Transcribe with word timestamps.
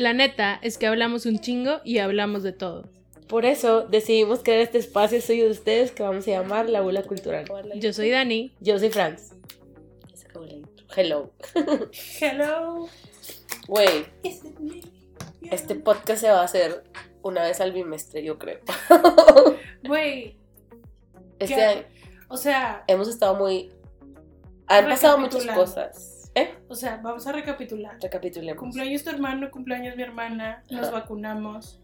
La 0.00 0.14
neta 0.14 0.58
es 0.62 0.78
que 0.78 0.86
hablamos 0.86 1.26
un 1.26 1.40
chingo 1.40 1.82
y 1.84 1.98
hablamos 1.98 2.42
de 2.42 2.52
todo. 2.52 2.88
Por 3.28 3.44
eso 3.44 3.82
decidimos 3.82 4.40
crear 4.42 4.60
este 4.60 4.78
espacio 4.78 5.20
suyo 5.20 5.44
de 5.44 5.50
ustedes 5.50 5.90
que 5.90 6.02
vamos 6.02 6.26
a 6.26 6.30
llamar 6.30 6.70
La 6.70 6.80
Bula 6.80 7.02
Cultural. 7.02 7.44
Yo 7.74 7.92
soy 7.92 8.08
Dani. 8.08 8.50
Yo 8.60 8.78
soy 8.78 8.88
Franz. 8.88 9.34
Hello. 10.96 11.30
Hello. 12.18 12.88
Güey, 13.68 14.06
este 15.50 15.74
podcast 15.74 16.22
se 16.22 16.30
va 16.30 16.40
a 16.40 16.44
hacer 16.44 16.82
una 17.20 17.42
vez 17.42 17.60
al 17.60 17.72
bimestre, 17.72 18.24
yo 18.24 18.38
creo. 18.38 18.60
Güey, 19.84 20.38
Este 21.38 21.86
o 22.28 22.38
sea, 22.38 22.84
hemos 22.86 23.06
estado 23.06 23.34
muy... 23.34 23.70
Han 24.66 24.86
pasado 24.86 25.18
muchas 25.18 25.44
cosas. 25.48 26.19
¿Eh? 26.34 26.54
o 26.68 26.74
sea, 26.74 27.00
vamos 27.02 27.26
a 27.26 27.32
recapitular. 27.32 27.98
Recapitulemos. 28.00 28.60
Cumpleaños 28.60 29.02
tu 29.02 29.10
hermano, 29.10 29.50
cumpleaños 29.50 29.96
mi 29.96 30.02
hermana, 30.02 30.62
nos 30.70 30.88
Ajá. 30.88 31.00
vacunamos. 31.00 31.80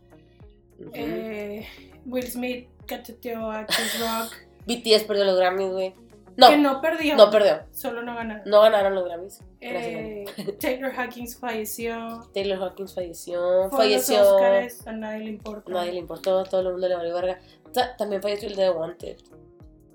Eh, 0.92 1.66
Will 2.04 2.26
Smith 2.30 2.68
cacheteó 2.86 3.50
a 3.50 3.66
Chris 3.66 3.98
Rock. 4.00 4.32
BTS 4.66 5.04
perdió 5.04 5.24
los 5.24 5.36
Grammys, 5.38 5.72
güey. 5.72 5.94
No, 6.36 6.50
que 6.50 6.58
no, 6.58 6.74
no 6.74 6.80
perdió. 6.82 7.30
perdió. 7.30 7.62
Solo 7.72 8.02
no 8.02 8.14
ganaron. 8.14 8.42
No 8.48 8.60
ganaron 8.60 8.94
los 8.94 9.04
Grammys. 9.04 9.40
Eh, 9.62 10.26
Taylor 10.60 10.92
Hawkins 10.92 11.36
falleció. 11.38 12.28
Taylor 12.34 12.62
Hawkins 12.62 12.94
falleció. 12.94 13.40
Fue 13.40 13.86
a 13.86 13.88
los 13.88 14.06
falleció. 14.06 14.34
Óscares, 14.34 14.86
a 14.86 14.92
nadie 14.92 15.24
le 15.24 15.30
importa. 15.30 15.72
Nadie 15.72 15.92
le 15.92 15.98
importó, 16.00 16.44
todo 16.44 16.60
el 16.60 16.72
mundo 16.72 16.88
le 16.88 16.94
valió 16.94 17.14
verga. 17.14 17.40
Ta- 17.72 17.96
También 17.96 18.20
falleció 18.20 18.48
el 18.48 18.56
de 18.56 18.70
Wanted. 18.70 19.16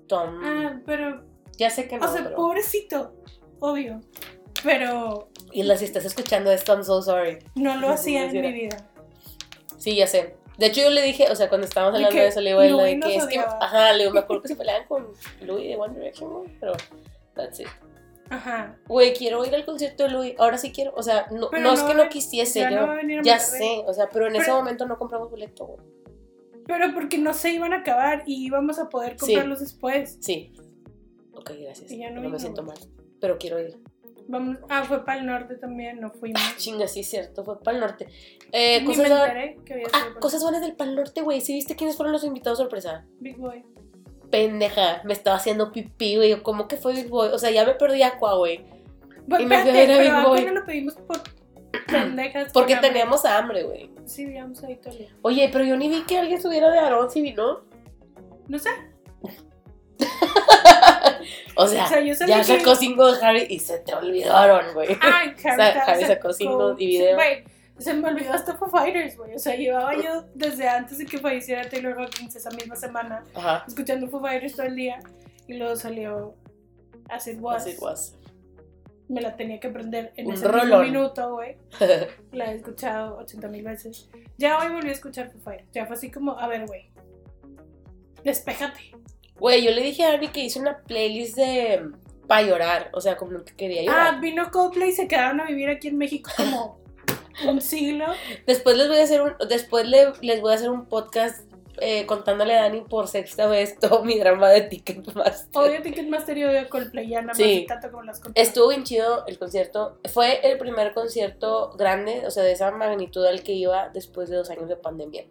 Tom. 0.08 0.40
Ah, 0.42 0.80
pero, 0.84 1.22
ya 1.56 1.70
sé 1.70 1.86
que 1.86 1.96
no, 1.98 2.06
o 2.06 2.12
sea, 2.12 2.24
pero- 2.24 2.34
pobrecito, 2.36 3.14
obvio. 3.60 4.00
Pero 4.62 5.28
Y 5.52 5.62
la, 5.64 5.76
si 5.76 5.84
estás 5.84 6.04
escuchando 6.04 6.50
esto, 6.52 6.72
I'm 6.72 6.84
so 6.84 7.02
sorry. 7.02 7.38
no 7.54 7.76
lo 7.76 7.88
hacía 7.90 8.24
en 8.24 8.40
mi 8.40 8.52
vida. 8.52 8.88
Sí, 9.78 9.96
ya 9.96 10.06
sé. 10.06 10.36
De 10.58 10.66
hecho, 10.66 10.82
yo 10.82 10.90
le 10.90 11.02
dije, 11.02 11.28
o 11.30 11.34
sea, 11.34 11.48
cuando 11.48 11.66
estábamos 11.66 11.94
hablando 11.96 12.16
de 12.16 12.28
eso, 12.28 12.40
le 12.40 12.50
digo 12.50 12.60
a 12.60 12.66
él, 12.66 12.72
Louis 12.72 12.94
de 12.94 13.00
que 13.00 13.16
es 13.16 13.26
que, 13.26 13.38
ajá, 13.38 13.92
le 13.94 14.00
digo, 14.04 14.12
me 14.12 14.20
acuerdo 14.20 14.42
que 14.42 14.48
se 14.48 14.56
peleaban 14.56 14.86
con 14.86 15.08
Louis 15.40 15.68
de 15.68 15.76
One 15.76 15.94
Direction, 15.94 16.56
pero 16.60 16.72
that's 17.34 17.58
it. 17.60 17.66
Ajá. 18.30 18.76
Güey, 18.86 19.12
quiero 19.14 19.44
ir 19.44 19.54
al 19.54 19.64
concierto 19.64 20.04
de 20.04 20.10
Louis, 20.10 20.34
ahora 20.38 20.58
sí 20.58 20.70
quiero, 20.70 20.92
o 20.94 21.02
sea, 21.02 21.26
no, 21.32 21.50
no, 21.50 21.72
es 21.72 21.82
que 21.82 21.94
no 21.94 22.08
quisiese, 22.08 22.60
ya 22.60 22.70
yo, 22.70 22.86
no 22.86 23.22
ya 23.22 23.38
sé, 23.40 23.82
o 23.86 23.92
sea, 23.92 24.08
pero 24.10 24.28
en 24.28 24.36
ese 24.36 24.52
momento 24.52 24.86
no 24.86 24.96
compramos 24.98 25.30
boleto, 25.30 25.66
güey. 25.66 25.80
Pero 26.66 26.94
porque 26.94 27.18
no 27.18 27.34
se 27.34 27.50
iban 27.50 27.72
a 27.72 27.78
acabar 27.78 28.22
y 28.26 28.46
íbamos 28.46 28.78
a 28.78 28.88
poder 28.88 29.12
Sí. 29.14 29.18
comprarlos 29.18 29.60
después. 29.60 30.18
Sí. 30.20 30.52
Ok, 31.34 31.50
gracias. 31.60 31.90
Y 31.90 31.98
ya 31.98 32.10
no 32.10 32.20
no 32.20 32.28
me 32.28 32.38
siento 32.38 32.62
mal, 32.62 32.78
pero 33.20 33.36
quiero 33.38 33.58
ir. 33.58 33.78
Vamos, 34.28 34.58
ah, 34.68 34.84
fue 34.84 35.04
para 35.04 35.20
el 35.20 35.26
norte 35.26 35.56
también, 35.56 36.00
no 36.00 36.10
fuimos. 36.10 36.40
Chinga, 36.56 36.86
sí, 36.88 37.02
cierto, 37.04 37.44
fue 37.44 37.60
para 37.60 37.76
el 37.76 37.80
norte. 37.80 38.06
Eh, 38.52 38.80
Ni 38.80 38.86
cosas, 38.86 39.08
me 39.08 39.14
enteré 39.14 39.58
que 39.64 39.72
había 39.74 39.86
ah, 39.92 40.04
por- 40.12 40.20
cosas 40.20 40.42
buenas 40.42 40.60
del 40.60 40.74
Pal 40.74 40.94
Norte, 40.94 41.20
güey. 41.22 41.40
¿Sí 41.40 41.54
viste 41.54 41.76
quiénes 41.76 41.96
fueron 41.96 42.12
los 42.12 42.24
invitados 42.24 42.58
sorpresa? 42.58 43.04
Big 43.20 43.36
Boy. 43.36 43.64
Pendeja, 44.30 45.02
me 45.04 45.12
estaba 45.12 45.36
haciendo 45.36 45.72
pipí, 45.72 46.16
güey. 46.16 46.40
¿Cómo 46.42 46.68
que 46.68 46.76
fue 46.76 46.94
Big 46.94 47.08
Boy? 47.08 47.28
O 47.32 47.38
sea, 47.38 47.50
ya 47.50 47.64
me 47.66 47.74
perdí 47.74 48.02
Aqua, 48.02 48.34
güey. 48.36 48.64
Bueno, 49.26 49.44
Y 49.44 49.46
me 49.48 49.60
fui 49.62 49.70
a 49.70 49.72
ver 49.74 49.90
a 49.92 49.98
Big 49.98 50.12
Boy. 50.26 50.38
apenas 50.40 50.54
lo 50.54 50.64
pedimos 50.64 50.94
por 50.94 51.20
pendejas. 51.86 52.52
Porque 52.52 52.74
hambre. 52.74 52.88
teníamos 52.90 53.24
hambre, 53.24 53.62
güey. 53.64 53.90
Sí, 54.06 54.24
vivíamos 54.24 54.62
ahí 54.64 54.76
todo. 54.76 54.94
Oye, 55.22 55.48
pero 55.52 55.64
yo 55.64 55.76
ni 55.76 55.88
vi 55.88 56.02
que 56.04 56.18
alguien 56.18 56.40
subiera 56.40 56.70
de 56.70 56.78
Aarón 56.78 57.10
si 57.10 57.20
vino. 57.22 57.60
No 58.48 58.58
sé. 58.58 58.70
O 61.56 61.66
sea, 61.66 61.84
O 61.84 61.88
sea, 61.88 62.00
yo 62.00 62.14
sabía 62.14 62.42
ya 62.42 62.54
que- 62.54 62.58
sacó 62.60 62.74
cinco 62.76 63.12
de 63.12 63.24
Harry 63.26 63.46
y 63.48 63.58
se 63.58 63.78
te 63.78 63.94
olvidaron, 63.94 64.72
güey. 64.74 64.96
Ay, 65.00 65.34
sea, 65.38 65.52
Harry, 65.54 65.78
Harry 65.86 66.00
sa- 66.02 66.06
sacó 66.08 66.32
cinco 66.32 66.74
y 66.78 66.86
video. 66.86 67.14
Güey, 67.16 67.44
se 67.78 67.94
me 67.94 68.08
olvidó 68.08 68.32
hasta 68.32 68.56
Foo 68.56 68.68
Fighters, 68.68 69.16
güey. 69.16 69.34
O 69.34 69.38
sea, 69.38 69.54
llevaba 69.56 69.94
yo 69.96 70.24
desde 70.34 70.68
antes 70.68 70.98
de 70.98 71.06
que 71.06 71.18
falleciera 71.18 71.68
Taylor 71.68 71.98
Hawkins 72.00 72.34
esa 72.36 72.50
misma 72.50 72.76
semana 72.76 73.24
Ajá. 73.34 73.64
escuchando 73.66 74.08
Foo 74.08 74.20
Fighters 74.20 74.54
todo 74.56 74.66
el 74.66 74.76
día. 74.76 74.98
Y 75.48 75.54
luego 75.54 75.74
salió 75.76 76.34
As 77.08 77.26
It 77.26 77.38
Was. 77.40 77.66
Así 77.66 77.76
was. 77.80 78.14
Me 79.08 79.20
la 79.20 79.36
tenía 79.36 79.58
que 79.60 79.66
aprender 79.68 80.12
en 80.16 80.28
Un 80.28 80.34
ese 80.34 80.48
mismo 80.48 80.78
minuto, 80.78 81.32
güey. 81.34 81.56
La 82.32 82.52
he 82.52 82.56
escuchado 82.56 83.18
80 83.18 83.48
mil 83.48 83.62
veces. 83.64 84.08
Ya 84.38 84.58
hoy 84.58 84.72
volví 84.72 84.88
a 84.88 84.92
escuchar 84.92 85.30
Foo 85.30 85.40
Fighters. 85.40 85.68
Ya 85.72 85.84
fue 85.86 85.96
así 85.96 86.10
como, 86.10 86.38
a 86.38 86.46
ver, 86.46 86.66
güey. 86.66 86.90
Despéjate. 88.24 88.92
Güey, 89.38 89.62
yo 89.64 89.70
le 89.72 89.82
dije 89.82 90.04
a 90.04 90.12
Ari 90.12 90.28
que 90.28 90.40
hice 90.44 90.60
una 90.60 90.78
playlist 90.78 91.36
de. 91.36 91.90
para 92.28 92.42
llorar. 92.46 92.90
O 92.92 93.00
sea, 93.00 93.16
como 93.16 93.44
que 93.44 93.54
quería 93.56 93.82
llorar. 93.82 94.14
Ah, 94.14 94.18
vino 94.20 94.50
Coldplay 94.50 94.90
y 94.90 94.92
se 94.92 95.08
quedaron 95.08 95.40
a 95.40 95.46
vivir 95.46 95.68
aquí 95.68 95.88
en 95.88 95.98
México 95.98 96.30
como 96.36 96.78
un 97.50 97.60
siglo. 97.60 98.06
Después 98.46 98.76
les 98.76 98.88
voy 98.88 98.98
a 98.98 99.02
hacer 99.02 99.22
un, 99.22 99.34
después 99.48 99.86
le- 99.88 100.12
les 100.20 100.40
voy 100.40 100.52
a 100.52 100.54
hacer 100.56 100.70
un 100.70 100.86
podcast 100.86 101.50
eh, 101.80 102.04
contándole 102.06 102.54
a 102.56 102.62
Dani 102.64 102.82
por 102.82 103.08
sexta 103.08 103.46
vez 103.46 103.78
todo 103.80 104.04
mi 104.04 104.18
drama 104.18 104.50
de 104.50 104.60
Ticketmaster. 104.60 105.48
Odio 105.60 105.82
Ticketmaster 105.82 106.36
y 106.38 106.44
odio 106.44 106.68
Coldplay, 106.68 107.08
ya 107.08 107.20
nada 107.22 107.28
más 107.28 107.36
Sí. 107.38 107.62
y 107.62 107.66
tanto 107.66 107.90
como 107.90 108.04
las. 108.04 108.20
Estuvo 108.34 108.68
bien 108.68 108.84
chido 108.84 109.26
el 109.26 109.38
concierto. 109.38 109.98
Fue 110.12 110.46
el 110.48 110.58
primer 110.58 110.92
concierto 110.94 111.70
grande, 111.76 112.22
o 112.26 112.30
sea, 112.30 112.42
de 112.44 112.52
esa 112.52 112.70
magnitud 112.70 113.24
al 113.24 113.42
que 113.42 113.52
iba 113.52 113.88
después 113.88 114.28
de 114.28 114.36
dos 114.36 114.50
años 114.50 114.68
de 114.68 114.76
pandemia. 114.76 115.24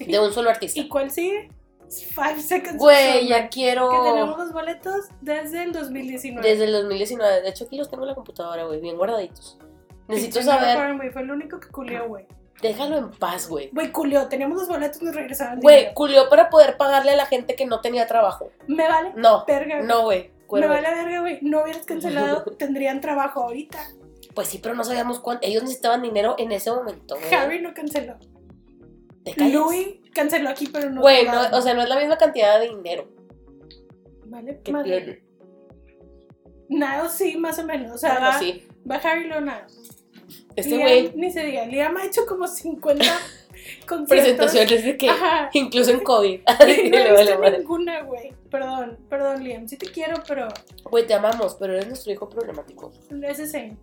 De 0.00 0.18
un 0.18 0.32
solo 0.32 0.50
artista. 0.50 0.78
¿Y 0.80 0.88
cuál 0.88 1.10
sigue? 1.10 1.48
Five 1.88 2.40
Seconds 2.40 2.78
Güey, 2.78 3.28
ya 3.28 3.48
quiero. 3.48 3.90
Que 3.90 4.10
tenemos 4.10 4.38
los 4.38 4.52
boletos 4.52 5.06
desde 5.20 5.62
el 5.62 5.72
2019. 5.72 6.48
Desde 6.48 6.64
el 6.64 6.72
2019. 6.72 7.42
De 7.42 7.48
hecho, 7.48 7.64
aquí 7.64 7.76
los 7.76 7.88
tengo 7.90 8.02
en 8.04 8.08
la 8.10 8.14
computadora, 8.14 8.64
güey, 8.64 8.80
bien 8.80 8.96
guardaditos. 8.96 9.58
Necesito 10.08 10.42
saber. 10.42 10.76
Fue 11.12 11.22
el 11.22 11.30
único 11.30 11.58
que 11.60 11.68
culió, 11.68 12.06
güey. 12.08 12.26
Déjalo 12.62 12.96
en 12.96 13.10
paz, 13.10 13.48
güey. 13.48 13.70
Güey, 13.72 13.92
culió. 13.92 14.28
Teníamos 14.28 14.58
los 14.58 14.68
boletos, 14.68 15.02
nos 15.02 15.14
regresaron. 15.14 15.60
Güey, 15.60 15.92
culió 15.94 16.28
para 16.28 16.48
poder 16.48 16.76
pagarle 16.76 17.12
a 17.12 17.16
la 17.16 17.26
gente 17.26 17.54
que 17.54 17.66
no 17.66 17.80
tenía 17.80 18.06
trabajo. 18.06 18.50
Me 18.66 18.88
vale 18.88 19.12
No, 19.14 19.44
verga. 19.46 19.76
güey. 19.76 19.86
no, 19.86 20.02
güey. 20.02 20.30
Me 20.52 20.66
vale 20.66 20.88
verga, 20.94 21.20
güey. 21.20 21.38
No 21.42 21.62
hubieras 21.62 21.82
cancelado, 21.86 22.44
tendrían 22.56 23.00
trabajo 23.00 23.42
ahorita. 23.42 23.78
Pues 24.34 24.48
sí, 24.48 24.58
pero 24.62 24.74
no 24.74 24.84
sabíamos 24.84 25.20
cuánto. 25.20 25.46
Ellos 25.46 25.62
necesitaban 25.62 26.02
dinero 26.02 26.34
en 26.38 26.52
ese 26.52 26.70
momento, 26.70 27.16
güey. 27.16 27.34
Harry 27.34 27.60
no 27.60 27.74
canceló. 27.74 28.16
¿Te 29.24 29.34
callas? 29.34 29.52
Louis 29.52 29.96
canceló 30.16 30.48
aquí, 30.50 30.66
pero 30.72 30.90
no. 30.90 31.00
Güey, 31.02 31.24
no, 31.26 31.40
o 31.52 31.60
sea, 31.62 31.74
no 31.74 31.82
es 31.82 31.88
la 31.88 31.98
misma 31.98 32.16
cantidad 32.18 32.58
de 32.58 32.68
dinero 32.68 33.06
Vale, 34.24 34.60
que 34.64 34.72
madre. 34.72 35.00
tiene. 35.00 35.22
Niles 36.68 37.12
sí, 37.12 37.36
más 37.36 37.58
o 37.58 37.64
menos. 37.64 37.92
O 37.92 37.98
sea, 37.98 38.12
Bueno, 38.14 38.26
va, 38.26 38.38
sí. 38.38 38.66
lo 39.28 39.40
Niles. 39.40 40.04
Este 40.56 40.78
güey, 40.78 41.12
Ni 41.14 41.30
se 41.30 41.44
diga. 41.44 41.66
Liam 41.66 41.96
ha 41.96 42.04
hecho 42.06 42.26
como 42.26 42.48
50 42.48 43.04
conciertos. 43.86 44.08
presentaciones 44.08 44.84
de 44.84 44.96
que, 44.96 45.08
Ajá. 45.08 45.50
incluso 45.52 45.90
en 45.92 46.00
COVID. 46.00 46.40
No 46.58 46.66
Le 46.66 47.08
he 47.08 47.36
vale 47.36 47.58
ninguna, 47.58 48.02
güey. 48.02 48.32
Perdón, 48.50 48.98
perdón, 49.08 49.44
Liam. 49.44 49.68
Sí 49.68 49.76
te 49.76 49.86
quiero, 49.86 50.22
pero 50.26 50.48
Güey, 50.84 51.06
te 51.06 51.14
amamos, 51.14 51.56
pero 51.60 51.74
eres 51.74 51.86
nuestro 51.88 52.12
hijo 52.12 52.28
problemático. 52.28 52.90
es 53.22 53.38
ese. 53.38 53.76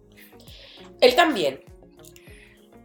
Él 0.99 1.15
también. 1.15 1.61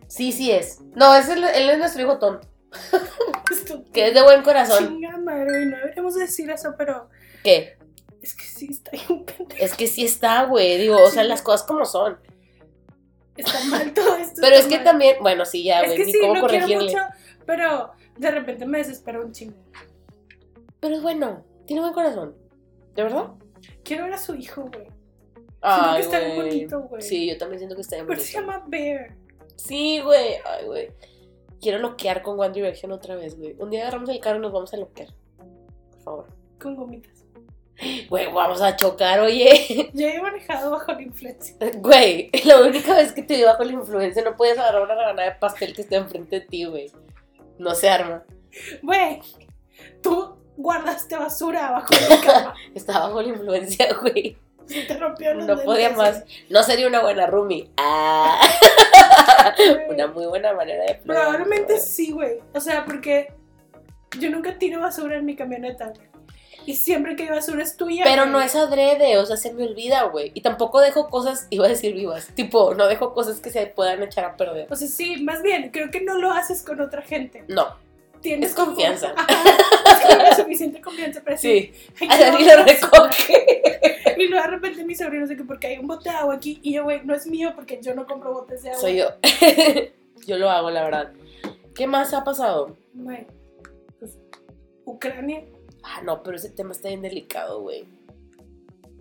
Sí, 0.07 0.33
sí 0.33 0.51
es. 0.51 0.81
No, 0.95 1.15
es 1.15 1.29
el- 1.29 1.45
él 1.45 1.71
es 1.71 1.79
nuestro 1.79 2.03
hijo 2.03 2.19
tonto, 2.19 2.47
que 3.93 4.09
es 4.09 4.15
de 4.15 4.23
buen 4.23 4.43
corazón. 4.43 4.89
Chinga 4.89 5.17
madre. 5.19 5.67
No 5.67 5.77
deberíamos 5.77 6.15
decir 6.15 6.51
eso, 6.51 6.75
pero 6.77 7.09
¿Qué? 7.43 7.77
es 8.23 8.35
que 8.35 8.45
sí 8.45 8.69
está 8.71 8.91
pendejo. 8.91 9.47
Es 9.59 9.75
que 9.75 9.87
sí 9.87 10.05
está, 10.05 10.45
güey. 10.45 10.79
Digo, 10.79 10.97
o 11.03 11.11
sea, 11.11 11.25
las 11.25 11.43
cosas 11.43 11.67
como 11.67 11.85
son. 11.85 12.19
Está 13.37 13.59
mal 13.71 13.93
todo 13.95 14.17
esto. 14.17 14.41
Pero 14.41 14.57
es 14.57 14.67
que 14.67 14.77
mal. 14.77 14.85
también, 14.85 15.17
bueno, 15.21 15.45
sí, 15.45 15.63
ya, 15.65 15.81
Es 15.83 15.87
güey, 15.87 15.99
que 15.99 16.05
ni 16.07 16.13
sí, 16.13 16.19
cómo 16.21 16.33
quiero 16.35 16.47
corregirle. 16.47 16.85
mucho, 16.85 16.99
pero 17.47 17.93
de 18.17 18.31
repente 18.33 18.67
me 18.67 18.79
desespero 18.79 19.25
un 19.25 19.33
chingo. 19.33 19.57
Pero 20.81 20.97
es 20.97 21.03
bueno, 21.03 21.45
tiene 21.67 21.81
buen 21.81 21.93
corazón. 21.95 22.37
¿De 22.95 23.03
verdad? 23.05 23.29
Quiero 23.85 24.05
ver 24.05 24.15
a 24.15 24.19
su 24.19 24.35
hijo, 24.35 24.63
güey. 24.63 24.89
Siento 25.61 25.95
que 25.95 26.01
está 26.01 26.19
bien 26.21 26.37
bonito, 26.37 26.81
güey. 26.83 27.03
Sí, 27.03 27.29
yo 27.29 27.39
también 27.39 27.59
siento 27.61 27.75
que 27.77 27.83
está 27.83 27.97
bien 27.97 28.07
Pero 28.09 28.21
se 28.21 28.41
bonito. 28.41 28.53
llama 28.53 28.65
Bear. 28.69 29.15
Sí, 29.57 30.01
güey. 30.01 30.35
Ay, 30.45 30.67
güey. 30.67 30.91
Quiero 31.61 31.79
loquear 31.79 32.23
con 32.23 32.39
One 32.39 32.53
Direction 32.53 32.93
otra 32.93 33.17
vez, 33.17 33.37
güey. 33.37 33.57
Un 33.59 33.71
día 33.71 33.83
agarramos 33.83 34.09
el 34.11 34.21
carro 34.21 34.39
y 34.39 34.43
nos 34.43 34.53
vamos 34.53 34.73
a 34.75 34.77
loquear. 34.77 35.09
Por 35.91 36.01
favor. 36.03 36.27
Con 36.61 36.77
gomitas. 36.77 37.25
Güey, 38.09 38.33
vamos 38.33 38.61
a 38.61 38.75
chocar, 38.77 39.21
oye. 39.21 39.91
Ya 39.95 40.11
he 40.11 40.21
manejado 40.21 40.73
bajo 40.73 40.93
la 40.93 41.03
influencia. 41.03 41.57
Güey, 41.77 42.31
la 42.45 42.61
única 42.61 42.95
vez 42.95 43.13
que 43.13 43.23
te 43.23 43.37
vi 43.37 43.45
bajo 43.45 43.63
la 43.63 43.73
influencia 43.73 44.23
no 44.23 44.37
puedes 44.37 44.59
agarrar 44.59 44.83
una 44.83 44.95
rebanada 44.95 45.31
de 45.31 45.39
pastel 45.39 45.75
que 45.75 45.83
esté 45.83 45.97
enfrente 45.97 46.41
de 46.41 46.47
ti, 46.47 46.65
güey. 46.65 46.91
No 47.59 47.75
se 47.75 47.89
arma. 47.89 48.25
Güey, 48.83 49.21
tú 50.03 50.37
guardaste 50.57 51.17
basura 51.17 51.85
de 51.89 52.17
mi 52.17 52.23
cama. 52.23 52.55
Estaba 52.75 53.07
bajo 53.07 53.23
la 53.23 53.29
influencia, 53.29 53.89
güey. 54.01 54.37
Se 54.69 54.83
te 54.83 54.97
rompió 54.97 55.35
los 55.35 55.47
No 55.47 55.57
podía 55.63 55.89
lentes, 55.89 55.97
más. 55.97 56.25
No 56.51 56.63
sería 56.63 56.87
una 56.87 57.01
buena 57.01 57.27
roomie. 57.27 57.71
Ah. 57.77 58.41
Una 59.89 60.07
muy 60.09 60.27
buena 60.27 60.53
manera 60.53 60.85
de 60.85 60.95
Probablemente 60.97 61.79
sí, 61.79 62.13
güey. 62.13 62.39
O 62.55 62.61
sea, 62.61 62.85
porque 62.85 63.33
yo 64.19 64.31
nunca 64.31 64.59
tiro 64.59 64.81
basura 64.81 65.17
en 65.17 65.25
mi 65.25 65.37
camioneta, 65.37 65.93
y 66.69 66.75
siempre 66.77 67.17
que 67.17 67.23
hay 67.23 67.31
basura 67.31 67.63
es 67.63 67.79
tuya. 67.79 68.05
Pero 68.05 68.25
güey. 68.25 68.33
no 68.33 68.41
es 68.43 68.55
adrede, 68.55 69.17
o 69.17 69.25
sea, 69.25 69.39
se 69.39 69.55
me 69.55 69.65
olvida, 69.65 70.03
güey. 70.03 70.33
Y 70.35 70.43
tampoco 70.43 70.81
dejo 70.81 71.09
cosas, 71.09 71.47
iba 71.49 71.65
a 71.65 71.69
decir 71.69 71.95
vivas, 71.95 72.29
tipo, 72.35 72.75
no 72.75 72.87
dejo 72.89 73.15
cosas 73.15 73.41
que 73.41 73.49
se 73.49 73.67
puedan 73.69 74.03
echar 74.03 74.27
a 74.27 74.37
perder. 74.37 74.67
O 74.71 74.77
sea, 74.77 74.87
sí, 74.87 75.23
más 75.23 75.41
bien, 75.43 75.71
creo 75.71 75.91
que 75.91 76.03
no 76.03 76.19
lo 76.19 76.31
haces 76.31 76.63
con 76.63 76.83
otra 76.83 77.01
gente. 77.01 77.43
No, 77.49 77.75
Tienes 78.21 78.51
Es 78.51 78.55
como- 78.57 78.69
confianza. 78.69 79.15
Ajá, 79.17 79.51
es 80.09 80.17
como 80.17 80.35
suficiente 80.45 80.81
confianza 80.81 81.21
para 81.23 81.37
decir, 81.37 81.73
sí. 81.95 82.07
"Ay, 82.09 82.21
Dani 82.21 82.45
lo 82.45 82.57
basura". 82.57 82.65
recoge. 82.65 84.15
Y 84.17 84.27
luego 84.29 84.45
de 84.45 84.51
repente 84.51 84.85
mis 84.85 84.99
sobrinos 84.99 85.29
de 85.29 85.37
que 85.37 85.45
porque 85.45 85.69
hay 85.69 85.79
un 85.79 85.87
bote 85.87 86.11
de 86.11 86.17
agua 86.17 86.35
aquí 86.35 86.59
y 86.63 86.75
yo, 86.75 86.85
güey, 86.85 87.01
no 87.05 87.15
es 87.15 87.27
mío 87.27 87.53
porque 87.55 87.81
yo 87.83 87.95
no 87.95 88.07
compro 88.07 88.33
botes 88.33 88.63
de 88.63 88.71
agua. 88.71 88.81
Soy 88.81 88.97
yo. 88.97 89.07
yo 90.27 90.39
lo 90.39 90.51
hago, 90.51 90.71
la 90.71 90.83
verdad. 90.85 91.13
¿Qué 91.75 91.87
más 91.87 92.13
ha 92.15 92.25
pasado? 92.25 92.77
Güey, 92.95 93.27
pues, 93.99 94.19
Ucrania, 94.85 95.45
Ah, 95.85 96.03
no, 96.03 96.23
pero 96.25 96.37
ese 96.37 96.51
tema 96.51 96.73
está 96.73 96.89
bien 96.89 97.01
delicado, 97.03 97.61
güey. 97.63 97.85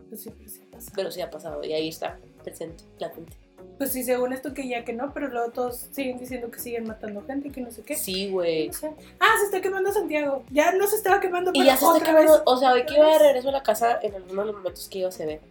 pues 0.10 0.22
sí, 0.22 0.30
pues 0.30 0.54
sí 0.54 0.62
pasa. 0.72 0.92
Pero 0.96 1.12
sí 1.12 1.20
ha 1.22 1.30
pasado 1.30 1.64
y 1.64 1.74
ahí 1.74 1.90
está, 1.90 2.20
presente, 2.44 2.84
latente. 3.00 3.36
Pues 3.78 3.92
sí, 3.94 4.04
según 4.04 4.34
esto 4.34 4.54
que 4.56 4.68
ya 4.68 4.84
que 4.84 4.94
no, 4.94 5.14
pero 5.14 5.28
luego 5.28 5.52
todos 5.52 5.88
siguen 5.92 6.18
diciendo 6.18 6.50
que 6.50 6.58
siguen 6.60 6.86
matando 6.88 7.24
gente 7.24 7.50
y 7.50 7.52
que 7.52 7.62
no 7.62 7.70
sé 7.70 7.84
qué. 7.84 7.96
Sí, 7.96 8.30
güey. 8.32 8.68
No 8.68 8.74
sé. 8.74 8.92
Ah, 9.20 9.36
se 9.40 9.46
está 9.46 9.62
quemando 9.62 9.92
Santiago. 9.92 10.44
Ya 10.50 10.72
no 10.72 10.88
se 10.88 10.96
estaba 10.96 11.20
quemando, 11.20 11.52
Y 11.54 11.60
pero 11.60 11.66
ya 11.66 11.78
se 11.78 11.86
está 11.86 12.00
quemando. 12.04 12.32
vez 12.34 12.42
O 12.46 12.58
sea, 12.58 12.72
hoy 12.74 12.86
que 12.86 12.96
iba 12.96 13.08
de 13.12 13.20
regreso 13.20 13.50
a 13.50 13.52
la 13.52 13.62
casa, 13.64 14.00
en 14.02 14.16
alguno 14.16 14.42
de 14.42 14.48
los 14.48 14.56
momentos 14.58 14.90
que 14.90 15.00
iba 15.00 15.12
se 15.12 15.26
ve. 15.28 15.42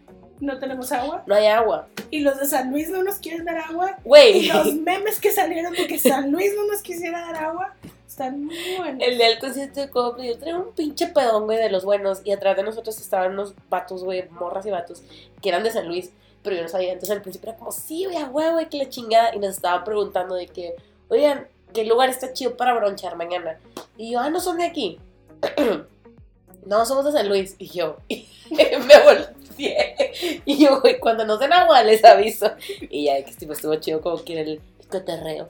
no 0.41 0.59
tenemos 0.59 0.91
agua. 0.91 1.23
No 1.25 1.35
hay 1.35 1.47
agua. 1.47 1.87
Y 2.11 2.19
los 2.19 2.37
de 2.39 2.45
San 2.45 2.69
Luis 2.71 2.89
no 2.89 3.01
nos 3.01 3.15
quieren 3.15 3.45
dar 3.45 3.57
agua. 3.57 3.97
Y 4.03 4.07
Güey. 4.07 4.47
los 4.47 4.73
memes 4.75 5.19
que 5.21 5.31
salieron 5.31 5.73
de 5.73 5.87
que 5.87 5.97
San 5.97 6.31
Luis 6.31 6.53
no 6.55 6.67
nos 6.67 6.81
quisiera 6.81 7.21
dar 7.21 7.43
agua 7.45 7.75
están 8.07 8.43
muy 8.45 8.55
buenos. 8.77 9.01
El 9.07 9.17
día 9.17 9.29
del 9.29 9.39
concierto 9.39 9.79
de 9.79 9.89
Coldplay, 9.89 10.29
yo 10.29 10.37
traía 10.37 10.57
un 10.57 10.73
pinche 10.73 11.07
pedón, 11.07 11.45
güey, 11.45 11.57
de 11.57 11.69
los 11.69 11.85
buenos. 11.85 12.21
Y 12.23 12.31
atrás 12.31 12.55
de 12.57 12.63
nosotros 12.63 12.99
estaban 12.99 13.33
unos 13.33 13.53
vatos, 13.69 14.03
güey, 14.03 14.27
morras 14.31 14.65
y 14.65 14.71
vatos, 14.71 15.03
que 15.41 15.49
eran 15.49 15.63
de 15.63 15.71
San 15.71 15.87
Luis. 15.87 16.11
Pero 16.47 16.59
yo 16.59 16.63
no 16.63 16.69
sabía. 16.69 16.93
Entonces 16.93 17.13
al 17.13 17.21
principio 17.21 17.49
era 17.49 17.59
como, 17.59 17.73
sí, 17.73 18.05
güey, 18.05 18.15
a 18.15 18.29
huevo, 18.29 18.57
que 18.69 18.77
la 18.77 18.87
chingada. 18.87 19.35
Y 19.35 19.39
nos 19.39 19.57
estaban 19.57 19.83
preguntando 19.83 20.33
de 20.33 20.47
que, 20.47 20.75
oigan, 21.09 21.45
¿qué 21.73 21.83
lugar 21.83 22.07
está 22.07 22.31
chido 22.31 22.55
para 22.55 22.73
bronchar 22.73 23.17
mañana? 23.17 23.59
Y 23.97 24.11
yo, 24.11 24.21
ah, 24.21 24.29
no 24.29 24.39
son 24.39 24.59
de 24.59 24.63
aquí. 24.63 24.97
no, 26.65 26.85
somos 26.85 27.03
de 27.03 27.11
San 27.11 27.27
Luis. 27.27 27.57
Y 27.59 27.67
yo, 27.67 27.97
me 28.09 29.03
volteé. 29.03 30.41
Y 30.45 30.57
yo, 30.57 30.79
güey, 30.79 31.01
cuando 31.01 31.25
nos 31.25 31.37
den 31.41 31.51
agua 31.51 31.83
les 31.83 32.05
aviso. 32.05 32.49
Y 32.79 33.07
ya, 33.07 33.21
que 33.25 33.31
estuvo, 33.31 33.51
estuvo 33.51 33.75
chido 33.75 33.99
como 33.99 34.23
que 34.23 34.39
el 34.39 34.61
cotorreo. 34.89 35.49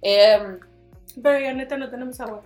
Em, 0.00 0.58
Pero 1.22 1.38
ya 1.38 1.52
neta 1.52 1.76
no 1.76 1.88
tenemos 1.88 2.18
agua. 2.18 2.42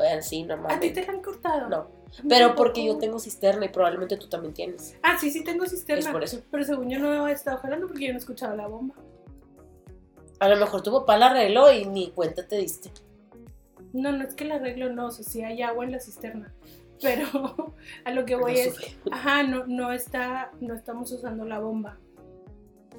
oigan, 0.00 0.22
sí, 0.22 0.42
no 0.44 0.54
¿A 0.66 0.80
ti 0.80 0.88
te 0.88 1.04
la 1.04 1.12
han 1.12 1.20
cortado? 1.20 1.68
No. 1.68 1.95
Pero 2.28 2.54
porque 2.54 2.84
yo 2.84 2.98
tengo 2.98 3.18
cisterna 3.18 3.66
y 3.66 3.68
probablemente 3.68 4.16
tú 4.16 4.28
también 4.28 4.54
tienes. 4.54 4.96
Ah, 5.02 5.16
sí, 5.20 5.30
sí 5.30 5.44
tengo 5.44 5.64
Es 5.64 5.70
cisterna. 5.70 6.12
por 6.12 6.24
eso. 6.24 6.40
Pero 6.50 6.64
según 6.64 6.88
yo 6.88 6.98
no 6.98 7.28
he 7.28 7.32
estado 7.32 7.58
jalando 7.58 7.86
porque 7.88 8.06
yo 8.06 8.12
no 8.12 8.18
he 8.18 8.20
escuchado 8.20 8.56
la 8.56 8.66
bomba. 8.66 8.94
A 10.38 10.48
lo 10.48 10.56
mejor 10.56 10.82
tu 10.82 10.92
papá 10.92 11.16
la 11.16 11.26
arregló 11.30 11.72
y 11.72 11.84
ni 11.86 12.10
cuenta 12.10 12.46
te 12.46 12.56
diste. 12.56 12.90
No, 13.92 14.12
no 14.12 14.24
es 14.24 14.34
que 14.34 14.44
la 14.44 14.56
arreglo, 14.56 14.92
no. 14.92 15.06
O 15.06 15.10
sea, 15.10 15.24
sí 15.24 15.42
hay 15.42 15.62
agua 15.62 15.84
en 15.84 15.92
la 15.92 16.00
cisterna. 16.00 16.54
Pero 17.02 17.26
a 18.04 18.10
lo 18.12 18.24
que 18.24 18.36
voy 18.36 18.52
No 18.52 18.58
es. 18.58 18.74
supe. 18.74 18.96
Ajá, 19.12 19.42
no, 19.42 19.66
no 19.66 19.92
está. 19.92 20.50
No 20.60 20.74
estamos 20.74 21.10
usando 21.12 21.44
la 21.44 21.58
bomba. 21.58 21.98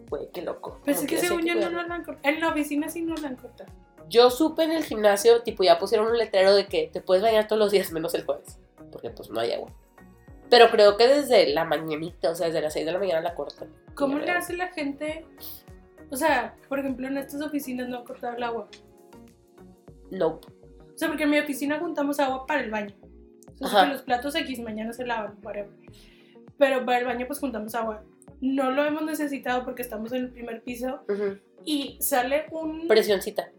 Güey, 0.10 0.30
qué 0.32 0.42
loco. 0.42 0.80
Pero 0.86 0.98
No, 0.98 1.04
es 1.04 1.10
que 1.10 1.18
según 1.18 1.42
yo 1.46 1.54
no 1.56 1.62
cuidarlo. 1.62 1.88
la 1.88 1.96
han 1.96 2.04
cortado. 2.04 2.34
En 2.34 2.40
la 2.40 2.50
oficina 2.50 2.90
sí 2.90 3.02
no 3.02 3.16
la 3.16 3.28
han 3.30 3.36
cortado. 3.36 3.72
Yo 4.10 4.30
supe 4.30 4.64
en 4.64 4.72
el 4.72 4.86
gimnasio, 4.86 5.42
tipo, 5.44 5.64
ya 5.64 5.78
pusieron 5.80 6.08
un 6.08 6.18
letrero 6.18 6.56
de 6.56 6.66
que 6.68 6.88
te 6.92 7.02
puedes 7.02 7.22
bañar 7.22 7.48
todos 7.48 7.60
los 7.60 7.72
días 7.72 7.92
menos 7.92 8.14
el 8.16 8.24
jueves. 8.26 8.58
Porque 8.92 9.10
pues 9.10 9.30
no 9.30 9.40
hay 9.40 9.52
agua. 9.54 9.74
Pero 10.50 10.70
creo 10.70 10.96
que 10.98 11.08
desde 11.08 11.54
la 11.54 11.66
mañanita, 11.66 12.32
o 12.32 12.36
sea, 12.36 12.48
desde 12.48 12.62
las 12.62 12.74
6 12.74 12.86
de 12.86 12.92
la 12.92 13.00
mañana 13.00 13.22
la 13.22 13.36
cortan. 13.36 13.70
¿Cómo 13.96 14.18
le 14.18 14.32
hace 14.32 14.56
la 14.56 14.68
gente? 14.68 15.26
O 16.10 16.16
sea, 16.16 16.56
por 16.70 16.80
ejemplo, 16.80 17.08
en 17.08 17.18
estas 17.18 17.42
oficinas 17.42 17.90
no 17.90 17.98
han 17.98 18.06
cortado 18.06 18.38
el 18.38 18.44
agua. 18.44 18.70
Nope. 20.12 20.48
O 20.94 20.98
sea, 20.98 21.10
porque 21.10 21.24
en 21.24 21.32
mi 21.32 21.40
oficina 21.40 21.80
juntamos 21.80 22.20
agua 22.20 22.46
para 22.46 22.62
el 22.62 22.72
baño. 22.72 22.96
O 23.60 23.68
sea, 23.68 23.80
Ajá. 23.80 23.88
que 23.88 23.94
los 23.94 24.02
platos 24.04 24.36
X 24.36 24.60
mañana 24.60 24.94
se 24.94 25.06
lavan, 25.06 25.38
whatever. 25.44 25.70
Pero 26.58 26.86
para 26.86 27.00
el 27.00 27.06
baño 27.06 27.28
pues 27.28 27.40
juntamos 27.40 27.76
agua. 27.76 28.04
No 28.40 28.72
lo 28.72 28.86
hemos 28.86 29.04
necesitado 29.04 29.66
porque 29.66 29.82
estamos 29.82 30.12
en 30.14 30.26
el 30.26 30.32
primer 30.32 30.64
piso 30.64 31.02
Ujú. 31.10 31.40
y 31.66 31.98
sale 32.00 32.46
un... 32.52 32.88
Presioncita. 32.88 33.52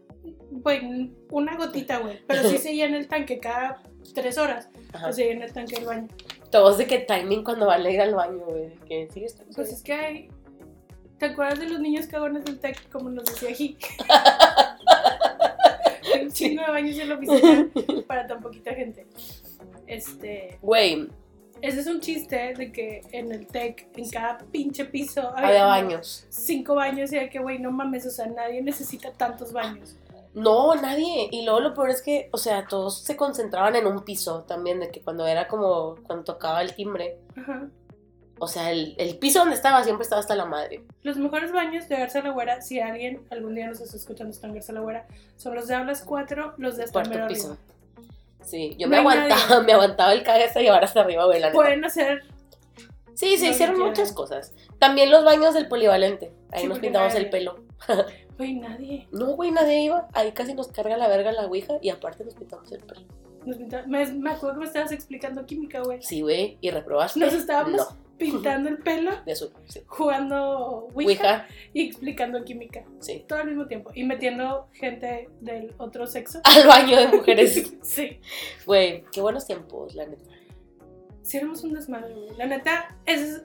Güey, 0.51 1.13
una 1.31 1.55
gotita, 1.55 1.99
güey. 1.99 2.19
Pero 2.27 2.43
sí 2.43 2.57
se 2.59 2.73
llena 2.73 2.97
el 2.97 3.07
tanque 3.07 3.39
cada 3.39 3.83
tres 4.13 4.37
horas. 4.37 4.69
Ajá. 4.93 5.05
Pues 5.05 5.15
se 5.15 5.25
llena 5.25 5.45
el 5.45 5.53
tanque 5.53 5.75
del 5.75 5.85
baño. 5.85 6.07
Todos 6.51 6.77
de 6.77 6.87
que 6.87 6.99
timing 6.99 7.43
cuando 7.43 7.67
van 7.67 7.85
a 7.85 7.89
ir 7.89 8.01
al 8.01 8.15
baño, 8.15 8.43
güey. 8.45 8.75
Que 8.87 9.07
sí, 9.11 9.23
estamos 9.23 9.55
Pues 9.55 9.71
es 9.71 9.83
que 9.83 9.93
hay... 9.93 10.29
¿Te 11.17 11.27
acuerdas 11.27 11.59
de 11.59 11.69
los 11.69 11.79
niños 11.79 12.07
cagones 12.07 12.45
del 12.45 12.59
TEC, 12.59 12.89
como 12.89 13.09
nos 13.09 13.25
decía 13.25 13.49
aquí? 13.49 13.77
Un 16.21 16.31
chingo 16.31 16.63
de 16.63 16.71
baños 16.71 16.97
en 16.97 17.09
la 17.09 17.15
oficina 17.15 17.69
para 18.07 18.25
tan 18.25 18.41
poquita 18.41 18.73
gente. 18.73 19.05
Este... 19.85 20.57
Güey, 20.61 21.09
Ese 21.61 21.81
es 21.81 21.87
un 21.87 21.99
chiste 21.99 22.53
de 22.53 22.71
que 22.71 23.01
en 23.11 23.33
el 23.33 23.47
TEC, 23.47 23.89
en 23.97 24.09
cada 24.09 24.37
pinche 24.37 24.85
piso, 24.85 25.29
había 25.35 25.59
como 25.59 25.67
baños. 25.67 26.25
Cinco 26.29 26.75
baños 26.75 27.11
y 27.11 27.17
de 27.17 27.29
que, 27.29 27.39
güey, 27.39 27.59
no 27.59 27.71
mames, 27.71 28.05
o 28.05 28.09
sea, 28.09 28.27
nadie 28.27 28.61
necesita 28.61 29.11
tantos 29.11 29.51
baños. 29.51 29.97
No, 30.33 30.75
nadie. 30.75 31.27
Y 31.31 31.43
luego 31.43 31.59
lo 31.59 31.73
peor 31.73 31.89
es 31.89 32.01
que, 32.01 32.29
o 32.31 32.37
sea, 32.37 32.65
todos 32.67 32.99
se 33.03 33.17
concentraban 33.17 33.75
en 33.75 33.87
un 33.87 34.03
piso 34.03 34.43
también, 34.43 34.79
de 34.79 34.91
que 34.91 35.01
cuando 35.01 35.25
era 35.27 35.47
como, 35.47 35.95
cuando 36.05 36.23
tocaba 36.23 36.61
el 36.61 36.75
timbre, 36.75 37.17
Ajá. 37.35 37.67
o 38.39 38.47
sea, 38.47 38.71
el, 38.71 38.95
el 38.99 39.17
piso 39.17 39.39
donde 39.39 39.55
estaba 39.55 39.83
siempre 39.83 40.03
estaba 40.03 40.19
hasta 40.21 40.35
la 40.35 40.45
madre. 40.45 40.83
Los 41.01 41.17
mejores 41.17 41.51
baños 41.51 41.89
de 41.89 41.97
Garza 41.97 42.21
La 42.21 42.29
Güera, 42.29 42.61
si 42.61 42.79
alguien 42.79 43.25
algún 43.31 43.55
día 43.55 43.67
nos 43.67 43.81
está 43.81 43.97
escuchando, 43.97 44.31
está 44.31 44.47
en 44.47 44.53
Garza 44.53 44.71
La 44.73 44.81
Güera, 44.81 45.07
son 45.35 45.55
los 45.55 45.67
de 45.67 45.75
Hablas 45.75 46.03
4, 46.03 46.53
los 46.57 46.77
de 46.77 46.83
hasta 46.83 47.03
Cuarto 47.03 47.27
piso. 47.27 47.47
arriba. 47.47 47.63
Sí, 48.45 48.75
yo 48.79 48.87
No 48.87 48.91
me 48.91 48.97
aguantaba, 48.97 49.41
nadie. 49.49 49.61
me 49.65 49.73
aguantaba 49.73 50.13
el 50.13 50.23
cague 50.23 50.43
hasta 50.45 50.59
llevar 50.61 50.83
hasta 50.83 51.01
arriba, 51.01 51.25
güey. 51.25 51.41
Pueden 51.51 51.83
hacer, 51.85 52.23
Sí, 53.15 53.37
se 53.37 53.47
hicieron 53.47 53.77
muchas 53.77 54.13
cosas. 54.13 54.53
También 54.79 55.11
los 55.11 55.25
baños 55.25 55.53
del 55.53 55.67
polivalente. 55.67 56.31
Ahí 56.51 56.61
Sí, 56.61 56.67
nos 56.67 56.79
pintamos 56.79 57.09
nadie- 57.13 57.25
el 57.25 57.29
pelo. 57.29 57.59
güey, 58.39 58.55
nadie. 58.55 59.07
No, 59.11 59.35
güey, 59.35 59.51
nadie 59.51 59.83
iba. 59.83 60.07
Ahí 60.13 60.31
casi 60.31 60.53
nos 60.55 60.69
carga 60.69 60.97
la 60.97 61.07
verga 61.07 61.31
la 61.31 61.45
ouija 61.45 61.75
y 61.81 61.89
aparte 61.89 62.23
nos 62.25 62.33
pintamos 62.33 62.71
el 62.71 62.81
pelo. 62.81 63.01
Nos 63.45 63.57
pinta- 63.57 63.85
me, 63.87 64.03
me 64.13 64.31
acuerdo 64.31 64.55
que 64.55 64.59
me 64.61 64.65
estabas 64.65 64.91
explicando 64.91 65.45
química, 65.45 65.81
güey. 65.81 66.01
Sí, 66.01 66.21
güey, 66.21 66.57
y 66.61 66.71
reprobaste. 66.71 67.19
Nos 67.19 67.33
estábamos 67.33 67.77
No, 67.79 67.97
pintando 68.17 68.67
el 68.69 68.77
pelo, 68.79 69.11
de 69.25 69.31
azul, 69.31 69.51
sí. 69.67 69.81
jugando 69.87 70.89
Ouija, 70.93 70.95
Ouija, 70.95 71.47
y 71.73 71.87
explicando 71.87 72.43
química. 72.43 72.83
sí. 72.99 73.23
Todo 73.27 73.39
al 73.39 73.47
mismo 73.47 73.67
tiempo. 73.67 73.91
Y 73.93 74.03
metiendo 74.03 74.67
gente 74.73 75.29
del 75.41 75.73
otro 75.77 76.07
sexo. 76.07 76.41
Al 76.45 76.67
baño 76.67 76.97
de 76.97 77.07
mujeres. 77.09 77.73
Sí. 77.81 78.19
Güey, 78.65 79.03
qué 79.11 79.21
buenos 79.21 79.45
tiempos, 79.45 79.95
la 79.95 80.05
neta. 80.05 80.31
Si 81.21 81.37
éramos 81.37 81.63
un 81.63 81.73
desmadre, 81.73 82.13
güey. 82.13 82.35
La 82.37 82.45
neta, 82.45 82.97
es, 83.05 83.43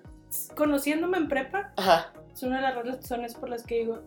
conociéndome 0.57 1.19
en 1.19 1.29
prepa, 1.29 1.73
Ajá. 1.77 2.13
es 2.33 2.43
una 2.43 2.57
de 2.57 2.63
las 2.63 2.75
razones 2.85 3.35
por 3.35 3.49
las 3.49 3.65
que 3.65 3.77
digo, 3.81 4.01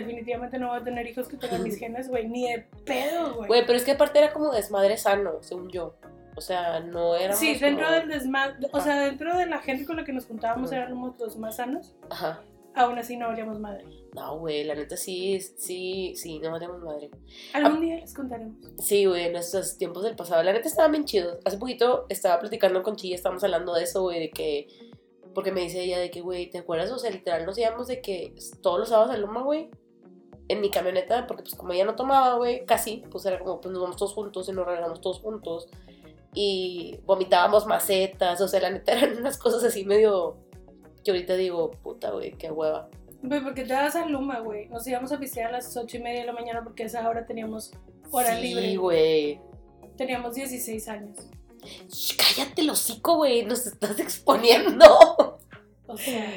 definitivamente 0.00 0.58
no 0.58 0.68
voy 0.70 0.78
a 0.80 0.82
tener 0.84 1.06
hijos 1.06 1.28
que 1.28 1.36
tengan 1.36 1.62
mis 1.62 1.78
genes, 1.78 2.08
güey, 2.08 2.28
ni 2.28 2.50
de 2.50 2.66
pedo, 2.84 3.34
güey. 3.34 3.46
Güey, 3.48 3.66
pero 3.66 3.78
es 3.78 3.84
que 3.84 3.92
aparte 3.92 4.18
era 4.18 4.32
como 4.32 4.50
desmadre 4.52 4.96
sano, 4.96 5.42
según 5.42 5.68
yo. 5.70 5.94
O 6.34 6.40
sea, 6.40 6.80
no 6.80 7.14
era. 7.14 7.34
Sí, 7.34 7.54
dentro 7.56 7.90
del 7.90 8.08
desmadre, 8.08 8.56
o 8.72 8.80
sea, 8.80 9.04
dentro 9.04 9.36
de 9.36 9.46
la 9.46 9.60
gente 9.60 9.84
con 9.84 9.96
la 9.96 10.04
que 10.04 10.12
nos 10.12 10.26
juntábamos 10.26 10.70
Ujú. 10.70 10.76
éramos 10.80 11.18
los 11.20 11.36
más 11.36 11.56
sanos, 11.56 11.94
Ajá. 12.08 12.40
aún 12.74 12.98
así 12.98 13.16
no 13.18 13.26
valíamos 13.28 13.60
madre. 13.60 13.84
No, 14.14 14.38
güey, 14.38 14.64
la 14.64 14.74
neta 14.74 14.96
sí, 14.96 15.40
sí, 15.40 16.14
sí, 16.16 16.38
no 16.38 16.50
valemos 16.50 16.80
madre. 16.82 17.10
Algún 17.52 17.76
Ah. 17.78 17.80
día 17.80 17.96
les 17.96 18.14
contaremos. 18.14 18.56
Sí, 18.78 19.04
güey, 19.04 19.30
nuestros 19.30 19.76
tiempos 19.76 20.04
del 20.04 20.16
pasado. 20.16 20.42
La 20.42 20.52
neta 20.54 20.68
estaban 20.68 20.92
bien 20.92 21.04
chidos. 21.04 21.38
Hace 21.44 21.58
poquito 21.58 22.06
estaba 22.08 22.38
platicando 22.40 22.82
con 22.82 22.96
Chilla, 22.96 23.14
estábamos 23.14 23.44
hablando 23.44 23.74
de 23.74 23.84
eso, 23.84 24.00
güey, 24.02 24.20
de 24.20 24.30
que. 24.30 24.68
Porque 25.34 25.52
me 25.52 25.62
dice 25.62 25.82
ella 25.82 25.98
de 25.98 26.10
que, 26.10 26.20
güey, 26.20 26.50
¿te 26.50 26.58
acuerdas? 26.58 26.90
O 26.90 26.98
sea, 26.98 27.10
literal 27.10 27.46
nos 27.46 27.56
íbamos 27.58 27.86
de 27.86 28.00
que 28.00 28.34
todos 28.62 28.78
los 28.78 28.88
sábados 28.88 29.12
a 29.12 29.16
Loma, 29.16 29.42
güey, 29.42 29.70
en 30.48 30.60
mi 30.60 30.70
camioneta, 30.70 31.26
porque 31.26 31.42
pues 31.42 31.54
como 31.54 31.72
ella 31.72 31.84
no 31.84 31.94
tomaba, 31.94 32.34
güey, 32.36 32.66
casi, 32.66 33.02
pues 33.10 33.24
era 33.24 33.38
como, 33.38 33.60
pues 33.60 33.72
nos 33.72 33.82
vamos 33.82 33.96
todos 33.96 34.12
juntos 34.12 34.48
y 34.48 34.52
nos 34.52 34.66
regresamos 34.66 35.00
todos 35.00 35.20
juntos. 35.20 35.68
Y 36.34 36.98
vomitábamos 37.04 37.66
macetas, 37.66 38.40
o 38.40 38.48
sea, 38.48 38.60
la 38.60 38.70
neta 38.70 38.92
eran 38.98 39.18
unas 39.18 39.38
cosas 39.38 39.64
así 39.64 39.84
medio. 39.84 40.36
Que 41.04 41.10
ahorita 41.10 41.34
digo, 41.34 41.70
puta, 41.70 42.10
güey, 42.10 42.32
qué 42.32 42.50
hueva. 42.50 42.88
Güey, 43.22 43.42
porque 43.42 43.62
te 43.62 43.72
das 43.72 43.96
a 43.96 44.06
Luma, 44.06 44.40
güey. 44.40 44.68
Nos 44.68 44.86
íbamos 44.86 45.12
a 45.12 45.18
pistear 45.18 45.48
a 45.48 45.52
las 45.52 45.76
ocho 45.76 45.96
y 45.96 46.00
media 46.00 46.20
de 46.20 46.26
la 46.26 46.32
mañana 46.32 46.62
porque 46.62 46.84
a 46.84 46.86
esa 46.86 47.08
hora 47.08 47.24
teníamos 47.24 47.72
hora 48.10 48.36
sí, 48.36 48.42
libre. 48.42 48.76
güey. 48.76 49.40
Teníamos 49.96 50.34
16 50.34 50.88
años. 50.88 51.18
Shh, 51.88 52.16
Cállate 52.16 52.62
el 52.62 52.70
hocico, 52.70 53.16
güey, 53.16 53.44
nos 53.44 53.66
estás 53.66 53.98
exponiendo. 54.00 55.38
O 55.86 55.96
sea, 55.96 56.32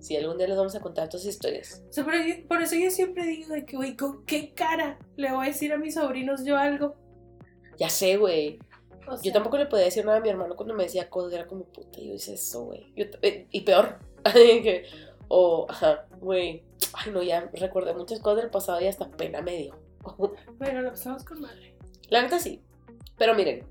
Sí, 0.00 0.16
algún 0.16 0.38
día 0.38 0.48
les 0.48 0.56
vamos 0.56 0.74
a 0.74 0.80
contar 0.80 1.10
todas 1.10 1.26
historias. 1.26 1.82
o 1.88 1.92
sea, 1.92 2.04
por, 2.04 2.14
por 2.48 2.62
eso 2.62 2.74
yo 2.74 2.90
siempre 2.90 3.26
digo 3.26 3.52
de 3.52 3.66
que, 3.66 3.76
güey, 3.76 3.96
¿con 3.96 4.24
qué 4.24 4.54
cara 4.54 4.98
le 5.16 5.30
voy 5.30 5.44
a 5.44 5.48
decir 5.48 5.72
a 5.74 5.76
mis 5.76 5.94
sobrinos 5.94 6.42
yo 6.44 6.56
algo? 6.56 6.96
Ya 7.78 7.90
sé, 7.90 8.16
güey. 8.16 8.58
O 9.06 9.16
sea, 9.16 9.22
Yo 9.22 9.32
tampoco 9.32 9.58
le 9.58 9.66
podía 9.66 9.84
decir 9.84 10.04
nada 10.06 10.18
a 10.18 10.20
mi 10.22 10.30
hermano 10.30 10.56
cuando 10.56 10.74
me 10.74 10.84
decía 10.84 11.10
cosas, 11.10 11.34
era 11.34 11.46
como, 11.46 11.64
puta, 11.64 12.00
yo 12.00 12.14
hice 12.14 12.34
eso, 12.34 12.64
güey. 12.64 12.92
Eh, 12.96 13.46
Y 13.50 13.60
peor. 13.60 13.98
o, 15.28 15.66
ajá, 15.68 16.06
güey. 16.18 16.64
Ay, 16.94 17.12
no, 17.12 17.22
ya 17.22 17.50
recordé 17.52 17.92
muchas 17.92 18.20
cosas 18.20 18.42
del 18.42 18.50
pasado 18.50 18.80
y 18.80 18.86
hasta 18.86 19.10
pena 19.10 19.42
me 19.42 19.56
dio. 19.56 19.78
Bueno, 20.58 20.80
lo 20.80 20.90
pasamos 20.90 21.24
con 21.24 21.42
madre. 21.42 21.74
La 22.08 22.22
neta 22.22 22.38
sí. 22.38 22.62
Pero 23.18 23.34
miren, 23.34 23.66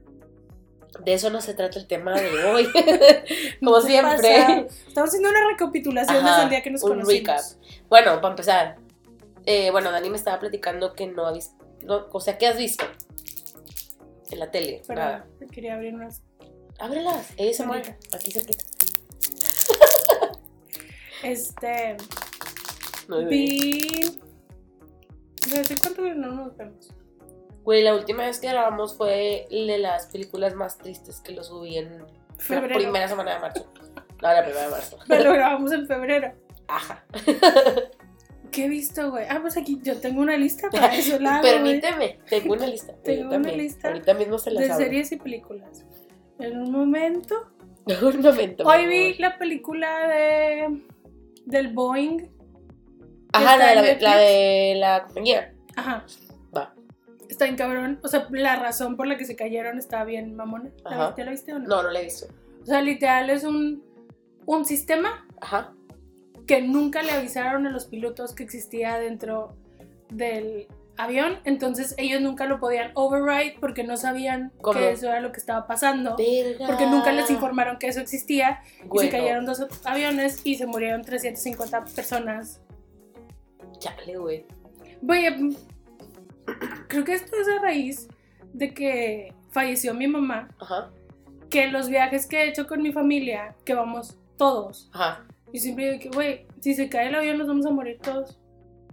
de 1.05 1.13
eso 1.13 1.29
no 1.29 1.41
se 1.41 1.53
trata 1.53 1.79
el 1.79 1.87
tema 1.87 2.13
de 2.19 2.43
hoy. 2.45 2.67
Como 3.63 3.81
siempre. 3.81 4.17
pasa. 4.39 4.65
Estamos 4.87 5.09
haciendo 5.09 5.29
una 5.29 5.47
recapitulación 5.49 6.17
Ajá, 6.17 6.29
desde 6.29 6.43
el 6.43 6.49
día 6.49 6.63
que 6.63 6.71
nos 6.71 6.83
un 6.83 6.89
conocimos. 6.89 7.19
recap. 7.19 7.41
Bueno, 7.89 8.21
para 8.21 8.29
empezar. 8.33 8.77
eh, 9.45 9.71
bueno, 9.71 9.91
Dani 9.91 10.09
me 10.09 10.17
estaba 10.17 10.39
platicando 10.39 10.93
que 10.93 11.07
no 11.07 11.25
ha 11.25 11.31
visto. 11.33 11.55
no, 11.83 12.07
o 12.11 12.19
sea, 12.19 12.37
¿qué 12.37 12.47
has 12.47 12.57
visto? 12.57 12.85
En 14.31 14.39
la 14.39 14.51
tele. 14.51 14.81
Pero 14.87 14.99
Nada. 15.01 15.27
quería 15.51 15.73
abrir 15.75 15.95
unas. 15.95 16.21
Ábrelas. 16.79 17.31
ASMR. 17.39 17.67
Ahorita. 17.75 17.97
Aquí 18.13 18.31
cerquita. 18.31 18.63
Este. 21.23 21.97
Muy 23.09 23.25
bien. 23.25 23.29
Vi. 23.29 24.19
¿Desde 25.53 25.75
cuánto 25.77 26.01
no 26.01 26.31
nos 26.31 26.55
vemos? 26.55 26.93
Güey, 27.63 27.83
la 27.83 27.93
última 27.95 28.25
vez 28.25 28.39
que 28.39 28.47
grabamos 28.47 28.95
fue 28.97 29.45
de 29.49 29.77
las 29.77 30.07
películas 30.07 30.55
más 30.55 30.77
tristes 30.77 31.19
que 31.21 31.33
lo 31.33 31.43
subí 31.43 31.77
en 31.77 31.99
la 31.99 32.05
Febrero. 32.37 32.75
primera 32.79 33.07
semana 33.07 33.35
de 33.35 33.39
marzo. 33.39 33.71
No, 34.21 34.33
la 34.33 34.41
primera 34.43 34.63
de 34.65 34.69
marzo. 34.71 34.97
Pero 35.07 35.23
lo 35.25 35.33
grabamos 35.33 35.71
en 35.71 35.87
febrero. 35.87 36.33
Ajá. 36.67 37.03
¿Qué 38.51 38.65
he 38.65 38.67
visto, 38.67 39.11
güey? 39.11 39.25
Ah, 39.29 39.39
pues 39.41 39.57
aquí 39.57 39.79
yo 39.83 39.99
tengo 39.99 40.21
una 40.21 40.35
lista 40.37 40.69
para 40.71 40.95
eso. 40.95 41.19
La 41.19 41.35
hago, 41.35 41.41
güey, 41.41 41.53
Permíteme, 41.53 42.19
tengo 42.29 42.53
una 42.53 42.65
lista. 42.67 42.93
Tengo 43.03 43.21
una 43.27 43.31
también. 43.33 43.57
lista 43.57 43.87
Ahorita 43.89 44.13
mismo 44.15 44.39
se 44.39 44.51
las 44.51 44.63
de 44.65 44.71
abro. 44.73 44.85
series 44.85 45.11
y 45.11 45.17
películas. 45.17 45.85
En 46.39 46.57
un 46.57 46.71
momento. 46.71 47.51
Un 47.85 48.21
momento. 48.21 48.63
Hoy 48.65 48.87
vi 48.87 49.13
la 49.19 49.37
película 49.37 50.07
de. 50.07 50.81
del 51.45 51.67
Boeing. 51.73 52.27
Ajá, 53.33 53.57
la 53.57 53.81
de 53.81 53.91
en 53.91 54.01
la, 54.01 54.09
la 54.09 54.17
de 54.17 54.75
la 54.77 55.03
compañía. 55.05 55.53
Ajá. 55.75 56.05
Está 57.39 57.47
en 57.47 57.55
cabrón. 57.55 58.01
O 58.03 58.09
sea, 58.09 58.27
la 58.31 58.57
razón 58.57 58.97
por 58.97 59.07
la 59.07 59.15
que 59.15 59.23
se 59.23 59.37
cayeron 59.37 59.77
está 59.77 60.03
bien 60.03 60.35
mamona. 60.35 60.71
¿La 60.83 61.05
viste, 61.05 61.23
¿La 61.23 61.31
viste 61.31 61.53
o 61.53 61.59
no? 61.59 61.69
No, 61.69 61.83
no 61.83 61.89
la 61.89 62.01
he 62.01 62.03
visto. 62.03 62.25
O 62.61 62.65
sea, 62.65 62.81
literal 62.81 63.29
es 63.29 63.45
un, 63.45 63.81
un 64.45 64.65
sistema 64.65 65.25
Ajá. 65.39 65.73
que 66.45 66.61
nunca 66.61 67.01
le 67.01 67.11
avisaron 67.11 67.65
a 67.65 67.69
los 67.69 67.85
pilotos 67.85 68.35
que 68.35 68.43
existía 68.43 68.99
dentro 68.99 69.55
del 70.09 70.67
avión. 70.97 71.39
Entonces 71.45 71.95
ellos 71.97 72.19
nunca 72.19 72.45
lo 72.45 72.59
podían 72.59 72.91
override 72.95 73.55
porque 73.61 73.85
no 73.85 73.95
sabían 73.95 74.51
¿Cómo? 74.59 74.77
que 74.77 74.91
eso 74.91 75.07
era 75.07 75.21
lo 75.21 75.31
que 75.31 75.39
estaba 75.39 75.65
pasando. 75.65 76.17
Verga. 76.17 76.67
Porque 76.67 76.87
nunca 76.87 77.13
les 77.13 77.31
informaron 77.31 77.79
que 77.79 77.87
eso 77.87 78.01
existía. 78.01 78.59
Güey, 78.83 79.07
y 79.07 79.11
se 79.11 79.17
cayeron 79.17 79.45
dos 79.45 79.65
aviones 79.85 80.41
y 80.43 80.55
se 80.55 80.67
murieron 80.67 81.03
350 81.03 81.85
personas. 81.85 82.59
Chale, 83.77 84.17
güey. 84.17 84.45
Voy 85.01 85.29
mm, 85.29 85.55
Creo 86.89 87.05
que 87.05 87.13
esto 87.13 87.35
es 87.37 87.47
a 87.47 87.61
raíz 87.61 88.09
de 88.51 88.73
que 88.73 89.33
falleció 89.51 89.93
mi 89.93 90.07
mamá. 90.07 90.49
Ajá. 90.59 90.91
Que 91.49 91.67
los 91.67 91.87
viajes 91.87 92.27
que 92.27 92.43
he 92.43 92.49
hecho 92.49 92.67
con 92.67 92.81
mi 92.81 92.91
familia, 92.91 93.55
que 93.63 93.73
vamos 93.73 94.17
todos, 94.37 94.89
Ajá. 94.93 95.25
Y 95.51 95.59
siempre 95.59 95.91
digo 95.91 95.99
que, 95.99 96.09
güey, 96.09 96.45
si 96.59 96.73
se 96.73 96.89
cae 96.89 97.07
el 97.07 97.15
avión 97.15 97.37
nos 97.37 97.47
vamos 97.47 97.65
a 97.65 97.71
morir 97.71 97.99
todos. 98.01 98.39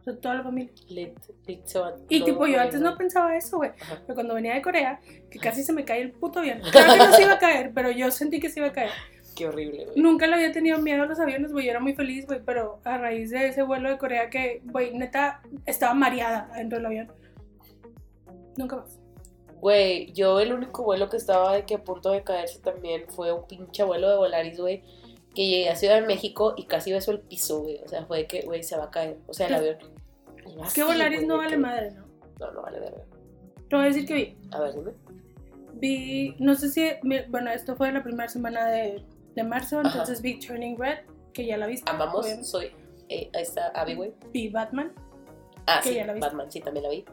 O 0.00 0.02
sea, 0.04 0.16
toda 0.16 0.36
la 0.36 0.42
familia. 0.42 0.72
Lit, 0.88 1.18
lit 1.46 1.60
Y 2.08 2.24
tipo, 2.24 2.46
yo 2.46 2.60
antes 2.60 2.80
no 2.80 2.96
pensaba 2.96 3.36
eso, 3.36 3.56
güey. 3.56 3.72
Pero 4.06 4.14
cuando 4.14 4.34
venía 4.34 4.54
de 4.54 4.62
Corea, 4.62 5.00
que 5.30 5.38
casi 5.38 5.62
se 5.64 5.72
me 5.72 5.84
cae 5.84 6.02
el 6.02 6.12
puto 6.12 6.38
avión. 6.38 6.60
Claro 6.70 6.92
que 6.92 6.98
no 6.98 7.12
se 7.12 7.22
iba 7.22 7.32
a 7.32 7.38
caer, 7.38 7.72
pero 7.74 7.90
yo 7.90 8.10
sentí 8.10 8.38
que 8.38 8.48
se 8.48 8.60
iba 8.60 8.68
a 8.68 8.72
caer. 8.72 8.90
Qué 9.34 9.46
horrible, 9.46 9.84
güey. 9.84 10.00
Nunca 10.00 10.26
le 10.26 10.34
había 10.34 10.52
tenido 10.52 10.78
miedo 10.78 11.02
a 11.02 11.06
los 11.06 11.18
aviones, 11.20 11.52
güey. 11.52 11.66
Yo 11.66 11.72
era 11.72 11.80
muy 11.80 11.94
feliz, 11.94 12.26
güey. 12.26 12.40
Pero 12.44 12.80
a 12.84 12.98
raíz 12.98 13.30
de 13.30 13.48
ese 13.48 13.62
vuelo 13.62 13.90
de 13.90 13.98
Corea 13.98 14.30
que, 14.30 14.62
güey, 14.64 14.96
neta, 14.96 15.42
estaba 15.66 15.92
mareada 15.92 16.50
dentro 16.56 16.78
del 16.78 16.86
avión. 16.86 17.12
Nunca 18.56 18.76
más. 18.76 18.98
Güey, 19.60 20.12
yo 20.12 20.38
el 20.40 20.52
único 20.52 20.84
vuelo 20.84 21.08
que 21.08 21.16
estaba 21.16 21.52
de 21.54 21.64
que 21.64 21.75
a 21.76 21.82
punto 21.84 22.10
de 22.10 22.22
caerse 22.22 22.58
también 22.60 23.04
fue 23.08 23.32
un 23.32 23.46
pinche 23.46 23.82
vuelo 23.84 24.10
de 24.10 24.16
Volaris, 24.16 24.60
güey. 24.60 24.82
Que 25.34 25.46
llegué 25.46 25.70
a 25.70 25.76
Ciudad 25.76 26.00
de 26.00 26.06
México 26.06 26.54
y 26.56 26.64
casi 26.64 26.92
beso 26.92 27.10
el 27.10 27.20
piso, 27.20 27.60
güey. 27.62 27.80
O 27.84 27.88
sea, 27.88 28.04
fue 28.06 28.26
que, 28.26 28.42
güey, 28.42 28.62
se 28.62 28.76
va 28.76 28.84
a 28.84 28.90
caer. 28.90 29.18
O 29.26 29.34
sea, 29.34 29.46
el 29.48 29.54
avión. 29.54 29.76
Es 30.64 30.75
que 30.75 30.84
Volaris 30.84 31.26
no 31.26 31.38
vale 31.38 31.56
madre, 31.56 31.90
¿no? 31.92 32.06
No, 32.38 32.52
no 32.52 32.62
vale 32.62 32.80
verga. 32.80 33.02
Te 33.68 33.76
voy 33.76 33.84
a 33.86 33.88
decir 33.88 34.06
que 34.06 34.14
vi. 34.14 34.36
A 34.52 34.60
ver, 34.60 34.75
dime. 34.75 34.92
Vi, 35.75 36.36
no 36.38 36.54
sé 36.54 36.70
si, 36.70 36.88
bueno, 37.28 37.50
esto 37.50 37.76
fue 37.76 37.92
la 37.92 38.02
primera 38.02 38.28
semana 38.28 38.66
de, 38.68 39.04
de 39.34 39.42
marzo, 39.44 39.80
Ajá. 39.80 39.88
entonces 39.90 40.22
vi 40.22 40.38
Turning 40.38 40.78
Red, 40.78 41.00
que 41.34 41.44
ya 41.44 41.58
la 41.58 41.66
viste. 41.66 41.90
Amamos, 41.90 42.25
obviamente. 42.25 42.48
soy. 42.48 42.66
Eh, 43.08 43.30
ahí 43.34 43.42
está 43.42 43.68
Abby, 43.68 43.94
güey. 43.94 44.14
Vi 44.32 44.48
Batman. 44.48 44.92
Ah, 45.66 45.80
Que 45.82 45.90
sí. 45.90 46.00
Batman, 46.20 46.50
sí, 46.50 46.60
también 46.60 46.84
la 46.84 46.90
vi. 46.90 47.04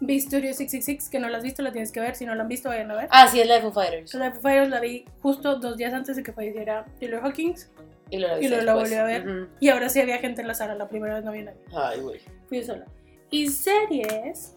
Vi 0.00 0.20
Studio 0.20 0.52
666, 0.52 1.08
que 1.08 1.18
no 1.18 1.28
la 1.28 1.38
has 1.38 1.42
visto, 1.44 1.62
la 1.62 1.72
tienes 1.72 1.90
que 1.90 2.00
ver. 2.00 2.14
Si 2.16 2.26
no 2.26 2.34
la 2.34 2.42
han 2.42 2.48
visto, 2.48 2.68
vayan 2.68 2.90
a 2.90 2.96
ver. 2.96 3.08
Ah, 3.10 3.28
sí, 3.28 3.40
es 3.40 3.46
la 3.46 3.54
de 3.56 3.60
Foo 3.62 3.72
Fighters. 3.72 4.12
La 4.14 4.26
de 4.26 4.32
Foo 4.32 4.42
Fighters 4.42 4.68
la 4.68 4.80
vi 4.80 5.04
justo 5.22 5.56
dos 5.56 5.76
días 5.76 5.92
antes 5.94 6.16
de 6.16 6.22
que 6.22 6.32
falleciera 6.32 6.84
Taylor 7.00 7.24
Hawkins. 7.24 7.70
Y 8.10 8.18
lo 8.18 8.28
la, 8.28 8.40
Y 8.40 8.48
luego 8.48 8.64
la 8.64 8.74
volví 8.74 8.94
a 8.94 9.04
ver. 9.04 9.26
Ujú. 9.28 9.48
Y 9.58 9.68
ahora 9.70 9.88
sí 9.88 10.00
había 10.00 10.18
gente 10.18 10.42
en 10.42 10.48
la 10.48 10.54
sala, 10.54 10.74
la 10.74 10.88
primera 10.88 11.14
vez 11.14 11.24
no 11.24 11.30
había 11.30 11.44
nadie. 11.44 11.60
Ay, 11.74 12.00
güey. 12.00 12.20
Fui 12.48 12.58
yo 12.60 12.64
sola. 12.66 12.86
Y 13.30 13.48
series. 13.48 14.54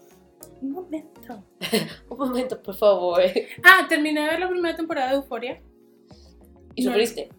Un 0.60 0.72
momento. 0.72 1.44
Un 2.08 2.18
momento, 2.18 2.62
por 2.62 2.76
favor. 2.76 3.20
Ah, 3.64 3.86
terminé 3.88 4.20
de 4.22 4.26
ver 4.28 4.40
la 4.40 4.48
primera 4.48 4.76
temporada 4.76 5.08
de 5.10 5.16
Euphoria. 5.16 5.60
¿Y 6.74 6.84
No. 6.84 6.90
sufriste? 6.92 7.30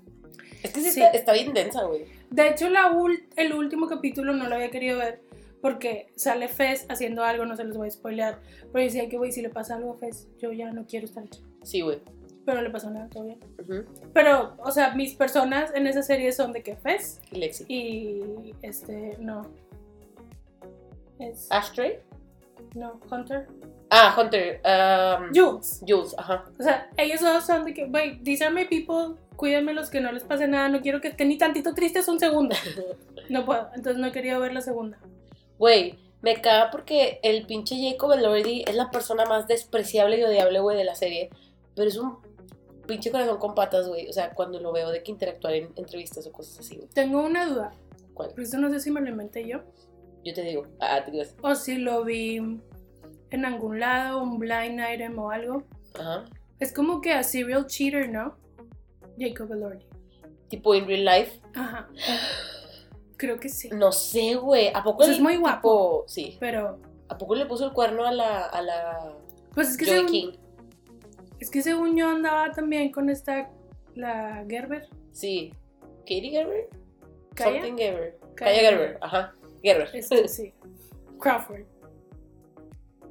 Es 0.64 0.72
que 0.72 0.82
sí, 0.82 0.92
Sí. 0.92 1.02
Está, 1.02 1.18
está 1.18 1.34
bien 1.34 1.54
densa, 1.54 1.84
güey. 1.84 2.06
De 2.30 2.48
hecho, 2.50 2.70
la 2.70 2.92
el 3.36 3.54
último 3.54 3.88
capítulo 3.88 4.34
no 4.34 4.48
lo 4.48 4.56
había 4.56 4.70
querido 4.72 4.98
ver 4.98 5.22
porque 5.62 6.12
sale 6.16 6.48
Fez 6.48 6.86
haciendo 6.90 7.24
algo, 7.24 7.46
no 7.46 7.56
se 7.56 7.64
los 7.64 7.78
voy 7.78 7.88
a 7.88 7.92
spoilear. 7.92 8.40
Pero 8.72 8.84
decía 8.84 9.08
que, 9.10 9.18
güey, 9.18 9.32
si 9.32 9.42
le 9.42 9.50
pasa 9.50 9.76
algo 9.76 9.94
a 9.94 9.98
Fez, 9.98 10.28
yo 10.40 10.52
ya 10.52 10.72
no 10.72 10.86
quiero 10.86 11.06
estar 11.06 11.24
aquí. 11.24 11.44
Sí, 11.64 11.82
güey. 11.82 12.00
Pero 12.46 12.58
no 12.58 12.64
le 12.64 12.70
pasó 12.72 12.90
nada, 12.90 13.08
todo 13.10 13.26
bien. 13.26 13.40
Ujú. 13.60 13.86
Pero, 14.14 14.56
o 14.64 14.72
sea, 14.72 14.96
mis 14.96 15.14
personas 15.16 15.72
en 15.76 15.86
esa 15.86 16.02
serie 16.02 16.32
son 16.32 16.52
de 16.54 16.64
que 16.64 16.76
Fez 16.76 17.22
Y 17.32 17.38
Lexi. 17.38 17.66
y 17.68 18.56
este, 18.64 19.16
no. 19.20 19.46
Es, 21.20 21.48
Ashtray. 21.52 22.00
no, 22.74 23.00
Hunter. 23.12 23.48
Ah, 23.92 24.16
Hunter. 24.20 24.60
Um, 24.66 25.28
Jules. 25.36 25.84
Jules, 25.88 26.16
ajá. 26.18 26.46
O 26.60 26.64
sea, 26.64 26.90
ellos 26.98 27.20
dos 27.22 27.46
son 27.46 27.66
de 27.66 27.74
que, 27.74 27.86
güey, 27.88 28.24
these 28.24 28.44
are 28.44 28.54
my 28.54 28.66
people, 28.66 29.20
cuídenme 29.36 29.74
los 29.74 29.90
que 29.90 30.00
no 30.02 30.12
les 30.12 30.24
pase 30.24 30.48
nada, 30.48 30.70
no 30.70 30.82
quiero 30.82 31.00
que 31.02 31.10
estén 31.10 31.28
ni 31.28 31.38
tantito 31.38 31.74
tristes 31.76 32.08
un 32.08 32.20
segundo. 32.20 32.56
No 33.30 33.46
puedo, 33.46 33.70
entonces 33.76 33.98
no 33.98 34.08
he 34.08 34.12
querido 34.12 34.42
ver 34.42 34.52
la 34.52 34.60
segunda. 34.60 34.98
Güey, 35.62 36.00
me 36.24 36.42
caga 36.42 36.72
porque 36.72 37.20
el 37.22 37.46
pinche 37.46 37.76
Jacob 37.80 38.14
Elordi 38.14 38.64
es 38.68 38.74
la 38.74 38.90
persona 38.90 39.26
más 39.26 39.48
despreciable 39.48 40.18
y 40.18 40.24
odiable, 40.24 40.60
güey, 40.60 40.76
de 40.76 40.84
la 40.86 40.96
serie. 40.96 41.30
Pero 41.76 41.88
es 41.88 41.98
un 41.98 42.18
pinche 42.88 43.12
corazón 43.12 43.38
con 43.38 43.54
patas, 43.54 43.88
güey. 43.88 44.10
O 44.10 44.12
sea, 44.12 44.32
cuando 44.34 44.60
lo 44.60 44.72
veo 44.72 44.90
de 44.90 45.04
que 45.04 45.12
interactuar 45.12 45.54
en 45.54 45.70
entrevistas 45.76 46.26
o 46.26 46.32
cosas 46.32 46.62
así, 46.62 46.78
güey. 46.78 46.90
Tengo 46.90 47.24
una 47.24 47.46
duda, 47.46 47.76
¿Cuál? 48.16 48.32
pero 48.32 48.42
esto 48.42 48.58
no 48.58 48.72
sé 48.72 48.80
si 48.80 48.90
me 48.90 49.02
lo 49.02 49.10
inventé 49.10 49.48
yo, 49.48 49.60
Yo 50.24 50.34
te 50.34 50.42
digo. 50.42 50.66
Ah, 50.80 51.06
te 51.06 51.12
digo. 51.12 51.26
o 51.44 51.54
si 51.54 51.78
lo 51.78 52.04
vi 52.06 52.38
en 53.30 53.46
algún 53.46 53.80
lado, 53.80 54.24
un 54.24 54.40
blind 54.40 54.82
item 54.92 55.20
o 55.20 55.30
algo. 55.30 55.64
Ajá. 55.94 56.26
Es 56.60 56.74
como 56.74 57.02
que 57.02 57.14
a 57.14 57.22
serial 57.22 57.68
cheater, 57.68 58.10
¿no? 58.10 58.36
Jacob 59.20 59.52
Elordi. 59.54 59.86
Tipo 60.50 60.74
in 60.74 60.88
real 60.88 61.06
life. 61.06 61.40
Ajá. 61.54 61.88
Creo 63.22 63.40
que 63.40 63.50
sí. 63.50 63.70
No 63.70 63.92
sé, 63.92 64.34
güey. 64.34 64.70
¿A 64.74 64.82
poco 64.84 65.04
el 65.04 65.12
es 65.12 65.20
muy 65.20 65.38
guapo. 65.38 65.60
tipo- 65.62 66.04
Sí. 66.08 66.38
Pero, 66.40 66.80
¿A 67.08 67.18
poco 67.20 67.36
le 67.36 67.46
puso 67.46 67.66
el 67.66 67.72
cuerno 67.72 68.04
a 68.04 68.12
la, 68.12 68.46
a 68.48 68.62
la 68.64 69.14
pues 69.54 69.70
es 69.70 69.78
que, 69.78 69.86
Joey 69.86 69.98
según, 69.98 70.12
King? 70.12 70.32
es 71.40 71.52
que 71.52 71.62
según 71.62 71.96
yo 71.96 72.08
andaba 72.10 72.52
también 72.52 72.92
con 72.92 73.12
esta, 73.12 73.52
la 73.94 74.44
Gerber. 74.50 74.88
Sí. 75.12 75.54
¿Katie 76.00 76.32
Gerber? 76.32 76.68
¿Kaya? 77.36 77.52
Something 77.62 77.78
Gerber. 77.78 78.18
Kaya 78.34 78.56
Kaya 78.56 78.70
Gerber. 78.72 78.98
Ajá. 79.02 79.36
Gerber. 79.62 79.90
Este, 79.94 80.28
sí. 80.28 80.54
Crawford. 81.20 81.66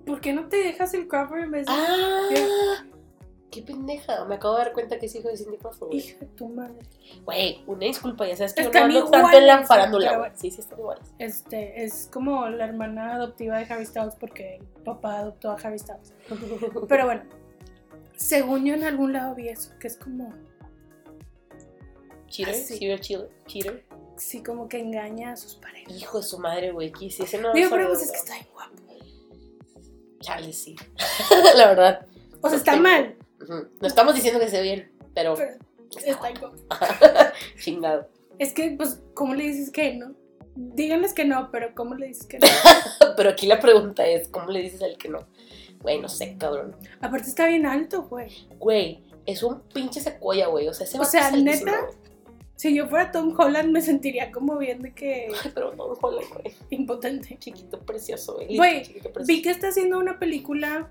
¿Por 0.06 0.20
qué 0.20 0.32
no 0.32 0.48
te 0.48 0.56
dejas 0.56 0.92
el 0.94 1.06
Crawford 1.06 1.44
en 1.44 1.50
vez 1.52 1.66
de 1.66 1.72
¡Ah! 1.72 2.26
¡Qué 2.30 2.46
pendeja! 3.62 4.25
Me 4.26 4.37
acabo 4.37 4.54
de 4.57 4.64
dar 4.64 4.73
cuenta 4.73 4.99
que 4.99 5.07
es 5.07 5.14
hijo 5.14 5.28
de 5.28 5.37
Cindy 5.37 5.57
Crawford, 5.59 5.92
hija 5.92 6.19
de 6.21 6.26
tu 6.26 6.49
madre? 6.49 6.78
Güey, 7.25 7.62
una 7.66 7.87
disculpa, 7.87 8.26
ya 8.26 8.37
sabes 8.37 8.54
que 8.54 8.62
no 8.62 8.69
Están 8.69 8.85
ando 8.85 9.11
tanto 9.11 9.37
en 9.38 9.47
la 9.47 9.66
farándula, 9.66 10.19
güey. 10.19 10.30
Sí, 10.35 10.50
sí, 10.50 10.61
están 10.61 10.78
iguales. 10.78 11.12
Este, 11.19 11.83
es 11.85 12.09
como 12.12 12.49
la 12.49 12.64
hermana 12.66 13.14
adoptiva 13.14 13.59
de 13.59 13.64
Harry 13.73 13.85
Styles 13.87 14.14
porque 14.14 14.57
el 14.57 14.83
papá 14.85 15.19
adoptó 15.19 15.50
a 15.50 15.54
Harry 15.57 15.78
Styles. 15.78 16.12
Pero 16.88 17.07
bueno, 17.07 17.23
según 18.16 18.64
yo 18.64 18.75
en 18.75 18.85
algún 18.85 19.12
lado 19.12 19.35
vi 19.35 19.49
eso, 19.49 19.73
que 19.80 19.88
es 19.88 19.97
como, 19.97 20.33
Cheater, 22.28 22.54
cheater, 23.00 23.28
cheater. 23.47 23.85
sí, 24.16 24.40
como 24.42 24.69
que 24.69 24.78
engaña 24.78 25.33
a 25.33 25.37
sus 25.37 25.57
parejas. 25.57 25.92
Hijo 25.97 26.19
de 26.19 26.25
su 26.25 26.38
madre, 26.38 26.71
güey. 26.71 26.92
Que 26.92 27.11
si 27.11 27.25
ese 27.25 27.38
no 27.40 27.52
Digo, 27.52 27.71
pero 27.71 27.88
pues 27.88 28.02
es 28.02 28.12
que 28.12 28.19
no. 28.19 28.23
está 28.23 28.35
bien 28.35 28.47
guapo. 28.52 28.71
Chale, 30.21 30.52
sí. 30.52 30.76
la 31.57 31.66
verdad. 31.69 32.07
O 32.40 32.49
sea, 32.49 32.50
No 32.50 32.57
está 32.57 32.73
tengo- 32.73 32.85
No 33.49 33.87
estamos 33.87 34.14
diciendo 34.14 34.40
que 34.40 34.49
se 34.49 34.59
ve 34.59 34.62
bien, 34.62 34.92
pero 35.14 35.35
Pero 35.35 35.52
está 36.06 36.30
igual. 36.30 36.52
chingado. 37.59 38.09
Es 38.38 38.52
que, 38.52 38.70
pues, 38.76 39.02
¿cómo 39.14 39.35
le 39.35 39.44
dices 39.44 39.70
que 39.70 39.94
no? 39.94 40.14
Díganles 40.54 41.14
que 41.14 41.25
no, 41.25 41.50
pero 41.50 41.75
¿cómo 41.75 41.94
le 41.94 42.09
dices 42.09 42.26
que 42.26 42.38
no? 42.38 42.47
Pero 43.16 43.30
aquí 43.30 43.47
la 43.47 43.61
pregunta 43.61 44.06
es, 44.06 44.28
¿cómo 44.28 44.50
le 44.50 44.61
dices 44.62 44.82
al 44.82 44.97
que 44.97 45.09
no? 45.09 45.26
Güey, 45.80 46.00
no 46.00 46.09
sé, 46.09 46.37
cabrón. 46.38 46.75
Aparte 47.00 47.28
está 47.28 47.47
bien 47.47 47.66
alto, 47.66 48.02
güey. 48.02 48.30
Güey, 48.59 49.02
es 49.26 49.42
un 49.42 49.61
pinche 49.61 50.00
secuoya, 50.00 50.49
güey. 50.49 50.68
O 50.68 50.75
sea, 50.75 50.87
ese 50.87 50.97
O 50.97 51.00
vato 51.00 51.11
sea, 51.11 51.30
¿neta? 51.30 51.87
Si 52.56 52.75
yo 52.75 52.88
fuera 52.88 53.11
Tom 53.11 53.35
Holland 53.38 53.70
me 53.70 53.80
sentiría 53.80 54.30
como 54.32 54.59
bien 54.59 54.82
de 54.82 54.92
que 54.92 55.28
Ay, 55.42 55.50
pero 55.54 55.75
no, 55.75 55.94
joder, 55.94 56.25
güey. 56.32 56.54
impotente. 56.70 57.38
Chiquito 57.38 57.78
precioso, 57.80 58.35
güey. 58.35 58.56
Güey. 58.56 59.02
Vi 59.26 59.40
que 59.40 59.50
está 59.50 59.68
haciendo 59.68 59.99
una 59.99 60.18
película 60.18 60.90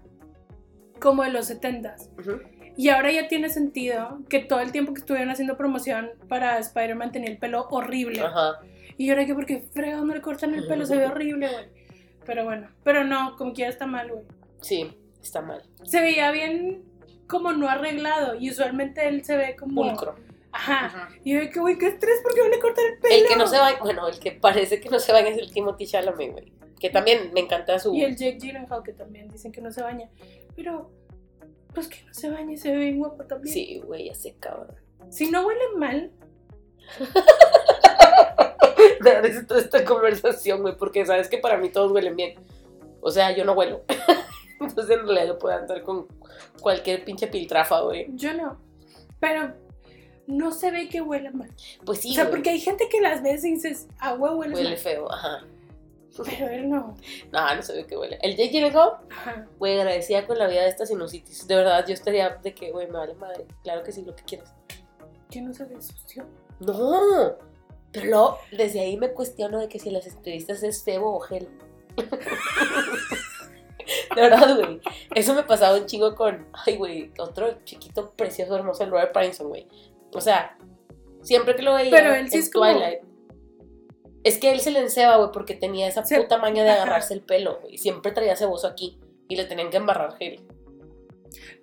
como 0.99 1.23
de 1.23 1.31
los 1.31 1.49
70s. 1.49 2.09
Ujú. 2.19 2.41
Y 2.77 2.89
ahora 2.89 3.11
ya 3.11 3.27
tiene 3.27 3.49
sentido 3.49 4.19
que 4.29 4.39
todo 4.39 4.61
el 4.61 4.71
tiempo 4.71 4.93
que 4.93 5.01
estuvieron 5.01 5.29
haciendo 5.29 5.57
promoción 5.57 6.11
para 6.29 6.57
Spider-Man 6.59 7.11
tenía 7.11 7.29
el 7.29 7.37
pelo 7.37 7.67
horrible. 7.69 8.21
Ajá. 8.21 8.59
Y 8.97 9.09
ahora 9.09 9.25
que 9.25 9.33
porque 9.33 9.63
fregado 9.73 10.05
no 10.05 10.13
le 10.13 10.21
cortan 10.21 10.53
el 10.53 10.65
pelo, 10.67 10.85
se 10.85 10.95
ve 10.95 11.05
horrible, 11.05 11.49
güey. 11.49 11.65
Pero 12.25 12.45
bueno, 12.45 12.69
pero 12.83 13.03
no, 13.03 13.35
como 13.37 13.53
quiera 13.53 13.69
está 13.69 13.85
mal, 13.85 14.09
güey. 14.09 14.23
Sí, 14.61 14.95
está 15.21 15.41
mal. 15.41 15.61
Se 15.83 15.99
veía 15.99 16.31
bien 16.31 16.83
como 17.27 17.51
no 17.51 17.69
arreglado 17.69 18.35
y 18.35 18.49
usualmente 18.49 19.07
él 19.07 19.25
se 19.25 19.35
ve 19.35 19.55
como... 19.57 19.81
Pulcro. 19.81 20.15
Ajá. 20.51 20.85
Ajá. 20.85 21.09
Y 21.23 21.33
yo 21.33 21.49
que, 21.51 21.59
güey, 21.59 21.77
qué 21.77 21.87
estrés, 21.87 22.21
¿por 22.23 22.33
qué 22.33 22.41
van 22.41 22.53
a 22.53 22.59
cortar 22.59 22.85
el 22.85 22.99
pelo? 22.99 23.15
El 23.15 23.27
que 23.27 23.35
no 23.35 23.47
se 23.47 23.57
va, 23.57 23.77
bueno, 23.81 24.07
el 24.07 24.19
que 24.19 24.31
parece 24.31 24.79
que 24.79 24.89
no 24.89 24.99
se 24.99 25.11
baña 25.11 25.29
es 25.29 25.37
el 25.37 25.51
Timothy 25.51 25.85
Chalamet, 25.85 26.31
güey. 26.31 26.53
Que 26.79 26.89
también 26.89 27.31
me 27.33 27.41
encanta 27.41 27.77
su... 27.79 27.93
Y 27.93 28.03
el 28.03 28.15
Jake 28.15 28.37
Gyllenhaal, 28.39 28.83
que 28.83 28.93
también 28.93 29.27
dicen 29.29 29.51
que 29.51 29.61
no 29.61 29.71
se 29.71 29.81
baña. 29.81 30.09
Pero, 30.55 30.89
pues 31.73 31.87
que 31.87 32.03
no 32.05 32.13
se 32.13 32.29
bañe, 32.29 32.57
se 32.57 32.71
ve 32.71 32.77
bien 32.77 32.99
guapo 32.99 33.23
también. 33.25 33.53
Sí, 33.53 33.81
güey, 33.85 34.05
ya 34.05 34.15
sé, 34.15 34.35
cabrón. 34.39 34.75
Si 35.09 35.29
no 35.29 35.45
huele 35.45 35.61
mal, 35.75 36.11
da 39.03 39.21
toda 39.47 39.61
esta 39.61 39.83
conversación, 39.85 40.61
güey, 40.61 40.75
porque 40.77 41.05
sabes 41.05 41.27
que 41.29 41.37
para 41.37 41.57
mí 41.57 41.69
todos 41.69 41.91
huelen 41.91 42.15
bien. 42.15 42.39
O 43.01 43.11
sea, 43.11 43.35
yo 43.35 43.45
no 43.45 43.53
huelo. 43.53 43.83
Entonces 44.59 44.97
en 44.97 45.05
realidad 45.05 45.27
yo 45.27 45.39
puedo 45.39 45.55
andar 45.55 45.81
con 45.83 46.07
cualquier 46.61 47.03
pinche 47.05 47.27
piltrafa, 47.27 47.81
güey. 47.81 48.07
yo 48.15 48.33
no. 48.33 48.57
Pero 49.19 49.53
no 50.27 50.51
se 50.51 50.71
ve 50.71 50.89
que 50.89 51.01
huele 51.01 51.31
mal. 51.31 51.49
Pues 51.85 51.99
sí, 51.99 52.11
o 52.11 52.13
sea, 52.13 52.23
güey. 52.25 52.35
porque 52.35 52.49
hay 52.51 52.59
gente 52.59 52.87
que 52.89 53.01
las 53.01 53.23
ves 53.23 53.43
y 53.45 53.53
dices, 53.53 53.87
agua 53.99 54.35
huele, 54.35 54.53
Huele 54.55 54.69
mal. 54.69 54.77
feo, 54.77 55.11
ajá. 55.11 55.45
Pero 56.25 56.47
él 56.49 56.69
no. 56.69 56.95
No, 57.31 57.55
no 57.55 57.61
se 57.61 57.73
ve 57.73 57.85
que 57.85 57.95
huele. 57.97 58.17
El 58.21 58.35
Jake 58.35 58.49
Gyllenhaal, 58.49 58.97
güey, 59.57 59.77
agradecida 59.79 60.25
con 60.25 60.37
la 60.37 60.47
vida 60.47 60.61
de 60.63 60.69
esta 60.69 60.85
sinusitis. 60.85 61.47
De 61.47 61.55
verdad, 61.55 61.85
yo 61.87 61.93
estaría 61.93 62.29
de 62.29 62.53
que, 62.53 62.71
güey, 62.71 62.87
me 62.87 62.97
vale 62.97 63.13
madre. 63.15 63.45
Claro 63.63 63.83
que 63.83 63.91
sí, 63.91 64.03
lo 64.03 64.15
que 64.15 64.23
quieras. 64.23 64.53
Que 65.29 65.41
no 65.41 65.53
se 65.53 65.65
sucio. 65.81 66.25
No, 66.59 67.35
pero 67.91 68.05
luego, 68.05 68.37
desde 68.51 68.79
ahí 68.81 68.97
me 68.97 69.11
cuestiono 69.13 69.59
de 69.59 69.69
que 69.69 69.79
si 69.79 69.89
las 69.91 70.05
entrevistas 70.07 70.61
es 70.63 70.83
cebo 70.83 71.15
o 71.15 71.19
gel. 71.19 71.47
De 74.15 74.21
verdad, 74.21 74.55
güey. 74.55 74.81
Eso 75.15 75.33
me 75.33 75.43
pasaba 75.43 75.77
un 75.77 75.85
chingo 75.85 76.13
con, 76.15 76.47
ay, 76.65 76.77
güey, 76.77 77.11
otro 77.17 77.63
chiquito, 77.63 78.11
precioso, 78.11 78.55
hermoso, 78.55 78.83
el 78.83 78.91
Robert 78.91 79.11
Pattinson, 79.13 79.47
güey. 79.49 79.67
O 80.13 80.21
sea, 80.21 80.57
siempre 81.21 81.55
que 81.55 81.61
lo 81.63 81.73
veía 81.73 81.89
Pero 81.91 82.13
él 82.13 82.29
sí 82.29 82.37
en 82.37 82.43
es 82.43 82.51
como- 82.51 82.65
Twilight, 82.71 82.99
es 84.23 84.37
que 84.37 84.51
él 84.51 84.59
se 84.59 84.71
le 84.71 84.79
enceba, 84.79 85.17
güey, 85.17 85.29
porque 85.31 85.55
tenía 85.55 85.87
esa 85.87 86.03
Se- 86.05 86.19
puta 86.19 86.37
maña 86.37 86.63
de 86.63 86.71
agarrarse 86.71 87.13
el 87.13 87.21
pelo, 87.21 87.59
güey. 87.61 87.77
Siempre 87.77 88.11
traía 88.11 88.35
ceboso 88.35 88.67
aquí 88.67 88.99
y 89.27 89.35
le 89.35 89.45
tenían 89.45 89.69
que 89.69 89.77
embarrar 89.77 90.15
gel. 90.17 90.41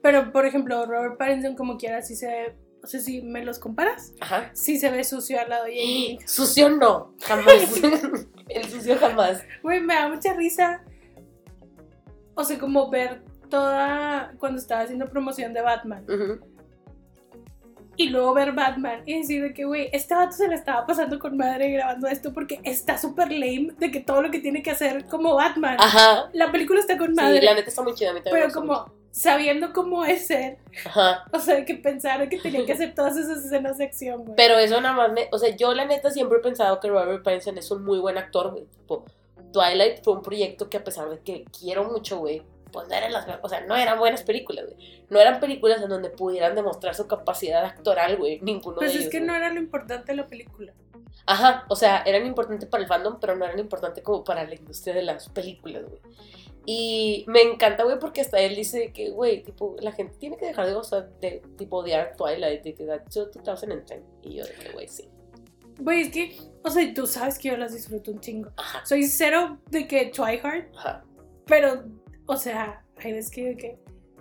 Pero, 0.03 0.33
por 0.33 0.47
ejemplo, 0.47 0.87
Robert 0.87 1.19
Pattinson, 1.19 1.57
como 1.57 1.77
quiera, 1.77 2.03
sí 2.03 2.15
se 2.17 2.27
ve. 2.27 2.57
O 2.83 2.87
sea, 2.87 3.01
si 3.01 3.21
me 3.23 3.45
los 3.45 3.59
comparas, 3.59 4.13
Ajá. 4.21 4.51
sí 4.55 4.79
se 4.79 4.91
ve 4.91 5.03
sucio 5.03 5.41
al 5.41 5.49
lado 5.51 5.65
de. 5.65 6.19
Sucio 6.27 6.69
no, 6.71 7.15
jamás. 7.23 7.81
el 8.49 8.65
sucio 8.71 8.97
jamás. 8.99 9.43
Güey, 9.63 9.81
me 9.81 9.95
da 9.95 10.09
mucha 10.09 10.33
risa. 10.35 10.85
O 12.35 12.45
sea, 12.45 12.59
como 12.59 12.89
ver 12.91 13.23
toda. 13.51 14.35
Cuando 14.39 14.59
estaba 14.61 14.83
haciendo 14.83 15.09
promoción 15.09 15.53
de 15.53 15.63
Batman. 15.63 16.05
Ujú. 16.05 16.56
Y 17.97 18.11
luego 18.11 18.35
ver 18.35 18.53
Batman 18.53 19.03
y 19.07 19.19
decir 19.19 19.43
de 19.43 19.55
que, 19.55 19.65
güey, 19.65 19.89
este 19.93 20.15
vato 20.15 20.33
se 20.33 20.49
le 20.49 20.55
estaba 20.55 20.87
pasando 20.87 21.19
con 21.19 21.37
madre 21.37 21.71
grabando 21.71 22.07
esto 22.09 22.33
porque 22.33 22.61
está 22.63 22.99
súper 22.99 23.31
lame 23.33 23.73
de 23.79 23.91
que 23.91 24.01
todo 24.01 24.23
lo 24.23 24.31
que 24.31 24.39
tiene 24.41 24.63
que 24.63 24.71
hacer 24.71 25.07
como 25.07 25.35
Batman. 25.35 25.77
Ajá. 25.81 26.29
La 26.33 26.53
película 26.53 26.81
está 26.81 26.99
con 26.99 27.09
Sí, 27.09 27.15
madre. 27.15 27.43
la 27.43 27.55
neta 27.55 27.69
está 27.69 27.83
muy 27.83 27.95
chida. 27.95 28.11
a 28.11 28.13
mí 28.15 28.21
también 28.23 28.43
pero 28.49 28.53
como 28.55 28.93
sabiendo 29.11 29.73
cómo 29.73 30.05
es 30.05 30.27
ser. 30.27 30.59
Ajá. 30.85 31.25
O 31.33 31.39
sea, 31.39 31.65
que 31.65 31.75
pensar 31.75 32.29
que 32.29 32.39
tenía 32.39 32.67
que 32.67 32.73
hacer 32.75 32.95
todas 32.95 33.17
esas 33.17 33.45
escenas 33.45 33.79
de 33.79 33.85
acción, 33.85 34.25
güey. 34.25 34.37
Pero 34.37 34.59
eso 34.59 34.79
nada 34.81 34.95
más 34.95 35.13
me... 35.13 35.29
O 35.33 35.39
sea, 35.39 35.57
yo 35.57 35.73
la 35.73 35.87
neta 35.87 36.11
siempre 36.11 36.39
he 36.39 36.43
pensado 36.43 36.79
que 36.81 36.89
Robert 36.89 37.23
Pattinson 37.25 37.57
es 37.57 37.71
un 37.71 37.83
muy 37.83 37.99
buen 37.99 38.19
actor, 38.19 38.51
güey. 38.51 38.65
Tipo, 38.67 39.05
Twilight 39.53 40.05
fue 40.05 40.13
un 40.13 40.23
proyecto 40.23 40.69
que 40.69 40.77
a 40.77 40.85
pesar 40.85 41.09
de 41.09 41.19
que 41.21 41.45
quiero 41.59 41.85
mucho, 41.85 42.19
güey, 42.19 42.43
pues 42.73 42.89
no 42.89 42.95
eran 42.95 43.13
las... 43.13 43.27
O 43.43 43.49
sea, 43.49 43.61
no 43.67 43.77
eran 43.77 43.99
buenas 43.99 44.23
películas, 44.23 44.67
güey. 44.67 45.05
No 45.09 45.21
eran 45.21 45.41
películas 45.41 45.81
en 45.83 45.89
donde 45.89 46.11
pudieran 46.11 46.55
demostrar 46.55 46.95
su 46.95 47.07
capacidad 47.07 47.65
actoral, 47.65 48.17
güey. 48.17 48.41
Ninguno 48.43 48.77
Pues 48.77 48.93
de 48.93 48.95
es 48.99 49.01
ellos, 49.03 49.13
que 49.13 49.19
güey. 49.19 49.29
no 49.29 49.35
era 49.37 49.53
lo 49.53 49.59
importante 49.61 50.13
de 50.13 50.17
la 50.17 50.27
película. 50.27 50.73
Ajá, 51.27 51.65
o 51.69 51.77
sea, 51.77 52.03
eran 52.07 52.25
importantes 52.27 52.69
para 52.69 52.83
el 52.83 52.89
fandom, 52.89 53.19
pero 53.21 53.35
no 53.35 53.45
eran 53.45 53.59
importantes 53.59 54.03
como 54.05 54.23
para 54.23 54.45
la 54.45 54.55
industria 54.55 54.95
de 54.95 55.03
las 55.03 55.29
películas, 55.29 55.85
güey. 55.85 56.01
Y 56.69 57.25
me 57.29 57.43
encanta, 57.43 57.85
güey, 57.85 57.99
porque 57.99 58.21
hasta 58.21 58.41
él 58.41 58.57
dice 58.57 58.93
que, 58.93 59.11
güey, 59.11 59.43
tipo, 59.43 59.77
la 59.81 59.93
gente 59.93 60.17
tiene 60.19 60.37
que 60.37 60.47
dejar 60.47 60.67
de 60.67 60.75
gozar 60.75 61.09
de, 61.21 61.41
tipo, 61.57 61.79
odiar 61.79 62.15
Twilight, 62.17 62.63
de 62.63 62.75
que 62.75 62.85
that's 62.85 63.15
2010. 63.15 64.01
Y 64.23 64.35
yo 64.35 64.45
de 64.45 64.53
que, 64.53 64.73
güey, 64.73 64.89
sí. 64.89 65.09
Güey, 65.79 66.03
es 66.03 66.11
que, 66.11 66.37
o 66.65 66.71
sea, 66.71 66.93
tú 66.95 67.07
sabes 67.07 67.39
que 67.39 67.49
yo 67.51 67.57
las 67.57 67.73
disfruto 67.73 68.11
un 68.11 68.21
chingo. 68.21 68.51
Ajá, 68.57 68.85
Soy 68.85 69.05
cero 69.05 69.59
de 69.71 69.87
que 69.87 70.07
try 70.07 70.41
hard, 70.43 70.65
ajá. 70.77 71.05
pero, 71.47 71.85
o 72.27 72.37
sea, 72.37 72.83
hay 73.03 73.13
veces 73.13 73.31
que, 73.31 73.57
que 73.57 73.79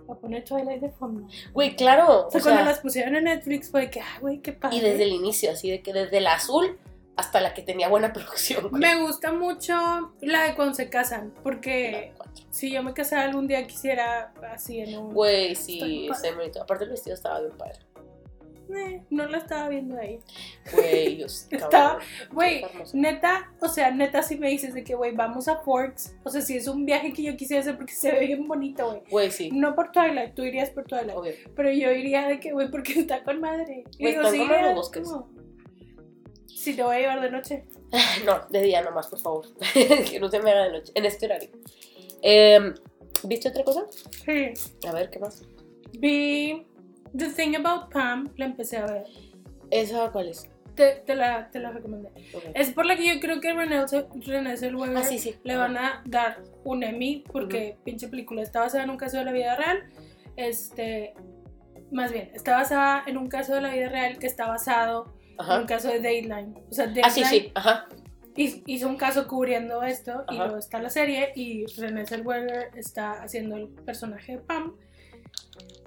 a 0.09 0.15
poner 0.15 0.43
Twilight 0.43 0.81
de 0.81 0.91
fondo. 0.91 1.27
Güey, 1.53 1.75
claro. 1.75 2.27
O 2.27 2.31
sea, 2.31 2.39
o 2.39 2.43
cuando 2.43 2.61
sea, 2.61 2.65
las 2.65 2.79
pusieron 2.79 3.15
en 3.15 3.25
Netflix 3.25 3.69
fue 3.69 3.89
que, 3.89 4.01
ah, 4.01 4.17
güey, 4.21 4.39
qué 4.39 4.53
padre. 4.53 4.77
y 4.77 4.79
desde 4.79 5.03
el 5.03 5.13
inicio, 5.13 5.51
así 5.51 5.69
de 5.71 5.81
que 5.81 5.93
desde 5.93 6.17
el 6.17 6.27
azul 6.27 6.77
hasta 7.15 7.39
la 7.39 7.53
que 7.53 7.61
tenía 7.61 7.87
buena 7.87 8.13
producción, 8.13 8.69
güey. 8.69 8.81
Me 8.81 9.01
gusta 9.01 9.31
mucho 9.31 9.73
la 10.21 10.43
de 10.43 10.55
cuando 10.55 10.73
se 10.73 10.89
casan, 10.89 11.33
porque 11.43 12.13
si 12.49 12.71
yo 12.71 12.83
me 12.83 12.93
casara 12.93 13.23
algún 13.23 13.47
día 13.47 13.65
quisiera 13.67 14.33
así 14.53 14.79
en 14.79 14.97
un... 14.97 15.13
Güey, 15.13 15.55
sí, 15.55 16.09
está 16.11 16.33
bonito. 16.35 16.61
Aparte 16.61 16.83
el 16.83 16.91
vestido 16.91 17.15
estaba 17.15 17.39
bien 17.39 17.57
padre. 17.57 17.79
Eh, 18.75 19.01
no 19.09 19.25
la 19.27 19.37
estaba 19.37 19.69
viendo 19.69 19.97
ahí. 19.97 20.19
Güey, 20.73 21.21
Estaba- 21.51 21.99
Güey, 22.31 22.63
neta, 22.93 23.53
o 23.61 23.67
sea, 23.67 23.91
neta 23.91 24.21
si 24.23 24.37
me 24.37 24.49
dices 24.49 24.73
de 24.73 24.83
que, 24.83 24.95
güey, 24.95 25.13
vamos 25.15 25.47
a 25.47 25.57
Forks, 25.59 26.15
o 26.23 26.29
sea, 26.29 26.41
si 26.41 26.57
es 26.57 26.67
un 26.67 26.85
viaje 26.85 27.13
que 27.13 27.23
yo 27.23 27.35
quisiera 27.37 27.61
hacer 27.61 27.77
porque 27.77 27.93
se 27.93 28.11
ve 28.11 28.25
bien 28.27 28.47
bonito, 28.47 28.87
güey. 28.87 29.01
Güey, 29.09 29.31
sí, 29.31 29.49
No 29.51 29.75
por 29.75 29.91
Twilight, 29.91 30.33
tú 30.35 30.43
irías 30.43 30.69
por 30.71 30.83
Twilight. 30.85 31.15
obvio. 31.15 31.33
Pero 31.55 31.71
yo 31.71 31.91
iría 31.91 32.27
de 32.27 32.39
que, 32.39 32.51
güey, 32.51 32.69
porque 32.69 32.99
está 32.99 33.23
con 33.23 33.39
madre. 33.39 33.83
Y 33.97 34.03
Güey, 34.03 34.15
digo, 34.15 34.29
sí, 34.31 34.37
los 34.39 34.75
bosques. 34.75 35.03
como- 35.07 35.29
Si 36.47 36.73
te 36.75 36.83
voy 36.83 36.95
a 36.95 36.99
llevar 36.99 37.21
de 37.21 37.31
noche. 37.31 37.63
No, 38.25 38.41
de 38.49 38.61
día 38.61 38.81
nomás, 38.81 39.07
por 39.07 39.19
favor. 39.19 39.45
que 39.73 40.19
no 40.19 40.29
se 40.29 40.39
me 40.41 40.51
haga 40.51 40.63
de 40.65 40.71
noche, 40.71 40.91
en 40.95 41.05
este 41.05 41.25
horario. 41.27 41.49
Eh, 42.21 42.73
¿Viste 43.23 43.49
otra 43.49 43.63
cosa? 43.63 43.85
Sí. 44.25 44.53
A 44.87 44.91
ver, 44.91 45.09
¿qué 45.09 45.19
más? 45.19 45.43
Vi 45.99 46.65
The 47.17 47.29
Thing 47.29 47.55
About 47.55 47.91
Pam, 47.91 48.29
la 48.37 48.45
empecé 48.45 48.77
a 48.77 48.85
ver. 48.85 49.03
¿Esa 49.71 50.11
cuál 50.11 50.29
es? 50.29 50.49
Te, 50.75 50.97
te 51.05 51.15
la, 51.15 51.49
te 51.51 51.59
la 51.59 51.71
recomendé. 51.71 52.09
Ok. 52.33 52.43
Es 52.53 52.71
por 52.71 52.85
la 52.85 52.97
que 52.97 53.07
yo 53.15 53.19
creo 53.21 53.39
que 53.39 53.53
Renée, 53.53 53.79
Zell- 53.87 54.07
Renée 54.25 54.57
Zellweger 54.57 54.97
Ah, 54.97 55.03
sí, 55.03 55.19
sí. 55.19 55.35
le 55.43 55.55
van 55.55 55.77
a 55.77 56.01
dar 56.05 56.41
un 56.65 56.83
Emmy 56.83 57.23
porque 57.31 57.77
pinche 57.85 58.09
película 58.09 58.41
está 58.41 58.59
basada 58.59 58.83
en 58.83 58.89
un 58.89 58.97
caso 58.97 59.17
de 59.17 59.23
la 59.25 59.31
vida 59.31 59.55
real. 59.55 59.83
Este, 60.35 61.13
más 61.91 62.11
bien, 62.11 62.29
está 62.33 62.57
basada 62.57 63.03
en 63.07 63.17
un 63.17 63.27
caso 63.29 63.55
de 63.55 63.61
la 63.61 63.69
vida 63.73 63.87
real 63.87 64.17
que 64.19 64.27
está 64.27 64.47
basado 64.47 65.13
en 65.29 65.45
un 65.45 65.51
Ajá. 65.51 65.65
caso 65.65 65.87
de 65.87 65.99
Dateline. 65.99 66.53
O 66.69 66.73
sea, 66.73 66.85
Ah, 66.85 67.09
sí, 67.09 67.21
Dateline 67.21 67.29
sí, 67.29 67.51
ajá. 67.55 67.85
hiz- 68.35 68.63
hizo 68.65 68.87
un 68.89 68.97
caso 68.97 69.27
cubriendo 69.29 69.81
esto 69.83 70.25
y 70.29 70.35
Ajá. 70.35 70.43
luego 70.43 70.57
está 70.57 70.81
la 70.81 70.89
serie 70.89 71.31
y 71.35 71.65
Renée 71.77 72.05
Zellweger 72.05 72.71
está 72.75 73.23
haciendo 73.23 73.55
el 73.55 73.69
personaje 73.69 74.33
de 74.33 74.37
Pam. 74.39 74.75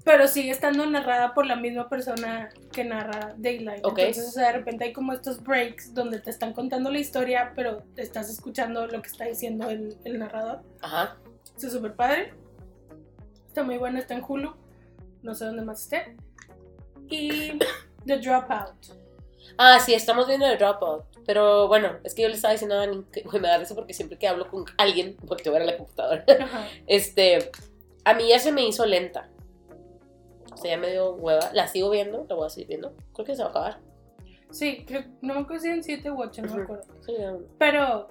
Pero 0.09 0.27
sigue 0.27 0.51
estando 0.53 0.87
narrada 0.87 1.35
por 1.35 1.45
la 1.45 1.55
misma 1.55 1.91
persona 1.91 2.49
que 2.73 2.83
narra 2.83 3.35
Daylight. 3.37 3.85
Entonces, 3.85 4.29
o 4.29 4.31
sea, 4.31 4.47
de 4.47 4.53
repente 4.55 4.85
hay 4.85 4.95
como 4.95 5.13
estos 5.13 5.43
breaks 5.43 5.93
donde 5.93 6.19
te 6.19 6.31
están 6.31 6.55
contando 6.55 6.91
la 6.91 6.99
historia, 6.99 7.53
pero 7.55 7.83
te 7.95 8.01
estás 8.01 8.31
escuchando 8.31 8.87
lo 8.87 9.03
que 9.03 9.09
está 9.09 9.27
diciendo 9.27 9.69
el, 9.69 9.99
el 10.05 10.19
narrador. 10.19 10.63
Ajá. 10.81 11.19
Eso 11.55 11.67
es 11.67 11.75
súper 11.75 11.95
padre. 11.95 12.33
Está 13.49 13.63
muy 13.63 13.77
bueno, 13.77 13.99
está 13.99 14.15
en 14.15 14.25
Hulu. 14.27 14.55
No 15.21 15.35
sé 15.35 15.45
dónde 15.45 15.61
más 15.61 15.83
esté. 15.83 16.17
Y 17.11 17.59
The 18.07 18.17
Dropout. 18.17 18.87
Ah, 19.59 19.79
sí, 19.79 19.93
estamos 19.93 20.27
viendo 20.27 20.47
el 20.47 20.57
Dropout. 20.57 21.05
Pero 21.27 21.69
bueno, 21.69 21.99
es 22.03 22.15
que 22.15 22.23
yo 22.23 22.29
le 22.29 22.35
estaba 22.37 22.53
diciendo 22.53 22.77
a 22.77 22.79
Dani 22.79 23.05
que 23.13 23.25
me 23.39 23.47
da 23.47 23.61
eso 23.61 23.75
porque 23.75 23.93
siempre 23.93 24.17
que 24.17 24.27
hablo 24.27 24.51
con 24.51 24.65
alguien, 24.79 25.19
volteo 25.21 25.53
a 25.53 25.59
ver 25.59 25.69
a 25.69 25.71
la 25.73 25.77
computadora. 25.77 26.25
Ajá. 26.41 26.67
Este, 26.87 27.51
a 28.07 28.15
mí 28.15 28.27
ya 28.31 28.39
se 28.39 28.53
me 28.53 28.67
hizo 28.67 28.87
lenta. 28.87 29.29
Sea, 30.59 30.71
ya 30.73 30.77
me 30.77 30.91
dio 30.91 31.15
hueva. 31.15 31.51
La 31.53 31.67
sigo 31.69 31.91
viendo, 31.91 32.27
la 32.29 32.35
voy 32.35 32.47
a 32.47 32.51
seguir 32.51 32.69
viendo. 32.69 32.95
Creo 33.15 33.25
que 33.27 33.35
se 33.35 33.43
va 33.43 33.49
a 33.49 33.51
acabar. 33.51 33.81
Sí, 34.51 34.85
creo, 34.87 35.05
no 35.21 35.35
me 35.35 35.41
acuerdo 35.41 35.63
si 35.63 35.69
en 35.71 35.83
7 35.85 36.11
u 36.11 36.21
8, 36.23 36.43
no 36.43 36.55
me 36.57 36.63
acuerdo. 36.63 36.85
Sí. 37.05 37.15
Pero, 37.59 38.09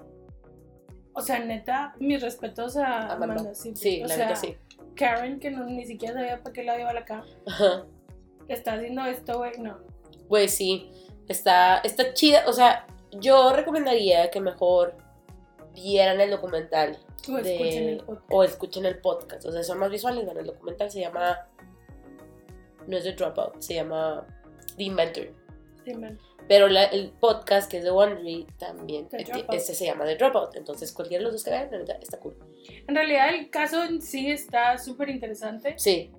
o 1.12 1.20
sea, 1.20 1.40
neta, 1.40 1.94
mis 1.98 2.22
respetos 2.22 2.76
a 2.76 3.12
Amanda. 3.12 3.34
Amanda. 3.34 3.54
Sí, 3.54 3.74
Sí, 3.74 4.02
o 4.02 4.06
la 4.06 4.14
sea, 4.14 4.26
neta 4.26 4.36
sí. 4.40 4.56
Karen, 4.94 5.40
que 5.40 5.50
no, 5.50 5.64
ni 5.64 5.84
siquiera 5.84 6.14
sabía 6.14 6.42
para 6.42 6.52
qué 6.52 6.62
la 6.64 6.78
iba 6.80 6.90
a 6.90 6.94
la 6.94 7.04
cama, 7.04 7.24
Ajá. 7.46 7.84
está 8.48 8.74
haciendo 8.74 9.04
esto, 9.06 9.38
güey, 9.38 9.52
no. 9.58 9.78
Pues 10.28 10.54
sí, 10.54 10.90
está, 11.28 11.78
está 11.78 12.12
chida. 12.14 12.44
O 12.46 12.52
sea, 12.52 12.86
yo 13.12 13.52
recomendaría 13.52 14.30
que 14.30 14.40
mejor 14.40 14.94
vieran 15.74 16.20
el 16.20 16.30
documental 16.30 16.98
O 17.28 17.36
de- 17.36 17.54
escuchen 17.54 17.88
el 17.88 17.98
podcast. 18.04 18.32
o 18.32 18.44
escuchen 18.44 18.86
el 18.86 18.98
podcast. 18.98 19.44
O 19.46 19.52
sea, 19.52 19.62
son 19.62 19.78
más 19.78 19.90
visuales. 19.90 20.24
Bueno, 20.24 20.40
el 20.40 20.46
documental 20.46 20.90
se 20.90 21.00
llama. 21.00 21.46
No 22.88 22.96
es 22.96 23.04
The 23.04 23.12
Dropout, 23.12 23.60
se 23.60 23.74
llama 23.74 24.26
The 24.76 24.82
Inventor. 24.84 25.28
Sí, 25.84 25.94
man. 25.94 26.18
Pero 26.48 26.68
la- 26.68 26.86
el 26.86 27.10
podcast 27.10 27.70
que 27.70 27.78
es 27.78 27.84
de 27.84 27.90
Wondery 27.90 28.46
también. 28.58 29.06
The 29.08 29.18
este- 29.18 29.32
Dropout. 29.32 29.58
Se 29.60 29.84
llama 29.84 30.04
The 30.06 30.16
Dropout. 30.16 30.56
Entonces, 30.56 30.92
cualquiera 30.92 31.20
de 31.20 31.24
los 31.24 31.34
dos 31.34 31.44
que 31.44 31.50
vean, 31.50 31.68
está 32.00 32.18
cool. 32.18 32.36
En 32.86 32.94
realidad, 32.94 33.28
el 33.34 33.50
caso 33.50 33.84
en 33.84 34.00
sí 34.00 34.30
está 34.30 34.78
súper 34.78 35.10
interesante. 35.10 35.74
Sí. 35.76 36.10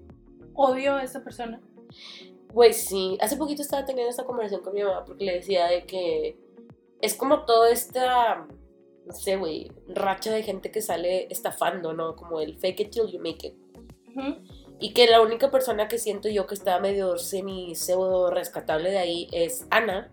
Odio 0.53 0.95
a 0.95 1.03
esta 1.03 1.23
persona. 1.23 1.59
Güey, 2.53 2.73
sí. 2.73 3.17
Hace 3.21 3.37
poquito 3.37 3.61
estaba 3.63 3.85
teniendo 3.85 4.09
esta 4.11 4.25
conversación 4.25 4.61
con 4.61 4.73
mi 4.75 4.83
mamá 4.83 5.03
porque 5.05 5.25
le 5.25 5.33
decía 5.33 5.67
de 5.67 5.85
que 5.85 6.37
es 7.01 7.15
como 7.15 7.45
toda 7.45 7.71
esta, 7.71 8.47
no 9.05 9.13
sé, 9.13 9.37
güey, 9.37 9.71
racha 9.87 10.31
de 10.31 10.43
gente 10.43 10.69
que 10.71 10.81
sale 10.81 11.27
estafando, 11.31 11.93
¿no? 11.93 12.15
Como 12.15 12.39
el 12.41 12.57
fake 12.59 12.79
it 12.81 12.91
till 12.91 13.07
you 13.07 13.19
make 13.19 13.47
it. 13.47 13.55
Ujú. 14.15 14.35
Y 14.79 14.93
que 14.93 15.07
la 15.07 15.21
única 15.21 15.51
persona 15.51 15.87
que 15.87 15.97
siento 15.97 16.29
yo 16.29 16.47
que 16.47 16.55
está 16.55 16.79
medio 16.79 17.17
semi 17.17 17.75
pseudo 17.75 18.31
rescatable 18.31 18.91
de 18.91 18.97
ahí 18.97 19.27
es 19.31 19.67
Ana. 19.69 20.11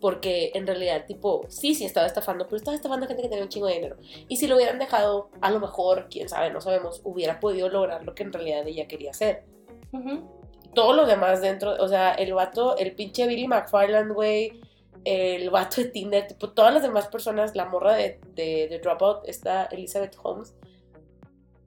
Porque 0.00 0.50
en 0.54 0.66
realidad, 0.66 1.04
tipo, 1.06 1.44
sí, 1.48 1.74
sí 1.74 1.84
estaba 1.84 2.06
estafando, 2.06 2.46
pero 2.46 2.56
estaba 2.56 2.74
estafando 2.74 3.04
a 3.04 3.08
gente 3.08 3.22
que 3.22 3.28
tenía 3.28 3.44
un 3.44 3.50
chingo 3.50 3.66
de 3.66 3.74
dinero. 3.74 3.96
Y 4.28 4.36
si 4.36 4.48
lo 4.48 4.56
hubieran 4.56 4.78
dejado, 4.78 5.30
a 5.40 5.50
lo 5.50 5.60
mejor, 5.60 6.08
quién 6.10 6.28
sabe, 6.28 6.50
no 6.50 6.60
sabemos, 6.60 7.00
hubiera 7.04 7.38
podido 7.38 7.68
lograr 7.68 8.02
lo 8.02 8.14
que 8.14 8.24
en 8.24 8.32
realidad 8.32 8.66
ella 8.66 8.88
quería 8.88 9.10
hacer. 9.12 9.44
Ujú. 9.92 10.28
Todo 10.74 10.94
lo 10.94 11.06
demás 11.06 11.40
dentro, 11.40 11.76
o 11.78 11.86
sea, 11.86 12.14
el 12.14 12.34
vato, 12.34 12.76
el 12.78 12.96
pinche 12.96 13.26
Billy 13.28 13.46
McFarland, 13.46 14.12
güey, 14.12 14.60
el 15.04 15.50
vato 15.50 15.82
de 15.82 15.88
Tinder, 15.88 16.26
tipo, 16.26 16.50
todas 16.50 16.72
las 16.72 16.82
demás 16.82 17.08
personas, 17.08 17.54
la 17.54 17.66
morra 17.66 17.94
de, 17.94 18.18
de, 18.34 18.68
de 18.68 18.78
Dropout, 18.80 19.28
esta 19.28 19.66
Elizabeth 19.66 20.16
Holmes, 20.22 20.54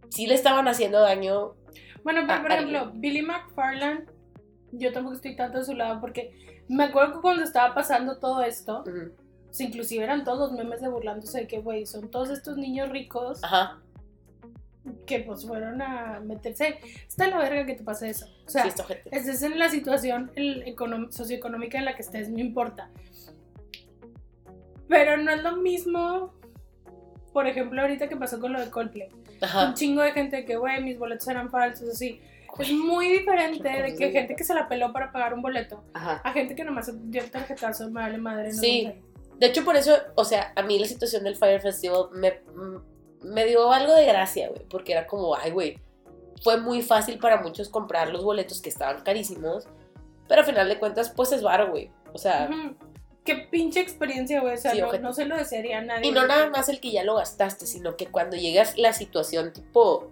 sí 0.09 0.27
le 0.27 0.35
estaban 0.35 0.67
haciendo 0.67 0.99
daño. 0.99 1.53
Bueno, 2.03 2.21
pero 2.27 2.41
por 2.41 2.51
ejemplo, 2.51 2.79
alguien. 2.79 3.01
Billy 3.01 3.21
McFarland, 3.21 4.09
yo 4.71 4.91
tampoco 4.91 5.15
estoy 5.15 5.35
tanto 5.35 5.59
de 5.59 5.65
su 5.65 5.73
lado 5.73 5.99
porque 6.01 6.31
me 6.67 6.85
acuerdo 6.85 7.13
que 7.13 7.21
cuando 7.21 7.43
estaba 7.43 7.73
pasando 7.73 8.17
todo 8.17 8.41
esto, 8.41 8.83
sea, 9.55 9.65
inclusive 9.65 10.03
eran 10.03 10.23
todos 10.23 10.39
los 10.39 10.51
memes 10.51 10.81
de 10.81 10.89
burlándose 10.89 11.39
de 11.39 11.47
que, 11.47 11.59
güey, 11.59 11.85
son 11.85 12.11
todos 12.11 12.29
estos 12.29 12.57
niños 12.57 12.89
ricos 12.89 13.41
Ajá, 13.43 13.79
que 15.07 15.19
pues 15.19 15.47
fueron 15.47 15.81
a 15.81 16.19
meterse. 16.19 16.79
Está 17.07 17.27
la 17.27 17.37
verga 17.37 17.65
que 17.65 17.75
te 17.75 17.83
pase 17.83 18.09
eso. 18.09 18.27
O 18.45 18.49
sea, 18.49 18.63
sí, 18.63 18.69
esta 18.69 18.83
gente. 18.83 19.09
esa 19.11 19.31
es 19.31 19.41
en 19.43 19.57
la 19.57 19.69
situación 19.69 20.31
el 20.35 20.75
socioeconómica 21.09 21.77
en 21.77 21.85
la 21.85 21.95
que 21.95 22.01
estés, 22.01 22.29
no 22.29 22.39
importa. 22.39 22.89
Pero 24.89 25.17
no 25.17 25.31
es 25.31 25.41
lo 25.41 25.55
mismo, 25.55 26.33
por 27.35 27.47
ejemplo, 27.47 27.81
ahorita 27.81 28.07
que 28.07 28.15
pasó 28.15 28.39
con 28.39 28.53
lo 28.53 28.61
de 28.61 28.69
Coldplay. 28.71 29.09
Un 29.11 29.43
Ajá. 29.43 29.73
chingo 29.73 30.01
de 30.01 30.13
gente 30.13 30.45
que, 30.45 30.55
güey, 30.55 30.81
mis 30.81 30.97
boletos 30.97 31.27
eran 31.27 31.49
falsos, 31.51 31.89
así. 31.89 32.21
Es 32.59 32.71
muy 32.71 33.09
diferente 33.09 33.67
de 33.67 33.93
que 33.97 34.11
gente 34.11 34.37
que 34.37 34.45
se 34.45 34.53
la 34.53 34.69
peló 34.69 34.93
para 34.93 35.11
pagar 35.11 35.33
un 35.33 35.41
boleto 35.41 35.83
Ajá. 35.93 36.21
a 36.23 36.31
gente 36.31 36.55
que 36.55 36.63
nomás 36.63 36.89
dio 37.11 37.21
el 37.21 37.29
tarjetazo, 37.29 37.87
me 37.89 37.99
vale 37.99 38.17
madre, 38.17 38.53
no 38.53 38.61
Sí. 38.61 38.85
sé. 38.85 39.01
De 39.37 39.47
hecho, 39.47 39.65
por 39.65 39.75
eso, 39.75 39.93
o 40.15 40.23
sea, 40.23 40.53
a 40.55 40.61
mí 40.61 40.79
la 40.79 40.85
situación 40.87 41.25
del 41.25 41.35
Fire 41.35 41.59
Festival 41.59 42.05
me, 42.13 42.39
me 43.21 43.45
dio 43.45 43.69
algo 43.73 43.93
de 43.93 44.05
gracia, 44.05 44.47
güey, 44.47 44.61
porque 44.69 44.93
era 44.93 45.05
como, 45.05 45.35
ay, 45.35 45.51
güey, 45.51 45.77
fue 46.41 46.55
muy 46.61 46.81
fácil 46.81 47.19
para 47.19 47.41
muchos 47.41 47.67
comprar 47.67 48.09
los 48.11 48.23
boletos 48.23 48.61
que 48.61 48.69
estaban 48.69 49.03
carísimos, 49.03 49.67
pero 50.29 50.39
al 50.39 50.47
final 50.47 50.69
de 50.69 50.79
cuentas, 50.79 51.09
pues 51.13 51.33
es 51.33 51.43
varo, 51.43 51.69
güey. 51.71 51.91
O 52.13 52.17
sea, 52.17 52.49
Ujú. 52.49 52.75
Qué 53.25 53.35
pinche 53.51 53.79
experiencia, 53.79 54.39
güey. 54.41 54.53
O 54.53 54.57
sea, 54.57 54.71
Sí, 54.71 54.81
no, 55.01 55.11
se 55.13 55.25
lo 55.25 55.35
desearía 55.35 55.79
a 55.79 55.81
nadie. 55.81 56.07
y 56.07 56.11
no 56.11 56.27
nada 56.27 56.49
más 56.49 56.69
el 56.69 56.79
que 56.79 56.91
ya 56.91 57.03
lo 57.03 57.15
gastaste, 57.15 57.65
sino 57.65 57.97
que 57.97 58.07
cuando 58.07 58.37
llegas 58.37 58.77
la 58.77 58.93
situación, 58.93 59.51
tipo, 59.51 60.11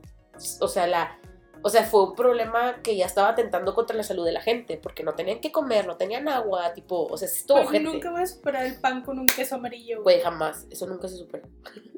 o 0.60 0.67
sea, 0.67 0.88
la... 0.88 1.19
O 1.65 1.69
sea, 1.69 1.86
fue 1.86 2.04
un 2.04 2.15
problema 2.15 2.82
que 2.84 2.97
ya 2.97 3.06
estaba 3.06 3.30
atentando 3.30 3.73
contra 3.73 3.95
la 3.95 4.04
salud 4.04 4.26
de 4.26 4.34
la 4.34 4.41
gente, 4.41 4.78
porque 4.78 5.04
no 5.04 5.13
tenían 5.13 5.39
que 5.39 5.52
comer, 5.54 5.88
no 5.88 5.95
tenían 5.95 6.28
agua, 6.28 6.73
tipo, 6.73 7.06
o 7.06 7.15
sea, 7.15 7.30
estuvo 7.30 7.60
Güey, 7.60 7.69
gente. 7.69 7.89
nunca 7.89 8.12
voy 8.12 8.23
a 8.23 8.28
superar 8.28 8.65
el 8.65 8.76
pan 8.82 9.02
con 9.02 9.17
un 9.17 9.28
queso 9.28 9.56
amarillo, 9.56 10.04
güey. 10.04 10.19
Jamás, 10.19 10.67
eso 10.69 10.88
nunca 10.88 11.08
se 11.08 11.15
supera. 11.15 11.47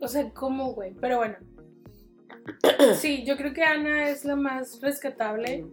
O 0.02 0.08
sea, 0.08 0.30
¿cómo, 0.34 0.74
güey? 0.74 0.94
Pero 1.02 1.18
bueno. 1.18 1.38
Sí, 3.00 3.24
yo 3.26 3.38
creo 3.38 3.54
que 3.54 3.64
Ana 3.64 4.10
es 4.10 4.24
la 4.26 4.36
más 4.36 4.80
rescatable 4.82 5.66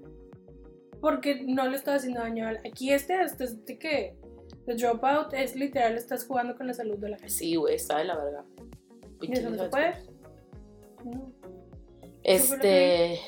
porque 1.03 1.43
no 1.45 1.67
le 1.69 1.77
está 1.77 1.97
haciendo 1.97 2.21
daño 2.21 2.47
a 2.47 2.51
Aquí 2.67 2.93
este, 2.93 3.21
este, 3.23 3.45
este 3.45 3.79
que... 3.79 4.17
The 4.67 4.75
Dropout 4.75 5.33
es 5.35 5.57
literal, 5.57 5.97
estás 5.97 6.27
jugando 6.27 6.57
con 6.57 6.67
la 6.67 6.75
salud 6.75 6.99
de 6.99 7.11
la 7.11 7.17
gente. 7.17 7.33
Sí, 7.33 7.57
güey, 7.57 7.75
está 7.75 7.99
de 7.99 8.05
la 8.05 8.17
verga. 8.17 8.45
¿Y 9.21 9.33
eso 9.33 9.51
no 9.51 9.63
se 9.63 9.69
puede? 9.69 9.95
No. 11.05 11.33
Este 12.23 13.19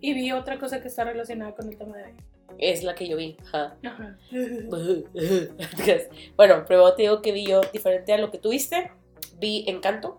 Y 0.00 0.14
vi 0.14 0.32
otra 0.32 0.58
cosa 0.58 0.80
que 0.80 0.88
está 0.88 1.04
relacionada 1.04 1.54
con 1.54 1.68
el 1.68 1.76
tema 1.76 1.96
de 1.96 2.04
hoy. 2.04 2.14
es 2.58 2.82
la 2.82 2.94
que 2.94 3.08
yo 3.08 3.16
vi. 3.16 3.36
Ajá. 3.46 3.76
Ajá. 3.84 4.18
bueno, 6.36 6.64
pero 6.66 6.94
te 6.94 7.02
digo 7.02 7.20
que 7.20 7.32
vi 7.32 7.46
yo 7.46 7.60
diferente 7.72 8.12
a 8.12 8.18
lo 8.18 8.30
que 8.30 8.38
tuviste. 8.38 8.90
Vi 9.38 9.64
Encanto. 9.68 10.18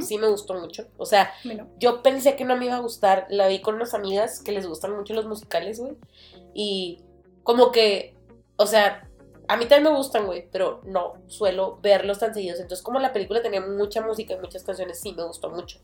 Sí 0.00 0.16
me 0.16 0.28
gustó 0.28 0.54
mucho. 0.54 0.86
O 0.96 1.04
sea, 1.04 1.30
Mira. 1.44 1.66
yo 1.78 2.02
pensé 2.02 2.34
que 2.34 2.46
no 2.46 2.56
me 2.56 2.64
iba 2.64 2.76
a 2.76 2.80
gustar. 2.80 3.26
La 3.28 3.46
vi 3.46 3.60
con 3.60 3.74
unas 3.74 3.92
amigas 3.92 4.42
que 4.42 4.52
les 4.52 4.66
gustan 4.66 4.96
mucho 4.96 5.12
los 5.12 5.26
musicales, 5.26 5.80
güey. 5.80 5.96
Y 6.54 7.02
como 7.42 7.72
que, 7.72 8.14
o 8.56 8.66
sea, 8.66 9.05
a 9.48 9.56
mí 9.56 9.66
también 9.66 9.92
me 9.92 9.96
gustan, 9.98 10.26
güey, 10.26 10.48
pero 10.50 10.80
no 10.84 11.14
suelo 11.26 11.78
verlos 11.82 12.18
tan 12.18 12.34
seguidos. 12.34 12.60
Entonces, 12.60 12.82
como 12.84 12.98
la 12.98 13.12
película 13.12 13.42
tenía 13.42 13.60
mucha 13.60 14.00
música 14.00 14.34
y 14.34 14.38
muchas 14.38 14.64
canciones, 14.64 15.00
sí 15.00 15.12
me 15.12 15.24
gustó 15.24 15.50
mucho. 15.50 15.80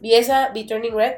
Vi 0.00 0.14
esa, 0.14 0.50
vi 0.50 0.66
Turning 0.66 0.94
Red. 0.94 1.14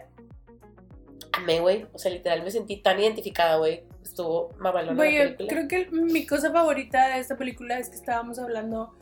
Amé, 1.33 1.61
güey. 1.61 1.87
O 1.93 1.99
sea, 1.99 2.13
literal 2.13 2.43
me 2.45 2.51
sentí 2.51 2.77
tan 2.77 3.01
identificada, 3.01 3.57
güey. 3.57 3.85
Estuvo 4.03 4.51
mamalona 4.59 4.93
la 4.93 4.97
Güey, 4.97 5.15
yo 5.17 5.37
película. 5.37 5.49
creo 5.49 5.69
que 5.69 5.91
mi 5.91 6.27
cosa 6.27 6.53
favorita 6.53 7.09
de 7.09 7.21
esta 7.21 7.37
película 7.37 7.79
es 7.79 7.89
que 7.89 7.97
estábamos 7.97 8.39
hablando 8.39 8.95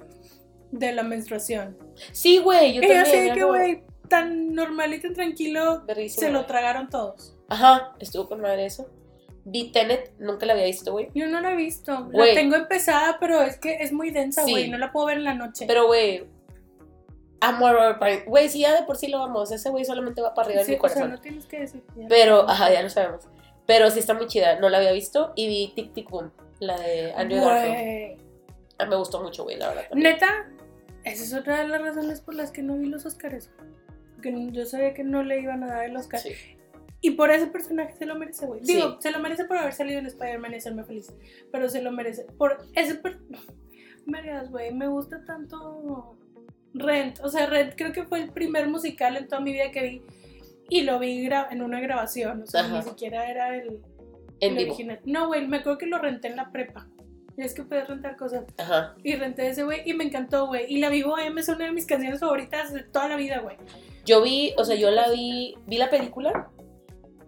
de 0.71 0.93
la 0.93 1.03
menstruación. 1.03 1.77
Sí, 2.13 2.39
güey, 2.39 2.73
yo 2.75 2.79
y 2.83 2.89
también. 2.89 3.01
así 3.01 3.33
que, 3.35 3.45
güey, 3.45 3.85
tan 4.09 4.55
normal 4.55 4.95
y 4.95 5.01
tan 5.01 5.13
tranquilo, 5.13 5.83
se 6.09 6.31
lo 6.31 6.47
tragaron 6.47 6.89
todos. 6.89 7.37
Ajá, 7.49 7.95
estuvo 7.99 8.29
con 8.29 8.41
madre 8.41 8.65
eso. 8.65 8.89
Vi 9.45 9.73
Tenet, 9.73 10.13
nunca 10.19 10.47
la 10.47 10.53
había 10.53 10.67
visto, 10.67 10.93
güey. 10.93 11.11
Yo 11.15 11.27
no 11.27 11.41
la 11.41 11.53
he 11.53 11.57
visto. 11.57 12.09
La 12.13 12.33
tengo 12.35 12.55
empezada, 12.57 13.17
pero 13.19 13.43
es 13.43 13.59
que 13.59 13.75
es 13.81 13.93
muy 13.93 14.11
densa, 14.11 14.45
Sí. 14.45 14.51
güey. 14.53 14.69
No 14.71 14.79
la 14.79 14.93
puedo 14.93 15.07
ver 15.07 15.19
en 15.19 15.25
la 15.25 15.35
noche. 15.35 15.65
Pero, 15.67 15.87
güey, 15.87 16.25
amo 17.41 17.67
a 17.67 17.73
Robert 17.73 17.99
Pattinson. 17.99 18.29
Güey, 18.29 18.49
si 18.49 18.61
ya 18.61 18.75
de 18.79 18.87
por 18.87 18.97
sí 18.97 19.09
lo 19.09 19.19
amo, 19.23 19.43
ese 19.43 19.69
güey 19.71 19.85
solamente 19.85 20.23
va 20.23 20.33
para 20.35 20.47
arriba 20.49 20.63
Sí, 20.65 20.73
de 20.73 20.77
mi 20.79 20.85
o 20.85 20.89
sea, 20.89 20.95
corazón. 20.95 21.11
no 21.11 21.21
tienes 21.21 21.47
que 21.47 21.61
decir. 21.61 21.83
ya. 21.97 22.07
Pero, 22.09 22.49
ajá, 22.49 22.73
ya 22.73 22.83
lo 22.83 22.89
sabemos. 22.89 23.25
Pero 23.67 23.91
sí 23.91 23.99
está 23.99 24.15
muy 24.15 24.27
chida, 24.27 24.59
no 24.61 24.69
la 24.69 24.79
había 24.79 24.93
visto. 24.93 25.33
Y 25.35 25.49
vi 25.49 25.73
Tic 25.75 25.93
Tic 25.93 26.09
Boom, 26.11 26.31
la 26.61 26.79
de 26.79 27.13
Andrew 27.15 27.45
Garfield. 27.45 27.75
Güey. 27.77 28.17
Ah, 28.79 28.87
Me 28.87 28.97
gustó 28.97 29.23
mucho, 29.23 29.45
güey, 29.45 29.57
la 29.57 29.69
verdad. 29.69 29.89
también. 29.89 30.13
Neta, 30.15 30.47
esa 31.05 31.23
es 31.25 31.35
otra 31.35 31.61
de 31.63 31.69
las 31.69 31.81
razones 31.83 32.21
por 32.21 32.35
las 32.35 32.51
que 32.53 32.63
no 32.63 32.77
vi 32.77 32.87
los 32.87 33.05
Oscars. 33.07 33.51
Porque 34.15 34.35
yo 34.53 34.67
sabía 34.67 34.95
que 34.95 35.03
no 35.05 35.23
le 35.25 35.41
iban 35.41 35.63
a 35.65 35.67
dar 35.69 35.85
el 35.85 35.97
Oscar. 35.97 36.21
Sí. 36.21 36.33
Y 37.05 37.11
por 37.11 37.33
ese 37.33 37.49
personaje 37.49 37.95
se 37.97 38.07
lo 38.07 38.15
merece, 38.15 38.47
güey. 38.47 38.65
Sí. 38.65 38.77
Digo, 38.77 38.97
se 39.01 39.11
lo 39.11 39.19
merece 39.19 39.45
por 39.45 39.59
haber 39.59 39.73
salido 39.73 39.99
en 39.99 40.07
Spider-Man 40.07 40.53
y 40.53 40.57
hacerme 40.57 40.85
feliz. 40.85 41.13
Pero 41.51 41.69
se 41.69 41.83
lo 41.83 41.91
merece. 41.91 42.25
Por 42.39 42.59
ese 42.75 42.95
per... 42.95 43.19
Vergas, 44.07 44.51
güey, 44.51 44.73
me 44.73 44.87
gusta 44.87 45.25
tanto 45.25 46.17
Rent. 46.75 47.19
O 47.23 47.29
sea, 47.29 47.47
Rent 47.47 47.75
creo 47.77 47.93
que 47.93 48.05
fue 48.05 48.21
el 48.21 48.31
primer 48.31 48.69
musical 48.69 49.17
en 49.17 49.27
toda 49.27 49.41
mi 49.41 49.53
vida 49.53 49.73
que 49.73 49.83
vi. 49.83 50.03
Y 50.71 50.83
lo 50.83 51.01
vi 51.01 51.29
en 51.51 51.63
una 51.63 51.81
grabación. 51.81 52.43
O 52.43 52.47
sea, 52.47 52.63
Ajá. 52.63 52.79
ni 52.79 52.83
siquiera 52.83 53.29
era 53.29 53.57
el, 53.57 53.81
el 54.39 54.55
original. 54.55 55.01
No, 55.05 55.27
güey, 55.27 55.47
me 55.47 55.59
acuerdo 55.59 55.79
que 55.79 55.87
lo 55.87 55.99
renté 55.99 56.29
en 56.29 56.37
la 56.37 56.53
prepa. 56.53 56.89
Y 57.37 57.43
es 57.43 57.53
que 57.53 57.65
puedes 57.65 57.89
rentar 57.89 58.17
cosas. 58.17 58.45
Ajá. 58.59 58.95
Y 59.03 59.17
renté 59.17 59.49
ese, 59.49 59.65
güey, 59.65 59.83
y 59.85 59.95
me 59.95 60.05
encantó, 60.05 60.47
güey. 60.47 60.73
Y 60.73 60.79
La 60.79 60.89
Vivo 60.89 61.19
M 61.19 61.41
es 61.41 61.49
una 61.49 61.65
de 61.65 61.73
mis 61.73 61.87
canciones 61.87 62.21
favoritas 62.21 62.73
de 62.73 62.85
toda 62.85 63.09
la 63.09 63.17
vida, 63.17 63.41
güey. 63.41 63.57
Yo 64.05 64.23
vi, 64.23 64.53
o 64.57 64.65
sea, 64.65 64.77
yo 64.77 64.91
la 64.91 65.11
vi, 65.11 65.57
vi 65.67 65.79
la 65.79 65.91
película. 65.91 66.51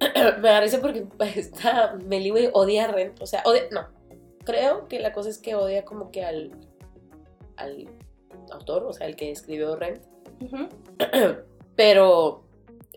Me 0.41 0.49
da 0.49 0.61
risa 0.61 0.81
porque 0.81 1.07
esta 1.37 1.95
Meli, 2.05 2.31
güey, 2.31 2.51
odia 2.53 2.85
a 2.85 2.89
Rent. 2.89 3.21
O 3.21 3.27
sea, 3.27 3.43
odia, 3.45 3.65
no. 3.71 3.87
Creo 4.45 4.89
que 4.89 5.01
la 5.01 5.13
cosa 5.13 5.31
es 5.31 5.39
que 5.39 5.55
odia 5.55 5.85
como 5.85 6.11
que 6.11 6.25
al, 6.25 6.53
al 7.57 7.89
autor, 8.53 8.85
o 8.85 8.93
sea, 8.93 9.07
el 9.07 9.17
que 9.17 9.31
escribió. 9.31 9.79
Ujú. 10.41 10.69
Pero 11.77 12.45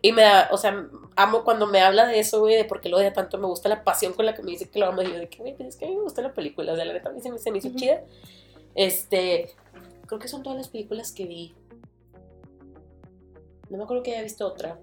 Y 0.01 0.11
me 0.11 0.21
da, 0.21 0.49
o 0.51 0.57
sea, 0.57 0.87
amo 1.15 1.43
cuando 1.43 1.65
me 1.67 1.81
habla 1.81 2.05
de 2.05 2.19
eso, 2.19 2.39
güey, 2.39 2.55
de 2.55 2.65
por 2.65 2.81
qué 2.81 2.89
lo 2.89 2.97
odia 2.97 3.13
tanto. 3.13 3.37
Me 3.37 3.47
gusta 3.47 3.69
la 3.69 3.83
pasión 3.83 4.13
con 4.13 4.25
la 4.25 4.35
que 4.35 4.43
me 4.43 4.51
dice 4.51 4.69
que 4.69 4.79
lo 4.79 4.85
ama. 4.85 5.03
Y 5.03 5.11
yo 5.11 5.19
de 5.19 5.29
que, 5.29 5.39
güey, 5.39 5.55
pues 5.55 5.69
es 5.69 5.75
que 5.75 5.85
a 5.85 5.89
mí 5.89 5.95
me 5.95 6.03
gusta 6.03 6.21
la 6.21 6.33
película. 6.33 6.73
O 6.73 6.75
sea, 6.75 6.85
la 6.85 6.93
neta 6.93 7.09
a 7.09 7.13
mí 7.13 7.21
se 7.21 7.31
me, 7.31 7.37
se 7.39 7.51
me 7.51 7.57
hizo 7.57 7.69
chida. 7.75 8.03
Este, 8.75 9.49
creo 10.05 10.19
que 10.19 10.27
son 10.27 10.43
todas 10.43 10.57
las 10.57 10.69
películas 10.69 11.11
que 11.11 11.25
vi. 11.25 11.55
No 13.69 13.77
me 13.77 13.83
acuerdo 13.83 14.03
que 14.03 14.13
haya 14.13 14.23
visto 14.23 14.45
otra. 14.45 14.79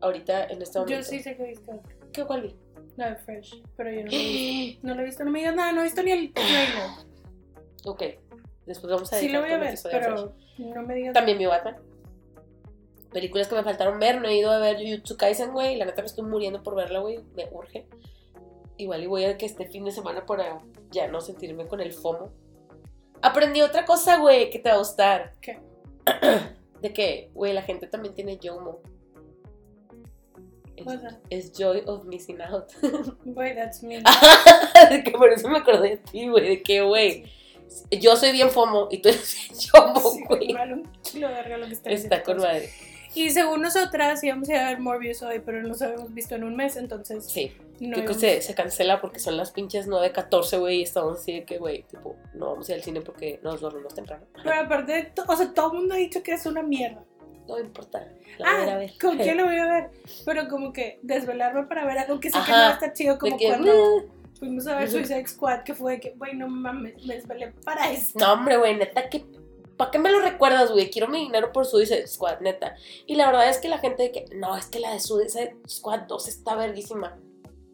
Ahorita, 0.00 0.44
en 0.44 0.62
este 0.62 0.78
momento. 0.78 1.00
Yo 1.00 1.04
sí 1.04 1.20
sé 1.20 1.36
que 1.36 1.42
he 1.42 1.48
visto 1.48 1.72
otra. 1.72 1.94
¿Qué 2.12 2.24
cuál 2.24 2.42
vi? 2.42 2.56
La 2.96 3.10
de 3.10 3.16
Fresh, 3.16 3.62
pero 3.76 3.90
yo 3.90 4.04
no 4.04 4.10
la 4.10 4.16
he 4.16 4.18
visto. 4.18 4.80
No 4.86 4.94
la 4.94 5.02
he 5.02 5.04
visto, 5.04 5.24
no 5.24 5.30
me 5.30 5.38
digas 5.40 5.54
nada, 5.54 5.72
no 5.72 5.80
he 5.80 5.84
visto 5.84 6.02
ni 6.02 6.10
el 6.12 6.32
trailer. 6.32 6.68
ok. 7.84 8.02
Después 8.66 8.92
vamos 8.92 9.12
a 9.12 9.16
Sí 9.16 9.28
lo 9.28 9.40
voy 9.40 9.50
a 9.50 9.58
ver, 9.58 9.78
pero 9.90 10.34
no 10.58 10.82
me 10.82 10.94
digas 10.94 11.14
También 11.14 11.38
vi 11.38 11.46
Batman. 11.46 11.76
Películas 13.12 13.48
que 13.48 13.54
me 13.54 13.62
faltaron 13.62 13.98
ver, 13.98 14.20
no 14.20 14.28
he 14.28 14.36
ido 14.36 14.50
a 14.50 14.58
ver 14.58 14.76
Jujutsu 14.76 15.16
Kaisen, 15.16 15.52
güey. 15.52 15.76
La 15.76 15.86
neta 15.86 16.02
me 16.02 16.06
estoy 16.06 16.24
muriendo 16.24 16.62
por 16.62 16.74
verla, 16.74 16.98
güey. 16.98 17.20
Me 17.34 17.48
urge. 17.50 17.86
Igual 18.76 19.02
y 19.02 19.06
voy 19.06 19.24
a 19.24 19.38
que 19.38 19.46
este 19.46 19.66
fin 19.66 19.84
de 19.84 19.92
semana 19.92 20.26
para 20.26 20.60
ya 20.90 21.08
no 21.08 21.20
sentirme 21.20 21.66
con 21.66 21.80
el 21.80 21.92
FOMO. 21.92 22.30
Aprendí 23.22 23.62
otra 23.62 23.84
cosa, 23.84 24.18
güey, 24.18 24.50
que 24.50 24.58
te 24.58 24.68
va 24.68 24.76
a 24.76 24.78
gustar. 24.78 25.32
¿Qué? 25.40 25.58
De 26.82 26.92
que, 26.92 27.30
güey, 27.34 27.52
la 27.52 27.62
gente 27.62 27.88
también 27.88 28.14
tiene 28.14 28.38
YOMO. 28.38 28.80
Es, 31.30 31.52
Joy 31.52 31.82
of 31.86 32.04
Missing 32.04 32.40
Out. 32.42 32.72
Güey, 33.24 33.54
that's 33.54 33.82
me. 33.82 33.96
de 34.90 35.02
que 35.04 35.10
por 35.12 35.32
eso 35.32 35.48
me 35.48 35.58
acordé 35.58 35.90
de 35.90 35.96
ti, 35.98 36.28
güey. 36.28 36.48
De 36.48 36.62
que, 36.62 36.80
güey, 36.82 37.24
yo 38.00 38.16
soy 38.16 38.32
bien 38.32 38.50
FOMO 38.50 38.88
y 38.90 38.98
tú 38.98 39.08
eres 39.10 39.36
bien 39.48 39.54
Sí, 39.54 39.70
güey. 40.28 40.48
kilo 41.02 41.28
de 41.28 41.34
verga 41.34 41.58
lo 41.58 41.66
que 41.66 41.72
está 41.72 41.90
Está 41.90 42.22
con 42.22 42.38
madre. 42.38 42.70
Y 43.14 43.30
según 43.30 43.62
nosotras 43.62 44.22
íbamos 44.22 44.48
a 44.50 44.52
ver 44.52 44.78
Morbius 44.80 45.22
hoy, 45.22 45.40
pero 45.44 45.62
nos 45.62 45.80
habíamos 45.82 46.12
visto 46.12 46.34
en 46.34 46.44
un 46.44 46.54
mes, 46.54 46.76
entonces 46.76 47.24
Sí. 47.24 47.52
no 47.80 47.94
Creo 47.94 48.06
que 48.06 48.14
se, 48.14 48.42
se 48.42 48.54
cancela 48.54 49.00
porque 49.00 49.18
son 49.18 49.36
las 49.36 49.50
pinches 49.50 49.88
9.14, 49.88 50.58
güey, 50.60 50.80
y 50.80 50.82
estamos 50.82 51.18
así 51.20 51.32
de 51.32 51.44
que, 51.44 51.58
güey, 51.58 51.82
tipo, 51.84 52.16
no 52.34 52.50
vamos 52.50 52.68
a 52.68 52.72
ir 52.72 52.78
al 52.78 52.84
cine 52.84 53.00
porque 53.00 53.40
nos 53.42 53.60
dormimos 53.60 53.94
temprano. 53.94 54.24
Pero 54.44 54.60
aparte, 54.60 55.12
o 55.26 55.36
sea, 55.36 55.52
todo 55.54 55.72
el 55.72 55.78
mundo 55.78 55.94
ha 55.94 55.98
dicho 55.98 56.22
que 56.22 56.32
es 56.34 56.44
una 56.46 56.62
mierda. 56.62 57.02
No 57.48 57.58
importa, 57.58 58.06
la 58.38 58.52
voy 58.58 58.68
a 58.68 58.74
Ah, 58.74 58.78
ver. 58.78 58.92
¿con 59.00 59.16
quién 59.16 59.36
lo 59.38 59.44
voy 59.46 59.56
a 59.56 59.66
ver? 59.66 59.90
Pero 60.26 60.48
como 60.48 60.72
que 60.72 60.98
desvelarme 61.02 61.64
para 61.64 61.84
ver 61.86 61.98
algo 61.98 62.20
que 62.20 62.28
sé 62.30 62.34
que 62.44 62.52
Ajá. 62.52 62.52
no 62.52 62.58
va 62.64 62.68
a 62.68 62.72
estar 62.74 62.92
chido, 62.92 63.18
como 63.18 63.36
que, 63.38 63.46
cuando 63.48 63.72
"Uh". 63.96 64.10
fuimos 64.38 64.66
a 64.66 64.76
ver 64.76 64.88
Ujú. 64.88 64.98
Suicide 64.98 65.26
Squad, 65.26 65.62
que 65.62 65.74
fue 65.74 65.92
de 65.94 66.00
que, 66.00 66.10
güey, 66.10 66.36
no 66.36 66.46
mames, 66.48 67.02
me 67.06 67.14
desvelé 67.16 67.52
para 67.64 67.90
esto. 67.90 68.18
No, 68.18 68.34
hombre, 68.34 68.56
güey, 68.58 68.76
neta, 68.76 69.08
que 69.08 69.24
¿para 69.78 69.90
qué 69.90 69.98
me 69.98 70.10
lo 70.10 70.20
recuerdas, 70.20 70.70
güey? 70.70 70.90
Quiero 70.90 71.08
mi 71.08 71.20
dinero 71.20 71.52
por 71.52 71.64
Suicide 71.64 72.06
Squad, 72.06 72.40
neta. 72.40 72.76
Y 73.06 73.14
la 73.14 73.26
verdad 73.26 73.48
es 73.48 73.58
que 73.58 73.68
la 73.68 73.78
gente 73.78 74.02
de 74.04 74.12
que, 74.12 74.24
no, 74.34 74.56
es 74.56 74.66
que 74.66 74.78
la 74.80 74.92
de 74.92 75.00
Suicide 75.00 75.56
Squad 75.66 76.00
2 76.02 76.28
está 76.28 76.54
verguísima. 76.54 77.16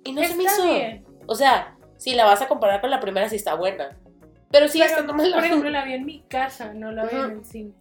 Y 0.04 0.12
no 0.12 0.22
se 0.22 0.34
me 0.36 0.44
Está 0.44 0.54
hizo. 0.58 0.72
bien. 0.72 1.04
O 1.26 1.34
sea, 1.34 1.76
si 1.96 2.14
la 2.14 2.26
vas 2.26 2.42
a 2.42 2.46
comparar 2.48 2.80
con 2.80 2.90
la 2.90 3.00
primera, 3.00 3.28
sí 3.28 3.36
está 3.36 3.54
buena. 3.54 3.96
Pero 4.52 4.68
sigue 4.68 4.84
Pero, 4.94 5.12
mal. 5.14 5.32
por 5.32 5.44
ejemplo, 5.44 5.70
la 5.70 5.84
vi 5.84 5.94
en 5.94 6.04
mi 6.06 6.20
casa, 6.28 6.72
no 6.74 6.92
la 6.92 7.06
vi 7.06 7.16
en 7.16 7.30
el 7.38 7.44
cine. 7.44 7.72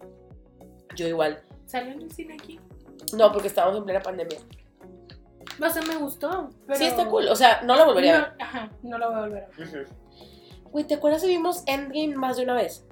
Yo 0.96 1.06
igual. 1.06 1.42
¿Salió 1.74 1.92
en 1.92 2.02
el 2.02 2.12
cine 2.12 2.34
aquí? 2.34 2.60
No, 3.16 3.32
porque 3.32 3.48
estábamos 3.48 3.78
en 3.78 3.84
plena 3.84 4.00
pandemia. 4.00 4.38
O 5.60 5.68
sea, 5.70 5.82
me 5.82 5.96
gustó. 5.96 6.50
Pero... 6.68 6.78
Sí 6.78 6.84
está 6.84 7.08
cool. 7.08 7.26
O 7.26 7.34
sea, 7.34 7.62
no 7.62 7.74
la 7.74 7.84
volvería 7.84 8.16
a 8.16 8.20
ver. 8.20 8.28
No, 8.38 8.44
ajá, 8.44 8.70
no 8.84 8.98
la 8.98 9.08
voy 9.08 9.16
a 9.16 9.20
volver 9.22 9.42
a 9.42 9.48
ver. 9.48 9.88
Güey, 10.70 10.86
¿te 10.86 10.94
acuerdas 10.94 11.22
que 11.22 11.28
vimos 11.28 11.64
Endgame 11.66 12.14
más 12.14 12.36
de 12.36 12.44
una 12.44 12.54
vez? 12.54 12.86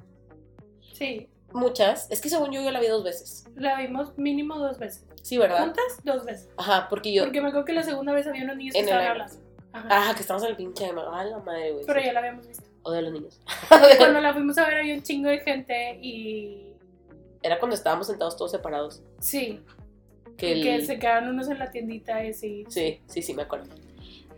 Sí, 0.95 1.29
Muchas. 1.53 2.11
Es 2.11 2.21
que 2.21 2.29
según 2.29 2.51
yo, 2.51 2.61
yo 2.61 2.73
la 2.73 2.81
vi 2.81 2.89
dos 2.89 3.05
veces. 3.05 3.45
la 3.55 3.77
vimos 3.77 4.19
mínimo 4.19 4.59
dos 4.59 4.81
veces. 4.81 5.07
Sí, 5.23 5.39
¿verdad? 5.39 5.61
¿Juntas? 5.61 6.01
Dos 6.03 6.25
veces. 6.25 6.49
Ajá, 6.57 6.89
porque 6.89 7.13
yo. 7.13 7.23
Porque 7.23 7.41
me 7.41 7.49
acuerdo 7.49 7.67
que 7.67 7.75
la 7.75 7.85
segunda 7.85 8.13
vez 8.13 8.27
había 8.27 8.43
unos 8.43 8.57
niños 8.57 8.73
que 8.73 8.81
En 8.81 8.87
estaban 8.87 9.07
hablando. 9.07 9.35
Ajá. 9.73 9.89
Ah, 9.91 10.13
que 10.15 10.23
estamos 10.23 10.43
en 10.43 10.51
el 10.51 10.57
pinche 10.57 10.87
de 10.87 10.91
Ah, 10.91 11.25
la 11.25 11.39
madre, 11.39 11.71
güey. 11.71 11.87
Pero 11.87 12.01
sí. 12.01 12.07
ya 12.07 12.13
la 12.15 12.19
habíamos 12.19 12.49
visto. 12.49 12.65
O 12.83 12.91
de 12.91 13.03
los 13.03 13.13
niños. 13.13 13.41
Cuando 13.69 14.21
la 14.21 14.33
fuimos 14.33 14.59
a 14.59 14.67
ver 14.67 14.79
había 14.79 14.95
un 14.95 15.03
chingo 15.03 15.29
de 15.29 15.39
gente 15.39 16.01
y... 16.03 16.72
Era 17.43 17.59
cuando 17.59 17.75
estábamos 17.75 18.07
sentados 18.07 18.37
todos 18.37 18.51
separados. 18.51 19.03
Sí, 19.21 19.61
Que, 20.37 20.53
el- 20.53 20.63
que 20.63 20.85
se 20.87 20.99
quedaron 20.99 21.29
unos 21.31 21.49
en 21.49 21.59
la 21.59 21.71
tiendita 21.71 22.25
y 22.25 22.31
así. 22.31 22.65
Sí, 22.69 23.01
sí, 23.07 23.23
sí, 23.23 23.35
me 23.35 23.43
acuerdo. 23.43 23.69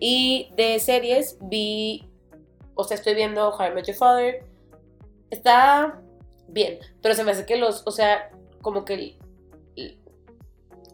Y 0.00 0.50
de 0.56 0.78
series 0.80 1.38
vi. 1.40 2.08
O 2.74 2.84
sea, 2.84 2.96
estoy 2.96 3.14
viendo 3.14 3.50
How 3.50 3.66
I 3.68 3.74
Met 3.74 3.86
Your 3.86 3.96
Father. 3.96 4.44
Está 5.30 6.00
bien. 6.48 6.78
Pero 7.02 7.14
se 7.14 7.22
me 7.24 7.30
hace 7.32 7.46
que 7.46 7.56
los. 7.56 7.82
O 7.86 7.90
sea, 7.90 8.30
como 8.62 8.84
que. 8.84 9.16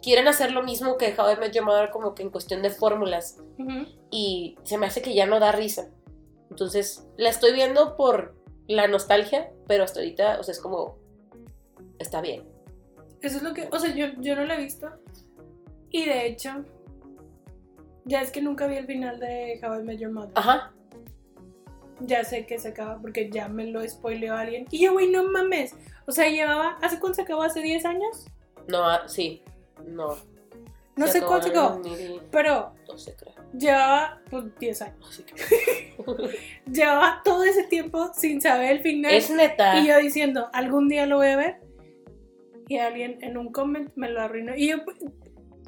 quieren 0.02 0.28
hacer 0.28 0.52
lo 0.52 0.62
mismo 0.62 0.96
que 0.96 1.14
How 1.16 1.32
I 1.32 1.36
Met 1.36 1.52
Your 1.54 1.64
Mother, 1.64 1.90
como 1.90 2.14
que 2.14 2.22
en 2.22 2.30
cuestión 2.30 2.62
de 2.62 2.70
fórmulas. 2.70 3.38
Ujú. 3.58 3.86
y 4.10 4.56
se 4.64 4.78
me 4.78 4.86
hace 4.86 5.02
que 5.02 5.14
ya 5.14 5.26
no 5.26 5.38
da 5.38 5.52
risa. 5.52 5.88
Entonces, 6.50 7.06
la 7.18 7.28
estoy 7.28 7.52
viendo 7.52 7.94
por 7.96 8.34
la 8.66 8.88
nostalgia, 8.88 9.52
pero 9.68 9.84
hasta 9.84 10.00
ahorita, 10.00 10.40
o 10.40 10.42
sea, 10.42 10.52
es 10.52 10.60
como, 10.60 10.96
está 12.00 12.20
bien. 12.20 12.42
Eso 13.22 13.36
es 13.36 13.42
lo 13.42 13.54
que... 13.54 13.68
O 13.70 13.78
sea, 13.78 13.94
yo, 13.94 14.06
yo 14.18 14.34
no 14.34 14.44
la 14.44 14.54
he 14.56 14.62
visto. 14.62 14.88
Y 15.90 16.04
de 16.06 16.26
hecho... 16.26 16.64
Ya 18.04 18.22
es 18.22 18.30
que 18.32 18.40
nunca 18.42 18.66
vi 18.66 18.76
el 18.76 18.86
final 18.86 19.20
de 19.20 19.60
How 19.62 19.80
I 19.80 19.82
Met 19.84 19.98
Your 19.98 20.10
Mother. 20.10 20.32
Ajá, 20.34 20.72
Ya 22.00 22.24
sé 22.24 22.46
que 22.46 22.58
se 22.58 22.68
acaba 22.68 22.98
porque 23.00 23.30
ya 23.30 23.46
me 23.48 23.66
lo 23.66 23.86
spoileó 23.86 24.34
alguien. 24.34 24.66
Y 24.70 24.80
yo, 24.80 24.92
güey, 24.94 25.10
no 25.10 25.24
mames. 25.30 25.74
O 26.06 26.12
sea, 26.12 26.28
llevaba... 26.28 26.78
¿Hace 26.82 26.98
cuánto 26.98 27.16
se 27.16 27.22
acabó? 27.22 27.42
¿Hace 27.42 27.60
10 27.60 27.84
años? 27.84 28.26
no, 28.68 28.84
ah, 28.88 29.02
sí, 29.06 29.42
no. 29.86 30.16
No 30.96 31.06
sé 31.06 31.22
cuánto 31.22 31.46
se 31.46 31.50
acabó. 31.52 31.76
2012, 31.78 32.26
Pero 32.30 32.72
creo. 32.86 33.34
llevaba, 33.58 34.20
pues, 34.30 34.44
10 34.58 34.82
años. 34.82 35.24
Que- 35.26 35.94
Llevaba 36.70 37.20
todo 37.24 37.42
ese 37.44 37.64
tiempo 37.64 38.10
sin 38.14 38.40
saber 38.40 38.72
el 38.72 38.80
final. 38.80 39.12
es 39.12 39.30
neta. 39.30 39.78
Y 39.80 39.88
yo 39.88 39.98
diciendo, 39.98 40.48
algún 40.52 40.88
día 40.88 41.06
lo 41.06 41.16
voy 41.16 41.28
a 41.28 41.36
ver. 41.36 41.60
Y 42.70 42.78
alguien 42.78 43.18
en 43.20 43.36
un 43.36 43.50
comment 43.50 43.90
me 43.96 44.08
lo 44.08 44.20
arruinó. 44.20 44.54
Y 44.56 44.68
yo, 44.68 44.76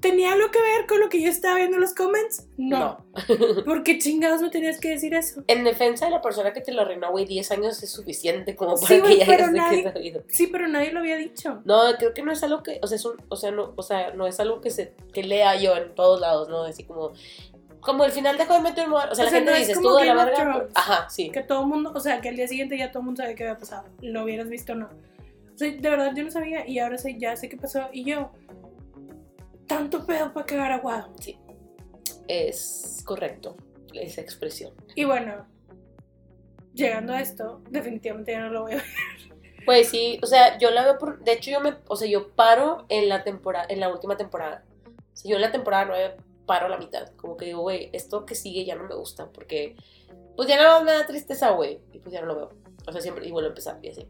¿tenía 0.00 0.32
algo 0.32 0.52
que 0.52 0.60
ver 0.60 0.86
con 0.86 1.00
lo 1.00 1.08
que 1.08 1.20
yo 1.20 1.28
estaba 1.28 1.56
viendo 1.56 1.76
en 1.76 1.80
los 1.80 1.94
comments? 1.94 2.46
No. 2.56 2.78
no. 2.78 3.64
¿Por 3.64 3.82
qué 3.82 3.98
chingados 3.98 4.40
me 4.40 4.50
tenías 4.50 4.78
que 4.78 4.90
decir 4.90 5.12
eso? 5.14 5.42
En 5.48 5.64
defensa 5.64 6.04
de 6.04 6.12
la 6.12 6.22
persona 6.22 6.52
que 6.52 6.60
te 6.60 6.70
lo 6.70 6.82
arruinó, 6.82 7.10
güey, 7.10 7.24
10 7.24 7.50
años 7.50 7.82
es 7.82 7.90
suficiente 7.90 8.54
como 8.54 8.76
para 8.76 8.86
Sí, 8.86 8.94
que 8.94 9.00
güey, 9.00 9.18
ya 9.18 9.26
pero 9.26 9.44
hayas 9.46 9.52
de 9.52 9.58
nadie- 9.58 9.82
qué 9.82 9.92
sabido. 9.92 10.22
Sí, 10.28 10.46
pero 10.46 10.68
nadie 10.68 10.92
lo 10.92 11.00
había 11.00 11.16
dicho. 11.16 11.60
No, 11.64 11.80
creo 11.98 12.14
que 12.14 12.22
no 12.22 12.30
es 12.30 12.40
algo 12.44 12.62
que, 12.62 12.78
o 12.80 12.86
sea, 12.86 12.94
es 12.94 13.04
un, 13.04 13.16
o 13.28 13.34
sea, 13.36 13.50
no, 13.50 13.72
o 13.74 13.82
sea, 13.82 14.12
no 14.14 14.28
es 14.28 14.38
algo 14.38 14.60
que 14.60 14.70
se, 14.70 14.92
que 15.12 15.24
lea 15.24 15.56
yo 15.60 15.76
en 15.76 15.92
todos 15.96 16.20
lados, 16.20 16.48
¿no? 16.48 16.62
Así 16.62 16.84
como, 16.84 17.12
como 17.80 18.04
el 18.04 18.12
final 18.12 18.38
de 18.38 18.44
How 18.44 18.58
I 18.58 18.62
Met 18.62 18.76
Your 18.76 18.88
Mother, 18.88 19.08
o 19.10 19.14
sea, 19.16 19.22
O 19.22 19.26
la 19.26 19.30
sea, 19.30 19.38
gente 19.40 19.50
no 19.50 19.58
dice, 19.58 19.72
estuvo 19.72 19.96
de 19.98 20.04
la 20.06 20.24
verga, 20.24 20.68
ajá, 20.74 21.10
sí. 21.10 21.30
Que 21.30 21.42
todo 21.42 21.62
el 21.62 21.66
mundo, 21.66 21.90
o 21.94 21.98
sea, 21.98 22.20
que 22.20 22.28
al 22.28 22.36
día 22.36 22.46
siguiente 22.46 22.78
ya 22.78 22.92
todo 22.92 23.00
el 23.00 23.06
mundo 23.06 23.22
sabe 23.22 23.34
qué 23.34 23.42
había 23.42 23.58
pasado. 23.58 23.84
Lo 24.00 24.22
hubieras 24.22 24.48
visto 24.48 24.72
o 24.74 24.76
no. 24.76 24.88
O 25.54 25.58
sea, 25.58 25.70
de 25.70 25.90
verdad 25.90 26.12
yo 26.14 26.24
no 26.24 26.30
sabía 26.30 26.66
y 26.66 26.78
ahora 26.78 26.98
sé, 26.98 27.18
ya 27.18 27.36
sé 27.36 27.48
qué 27.48 27.56
pasó. 27.56 27.88
Y 27.92 28.04
yo, 28.04 28.32
tanto 29.66 30.06
pedo 30.06 30.32
para 30.32 30.46
cagar 30.46 30.72
aguado. 30.72 31.12
Es 32.28 33.02
correcto 33.04 33.56
esa 33.94 34.20
expresión. 34.20 34.72
Y 34.94 35.04
bueno, 35.04 35.46
llegando 36.74 37.12
a 37.12 37.20
esto, 37.20 37.62
definitivamente 37.70 38.32
ya 38.32 38.40
no 38.40 38.50
lo 38.50 38.62
voy 38.62 38.72
a 38.72 38.76
ver. 38.76 38.84
Pues 39.64 39.88
sí, 39.88 40.18
o 40.22 40.26
sea, 40.26 40.58
yo 40.58 40.70
la 40.70 40.82
veo 40.82 40.98
por, 40.98 41.22
de 41.22 41.32
hecho 41.34 41.50
yo 41.50 41.60
me, 41.60 41.74
o 41.86 41.96
sea, 41.96 42.08
yo 42.08 42.32
paro 42.32 42.84
en 42.88 43.08
la 43.08 43.22
temporada, 43.22 43.66
en 43.68 43.78
la 43.78 43.90
última 43.90 44.16
temporada. 44.16 44.64
O 44.86 45.16
sea, 45.16 45.30
yo 45.30 45.36
en 45.36 45.42
la 45.42 45.52
temporada 45.52 45.84
9 45.84 46.16
paro 46.46 46.66
a 46.66 46.68
la 46.68 46.78
mitad, 46.78 47.08
como 47.16 47.36
que 47.36 47.46
digo, 47.46 47.60
güey, 47.60 47.88
esto 47.92 48.26
que 48.26 48.34
sigue 48.34 48.64
ya 48.64 48.74
no 48.74 48.88
me 48.88 48.94
gusta 48.94 49.30
porque 49.30 49.76
pues 50.36 50.48
ya 50.48 50.60
no 50.60 50.84
me 50.84 50.92
da 50.92 51.06
tristeza, 51.06 51.50
güey, 51.50 51.80
y 51.92 51.98
pues 51.98 52.12
ya 52.12 52.20
no 52.22 52.26
lo 52.26 52.36
veo. 52.36 52.50
O 52.86 52.92
sea, 52.92 53.00
siempre 53.00 53.26
y 53.26 53.30
vuelvo 53.30 53.46
a 53.46 53.50
empezar 53.50 53.78
y 53.82 53.90
así. 53.90 54.08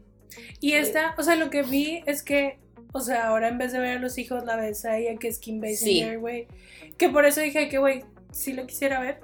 Y 0.59 0.69
Sí. 0.71 0.75
esta, 0.75 1.15
o 1.17 1.23
sea, 1.23 1.35
lo 1.35 1.49
que 1.49 1.63
vi 1.63 2.03
es 2.05 2.23
que, 2.23 2.59
o 2.93 2.99
sea, 2.99 3.27
ahora 3.27 3.47
en 3.47 3.57
vez 3.57 3.71
de 3.71 3.79
ver 3.79 3.97
a 3.97 3.99
los 3.99 4.17
hijos, 4.17 4.43
la 4.45 4.55
ves 4.55 4.85
a 4.85 4.97
ella 4.97 5.17
que 5.19 5.27
es 5.27 5.39
Kim 5.39 5.59
Basinger, 5.61 6.19
güey. 6.19 6.47
Que 6.97 7.09
por 7.09 7.25
eso 7.25 7.41
dije 7.41 7.69
que, 7.69 7.77
güey, 7.77 8.03
sí 8.31 8.53
lo 8.53 8.65
quisiera 8.65 8.99
ver. 8.99 9.19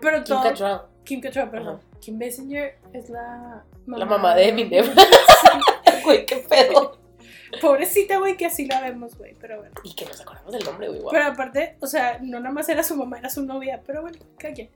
Pero 0.00 0.18
Kim 0.24 0.36
todo. 0.36 0.42
Cattrall, 0.42 0.80
Kim 1.04 1.20
Cattrall, 1.20 1.50
perdón. 1.50 1.76
Ajá. 1.76 1.98
Kim 2.00 2.18
Basinger 2.18 2.78
es 2.92 3.08
la 3.08 3.64
mamá, 3.86 3.98
la 3.98 4.04
mamá 4.06 4.34
de 4.34 4.48
Eminem. 4.48 4.84
Sí. 4.94 6.02
Güey, 6.04 6.24
qué 6.24 6.36
pedo. 6.36 6.98
Pobrecita, 7.60 8.18
güey, 8.18 8.36
que 8.36 8.46
así 8.46 8.66
la 8.66 8.80
vemos, 8.80 9.16
güey. 9.18 9.34
Pero 9.40 9.58
bueno. 9.58 9.74
Y 9.82 9.94
que 9.94 10.04
nos 10.04 10.20
acordamos 10.20 10.52
del 10.52 10.64
nombre, 10.64 10.88
güey. 10.88 11.02
Pero 11.10 11.24
aparte, 11.24 11.76
o 11.80 11.86
sea, 11.86 12.18
no 12.22 12.38
nada 12.38 12.52
más 12.54 12.68
era 12.68 12.82
su 12.84 12.96
mamá, 12.96 13.18
era 13.18 13.28
su 13.28 13.44
novia. 13.44 13.82
Pero 13.84 14.02
bueno, 14.02 14.18
cada 14.38 14.54
quien. 14.54 14.70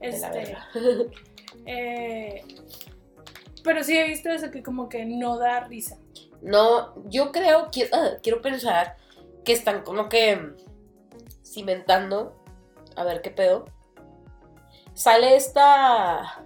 De 0.00 0.18
la 0.18 0.28
Este, 0.30 0.56
eh, 1.66 2.42
pero 3.64 3.82
sí 3.84 3.96
he 3.96 4.04
visto 4.04 4.28
eso 4.30 4.50
que 4.50 4.62
como 4.62 4.88
que 4.88 5.04
no 5.04 5.38
da 5.38 5.60
risa. 5.60 5.98
No, 6.42 6.94
yo 7.08 7.32
creo, 7.32 7.68
quiero, 7.70 7.90
ah, 7.96 8.10
quiero 8.22 8.40
pensar 8.42 8.96
que 9.44 9.52
están 9.52 9.82
como 9.82 10.08
que 10.08 10.52
cimentando, 11.44 12.34
a 12.96 13.04
ver 13.04 13.20
qué 13.22 13.30
pedo. 13.30 13.64
Sale 14.94 15.36
esta, 15.36 16.44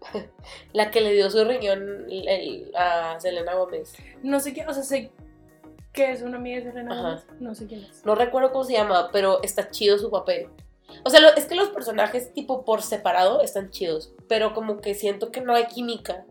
la 0.72 0.90
que 0.90 1.00
le 1.00 1.12
dio 1.12 1.30
su 1.30 1.44
riñón 1.44 2.06
el- 2.10 2.72
a 2.76 3.18
Selena 3.20 3.54
Gómez. 3.54 3.94
No 4.22 4.40
sé 4.40 4.52
qué, 4.54 4.66
o 4.66 4.72
sea, 4.72 4.82
sé 4.82 5.10
Que 5.92 6.10
es 6.12 6.22
una 6.22 6.38
amiga 6.38 6.58
de 6.60 6.70
Selena. 6.72 7.02
Gómez. 7.02 7.26
No 7.40 7.54
sé 7.54 7.66
quién 7.66 7.84
es. 7.84 8.04
No 8.06 8.14
recuerdo 8.14 8.50
cómo 8.52 8.64
se 8.64 8.72
llama, 8.72 9.10
pero 9.12 9.42
está 9.42 9.68
chido 9.70 9.98
su 9.98 10.10
papel. 10.10 10.48
O 11.04 11.10
sea, 11.10 11.20
lo- 11.20 11.34
es 11.34 11.46
que 11.46 11.54
los 11.54 11.68
personajes, 11.70 12.32
tipo, 12.32 12.64
por 12.64 12.82
separado, 12.82 13.40
están 13.42 13.70
chidos. 13.70 14.14
Pero 14.28 14.54
como 14.54 14.78
que 14.80 14.94
siento 14.94 15.30
que 15.30 15.40
no 15.40 15.54
hay 15.54 15.66
química 15.66 16.24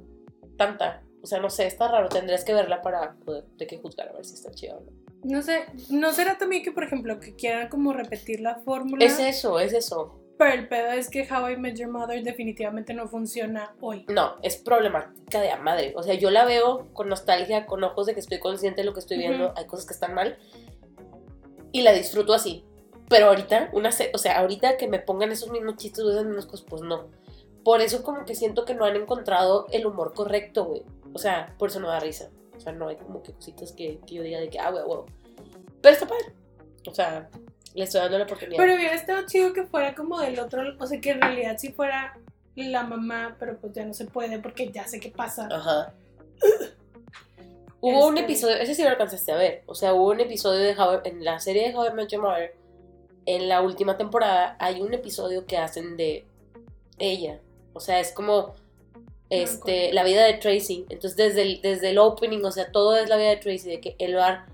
tanta. 0.57 1.03
O 1.23 1.27
sea, 1.27 1.39
no 1.39 1.49
sé, 1.49 1.67
está 1.67 1.87
raro. 1.87 2.09
Tendrías 2.09 2.43
que 2.43 2.53
verla 2.53 2.81
para 2.81 3.13
poder 3.25 3.45
de 3.57 3.67
qué 3.67 3.77
juzgar 3.77 4.09
a 4.09 4.13
ver 4.13 4.25
si 4.25 4.33
está 4.35 4.51
chido 4.51 4.77
o 4.77 4.81
no. 4.81 4.91
No 5.23 5.41
sé, 5.43 5.65
¿no 5.91 6.13
será 6.13 6.39
también 6.39 6.63
que, 6.63 6.71
por 6.71 6.83
ejemplo, 6.83 7.19
que 7.19 7.35
quieran 7.35 7.69
como 7.69 7.93
repetir 7.93 8.39
la 8.41 8.55
fórmula? 8.55 9.05
Es 9.05 9.19
eso, 9.19 9.59
es 9.59 9.71
eso. 9.73 10.17
Pero 10.39 10.53
el 10.53 10.67
pedo 10.67 10.91
es 10.93 11.11
que 11.11 11.27
How 11.31 11.49
I 11.49 11.57
Met 11.57 11.75
Your 11.77 11.89
Mother 11.91 12.23
definitivamente 12.23 12.95
no 12.95 13.07
funciona 13.07 13.75
hoy. 13.79 14.03
No, 14.09 14.37
es 14.41 14.57
problemática 14.57 15.39
de 15.39 15.51
a 15.51 15.57
madre. 15.57 15.93
O 15.95 16.01
sea, 16.01 16.15
yo 16.15 16.31
la 16.31 16.45
veo 16.45 16.87
con 16.93 17.07
nostalgia, 17.09 17.67
con 17.67 17.83
ojos 17.83 18.07
de 18.07 18.15
que 18.15 18.19
estoy 18.19 18.39
consciente 18.39 18.81
de 18.81 18.85
lo 18.85 18.93
que 18.95 19.01
estoy 19.01 19.19
viendo. 19.19 19.53
Hay 19.55 19.67
cosas 19.67 19.85
que 19.85 19.93
están 19.93 20.15
mal. 20.15 20.39
Y 21.71 21.81
la 21.83 21.93
disfruto 21.93 22.33
así. 22.33 22.65
Pero 23.11 23.27
ahorita, 23.27 23.69
una 23.73 23.91
se- 23.91 24.09
o 24.13 24.17
sea, 24.17 24.39
ahorita 24.39 24.77
que 24.77 24.87
me 24.87 24.97
pongan 24.99 25.31
esos 25.31 25.51
mismos 25.51 25.75
chistes 25.77 26.03
esas 26.03 26.25
mismas 26.25 26.47
cosas, 26.47 26.65
pues 26.67 26.81
no. 26.81 27.09
Por 27.63 27.81
eso 27.81 28.01
como 28.03 28.25
que 28.25 28.33
siento 28.33 28.65
que 28.65 28.73
no 28.73 28.85
han 28.85 28.95
encontrado 28.95 29.67
el 29.71 29.85
humor 29.85 30.13
correcto, 30.15 30.65
güey. 30.65 30.81
O 31.13 31.19
sea, 31.19 31.53
por 31.59 31.69
eso 31.69 31.79
no 31.79 31.89
da 31.89 31.99
risa. 31.99 32.29
O 32.57 32.59
sea, 32.59 32.71
no 32.73 32.87
hay 32.87 32.95
como 32.95 33.21
que 33.21 33.33
cositas 33.33 33.71
que, 33.73 33.99
que 34.07 34.15
yo 34.15 34.23
diga 34.23 34.39
de 34.39 34.49
que, 34.49 34.59
ah, 34.59 34.71
güey, 34.71 34.83
wow. 34.83 35.05
Pero 35.81 35.93
está 35.93 36.07
padre. 36.07 36.33
O 36.87 36.93
sea, 36.95 37.29
le 37.75 37.83
estoy 37.83 38.01
dando 38.01 38.17
la 38.17 38.23
oportunidad. 38.23 38.57
Pero 38.57 38.75
hubiera 38.75 38.95
estado 38.95 39.25
chido 39.27 39.53
que 39.53 39.63
fuera 39.65 39.93
como 39.93 40.19
del 40.19 40.39
otro, 40.39 40.61
o 40.79 40.87
sea, 40.87 40.99
que 40.99 41.11
en 41.11 41.21
realidad 41.21 41.55
sí 41.59 41.71
fuera 41.71 42.17
la 42.55 42.83
mamá, 42.83 43.35
pero 43.39 43.57
pues 43.57 43.73
ya 43.73 43.85
no 43.85 43.93
se 43.93 44.05
puede 44.05 44.39
porque 44.39 44.71
ya 44.71 44.87
sé 44.87 44.99
qué 44.99 45.09
pasa. 45.09 45.47
Ajá. 45.51 45.93
Hubo 47.83 48.05
un 48.07 48.17
Este- 48.17 48.25
episodio, 48.31 48.55
ese 48.57 48.75
sí 48.75 48.83
lo 48.83 48.89
alcanzaste 48.89 49.31
a 49.31 49.37
ver. 49.37 49.63
O 49.65 49.73
sea, 49.73 49.93
hubo 49.93 50.09
un 50.11 50.19
episodio 50.19 50.59
de 50.59 50.75
How 50.79 51.01
en 51.03 51.23
la 51.25 51.39
serie 51.39 51.67
de 51.69 51.75
How 51.75 51.87
I 51.87 51.93
Met 51.93 52.09
Your 52.09 52.21
Mother. 52.21 52.53
En 53.25 53.47
la 53.47 53.61
última 53.61 53.97
temporada 53.97 54.55
hay 54.59 54.81
un 54.81 54.93
episodio 54.93 55.45
que 55.45 55.57
hacen 55.57 55.97
de 55.97 56.25
ella. 56.97 57.39
O 57.73 57.79
sea, 57.79 57.99
es 57.99 58.11
como 58.11 58.53
este, 59.29 59.89
acuerdo. 59.89 59.95
la 59.95 60.03
vida 60.03 60.25
de 60.25 60.33
Tracy. 60.33 60.85
Entonces, 60.89 61.15
desde 61.15 61.41
el, 61.43 61.61
desde 61.61 61.91
el 61.91 61.97
opening, 61.97 62.43
o 62.43 62.51
sea, 62.51 62.71
todo 62.71 62.97
es 62.97 63.09
la 63.09 63.17
vida 63.17 63.29
de 63.29 63.37
Tracy, 63.37 63.69
de 63.69 63.79
que 63.79 63.95
el 63.99 64.15
bar. 64.15 64.45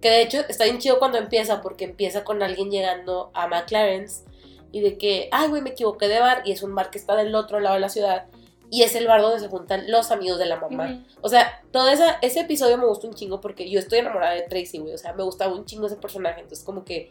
Que 0.00 0.08
de 0.08 0.22
hecho 0.22 0.40
está 0.48 0.64
bien 0.64 0.78
chido 0.78 0.98
cuando 0.98 1.18
empieza, 1.18 1.60
porque 1.60 1.84
empieza 1.84 2.24
con 2.24 2.42
alguien 2.42 2.70
llegando 2.70 3.30
a 3.34 3.46
McLaren's 3.48 4.24
y 4.72 4.80
de 4.80 4.96
que, 4.96 5.28
ay, 5.32 5.48
güey, 5.48 5.62
me 5.62 5.70
equivoqué 5.70 6.08
de 6.08 6.20
bar, 6.20 6.42
y 6.44 6.52
es 6.52 6.62
un 6.62 6.74
bar 6.74 6.90
que 6.90 6.98
está 6.98 7.16
del 7.16 7.34
otro 7.34 7.60
lado 7.60 7.74
de 7.74 7.80
la 7.80 7.88
ciudad, 7.88 8.26
y 8.70 8.82
es 8.82 8.94
el 8.94 9.06
bar 9.06 9.20
donde 9.20 9.40
se 9.40 9.48
juntan 9.48 9.90
los 9.90 10.12
amigos 10.12 10.38
de 10.38 10.46
la 10.46 10.56
mamá. 10.56 11.04
O 11.22 11.28
sea, 11.28 11.60
todo 11.72 11.88
esa, 11.88 12.18
ese 12.22 12.40
episodio 12.40 12.78
me 12.78 12.86
gustó 12.86 13.08
un 13.08 13.14
chingo 13.14 13.40
porque 13.40 13.68
yo 13.68 13.80
estoy 13.80 13.98
enamorada 13.98 14.34
de 14.34 14.42
Tracy, 14.42 14.78
güey. 14.78 14.94
O 14.94 14.98
sea, 14.98 15.12
me 15.12 15.24
gustaba 15.24 15.52
un 15.52 15.64
chingo 15.64 15.88
ese 15.88 15.96
personaje. 15.96 16.40
Entonces, 16.40 16.64
como 16.64 16.84
que 16.84 17.10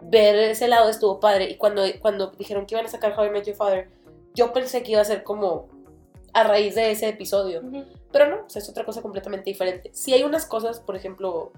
ver 0.00 0.36
ese 0.36 0.68
lado 0.68 0.88
estuvo 0.88 1.20
padre. 1.20 1.50
Y 1.50 1.56
cuando, 1.56 1.82
cuando 2.00 2.30
dijeron 2.32 2.66
que 2.66 2.74
iban 2.74 2.86
a 2.86 2.88
sacar 2.88 3.18
How 3.18 3.26
I 3.26 3.30
Met 3.30 3.44
Your 3.46 3.56
Father, 3.56 3.88
yo 4.34 4.52
pensé 4.52 4.82
que 4.82 4.92
iba 4.92 5.00
a 5.00 5.04
ser 5.04 5.22
como 5.24 5.68
a 6.32 6.44
raíz 6.44 6.74
de 6.74 6.90
ese 6.90 7.08
episodio. 7.08 7.62
Pero 8.12 8.26
no, 8.28 8.44
o 8.46 8.48
sea, 8.50 8.62
es 8.62 8.68
otra 8.68 8.84
cosa 8.84 9.02
completamente 9.02 9.50
diferente. 9.50 9.90
Si 9.92 10.12
hay 10.14 10.22
unas 10.22 10.46
cosas, 10.46 10.80
por 10.80 10.94
ejemplo, 10.96 11.52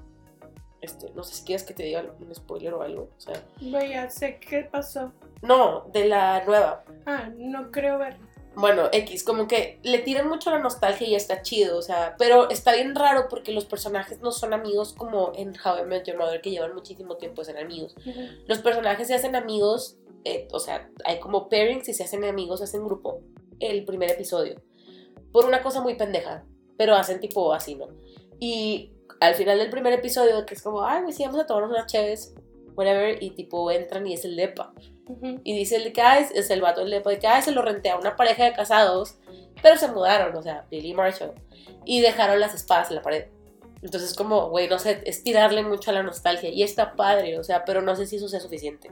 este, 0.81 1.11
no 1.14 1.22
sé 1.22 1.35
si 1.35 1.44
quieres 1.44 1.64
que 1.64 1.74
te 1.74 1.83
diga 1.83 2.05
un 2.20 2.35
spoiler 2.35 2.74
o 2.74 2.83
algo. 2.83 3.09
O 3.16 3.20
sea, 3.20 3.35
Güey, 3.61 3.90
ya 3.90 4.09
sé 4.11 4.38
qué 4.38 4.62
pasó. 4.62 5.12
no, 5.42 5.83
de 5.92 6.07
la 6.07 6.44
nueva. 6.44 6.85
Ah, 7.07 7.29
no 7.37 7.70
creo 7.70 7.98
verlo. 7.98 8.26
Bueno, 8.57 8.89
X, 8.93 9.23
como 9.23 9.47
que 9.47 9.79
le 9.83 9.99
tiran 9.99 10.29
mucho 10.29 10.51
la 10.51 10.59
nostalgia 10.59 11.07
y 11.07 11.15
está 11.15 11.43
chido, 11.43 11.79
o 11.79 11.83
sea, 11.83 12.17
pero 12.19 12.51
está 12.51 12.75
bien 12.75 12.95
raro 12.95 13.29
porque 13.29 13.53
los 13.53 13.65
personajes 13.65 14.21
no 14.21 14.33
son 14.33 14.53
amigos 14.53 14.93
como 14.93 15.33
en 15.37 15.51
How 15.51 15.83
I 15.83 15.87
Met 15.87 16.07
Your 16.07 16.19
Mother, 16.19 16.41
que 16.41 16.51
llevan 16.51 16.75
muchísimo 16.75 17.17
tiempo 17.17 17.43
de 17.43 17.47
ser 17.47 17.59
amigos. 17.59 17.95
Los 18.47 18.59
personajes 18.59 19.07
se 19.07 19.15
hacen 19.15 19.37
amigos, 19.37 19.99
eh, 20.25 20.49
o 20.53 20.59
sea, 20.59 20.91
hay 21.05 21.21
como 21.21 21.49
pairings 21.49 21.89
y 21.89 21.95
se 21.95 22.03
hacen 22.03 22.25
amigos, 22.25 22.59
se 22.59 22.65
hacen 22.65 22.85
grupo 22.85 23.21
el 23.61 23.85
primer 23.85 24.11
episodio. 24.11 24.61
Por 25.33 25.47
una 25.47 25.63
cosa 25.63 25.81
muy 25.81 25.95
pendeja, 25.95 26.45
pero 26.77 26.97
hacen 26.97 27.21
tipo 27.21 27.53
así, 27.53 27.77
¿no? 27.77 27.89
Y 28.41 28.93
al 29.21 29.37
final 29.37 29.59
del 29.59 29.71
primer 29.71 29.93
episodio, 29.93 30.45
que 30.45 30.55
es 30.55 30.63
como, 30.63 30.83
ay, 30.85 31.03
pues 31.05 31.17
sí, 31.17 31.25
vamos 31.25 31.41
a 31.41 31.47
tomarnos 31.47 31.71
unas 31.71 31.87
chéves, 31.87 32.35
whatever, 32.75 33.23
y 33.23 33.31
tipo 33.31 33.71
entran 33.71 34.07
y 34.07 34.15
es 34.15 34.25
el 34.25 34.35
Y 35.44 35.57
dice 35.57 35.77
el 35.77 35.92
"Ay, 36.03 36.27
es, 36.35 36.51
el 36.51 36.61
vato 36.61 36.83
el 36.83 36.90
de 36.90 37.01
de 37.01 37.18
que 37.18 37.27
"Ay, 37.27 37.42
se 37.42 37.53
lo 37.53 37.62
renté 37.62 37.90
a 37.90 37.96
una 37.96 38.16
pareja 38.16 38.44
de 38.44 38.53
casados, 38.53 39.18
pero 39.62 39.77
se 39.77 39.88
mudaron, 39.88 40.37
o 40.37 40.42
sea, 40.42 40.66
Billy 40.70 40.90
y 40.90 40.94
Marshall, 40.94 41.33
y 41.85 42.01
dejaron 42.01 42.40
las 42.40 42.55
espadas 42.55 42.90
en 42.90 42.96
la 42.96 43.03
pared. 43.03 43.27
Entonces, 43.83 44.14
como, 44.14 44.51
güey, 44.51 44.68
no 44.68 44.79
sé, 44.79 45.01
es 45.07 45.23
tirarle 45.23 45.62
mucho 45.62 45.90
a 45.90 45.94
la 45.94 46.03
nostalgia. 46.03 46.51
Y 46.51 46.62
está 46.62 46.94
padre, 46.96 47.38
o 47.38 47.44
sea, 47.44 47.64
pero 47.64 47.81
no 47.81 47.96
sé 47.96 48.07
si 48.07 48.16
eso 48.16 48.29
sea 48.29 48.40
suficiente. 48.40 48.90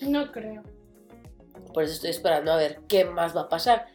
No 0.00 0.32
creo. 0.32 0.62
Por 1.74 1.82
eso 1.82 1.92
estoy 1.92 2.10
esperando 2.10 2.52
a 2.52 2.56
ver 2.56 2.80
qué 2.88 3.04
más 3.04 3.36
va 3.36 3.42
a 3.42 3.48
pasar. 3.48 3.86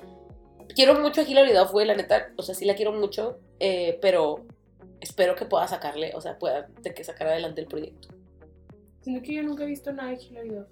Quiero 0.75 0.99
mucho 0.99 1.21
a 1.21 1.23
Hilary 1.23 1.53
Duff, 1.53 1.71
güey, 1.71 1.88
la 1.88 1.95
neta, 1.95 2.32
o 2.38 2.43
sea, 2.43 2.53
sí 2.53 2.65
la 2.65 2.75
quiero 2.75 2.93
mucho, 2.93 3.39
eh, 3.60 3.97
pero 4.01 4.45
espero 5.01 5.36
que 5.36 5.45
pueda 5.45 5.67
sacarle, 5.67 6.13
o 6.15 6.21
sea, 6.21 6.38
pueda 6.38 6.67
de 6.82 6.93
que 6.93 7.03
sacar 7.03 7.27
adelante 7.27 7.62
el 7.62 7.67
proyecto. 7.67 8.10
Sino 9.01 9.21
que 9.21 9.34
yo 9.34 9.43
nunca 9.43 9.63
he 9.63 9.67
visto 9.67 9.91
nada 9.91 10.12
de 10.12 10.15
Hilary 10.15 10.49
Duff. 10.49 10.67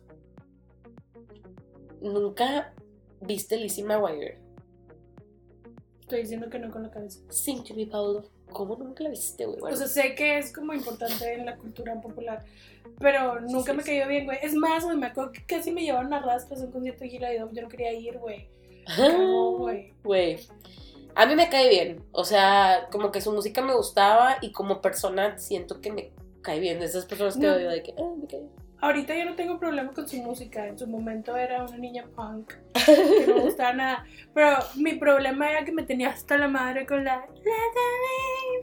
Nunca 2.01 2.73
viste 3.21 3.57
Lizzie 3.57 3.83
McGuire. 3.83 4.39
Estoy 6.01 6.21
diciendo 6.21 6.49
que 6.49 6.59
no 6.59 6.71
con 6.71 6.83
la 6.83 6.91
cabeza. 6.91 7.19
Sing 7.29 7.63
to 7.63 7.73
me, 7.73 7.85
Paulo. 7.87 8.23
¿Cómo 8.51 8.75
nunca 8.75 9.03
la 9.03 9.09
viste, 9.11 9.45
güey? 9.45 9.59
Bueno, 9.61 9.75
O 9.75 9.79
sea, 9.79 9.87
sé 9.87 10.13
que 10.13 10.37
es 10.37 10.51
como 10.51 10.73
importante 10.73 11.33
en 11.35 11.45
la 11.45 11.55
cultura 11.55 11.99
popular, 12.01 12.43
pero 12.99 13.39
nunca 13.39 13.71
sí, 13.71 13.77
me 13.77 13.83
sí. 13.83 13.91
cayó 13.91 14.07
bien, 14.09 14.25
güey. 14.25 14.39
Es 14.41 14.53
más, 14.53 14.83
güey, 14.83 14.97
me 14.97 15.05
acuerdo 15.05 15.31
que 15.31 15.45
casi 15.45 15.71
me 15.71 15.83
llevaron 15.83 16.13
a 16.13 16.19
rastros 16.19 16.61
a 16.61 16.65
un 16.65 16.71
concierto 16.71 17.05
de 17.05 17.07
Hilary 17.11 17.37
Duff. 17.39 17.51
Yo 17.53 17.61
no 17.61 17.69
quería 17.69 17.93
ir, 17.93 18.17
güey. 18.19 18.49
Cagó, 18.85 19.57
güey. 19.59 19.93
Güey. 20.03 20.39
A 21.15 21.25
mí 21.25 21.35
me 21.35 21.49
cae 21.49 21.69
bien. 21.69 22.03
O 22.11 22.25
sea, 22.25 22.89
como 22.91 23.11
que 23.11 23.21
su 23.21 23.31
música 23.31 23.61
me 23.61 23.73
gustaba 23.75 24.35
y 24.41 24.51
como 24.51 24.81
persona 24.81 25.37
siento 25.37 25.79
que 25.79 25.93
me 25.93 26.11
cae 26.41 26.59
bien. 26.59 26.79
De 26.79 26.87
esas 26.87 27.05
personas 27.05 27.37
que 27.37 27.47
No. 27.47 27.55
veo 27.55 27.71
de 27.71 27.83
que, 27.83 27.93
ah, 27.97 28.13
me 28.19 28.27
cae 28.27 28.39
bien. 28.39 28.51
Ahorita 28.81 29.15
yo 29.15 29.25
no 29.25 29.35
tengo 29.35 29.59
problema 29.59 29.91
con 29.93 30.07
su 30.07 30.17
música. 30.17 30.67
En 30.67 30.77
su 30.77 30.87
momento 30.87 31.37
era 31.37 31.63
una 31.63 31.77
niña 31.77 32.05
punk 32.15 32.53
que 32.85 33.25
no 33.27 33.35
me 33.35 33.41
gustaba 33.41 33.73
nada. 33.73 34.05
Pero 34.33 34.57
mi 34.75 34.93
problema 34.95 35.51
era 35.51 35.63
que 35.63 35.71
me 35.71 35.83
tenía 35.83 36.09
hasta 36.09 36.35
la 36.37 36.47
madre 36.47 36.85
con 36.87 37.03
la. 37.03 37.25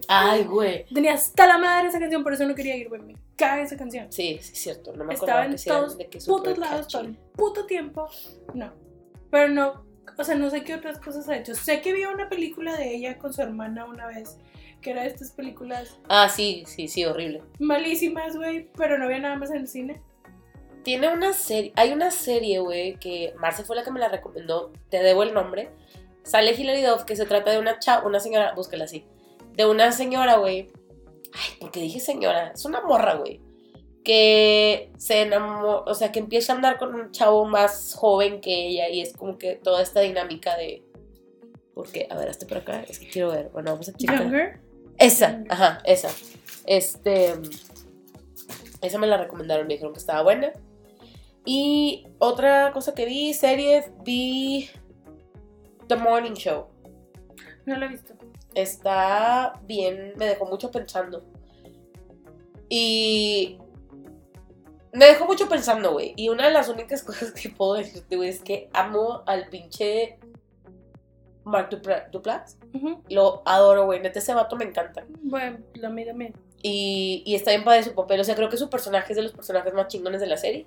Ay, 0.08 0.44
güey. 0.44 0.84
Tenía 0.92 1.14
hasta 1.14 1.46
la 1.46 1.58
madre 1.58 1.88
esa 1.88 2.00
canción, 2.00 2.22
por 2.22 2.32
eso 2.32 2.46
no 2.46 2.54
quería 2.54 2.76
ir, 2.76 2.88
güey. 2.88 3.00
Me 3.02 3.14
caga 3.36 3.62
esa 3.62 3.76
canción. 3.76 4.10
Sí, 4.12 4.38
sí, 4.40 4.52
es 4.52 4.58
cierto. 4.58 4.92
No 4.96 5.04
me 5.04 5.14
Estaba 5.14 5.44
en 5.44 5.54
que 5.54 5.62
todos 5.64 5.96
de 5.96 6.08
que 6.08 6.18
putos 6.18 6.58
lados 6.58 6.88
todo 6.88 7.02
el 7.02 7.14
puto 7.36 7.66
tiempo. 7.66 8.08
No. 8.54 8.72
Pero 9.30 9.48
no, 9.48 9.84
o 10.16 10.24
sea, 10.24 10.34
no 10.34 10.50
sé 10.50 10.64
qué 10.64 10.74
otras 10.74 10.98
cosas 10.98 11.28
ha 11.28 11.36
hecho. 11.36 11.54
Sé 11.54 11.80
que 11.80 11.92
vi 11.92 12.04
una 12.04 12.28
película 12.28 12.76
de 12.76 12.94
ella 12.94 13.18
con 13.18 13.32
su 13.32 13.42
hermana 13.42 13.84
una 13.84 14.06
vez, 14.06 14.38
que 14.80 14.90
era 14.90 15.02
de 15.02 15.08
estas 15.08 15.30
películas 15.32 16.00
Ah, 16.08 16.28
sí, 16.28 16.64
sí, 16.66 16.88
sí, 16.88 17.04
horrible. 17.04 17.42
malísimas, 17.58 18.36
güey, 18.36 18.68
pero 18.76 18.98
no 18.98 19.04
había 19.04 19.18
nada 19.20 19.36
más 19.36 19.50
en 19.50 19.58
el 19.58 19.68
cine. 19.68 20.00
Tiene 20.88 21.12
una 21.12 21.34
serie, 21.34 21.70
hay 21.76 21.92
una 21.92 22.10
serie, 22.10 22.60
güey, 22.60 22.94
que 22.94 23.34
Marce 23.38 23.62
fue 23.62 23.76
la 23.76 23.84
que 23.84 23.90
me 23.90 24.00
la 24.00 24.08
recomendó, 24.08 24.72
te 24.88 25.02
debo 25.02 25.22
el 25.22 25.34
nombre. 25.34 25.68
Sale 26.22 26.52
Hilary 26.52 26.80
Duff, 26.80 27.04
que 27.04 27.14
se 27.14 27.26
trata 27.26 27.50
de 27.50 27.58
una 27.58 27.78
chava, 27.78 28.06
una 28.06 28.20
señora, 28.20 28.54
búscala 28.54 28.84
así, 28.84 29.04
de 29.52 29.66
una 29.66 29.92
señora, 29.92 30.38
güey. 30.38 30.72
Ay, 31.34 31.58
porque 31.60 31.80
dije 31.80 32.00
señora, 32.00 32.52
es 32.54 32.64
una 32.64 32.80
morra, 32.80 33.16
güey. 33.16 33.42
Que 34.02 34.90
se 34.96 35.20
enamoró, 35.20 35.84
o 35.86 35.92
sea, 35.92 36.10
que 36.10 36.20
empieza 36.20 36.54
a 36.54 36.56
andar 36.56 36.78
con 36.78 36.94
un 36.94 37.12
chavo 37.12 37.44
más 37.44 37.94
joven 37.94 38.40
que 38.40 38.68
ella 38.68 38.88
y 38.88 39.02
es 39.02 39.12
como 39.12 39.36
que 39.36 39.56
toda 39.56 39.82
esta 39.82 40.00
dinámica 40.00 40.56
de... 40.56 40.84
Porque, 41.74 42.08
a 42.08 42.16
ver, 42.16 42.30
hazte 42.30 42.46
por 42.46 42.56
acá, 42.56 42.82
es 42.88 42.98
que 42.98 43.10
quiero 43.10 43.28
ver. 43.32 43.50
Bueno, 43.50 43.72
vamos 43.72 43.90
a 43.90 43.92
checar. 43.92 44.22
Younger. 44.22 44.58
Esa, 44.96 45.32
Younger. 45.32 45.52
ajá, 45.52 45.82
esa. 45.84 46.08
Este. 46.64 47.34
Esa 48.80 48.98
me 48.98 49.06
la 49.06 49.18
recomendaron, 49.18 49.66
me 49.66 49.74
dijeron 49.74 49.92
que 49.92 49.98
estaba 50.00 50.22
buena. 50.22 50.50
Y 51.50 52.06
otra 52.18 52.72
cosa 52.74 52.94
que 52.94 53.06
vi, 53.06 53.32
serie, 53.32 53.90
vi 54.04 54.68
The 55.86 55.96
Morning 55.96 56.32
Show. 56.34 56.66
No 57.64 57.74
la 57.76 57.86
he 57.86 57.88
visto. 57.88 58.12
Está 58.54 59.58
bien, 59.64 60.12
me 60.18 60.26
dejó 60.26 60.44
mucho 60.44 60.70
pensando. 60.70 61.24
Y. 62.68 63.58
Me 64.92 65.06
dejó 65.06 65.24
mucho 65.24 65.48
pensando, 65.48 65.92
güey. 65.92 66.12
Y 66.16 66.28
una 66.28 66.46
de 66.46 66.52
las 66.52 66.68
únicas 66.68 67.02
cosas 67.04 67.32
que 67.32 67.48
puedo 67.48 67.74
decirte, 67.74 68.16
güey, 68.16 68.28
es 68.28 68.42
que 68.42 68.68
amo 68.74 69.22
al 69.26 69.48
pinche 69.48 70.18
Mark 71.44 71.70
Dupla- 71.70 72.10
Duplass. 72.10 72.58
Ujú. 72.74 73.02
Lo 73.08 73.42
adoro, 73.46 73.86
güey. 73.86 74.00
Neta, 74.00 74.18
ese 74.18 74.34
vato 74.34 74.54
me 74.56 74.66
encanta. 74.66 75.06
Bueno, 75.22 75.60
la 75.74 75.88
mí 75.88 76.04
también. 76.04 76.34
Y, 76.62 77.22
y 77.24 77.34
está 77.36 77.52
bien 77.52 77.64
padre 77.64 77.84
su 77.84 77.94
papel. 77.94 78.20
O 78.20 78.24
sea, 78.24 78.34
creo 78.34 78.50
que 78.50 78.58
su 78.58 78.68
personaje 78.68 79.12
es 79.14 79.16
de 79.16 79.22
los 79.22 79.32
personajes 79.32 79.72
más 79.72 79.88
chingones 79.88 80.20
de 80.20 80.26
la 80.26 80.36
serie. 80.36 80.66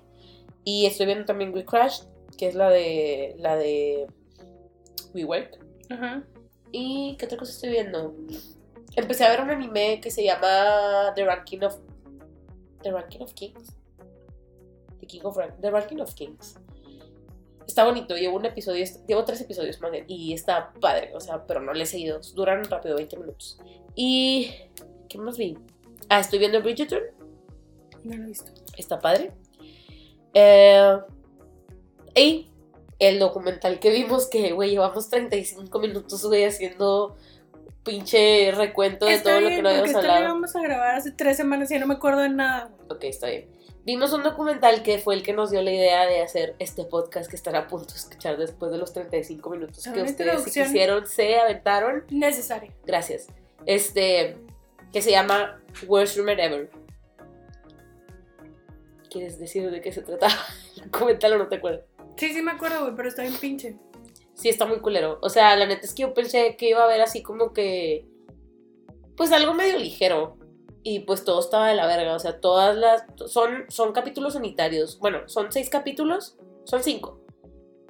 Y 0.64 0.86
estoy 0.86 1.06
viendo 1.06 1.24
también 1.24 1.52
We 1.52 1.64
Crash, 1.64 2.02
que 2.36 2.46
es 2.48 2.54
la 2.54 2.70
de. 2.70 3.34
la 3.38 3.56
de. 3.56 4.06
We 5.14 5.24
Work. 5.24 5.58
Ajá. 5.90 6.24
¿Y 6.70 7.16
qué 7.18 7.26
otra 7.26 7.38
cosa 7.38 7.52
estoy 7.52 7.70
viendo? 7.70 8.14
empecé 8.94 9.24
a 9.24 9.30
ver 9.30 9.40
un 9.40 9.50
anime 9.50 10.00
que 10.02 10.10
se 10.10 10.22
llama 10.24 11.12
The 11.14 11.24
Ranking 11.24 11.62
of. 11.64 11.78
The 12.82 12.90
Ranking 12.92 13.20
of 13.22 13.32
Kings. 13.34 13.76
The, 15.00 15.06
King 15.06 15.20
of 15.24 15.36
Rank- 15.36 15.60
The 15.60 15.70
Ranking 15.70 16.00
of 16.00 16.14
Kings. 16.14 16.56
Está 17.66 17.84
bonito, 17.84 18.16
llevo 18.16 18.36
un 18.36 18.44
episodio, 18.44 18.84
llevo 19.06 19.24
tres 19.24 19.40
episodios 19.40 19.80
más 19.80 19.90
bien, 19.92 20.04
y 20.08 20.32
está 20.34 20.72
padre, 20.80 21.12
o 21.14 21.20
sea, 21.20 21.46
pero 21.46 21.60
no 21.60 21.72
le 21.72 21.84
he 21.84 21.86
seguido. 21.86 22.20
Duran 22.34 22.64
rápido, 22.64 22.96
20 22.96 23.16
minutos. 23.18 23.58
Y. 23.94 24.50
¿Qué 25.08 25.18
más 25.18 25.36
vi? 25.38 25.56
Ah, 26.08 26.20
estoy 26.20 26.38
viendo 26.38 26.60
Bridgerton. 26.62 27.02
No 28.04 28.16
lo 28.16 28.24
he 28.24 28.26
visto. 28.26 28.50
Está 28.76 28.98
padre. 28.98 29.32
Eh, 30.34 30.98
y 32.14 32.50
el 32.98 33.18
documental 33.18 33.78
que 33.80 33.90
vimos 33.90 34.28
que, 34.28 34.52
güey, 34.52 34.70
llevamos 34.70 35.08
35 35.08 35.78
minutos, 35.80 36.24
güey, 36.24 36.44
haciendo 36.44 37.16
pinche 37.82 38.52
recuento 38.52 39.06
de 39.06 39.14
Está 39.14 39.30
todo 39.30 39.40
lo 39.40 39.46
bien, 39.48 39.58
que 39.58 39.62
no 39.62 39.68
habíamos 39.70 39.88
esto 39.88 40.02
lo 40.02 40.08
hablado. 40.08 40.24
íbamos 40.26 40.56
a 40.56 40.62
grabar 40.62 40.94
hace 40.94 41.10
tres 41.10 41.36
semanas 41.36 41.70
y 41.70 41.74
ya 41.74 41.80
no 41.80 41.86
me 41.86 41.94
acuerdo 41.94 42.20
de 42.20 42.28
nada. 42.28 42.70
Ok, 42.88 43.04
está 43.04 43.28
bien. 43.28 43.48
Vimos 43.84 44.12
un 44.12 44.22
documental 44.22 44.84
que 44.84 44.98
fue 44.98 45.16
el 45.16 45.24
que 45.24 45.32
nos 45.32 45.50
dio 45.50 45.60
la 45.62 45.72
idea 45.72 46.06
de 46.06 46.22
hacer 46.22 46.54
este 46.60 46.84
podcast 46.84 47.28
que 47.28 47.34
estará 47.34 47.60
a 47.60 47.66
punto 47.66 47.92
de 47.92 47.98
escuchar 47.98 48.36
después 48.36 48.70
de 48.70 48.78
los 48.78 48.92
35 48.92 49.50
minutos 49.50 49.82
que 49.82 49.90
ustedes 49.90 50.10
si 50.16 50.22
introducción. 50.22 50.66
quisieron 50.66 51.06
se 51.08 51.40
aventaron. 51.40 52.04
Necesario. 52.08 52.72
Gracias. 52.86 53.26
Este, 53.66 54.36
que 54.92 55.02
se 55.02 55.10
llama 55.10 55.60
Worst 55.88 56.16
Rumor 56.16 56.38
Ever. 56.38 56.70
¿Quieres 59.12 59.38
decir 59.38 59.70
de 59.70 59.80
qué 59.82 59.92
se 59.92 60.00
trataba? 60.00 60.32
Coméntalo, 60.90 61.36
no 61.36 61.48
te 61.48 61.56
acuerdas. 61.56 61.84
Sí, 62.16 62.32
sí 62.32 62.40
me 62.40 62.52
acuerdo, 62.52 62.80
güey, 62.80 62.96
pero 62.96 63.08
está 63.08 63.22
bien 63.22 63.36
pinche. 63.36 63.76
Sí, 64.32 64.48
está 64.48 64.64
muy 64.64 64.80
culero. 64.80 65.18
O 65.20 65.28
sea, 65.28 65.54
la 65.54 65.66
neta 65.66 65.84
es 65.84 65.92
que 65.92 66.02
yo 66.02 66.14
pensé 66.14 66.56
que 66.56 66.70
iba 66.70 66.80
a 66.80 66.84
haber 66.84 67.02
así 67.02 67.22
como 67.22 67.52
que. 67.52 68.06
Pues 69.14 69.30
algo 69.32 69.52
medio 69.52 69.78
ligero. 69.78 70.38
Y 70.82 71.00
pues 71.00 71.24
todo 71.24 71.40
estaba 71.40 71.68
de 71.68 71.74
la 71.74 71.86
verga. 71.86 72.14
O 72.14 72.18
sea, 72.18 72.40
todas 72.40 72.74
las. 72.74 73.04
Son, 73.26 73.66
son 73.68 73.92
capítulos 73.92 74.34
unitarios. 74.34 74.98
Bueno, 74.98 75.28
son 75.28 75.52
seis 75.52 75.68
capítulos. 75.68 76.38
Son 76.64 76.82
cinco. 76.82 77.20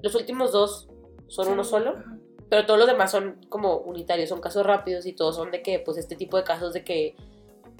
Los 0.02 0.16
últimos 0.16 0.50
dos 0.50 0.88
son 1.28 1.48
uno 1.48 1.62
solo. 1.62 2.02
Pero 2.50 2.66
todos 2.66 2.80
los 2.80 2.88
demás 2.88 3.12
son 3.12 3.38
como 3.48 3.76
unitarios. 3.76 4.28
Son 4.28 4.40
casos 4.40 4.66
rápidos 4.66 5.06
y 5.06 5.12
todos 5.12 5.36
son 5.36 5.52
de 5.52 5.62
que, 5.62 5.78
pues 5.78 5.98
este 5.98 6.16
tipo 6.16 6.36
de 6.36 6.42
casos 6.42 6.72
de 6.72 6.82
que. 6.84 7.14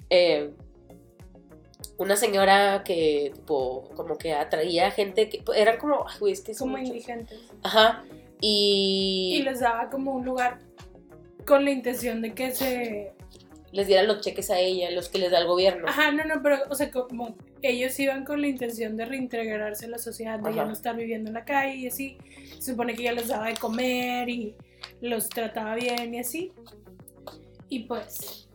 eh, 0.09 0.53
una 2.03 2.15
señora 2.15 2.83
que, 2.83 3.31
tipo, 3.33 3.89
como 3.95 4.17
que 4.17 4.33
atraía 4.33 4.91
gente 4.91 5.29
que. 5.29 5.43
Eran 5.55 5.77
como. 5.77 6.05
Ay, 6.07 6.19
güey, 6.19 6.33
es 6.33 6.41
que 6.41 6.51
es 6.51 6.59
Como 6.59 6.77
indigentes. 6.77 7.39
Ajá. 7.63 8.03
Y, 8.39 9.37
Y 9.39 9.43
les 9.43 9.61
daba 9.61 9.89
como 9.89 10.13
un 10.13 10.25
lugar 10.25 10.59
con 11.45 11.63
la 11.65 11.71
intención 11.71 12.21
de 12.21 12.33
que 12.33 12.51
se... 12.51 13.13
les 13.71 13.87
dieran 13.87 14.07
los 14.07 14.21
cheques 14.21 14.49
a 14.49 14.59
ella, 14.59 14.91
los 14.91 15.09
que 15.09 15.17
les 15.17 15.31
da 15.31 15.39
el 15.39 15.47
gobierno. 15.47 15.87
Ajá, 15.87 16.11
no, 16.11 16.23
no, 16.25 16.41
pero, 16.43 16.57
o 16.69 16.75
sea, 16.75 16.91
como 16.91 17.35
ellos 17.61 17.97
iban 17.99 18.25
con 18.25 18.41
la 18.41 18.47
intención 18.47 18.97
de 18.97 19.05
reintegrarse 19.05 19.85
a 19.85 19.89
la 19.89 19.97
sociedad, 19.97 20.39
de 20.39 20.53
ya 20.53 20.61
Ajá. 20.61 20.65
no 20.65 20.73
estar 20.73 20.95
viviendo 20.95 21.29
en 21.29 21.35
la 21.35 21.45
calle 21.45 21.75
y 21.75 21.87
así. 21.87 22.17
Se 22.59 22.71
supone 22.71 22.95
que 22.95 23.03
ella 23.03 23.13
les 23.13 23.29
daba 23.29 23.47
de 23.47 23.55
comer 23.55 24.29
y 24.29 24.55
los 25.01 25.29
trataba 25.29 25.75
bien 25.75 26.13
y 26.13 26.19
así. 26.19 26.51
Y 27.69 27.79
pues, 27.85 28.49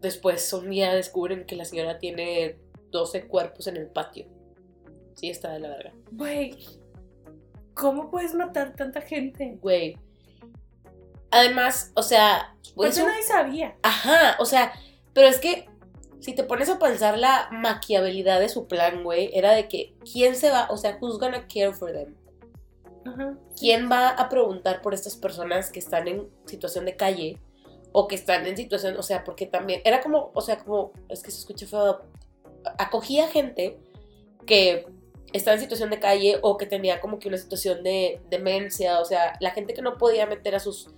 Después 0.00 0.52
un 0.52 0.70
día 0.70 0.94
descubren 0.94 1.44
que 1.46 1.56
la 1.56 1.64
señora 1.64 1.98
tiene 1.98 2.56
12 2.90 3.26
cuerpos 3.26 3.66
en 3.66 3.76
el 3.76 3.86
patio. 3.88 4.26
Sí, 5.14 5.28
está 5.30 5.52
de 5.52 5.60
la 5.60 5.68
verga. 5.70 5.92
güey, 6.12 6.56
¿cómo 7.74 8.10
puedes 8.10 8.34
matar 8.34 8.74
tanta 8.76 9.00
gente? 9.00 9.58
Güey. 9.60 9.96
Además, 11.30 11.92
o 11.94 12.02
sea, 12.02 12.54
Pues 12.74 12.96
un- 12.98 13.06
nadie 13.06 13.22
sabía. 13.22 13.76
Ajá, 13.82 14.36
o 14.40 14.44
sea, 14.44 14.72
pero 15.12 15.26
es 15.28 15.38
que 15.38 15.68
si 16.20 16.34
te 16.34 16.42
pones 16.44 16.68
a 16.68 16.78
pensar 16.78 17.18
la 17.18 17.48
maquiabilidad 17.52 18.40
de 18.40 18.48
su 18.48 18.66
plan, 18.66 19.04
güey, 19.04 19.30
era 19.34 19.52
de 19.52 19.68
que 19.68 19.94
quién 20.10 20.34
se 20.36 20.50
va, 20.50 20.68
o 20.70 20.76
sea, 20.76 20.98
who's 21.00 21.18
gonna 21.18 21.46
care 21.46 21.72
for 21.72 21.92
them? 21.92 22.14
Ajá. 23.04 23.34
¿Quién 23.58 23.90
va 23.90 24.08
a 24.10 24.28
preguntar 24.28 24.80
por 24.82 24.94
estas 24.94 25.16
personas 25.16 25.70
que 25.70 25.78
están 25.78 26.08
en 26.08 26.28
situación 26.46 26.84
de 26.86 26.96
calle 26.96 27.38
o 27.92 28.06
que 28.08 28.14
están 28.14 28.46
en 28.46 28.56
situación, 28.56 28.96
o 28.96 29.02
sea, 29.02 29.24
porque 29.24 29.46
también 29.46 29.80
era 29.84 30.00
como, 30.00 30.30
o 30.34 30.40
sea, 30.40 30.58
como, 30.58 30.92
es 31.08 31.22
que 31.22 31.30
se 31.30 31.38
escucha 31.38 31.66
feo, 31.66 32.00
acogía 32.78 33.28
gente 33.28 33.78
que 34.46 34.86
estaba 35.32 35.54
en 35.54 35.60
situación 35.60 35.90
de 35.90 35.98
calle 36.00 36.38
o 36.42 36.56
que 36.56 36.66
tenía 36.66 37.00
como 37.00 37.18
que 37.18 37.28
una 37.28 37.36
situación 37.38 37.82
de 37.82 38.20
demencia, 38.30 39.00
o 39.00 39.04
sea, 39.04 39.34
la 39.40 39.50
gente 39.50 39.74
que 39.74 39.82
no 39.82 39.96
podía 39.98 40.26
meter 40.26 40.54
a 40.54 40.60
sus 40.60 40.90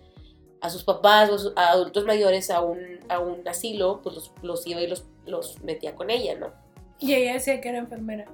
a 0.63 0.69
sus 0.69 0.85
papás 0.85 1.31
o 1.31 1.35
a 1.37 1.39
sus- 1.39 1.53
a 1.57 1.71
adultos 1.71 2.05
mayores 2.05 2.51
a 2.51 2.61
un, 2.61 2.99
a 3.09 3.19
un 3.19 3.49
asilo, 3.49 4.01
pues 4.03 4.15
los, 4.15 4.33
los 4.43 4.67
iba 4.67 4.83
y 4.83 4.87
los, 4.87 5.07
los 5.25 5.59
metía 5.63 5.95
con 5.95 6.11
ella, 6.11 6.35
¿no? 6.39 6.53
Y 6.99 7.15
ella 7.15 7.33
decía 7.33 7.63
que 7.63 7.71
era 7.71 7.79
enfermera. 7.79 8.27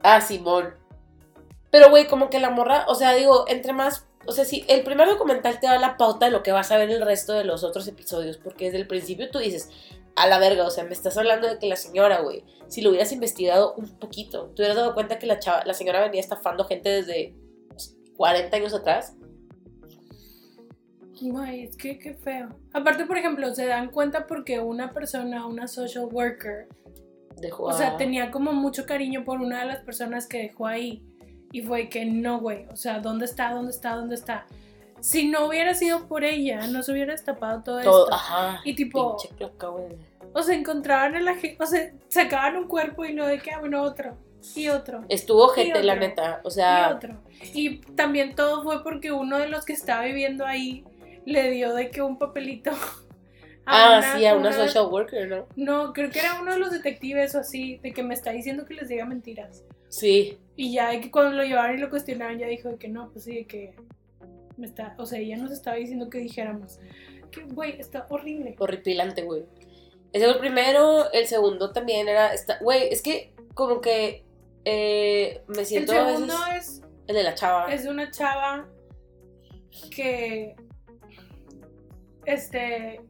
Ah, 0.00 0.20
Simón. 0.20 0.72
Pero, 1.72 1.90
güey, 1.90 2.06
como 2.06 2.30
que 2.30 2.38
la 2.38 2.50
morra, 2.50 2.84
o 2.86 2.94
sea, 2.94 3.12
digo, 3.14 3.44
entre 3.48 3.72
más, 3.72 4.06
o 4.26 4.32
sea, 4.32 4.44
si 4.44 4.64
el 4.68 4.82
primer 4.84 5.08
documental 5.08 5.60
te 5.60 5.66
da 5.66 5.78
la 5.78 5.96
pauta 5.96 6.26
de 6.26 6.32
lo 6.32 6.42
que 6.42 6.52
vas 6.52 6.70
a 6.70 6.76
ver 6.78 6.90
el 6.90 7.02
resto 7.04 7.32
de 7.32 7.44
los 7.44 7.64
otros 7.64 7.86
episodios, 7.88 8.36
porque 8.38 8.66
desde 8.66 8.78
el 8.78 8.86
principio 8.86 9.30
tú 9.30 9.38
dices, 9.38 9.70
a 10.16 10.26
la 10.28 10.38
verga, 10.38 10.64
o 10.66 10.70
sea, 10.70 10.84
me 10.84 10.92
estás 10.92 11.16
hablando 11.16 11.48
de 11.48 11.58
que 11.58 11.66
la 11.66 11.76
señora, 11.76 12.20
güey, 12.20 12.44
si 12.68 12.82
lo 12.82 12.90
hubieras 12.90 13.12
investigado 13.12 13.74
un 13.74 13.98
poquito, 13.98 14.46
te 14.54 14.62
hubieras 14.62 14.76
dado 14.76 14.94
cuenta 14.94 15.18
que 15.18 15.26
la 15.26 15.38
chava, 15.38 15.64
la 15.64 15.74
señora 15.74 16.00
venía 16.00 16.20
estafando 16.20 16.64
gente 16.64 16.88
desde 16.88 17.34
40 18.16 18.56
años 18.56 18.74
atrás. 18.74 19.14
Güey, 21.20 21.62
es 21.64 21.76
que 21.76 21.98
qué 21.98 22.14
feo. 22.14 22.48
Aparte, 22.72 23.06
por 23.06 23.16
ejemplo, 23.16 23.54
se 23.54 23.66
dan 23.66 23.90
cuenta 23.90 24.26
porque 24.26 24.60
una 24.60 24.92
persona, 24.92 25.46
una 25.46 25.68
social 25.68 26.06
worker, 26.10 26.68
Dejó 27.40 27.64
o 27.64 27.72
sea, 27.72 27.94
a- 27.94 27.96
tenía 27.96 28.30
como 28.30 28.52
mucho 28.52 28.86
cariño 28.86 29.24
por 29.24 29.40
una 29.40 29.60
de 29.60 29.66
las 29.66 29.80
personas 29.82 30.26
que 30.28 30.38
dejó 30.38 30.66
ahí. 30.66 31.02
Y 31.54 31.62
fue 31.62 31.88
que 31.88 32.04
no, 32.04 32.40
güey. 32.40 32.66
O 32.72 32.76
sea, 32.76 32.98
¿dónde 32.98 33.26
está? 33.26 33.52
¿Dónde 33.52 33.70
está? 33.70 33.94
¿Dónde 33.94 34.16
está? 34.16 34.44
Si 34.98 35.28
no 35.28 35.46
hubiera 35.46 35.72
sido 35.74 36.08
por 36.08 36.24
ella, 36.24 36.66
no 36.66 36.82
se 36.82 36.90
hubiera 36.90 37.12
destapado 37.12 37.62
todo, 37.62 37.80
todo, 37.80 38.04
esto. 38.06 38.12
ajá. 38.14 38.60
Y 38.64 38.74
tipo- 38.74 39.16
güey. 39.70 39.94
O 40.32 40.42
sea, 40.42 40.56
encontraban 40.56 41.14
a 41.14 41.20
la 41.20 41.34
gente, 41.36 41.62
o 41.62 41.66
sea, 41.66 41.92
sacaban 42.08 42.56
un 42.56 42.66
cuerpo 42.66 43.04
y 43.04 43.12
lo 43.12 43.24
de 43.24 43.38
que, 43.38 43.52
ah, 43.52 43.60
bueno, 43.60 43.82
otro. 43.82 44.16
Y 44.56 44.66
otro. 44.68 45.04
Estuvo 45.08 45.46
gente, 45.50 45.80
la 45.84 45.94
neta, 45.94 46.40
o 46.42 46.48
Y 46.48 46.50
sea, 46.50 46.92
otro. 46.96 47.14
Y 47.54 47.76
también 47.94 48.34
todo 48.34 48.64
fue 48.64 48.82
porque 48.82 49.12
uno 49.12 49.38
de 49.38 49.46
los 49.48 49.64
que 49.64 49.74
estaba 49.74 50.02
viviendo 50.06 50.44
ahí 50.44 50.84
le 51.24 51.50
dio 51.52 51.72
de 51.72 51.88
que 51.90 52.02
un 52.02 52.18
papelito. 52.18 52.72
ah, 53.66 53.98
una- 53.98 54.16
sí, 54.18 54.26
a 54.26 54.34
una 54.34 54.48
una- 54.48 54.52
social 54.66 54.86
worker, 54.90 55.28
¿no? 55.28 55.46
No, 55.54 55.92
creo 55.92 56.10
que 56.10 56.18
era 56.18 56.40
uno 56.40 56.52
de 56.52 56.58
los 56.58 56.72
detectives 56.72 57.32
o 57.36 57.38
así, 57.38 57.78
de 57.82 57.92
que 57.92 58.02
me 58.02 58.14
está 58.14 58.32
diciendo 58.32 58.64
que 58.64 58.74
les 58.74 58.88
diga 58.88 59.04
mentiras. 59.04 59.62
Sí, 59.88 60.36
Y 60.56 60.72
ya 60.72 60.90
de 60.90 61.00
que 61.00 61.10
cuando 61.10 61.36
lo 61.36 61.44
llevaron 61.44 61.76
y 61.76 61.80
lo 61.80 61.90
cuestionaron, 61.90 62.38
ya 62.38 62.46
dijo 62.46 62.68
de 62.68 62.76
que 62.76 62.88
no, 62.88 63.10
pues 63.10 63.24
sí, 63.24 63.34
de 63.34 63.46
que 63.46 63.74
me 64.56 64.66
está, 64.66 64.94
o 64.98 65.06
sea, 65.06 65.18
ella 65.18 65.36
nos 65.36 65.50
estaba 65.50 65.76
diciendo 65.76 66.08
que 66.08 66.18
dijéramos. 66.18 66.78
Que, 67.30 67.42
güey, 67.42 67.80
está 67.80 68.06
horrible. 68.08 68.54
horripilante, 68.58 69.22
güey. 69.22 69.44
Ese 70.12 70.24
fue 70.26 70.34
el 70.34 70.40
primero, 70.40 71.10
el 71.12 71.26
segundo 71.26 71.72
también 71.72 72.08
era, 72.08 72.32
está, 72.32 72.58
güey, 72.60 72.88
es 72.92 73.02
que 73.02 73.32
como 73.54 73.80
que 73.80 74.24
eh, 74.64 75.42
me 75.48 75.60
El 75.60 75.66
siento 75.66 75.92
a 75.92 76.04
veces 76.04 76.12
segundo 76.12 76.34
es, 76.56 76.82
el 77.08 77.16
de 77.16 77.22
la 77.24 77.34
chava. 77.34 77.72
es 77.74 77.82
de 77.82 77.90
una 77.90 78.10
chava 78.12 78.68
que, 79.90 80.54
este, 82.26 83.00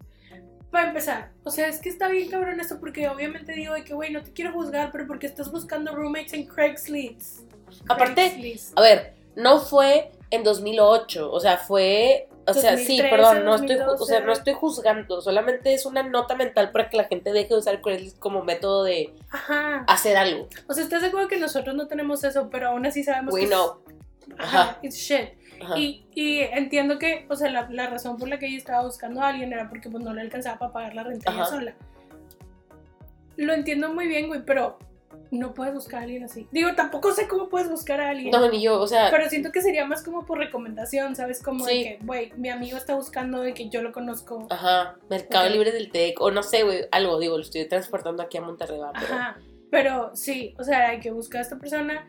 para 0.74 0.88
empezar, 0.88 1.30
o 1.44 1.52
sea, 1.52 1.68
es 1.68 1.78
que 1.80 1.88
está 1.88 2.08
bien 2.08 2.28
cabrón 2.28 2.58
esto 2.58 2.80
porque 2.80 3.06
obviamente 3.08 3.52
digo 3.52 3.74
de 3.74 3.84
que, 3.84 3.94
güey, 3.94 4.10
no 4.12 4.24
te 4.24 4.32
quiero 4.32 4.52
juzgar, 4.52 4.90
pero 4.90 5.06
porque 5.06 5.28
estás 5.28 5.52
buscando 5.52 5.94
roommates 5.94 6.32
en 6.32 6.46
Craigslist. 6.46 7.48
Aparte, 7.88 8.14
Craigslist. 8.14 8.76
a 8.76 8.82
ver, 8.82 9.14
no 9.36 9.60
fue 9.60 10.10
en 10.30 10.42
2008, 10.42 11.30
o 11.30 11.38
sea, 11.38 11.58
fue, 11.58 12.28
o 12.44 12.52
sea, 12.52 12.76
sí, 12.76 12.98
2013, 12.98 13.08
perdón, 13.08 13.44
no 13.44 13.54
estoy, 13.54 13.76
o 13.76 13.84
2012. 13.86 14.04
sea, 14.12 14.20
no 14.26 14.32
estoy 14.32 14.54
juzgando, 14.54 15.20
solamente 15.20 15.74
es 15.74 15.86
una 15.86 16.02
nota 16.02 16.34
mental 16.34 16.72
para 16.72 16.90
que 16.90 16.96
la 16.96 17.04
gente 17.04 17.32
deje 17.32 17.50
de 17.50 17.58
usar 17.58 17.80
Craigslist 17.80 18.18
como 18.18 18.42
método 18.42 18.82
de 18.82 19.14
Ajá. 19.30 19.84
hacer 19.86 20.16
algo. 20.16 20.48
O 20.66 20.74
sea, 20.74 20.82
¿estás 20.82 21.02
de 21.02 21.06
acuerdo 21.06 21.28
que 21.28 21.38
nosotros 21.38 21.76
no 21.76 21.86
tenemos 21.86 22.24
eso, 22.24 22.50
pero 22.50 22.70
aún 22.70 22.84
así 22.84 23.04
sabemos 23.04 23.32
We 23.32 23.46
que 23.48 23.54
ajá, 23.54 23.80
Ajá. 24.38 24.78
it's 24.82 24.96
shit. 24.96 25.34
Y, 25.76 26.04
y 26.14 26.40
entiendo 26.40 26.98
que, 26.98 27.26
o 27.28 27.36
sea, 27.36 27.50
la, 27.50 27.68
la 27.70 27.86
razón 27.88 28.16
por 28.18 28.28
la 28.28 28.38
que 28.38 28.46
ella 28.46 28.58
estaba 28.58 28.82
buscando 28.84 29.22
a 29.22 29.28
alguien 29.28 29.52
era 29.52 29.68
porque 29.68 29.88
pues 29.90 30.02
no 30.04 30.12
le 30.12 30.20
alcanzaba 30.20 30.58
para 30.58 30.72
pagar 30.72 30.94
la 30.94 31.04
renta 31.04 31.32
ella 31.32 31.44
sola. 31.46 31.74
Lo 33.36 33.52
entiendo 33.52 33.92
muy 33.92 34.06
bien, 34.06 34.28
güey, 34.28 34.44
pero 34.44 34.78
no 35.30 35.54
puedes 35.54 35.74
buscar 35.74 36.00
a 36.00 36.02
alguien 36.04 36.24
así. 36.24 36.46
Digo, 36.52 36.74
tampoco 36.76 37.12
sé 37.12 37.26
cómo 37.26 37.48
puedes 37.48 37.68
buscar 37.68 38.00
a 38.00 38.10
alguien. 38.10 38.30
No, 38.30 38.48
ni 38.50 38.62
yo, 38.62 38.80
o 38.80 38.86
sea, 38.86 39.10
Pero 39.10 39.28
siento 39.28 39.50
que 39.50 39.60
sería 39.62 39.84
más 39.84 40.02
como 40.04 40.24
por 40.24 40.38
recomendación, 40.38 41.16
¿sabes? 41.16 41.42
Como 41.42 41.64
Sí. 41.66 41.78
de 41.78 41.84
que, 41.84 42.04
güey, 42.04 42.32
mi 42.36 42.48
amigo 42.50 42.76
está 42.76 42.94
buscando 42.94 43.40
de 43.40 43.54
que 43.54 43.68
yo 43.68 43.82
lo 43.82 43.92
conozco. 43.92 44.46
ajá, 44.50 44.96
Mercado. 45.10 45.48
Libre 45.48 45.72
del 45.72 45.90
TEC, 45.90 46.20
o 46.20 46.30
no 46.30 46.42
sé, 46.42 46.62
güey, 46.62 46.86
algo, 46.92 47.18
digo, 47.18 47.36
lo 47.36 47.42
estoy 47.42 47.66
transportando 47.68 48.22
aquí 48.22 48.38
a 48.38 48.42
Monterrey, 48.42 48.78
pero... 49.00 49.14
Ajá. 49.14 49.38
Pero 49.70 50.14
sí, 50.14 50.54
o 50.58 50.62
sea, 50.62 50.90
hay 50.90 51.00
que 51.00 51.10
buscar 51.10 51.40
a 51.40 51.42
esta 51.42 51.58
persona. 51.58 52.08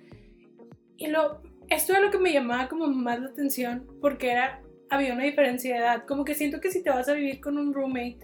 Y 0.97 1.07
lo, 1.07 1.41
esto 1.69 1.93
era 1.93 2.01
lo 2.01 2.11
que 2.11 2.17
me 2.19 2.31
llamaba 2.33 2.67
como 2.67 2.87
más 2.87 3.19
la 3.19 3.27
atención, 3.27 3.87
porque 4.01 4.31
era 4.31 4.61
había 4.89 5.13
una 5.13 5.23
diferencia 5.23 5.73
de 5.73 5.81
edad. 5.81 6.03
Como 6.07 6.23
que 6.25 6.35
siento 6.35 6.59
que 6.61 6.69
si 6.71 6.83
te 6.83 6.89
vas 6.89 7.09
a 7.09 7.13
vivir 7.13 7.41
con 7.41 7.57
un 7.57 7.73
roommate, 7.73 8.19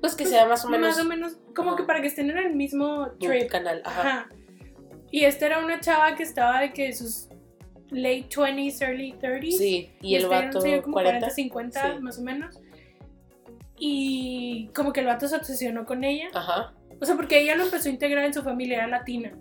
Pues 0.00 0.14
que 0.14 0.26
sea 0.26 0.46
más 0.46 0.64
o 0.64 0.68
menos 0.68 0.88
más 0.88 1.00
o 1.00 1.04
menos, 1.08 1.38
como 1.54 1.70
Ajá. 1.70 1.76
que 1.78 1.84
para 1.84 2.00
que 2.00 2.06
estén 2.08 2.30
en 2.30 2.38
el 2.38 2.54
mismo 2.54 3.08
trip. 3.18 3.48
canal. 3.50 3.82
Ajá. 3.84 4.00
Ajá. 4.00 4.28
Y 5.10 5.24
esta 5.24 5.46
era 5.46 5.64
una 5.64 5.80
chava 5.80 6.14
que 6.14 6.22
estaba 6.22 6.60
de 6.60 6.72
que 6.72 6.92
sus 6.92 7.28
late 7.90 8.28
20s, 8.28 8.80
early 8.82 9.12
30s. 9.20 9.56
Sí, 9.58 9.90
y 10.00 10.14
el 10.16 10.22
este 10.24 10.34
era 10.36 10.46
vato 10.46 10.60
señor 10.60 10.82
como 10.82 10.94
40. 10.94 11.18
40, 11.20 11.34
50 11.34 11.94
Sí. 11.96 12.00
más 12.02 12.18
o 12.18 12.22
menos. 12.22 12.60
Y 13.76 14.70
como 14.74 14.92
que 14.92 15.00
el 15.00 15.06
vato 15.06 15.26
se 15.28 15.36
obsesionó 15.36 15.84
con 15.84 16.04
ella. 16.04 16.28
Ajá. 16.34 16.74
O 17.00 17.04
sea, 17.04 17.16
porque 17.16 17.40
ella 17.40 17.56
lo 17.56 17.64
empezó 17.64 17.88
a 17.88 17.92
integrar 17.92 18.24
en 18.24 18.32
su 18.34 18.42
familia, 18.42 18.78
era 18.78 18.86
latina. 18.86 19.32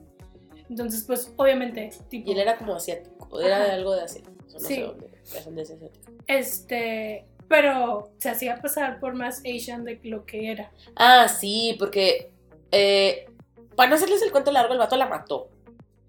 Entonces, 0.70 1.04
pues, 1.06 1.32
obviamente, 1.38 1.92
tipo, 2.10 2.30
Y 2.30 2.34
él 2.34 2.40
era 2.40 2.58
como 2.58 2.76
asiático. 2.76 3.40
Era 3.42 3.58
Ajá. 3.58 3.66
de 3.66 3.72
algo 3.72 3.96
de 3.96 4.02
Asia. 4.04 4.22
O 4.26 4.54
no 4.54 4.60
Sí. 4.60 4.76
sé 4.76 4.82
dónde. 4.82 5.08
De 5.08 5.38
ascendencia 5.40 5.76
asiática. 5.76 6.12
este, 6.28 7.26
pero 7.48 8.12
se 8.18 8.30
hacía 8.30 8.62
pasar 8.62 9.00
por 9.00 9.14
más 9.14 9.40
Asian 9.40 9.84
de 9.84 10.00
lo 10.04 10.26
que 10.26 10.52
era. 10.52 10.72
Ah, 10.96 11.28
sí, 11.28 11.76
porque. 11.80 12.32
Eh, 12.72 13.26
para 13.76 13.90
no 13.90 13.96
hacerles 13.96 14.22
el 14.22 14.32
cuento 14.32 14.52
largo, 14.52 14.74
el 14.74 14.80
vato 14.80 14.96
la 14.98 15.08
mató. 15.08 15.50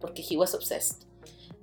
Porque 0.00 0.22
he 0.28 0.36
was 0.36 0.54
obsessed. 0.54 1.06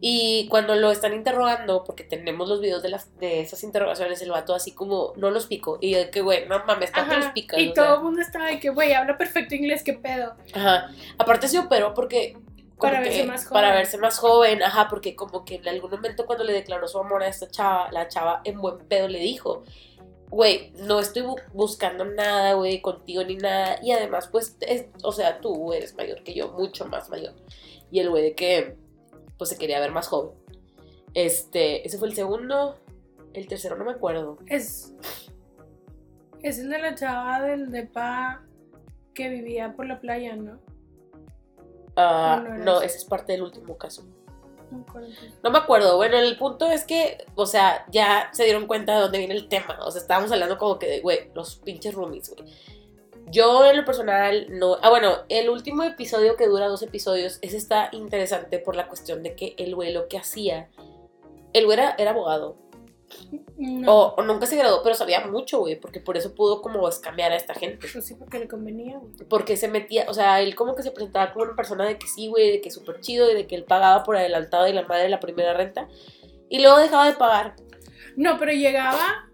Y 0.04 0.48
cuando 0.50 0.76
lo 0.76 0.90
están 0.90 1.14
interrogando, 1.14 1.84
porque 1.84 2.04
tenemos 2.04 2.50
los 2.50 2.60
videos 2.60 2.82
de, 2.82 2.90
las, 2.90 3.16
de 3.20 3.42
esas 3.42 3.64
interrogaciones, 3.64 4.20
el 4.24 4.32
vato 4.32 4.56
así 4.56 4.72
como 4.74 5.14
no 5.16 5.30
los 5.30 5.46
pico. 5.46 5.78
Y 5.80 5.92
yo 5.92 6.00
de 6.00 6.10
que, 6.10 6.22
güey, 6.22 6.48
no 6.48 6.64
mames, 6.66 6.92
tanto 6.92 7.16
los 7.16 7.26
Ajá, 7.26 7.34
picas. 7.36 7.60
y 7.60 7.70
o 7.70 7.74
todo 7.74 7.98
el 7.98 8.02
mundo 8.04 8.22
estaba 8.22 8.48
de 8.48 8.60
que, 8.60 8.70
güey, 8.72 8.94
habla 8.94 9.16
perfecto 9.16 9.54
inglés, 9.54 9.84
qué 9.84 9.94
pedo. 9.94 10.34
Ajá. 10.54 10.90
Aparte 11.20 11.48
se 11.48 11.60
operó 11.60 11.94
porque. 11.94 12.36
Para 12.82 13.00
verse 13.02 13.26
más 13.26 13.46
Para 13.46 13.68
joven. 13.68 13.80
verse 13.80 13.98
más 13.98 14.18
joven, 14.20 14.64
ajá, 14.64 14.88
porque 14.90 15.16
como 15.16 15.46
que 15.46 15.56
en 15.56 15.68
algún 15.68 15.92
momento 15.92 16.26
cuando 16.26 16.44
le 16.44 16.54
declaró 16.54 16.88
su 16.88 16.98
amor 17.00 17.24
a 17.24 17.28
esta 17.28 17.48
chava, 17.48 17.92
la 17.92 18.08
chava 18.08 18.42
en 18.44 18.60
buen 18.62 18.80
pedo 18.88 19.08
le 19.08 19.20
dijo, 19.20 19.64
güey, 20.30 20.72
no 20.78 21.00
estoy 21.00 21.24
bu- 21.24 21.42
buscando 21.54 22.06
nada, 22.06 22.54
güey, 22.54 22.82
contigo 22.82 23.24
ni 23.24 23.36
nada. 23.36 23.78
Y 23.84 23.92
además, 23.92 24.28
pues, 24.30 24.56
es- 24.62 24.86
o 25.04 25.12
sea, 25.12 25.40
tú 25.42 25.74
eres 25.74 25.96
mayor 25.96 26.24
que 26.24 26.34
yo, 26.34 26.52
mucho 26.54 26.86
más 26.86 27.10
mayor. 27.10 27.34
Y 27.92 28.00
el 28.00 28.10
güey 28.10 28.24
de 28.24 28.36
que, 28.36 28.78
pues, 29.38 29.50
se 29.50 29.58
quería 29.58 29.80
ver 29.80 29.92
más 29.92 30.08
joven. 30.08 30.32
Este, 31.14 31.86
ese 31.86 31.98
fue 31.98 32.08
el 32.08 32.16
segundo. 32.16 32.80
El 33.34 33.48
tercero 33.48 33.76
no 33.78 33.84
me 33.86 33.92
acuerdo. 33.92 34.38
Es, 34.48 34.94
es 36.42 36.60
el 36.60 36.70
de 36.70 36.80
la 36.80 36.96
chava 36.96 37.42
del 37.42 37.70
depa 37.72 38.42
que 39.14 39.28
vivía 39.30 39.74
por 39.76 39.86
la 39.86 40.00
playa, 40.00 40.36
¿no? 40.36 40.60
Ah, 41.96 42.42
No, 42.44 42.58
no 42.58 42.82
ese. 42.82 42.98
es 42.98 43.06
parte 43.06 43.34
del 43.34 43.44
último 43.44 43.78
caso. 43.78 44.04
No 44.72 44.78
me 44.78 44.84
acuerdo. 44.84 45.08
No 45.44 45.52
me 45.52 45.58
acuerdo. 45.58 45.98
Bueno, 45.98 46.18
el 46.18 46.38
punto 46.38 46.72
es 46.72 46.86
que, 46.86 47.26
o 47.36 47.46
sea, 47.46 47.86
ya 47.92 48.30
se 48.32 48.46
dieron 48.46 48.68
cuenta 48.68 48.96
de 48.96 49.02
dónde 49.02 49.18
viene 49.18 49.34
el 49.34 49.50
tema. 49.50 49.78
O 49.82 49.92
sea, 49.92 50.02
estábamos 50.02 50.32
hablando 50.32 50.58
como 50.58 50.80
que 50.80 50.88
de, 50.88 51.02
güey, 51.02 51.30
los 51.34 51.58
pinches 51.58 51.94
roomies, 51.94 52.34
güey. 52.36 52.50
Yo 53.28 53.66
en 53.66 53.78
lo 53.78 53.86
personal 53.86 54.48
no... 54.50 54.78
Ah, 54.82 54.90
bueno, 54.90 55.18
el 55.30 55.50
último 55.50 55.84
episodio 55.84 56.36
que 56.36 56.48
dura 56.48 56.68
dos 56.68 56.82
episodios, 56.84 57.38
ese 57.42 57.56
está 57.58 57.90
interesante 57.92 58.60
por 58.60 58.76
la 58.76 58.88
cuestión 58.88 59.24
de 59.24 59.36
que 59.36 59.56
el 59.58 59.76
güey 59.76 59.94
lo 59.94 60.08
que 60.08 60.18
hacía... 60.18 60.70
El 61.54 61.66
güey 61.66 61.78
era, 61.78 61.96
era 61.98 62.12
abogado. 62.12 62.56
No. 63.58 63.92
O, 63.96 64.16
o 64.16 64.22
nunca 64.24 64.46
se 64.46 64.56
graduó, 64.56 64.82
pero 64.84 64.96
sabía 64.96 65.26
mucho, 65.28 65.60
güey, 65.60 65.80
porque 65.80 66.00
por 66.00 66.18
eso 66.18 66.34
pudo 66.36 66.62
como 66.62 66.88
escamear 66.90 67.32
a 67.32 67.36
esta 67.36 67.54
gente. 67.54 67.88
Pues 67.92 68.06
sí, 68.06 68.16
porque 68.16 68.40
le 68.40 68.48
convenía, 68.48 68.98
güey. 68.98 69.14
Porque 69.30 69.58
se 69.58 69.68
metía, 69.68 70.06
o 70.08 70.14
sea, 70.14 70.42
él 70.42 70.56
como 70.56 70.76
que 70.76 70.84
se 70.84 70.92
presentaba 70.92 71.32
como 71.34 71.46
una 71.46 71.56
persona 71.56 71.86
de 71.86 71.98
que 71.98 72.08
sí, 72.08 72.28
güey, 72.28 72.52
de 72.52 72.62
que 72.62 72.72
súper 72.72 73.00
chido 73.02 73.30
y 73.32 73.36
de 73.36 73.48
que 73.48 73.56
él 73.56 73.64
pagaba 73.66 74.04
por 74.04 74.18
adelantado 74.18 74.68
y 74.68 74.74
la 74.74 74.84
madre 74.84 75.10
la 75.10 75.20
primera 75.20 75.54
renta. 75.54 75.88
Y 76.50 76.60
luego 76.60 76.78
dejaba 76.80 77.06
de 77.06 77.14
pagar. 77.14 77.56
No, 78.18 78.38
pero 78.38 78.52
llegaba 78.52 79.28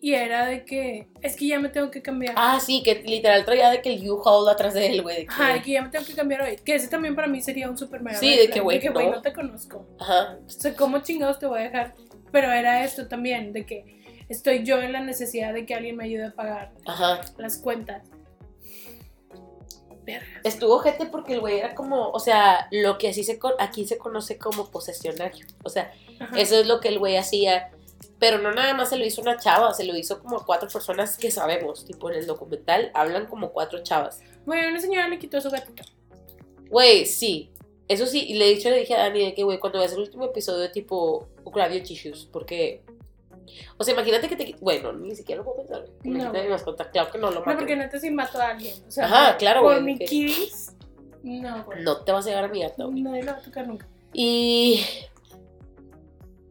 y 0.00 0.12
era 0.14 0.44
de 0.46 0.64
que, 0.66 1.08
es 1.22 1.34
que 1.34 1.46
ya 1.46 1.58
me 1.58 1.70
tengo 1.70 1.90
que 1.90 2.02
cambiar. 2.02 2.34
Ah, 2.36 2.60
sí, 2.60 2.82
que 2.82 2.94
literal 3.02 3.44
traía 3.46 3.70
de 3.70 3.80
que 3.80 3.92
el 3.94 4.10
U-Haul 4.10 4.46
atrás 4.50 4.74
de 4.74 4.86
él, 4.88 5.02
güey. 5.02 5.16
de 5.16 5.22
que- 5.26 5.30
Ajá, 5.32 5.54
de 5.54 5.62
que 5.62 5.72
ya 5.72 5.82
me 5.82 5.88
tengo 5.88 6.04
que 6.04 6.14
cambiar 6.14 6.42
hoy. 6.42 6.56
Que 6.62 6.74
ese 6.74 6.88
también 6.88 7.14
para 7.14 7.26
mí 7.26 7.40
sería 7.40 7.70
un 7.70 7.76
super 7.78 8.02
mega 8.02 8.18
Sí, 8.18 8.36
de 8.36 8.50
que, 8.50 8.60
güey, 8.60 8.76
De 8.78 8.82
que, 8.82 8.90
güey, 8.90 9.06
no. 9.06 9.12
no 9.16 9.22
te 9.22 9.32
conozco. 9.32 9.86
Ajá. 9.98 10.38
O 10.46 10.48
sea, 10.50 10.74
¿cómo 10.76 10.98
chingados 11.00 11.38
te 11.38 11.46
voy 11.46 11.60
a 11.60 11.62
dejar? 11.64 11.94
Pero 12.34 12.50
era 12.50 12.82
esto 12.82 13.06
también, 13.06 13.52
de 13.52 13.64
que 13.64 14.24
estoy 14.28 14.64
yo 14.64 14.82
en 14.82 14.92
la 14.92 14.98
necesidad 14.98 15.54
de 15.54 15.64
que 15.64 15.72
alguien 15.72 15.96
me 15.96 16.02
ayude 16.02 16.26
a 16.26 16.32
pagar 16.32 16.72
Ajá. 16.84 17.20
las 17.38 17.58
cuentas. 17.58 18.02
Verga. 20.02 20.26
Estuvo 20.42 20.80
gente 20.80 21.06
porque 21.06 21.34
el 21.34 21.40
güey 21.40 21.60
era 21.60 21.76
como, 21.76 22.10
o 22.10 22.18
sea, 22.18 22.66
lo 22.72 22.98
que 22.98 23.10
así 23.10 23.22
se 23.22 23.38
aquí 23.60 23.86
se 23.86 23.98
conoce 23.98 24.36
como 24.36 24.68
posesionario. 24.72 25.46
O 25.62 25.68
sea, 25.70 25.92
Ajá. 26.18 26.36
eso 26.36 26.58
es 26.58 26.66
lo 26.66 26.80
que 26.80 26.88
el 26.88 26.98
güey 26.98 27.16
hacía. 27.16 27.70
Pero 28.18 28.38
no 28.38 28.50
nada 28.50 28.74
más 28.74 28.88
se 28.88 28.96
lo 28.96 29.04
hizo 29.04 29.22
una 29.22 29.38
chava, 29.38 29.72
se 29.72 29.84
lo 29.84 29.96
hizo 29.96 30.18
como 30.18 30.38
a 30.38 30.44
cuatro 30.44 30.68
personas 30.68 31.16
que 31.16 31.30
sabemos. 31.30 31.84
Tipo, 31.84 32.10
en 32.10 32.18
el 32.18 32.26
documental 32.26 32.90
hablan 32.94 33.26
como 33.26 33.52
cuatro 33.52 33.80
chavas. 33.84 34.22
Bueno, 34.44 34.70
una 34.70 34.80
señora 34.80 35.06
le 35.06 35.20
quitó 35.20 35.40
su 35.40 35.50
gatito. 35.50 35.84
Güey, 36.68 37.06
sí. 37.06 37.53
Eso 37.94 38.06
sí, 38.06 38.24
y 38.28 38.34
le 38.34 38.46
he 38.50 38.54
dicho, 38.54 38.68
le 38.70 38.80
dije 38.80 38.94
a 38.94 38.98
Dani 39.04 39.24
de 39.26 39.34
que, 39.34 39.44
güey, 39.44 39.58
cuando 39.60 39.78
veas 39.78 39.92
el 39.92 40.00
último 40.00 40.24
episodio, 40.24 40.70
tipo, 40.72 41.28
grab 41.46 41.70
your 41.72 41.82
tissues, 41.82 42.28
porque... 42.32 42.82
O 43.78 43.84
sea, 43.84 43.94
imagínate 43.94 44.28
que 44.28 44.36
te... 44.36 44.56
Bueno, 44.60 44.92
ni 44.92 45.14
siquiera 45.14 45.42
lo 45.42 45.44
puedo 45.44 45.58
pensar. 45.66 45.84
No, 46.02 46.10
Imagínate 46.10 46.42
mi 46.44 46.48
mascota, 46.48 46.90
claro 46.90 47.10
que 47.12 47.18
no 47.18 47.28
lo 47.30 47.40
No, 47.40 47.46
mato. 47.46 47.58
porque 47.58 47.76
neta 47.76 47.98
sí 48.00 48.10
mató 48.10 48.38
a 48.40 48.48
alguien. 48.48 48.74
O 48.88 48.90
sea, 48.90 49.04
Ajá, 49.04 49.36
claro, 49.36 49.62
por 49.62 49.80
mi 49.82 49.98
que- 49.98 50.06
kids. 50.06 50.74
No, 51.22 51.64
güey. 51.64 51.82
No 51.82 52.02
te 52.02 52.12
vas 52.12 52.26
a 52.26 52.28
llegar 52.30 52.44
a 52.44 52.48
mi 52.48 52.62
gata, 52.62 52.84
güey. 52.84 53.02
Nadie 53.02 53.22
lo 53.22 53.32
va 53.32 53.38
a 53.38 53.42
tocar 53.42 53.66
nunca. 53.68 53.86
Y... 54.12 54.84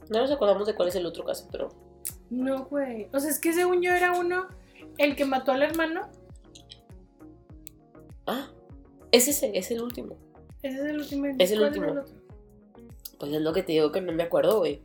No 0.09 0.19
nos 0.21 0.31
acordamos 0.31 0.65
de 0.67 0.75
cuál 0.75 0.87
es 0.89 0.95
el 0.95 1.05
otro 1.05 1.23
caso, 1.25 1.47
pero... 1.51 1.69
No, 2.29 2.65
güey. 2.65 3.07
O 3.13 3.19
sea, 3.19 3.29
es 3.29 3.39
que 3.39 3.53
según 3.53 3.81
yo 3.81 3.91
era 3.91 4.13
uno, 4.13 4.47
el 4.97 5.15
que 5.15 5.25
mató 5.25 5.51
al 5.51 5.61
hermano. 5.63 6.09
Ah, 8.27 8.49
es 9.11 9.27
ese, 9.27 9.57
es 9.57 9.69
el 9.71 9.81
último. 9.81 10.15
Ese 10.63 10.77
es 10.77 10.85
el 10.85 10.97
último. 10.97 11.27
Es 11.37 11.51
el 11.51 11.59
¿Cuál 11.59 11.69
último. 11.69 12.03
Pues 13.19 13.33
es 13.33 13.41
lo 13.41 13.53
que 13.53 13.63
te 13.63 13.73
digo 13.73 13.91
que 13.91 14.01
no 14.01 14.13
me 14.13 14.23
acuerdo, 14.23 14.59
güey. 14.59 14.81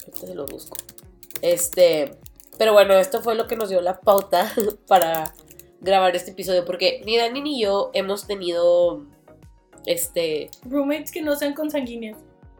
Ahorita 0.00 0.26
se 0.26 0.34
lo 0.34 0.46
busco. 0.46 0.76
Este... 1.42 2.16
Pero 2.58 2.72
bueno, 2.72 2.94
esto 2.94 3.22
fue 3.22 3.34
lo 3.34 3.46
que 3.46 3.56
nos 3.56 3.68
dio 3.68 3.80
la 3.80 4.00
pauta 4.00 4.50
para 4.86 5.34
grabar 5.80 6.16
este 6.16 6.30
episodio, 6.30 6.64
porque 6.64 7.02
ni 7.04 7.18
Dani 7.18 7.40
ni 7.40 7.60
yo 7.60 7.90
hemos 7.92 8.26
tenido... 8.26 9.04
Este... 9.84 10.50
Roommates 10.64 11.12
que 11.12 11.22
no 11.22 11.36
sean 11.36 11.54
consanguíneos. 11.54 12.18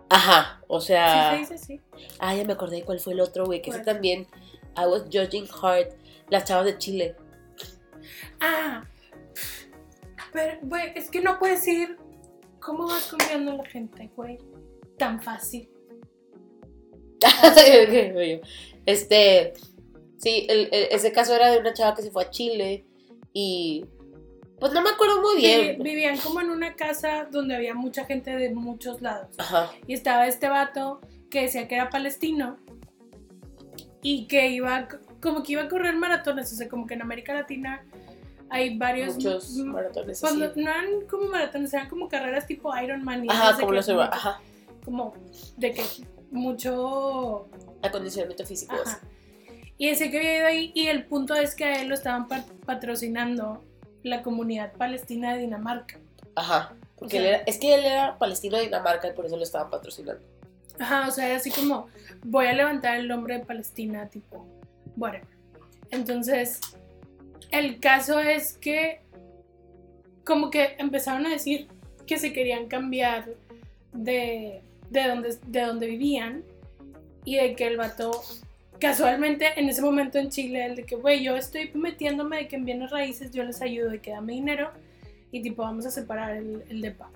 Ajá, 0.08 0.62
o 0.68 0.80
sea... 0.80 1.30
Sí, 1.30 1.44
se 1.46 1.54
dice 1.54 1.54
así. 1.54 1.80
Ah, 2.18 2.34
ya 2.34 2.44
me 2.44 2.52
acordé 2.52 2.76
de 2.76 2.82
cuál 2.82 3.00
fue 3.00 3.14
el 3.14 3.20
otro, 3.20 3.46
güey, 3.46 3.62
que 3.62 3.70
ese 3.70 3.80
también... 3.80 4.26
I 4.76 4.86
was 4.86 5.04
judging 5.04 5.46
hard. 5.62 5.88
Las 6.28 6.44
chavas 6.44 6.66
de 6.66 6.76
Chile. 6.76 7.16
Ah. 8.40 8.84
Pero, 10.32 10.58
güey, 10.62 10.92
es 10.94 11.10
que 11.10 11.20
no 11.20 11.38
puedes 11.38 11.66
ir. 11.66 11.96
¿Cómo 12.60 12.86
vas 12.86 13.06
confiando 13.10 13.52
en 13.52 13.58
la 13.58 13.64
gente, 13.66 14.10
güey? 14.16 14.38
Tan 14.98 15.20
fácil. 15.22 15.68
este, 18.86 19.52
sí, 20.18 20.46
el- 20.48 20.68
el- 20.72 20.88
ese 20.90 21.12
caso 21.12 21.34
era 21.34 21.50
de 21.50 21.58
una 21.58 21.72
chava 21.72 21.94
que 21.94 22.02
se 22.02 22.10
fue 22.10 22.24
a 22.24 22.30
Chile 22.30 22.84
y 23.32 23.84
pues 24.58 24.72
no 24.72 24.80
me 24.82 24.90
acuerdo 24.90 25.20
muy 25.20 25.36
bien. 25.36 25.76
Vi- 25.78 25.82
vivían 25.90 26.18
como 26.18 26.40
en 26.40 26.50
una 26.50 26.74
casa 26.76 27.28
donde 27.30 27.54
había 27.56 27.74
mucha 27.74 28.04
gente 28.04 28.34
de 28.36 28.50
muchos 28.54 29.02
lados. 29.02 29.28
Ajá, 29.38 29.70
Y 29.86 29.94
estaba 29.94 30.26
este 30.26 30.48
vato 30.48 31.00
que 31.30 31.42
decía 31.42 31.68
que 31.68 31.74
era 31.74 31.90
palestino 31.90 32.56
y 34.02 34.26
que 34.28 34.48
iba, 34.48 34.88
como 35.20 35.42
que 35.42 35.52
iba 35.52 35.62
a 35.62 35.68
correr 35.68 35.94
maratones. 35.96 36.52
O 36.52 36.56
sea, 36.56 36.68
como 36.68 36.86
que 36.86 36.94
en 36.94 37.02
América 37.02 37.34
Latina 37.34 37.84
hay 38.50 38.76
varios. 38.78 39.14
muchos 39.14 39.50
maratones 39.56 40.20
pues, 40.20 40.32
así. 40.32 40.40
no, 40.40 40.46
eran 40.70 40.86
como 41.10 41.26
maratones, 41.26 41.72
eran 41.74 41.88
como 41.88 42.08
carreras 42.08 42.46
tipo 42.46 42.76
Ironman. 42.76 43.24
y 43.24 43.28
Ajá, 43.30 43.56
como 43.58 43.72
los 43.72 43.88
ajá, 43.88 44.40
Como 44.84 45.14
de 45.56 45.72
que 45.72 45.82
mucho. 46.30 47.48
acondicionamiento 47.82 48.44
físico. 48.46 48.74
Ajá. 48.74 49.00
Y 49.78 49.88
ese 49.88 50.10
que 50.10 50.16
había 50.18 50.38
ido 50.38 50.46
ahí, 50.46 50.72
y 50.74 50.86
el 50.88 51.04
punto 51.04 51.34
es 51.34 51.54
que 51.54 51.64
a 51.64 51.82
él 51.82 51.88
lo 51.88 51.94
estaban 51.94 52.28
pa- 52.28 52.44
patrocinando 52.64 53.62
la 54.02 54.22
comunidad 54.22 54.72
palestina 54.72 55.34
de 55.34 55.40
Dinamarca. 55.40 55.98
Ajá, 56.34 56.74
porque 56.98 57.16
O 57.16 57.20
él 57.20 57.24
sea- 57.26 57.34
era, 57.36 57.44
es 57.46 57.58
que 57.58 57.74
él 57.74 57.84
era 57.84 58.18
palestino 58.18 58.56
de 58.56 58.64
Dinamarca 58.64 59.08
y 59.08 59.12
por 59.12 59.26
eso 59.26 59.36
lo 59.36 59.42
estaban 59.42 59.68
patrocinando. 59.70 60.24
Ajá, 60.78 61.08
o 61.08 61.10
sea, 61.10 61.26
era 61.26 61.36
así 61.36 61.50
como, 61.50 61.88
voy 62.24 62.46
a 62.46 62.52
levantar 62.52 62.96
el 62.96 63.08
nombre 63.08 63.38
de 63.38 63.44
Palestina, 63.44 64.08
tipo, 64.08 64.46
whatever. 64.96 65.26
Entonces, 65.90 66.60
el 67.50 67.80
caso 67.80 68.18
es 68.18 68.56
que, 68.58 69.00
como 70.24 70.50
que 70.50 70.76
empezaron 70.78 71.26
a 71.26 71.30
decir 71.30 71.68
que 72.06 72.18
se 72.18 72.32
querían 72.32 72.66
cambiar 72.66 73.26
de, 73.92 74.62
de, 74.90 75.08
donde, 75.08 75.36
de 75.46 75.60
donde 75.60 75.86
vivían 75.86 76.44
y 77.24 77.36
de 77.36 77.54
que 77.54 77.66
el 77.66 77.76
vato, 77.76 78.22
casualmente 78.78 79.58
en 79.58 79.68
ese 79.68 79.82
momento 79.82 80.18
en 80.18 80.30
Chile, 80.30 80.66
el 80.66 80.76
de 80.76 80.84
que, 80.84 80.96
güey, 80.96 81.22
yo 81.22 81.36
estoy 81.36 81.70
metiéndome 81.74 82.38
de 82.38 82.48
que 82.48 82.56
en 82.56 82.64
bienes 82.64 82.90
raíces 82.90 83.32
yo 83.32 83.42
les 83.42 83.60
ayudo, 83.62 83.90
de 83.90 84.00
que 84.00 84.12
dame 84.12 84.34
dinero 84.34 84.70
y 85.32 85.42
tipo, 85.42 85.62
vamos 85.62 85.86
a 85.86 85.90
separar 85.90 86.36
el, 86.36 86.62
el 86.68 86.80
depa. 86.80 87.10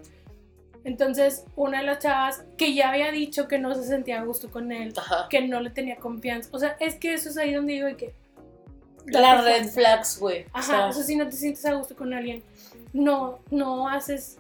Entonces, 0.85 1.45
una 1.57 1.81
de 1.81 1.87
las 1.87 1.99
chavas 1.99 2.45
que 2.57 2.75
ya 2.75 2.91
había 2.91 3.11
dicho 3.11 3.49
que 3.49 3.59
no 3.59 3.75
se 3.75 3.85
sentía 3.85 4.21
a 4.21 4.25
gusto 4.25 4.51
con 4.51 4.73
él, 4.73 4.93
Ajá. 4.97 5.27
que 5.29 5.47
no 5.47 5.61
le 5.61 5.71
tenía 5.71 5.97
confianza. 5.97 6.49
O 6.53 6.59
sea, 6.59 6.77
es 6.81 6.95
que 6.95 7.13
eso 7.13 7.29
es 7.29 7.37
ahí 7.37 7.53
donde 7.53 7.75
digo 7.75 7.89
que. 7.97 8.15
Las 9.07 9.45
red 9.45 9.69
flags, 9.69 10.19
güey. 10.19 10.45
O 10.45 10.49
Ajá, 10.53 10.63
sea, 10.63 10.87
o 10.89 10.93
sea, 10.93 11.03
si 11.03 11.17
no 11.17 11.27
te 11.29 11.37
sientes 11.37 11.65
a 11.67 11.75
gusto 11.75 11.97
con 11.97 12.13
alguien, 12.13 12.43
no, 12.93 13.41
no 13.51 13.89
haces 13.89 14.39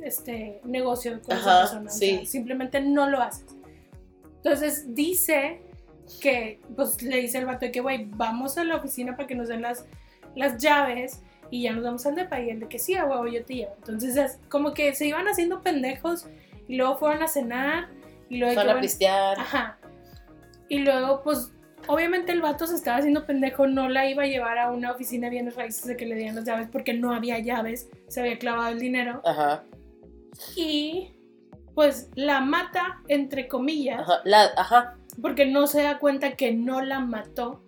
este 0.00 0.60
negocio 0.64 1.20
con 1.22 1.36
esa 1.36 1.50
Ajá, 1.50 1.60
persona. 1.62 1.90
o 1.90 1.94
sea, 1.94 2.20
sí. 2.20 2.26
simplemente 2.26 2.80
no 2.80 3.08
lo 3.08 3.20
haces. 3.20 3.46
Entonces 4.36 4.94
dice 4.94 5.60
que, 6.20 6.60
pues 6.76 7.02
le 7.02 7.16
dice 7.18 7.38
el 7.38 7.46
vato 7.46 7.66
de 7.66 7.72
que, 7.72 7.80
güey, 7.80 8.06
vamos 8.10 8.58
a 8.58 8.64
la 8.64 8.76
oficina 8.76 9.16
para 9.16 9.26
que 9.26 9.34
nos 9.34 9.48
den 9.48 9.62
las, 9.62 9.84
las 10.34 10.58
llaves 10.58 11.20
y 11.50 11.62
ya 11.62 11.72
nos 11.72 11.84
vamos 11.84 12.06
al 12.06 12.14
depa. 12.14 12.40
Y 12.40 12.50
el 12.50 12.60
de 12.60 12.68
que 12.68 12.78
sí, 12.78 12.94
huevo, 12.94 13.26
yo 13.26 13.44
te 13.44 13.54
llevo. 13.54 13.74
Entonces, 13.78 14.16
es 14.16 14.38
como 14.48 14.72
que 14.72 14.94
se 14.94 15.06
iban 15.06 15.26
haciendo 15.26 15.62
pendejos 15.62 16.26
y 16.68 16.76
luego 16.76 16.96
fueron 16.96 17.22
a 17.22 17.28
cenar 17.28 17.88
y 18.28 18.38
luego 18.38 18.60
que, 18.60 18.70
a 18.70 18.80
pistear. 18.80 19.40
Ajá. 19.40 19.78
Y 20.68 20.78
luego, 20.80 21.22
pues, 21.22 21.52
obviamente 21.86 22.32
el 22.32 22.40
vato 22.40 22.66
se 22.66 22.74
estaba 22.74 22.98
haciendo 22.98 23.26
pendejo, 23.26 23.66
no 23.66 23.88
la 23.88 24.08
iba 24.08 24.24
a 24.24 24.26
llevar 24.26 24.58
a 24.58 24.70
una 24.70 24.92
oficina 24.92 25.28
bienes 25.28 25.56
raíces 25.56 25.86
de 25.86 25.96
que 25.96 26.06
le 26.06 26.14
dieran 26.14 26.36
las 26.36 26.44
llaves 26.44 26.68
porque 26.70 26.94
no 26.94 27.12
había 27.12 27.38
llaves, 27.38 27.88
se 28.08 28.20
había 28.20 28.38
clavado 28.38 28.68
el 28.68 28.78
dinero. 28.78 29.20
Ajá. 29.24 29.64
Y, 30.54 31.12
pues, 31.74 32.10
la 32.14 32.40
mata, 32.40 33.02
entre 33.08 33.48
comillas, 33.48 34.00
Ajá. 34.00 34.20
La, 34.24 34.44
ajá. 34.56 34.96
porque 35.22 35.46
no 35.46 35.66
se 35.66 35.82
da 35.82 35.98
cuenta 35.98 36.36
que 36.36 36.52
no 36.52 36.82
la 36.82 37.00
mató. 37.00 37.62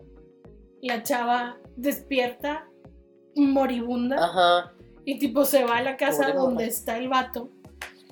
La 0.81 1.03
chava 1.03 1.57
despierta, 1.77 2.69
moribunda, 3.35 4.17
Ajá. 4.25 4.73
y 5.05 5.19
tipo 5.19 5.45
se 5.45 5.65
va 5.65 5.79
a 5.79 5.83
la 5.83 5.97
casa 5.97 6.23
Pobre 6.23 6.35
donde 6.35 6.67
está 6.67 6.99
el 6.99 7.09
vato. 7.09 7.51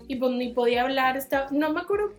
Y 0.09 0.17
pues 0.17 0.33
ni 0.33 0.53
podía 0.53 0.83
hablar, 0.83 1.17
estaba, 1.17 1.49
no 1.51 1.73
me 1.73 1.81
acuerdo 1.81 2.15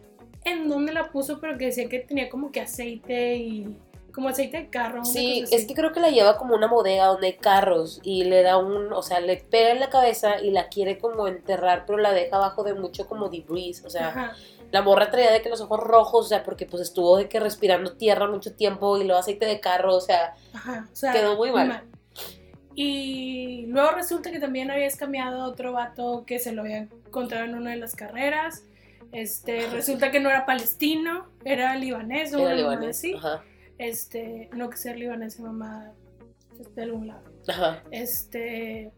en 0.51 0.69
dónde 0.69 0.93
la 0.93 1.11
puso, 1.11 1.39
pero 1.39 1.57
que 1.57 1.65
decía 1.65 1.87
que 1.89 1.99
tenía 1.99 2.29
como 2.29 2.51
que 2.51 2.61
aceite 2.61 3.35
y 3.35 3.77
como 4.13 4.29
aceite 4.29 4.57
de 4.57 4.69
carro. 4.69 5.05
Sí, 5.05 5.43
es 5.51 5.67
que 5.67 5.75
creo 5.75 5.93
que 5.93 5.99
la 5.99 6.09
lleva 6.09 6.37
como 6.37 6.55
una 6.55 6.67
bodega 6.67 7.05
donde 7.05 7.27
hay 7.27 7.37
carros 7.37 7.99
y 8.03 8.23
le 8.23 8.41
da 8.41 8.57
un, 8.57 8.91
o 8.91 9.03
sea, 9.03 9.19
le 9.19 9.37
pega 9.37 9.71
en 9.71 9.79
la 9.79 9.89
cabeza 9.89 10.41
y 10.41 10.49
la 10.49 10.69
quiere 10.69 10.97
como 10.97 11.27
enterrar, 11.27 11.85
pero 11.85 11.99
la 11.99 12.13
deja 12.13 12.37
abajo 12.37 12.63
de 12.63 12.73
mucho 12.73 13.07
como 13.07 13.29
debris, 13.29 13.83
o 13.85 13.89
sea, 13.89 14.07
Ajá, 14.07 14.35
la 14.71 14.81
morra 14.81 15.09
traía 15.09 15.31
de 15.31 15.41
que 15.41 15.49
los 15.49 15.61
ojos 15.61 15.79
rojos, 15.79 16.25
o 16.25 16.29
sea, 16.29 16.43
porque 16.43 16.65
pues 16.65 16.81
estuvo 16.81 17.17
de 17.17 17.29
que 17.29 17.39
respirando 17.39 17.93
tierra 17.93 18.27
mucho 18.27 18.53
tiempo 18.53 18.97
y 18.97 19.03
luego 19.03 19.19
aceite 19.19 19.45
de 19.45 19.59
carro, 19.59 19.95
o 19.95 20.01
sea, 20.01 20.35
ajá, 20.53 20.87
o 20.91 20.95
sea, 20.95 21.13
Quedó 21.13 21.35
muy 21.35 21.51
mal. 21.51 21.83
Y 22.75 23.65
luego 23.67 23.91
resulta 23.91 24.29
que 24.29 24.39
también 24.39 24.69
había 24.69 24.85
escameado 24.85 25.41
a 25.41 25.47
otro 25.47 25.73
vato 25.73 26.25
que 26.27 26.37
se 26.37 26.51
lo 26.51 26.61
había 26.61 26.77
encontrado 26.77 27.45
en 27.45 27.55
una 27.55 27.71
de 27.71 27.77
las 27.77 27.95
carreras. 27.95 28.65
Este, 29.11 29.67
resulta 29.67 30.11
que 30.11 30.19
no 30.19 30.29
era 30.29 30.45
palestino, 30.45 31.27
era 31.45 31.75
libanés 31.75 32.33
o 32.33 32.39
era 32.39 32.55
libanés. 32.55 32.97
así. 32.97 33.13
Ajá, 33.13 33.43
Este, 33.77 34.49
no 34.55 34.69
que 34.69 34.77
ser 34.77 34.97
libanés, 34.97 35.39
mamá 35.39 35.91
de 36.75 36.81
algún 36.83 37.07
lado. 37.07 37.23
ajá. 37.47 37.83
Este. 37.91 38.91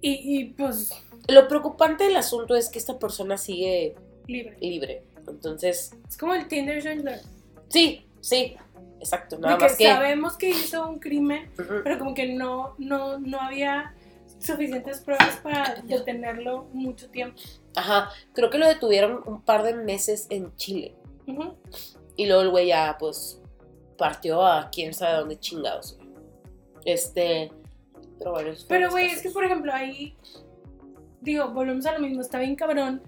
Y, 0.00 0.38
y, 0.40 0.44
pues 0.50 0.90
Lo 1.28 1.48
preocupante 1.48 2.04
del 2.04 2.16
asunto 2.16 2.54
es 2.54 2.68
que 2.68 2.78
esta 2.78 2.98
persona 2.98 3.36
sigue 3.36 3.96
libre. 4.28 4.56
libre, 4.60 5.02
entonces, 5.26 5.90
Es 6.08 6.16
como 6.16 6.34
el 6.34 6.46
Tinder 6.46 6.80
Joindler. 6.82 7.20
sí, 7.68 8.06
sí, 8.20 8.56
exacto, 9.00 9.38
nada 9.38 9.54
de 9.54 9.58
que 9.58 9.64
más 9.64 9.76
que... 9.76 9.84
sabemos 9.86 10.36
que 10.36 10.50
hizo 10.50 10.88
un 10.88 11.00
crimen, 11.00 11.50
pero 11.82 11.98
como 11.98 12.14
que 12.14 12.32
no, 12.32 12.74
no, 12.78 13.18
no 13.18 13.40
había 13.40 13.92
suficientes 14.38 15.00
pruebas 15.00 15.36
para 15.42 15.76
detenerlo 15.84 16.64
mucho 16.72 17.08
tiempo. 17.10 17.40
Ajá, 17.74 18.10
creo 18.34 18.50
que 18.50 18.58
lo 18.58 18.68
detuvieron 18.68 19.22
un 19.26 19.42
par 19.42 19.62
de 19.62 19.74
meses 19.74 20.26
en 20.30 20.54
Chile. 20.56 20.94
Y 22.16 22.26
luego 22.26 22.42
el 22.42 22.50
güey 22.50 22.68
ya, 22.68 22.96
pues, 22.98 23.40
partió 23.96 24.44
a 24.44 24.70
quién 24.70 24.94
sabe 24.94 25.18
dónde 25.18 25.38
chingados. 25.38 25.98
Este. 26.84 27.52
Pero 28.18 28.32
bueno, 28.32 28.52
Pero, 28.68 28.90
güey, 28.90 29.06
es 29.06 29.22
que 29.22 29.30
por 29.30 29.44
ejemplo 29.44 29.72
ahí, 29.72 30.16
digo, 31.20 31.48
volvemos 31.50 31.86
a 31.86 31.92
lo 31.92 32.00
mismo, 32.00 32.20
está 32.20 32.38
bien 32.38 32.56
cabrón, 32.56 33.02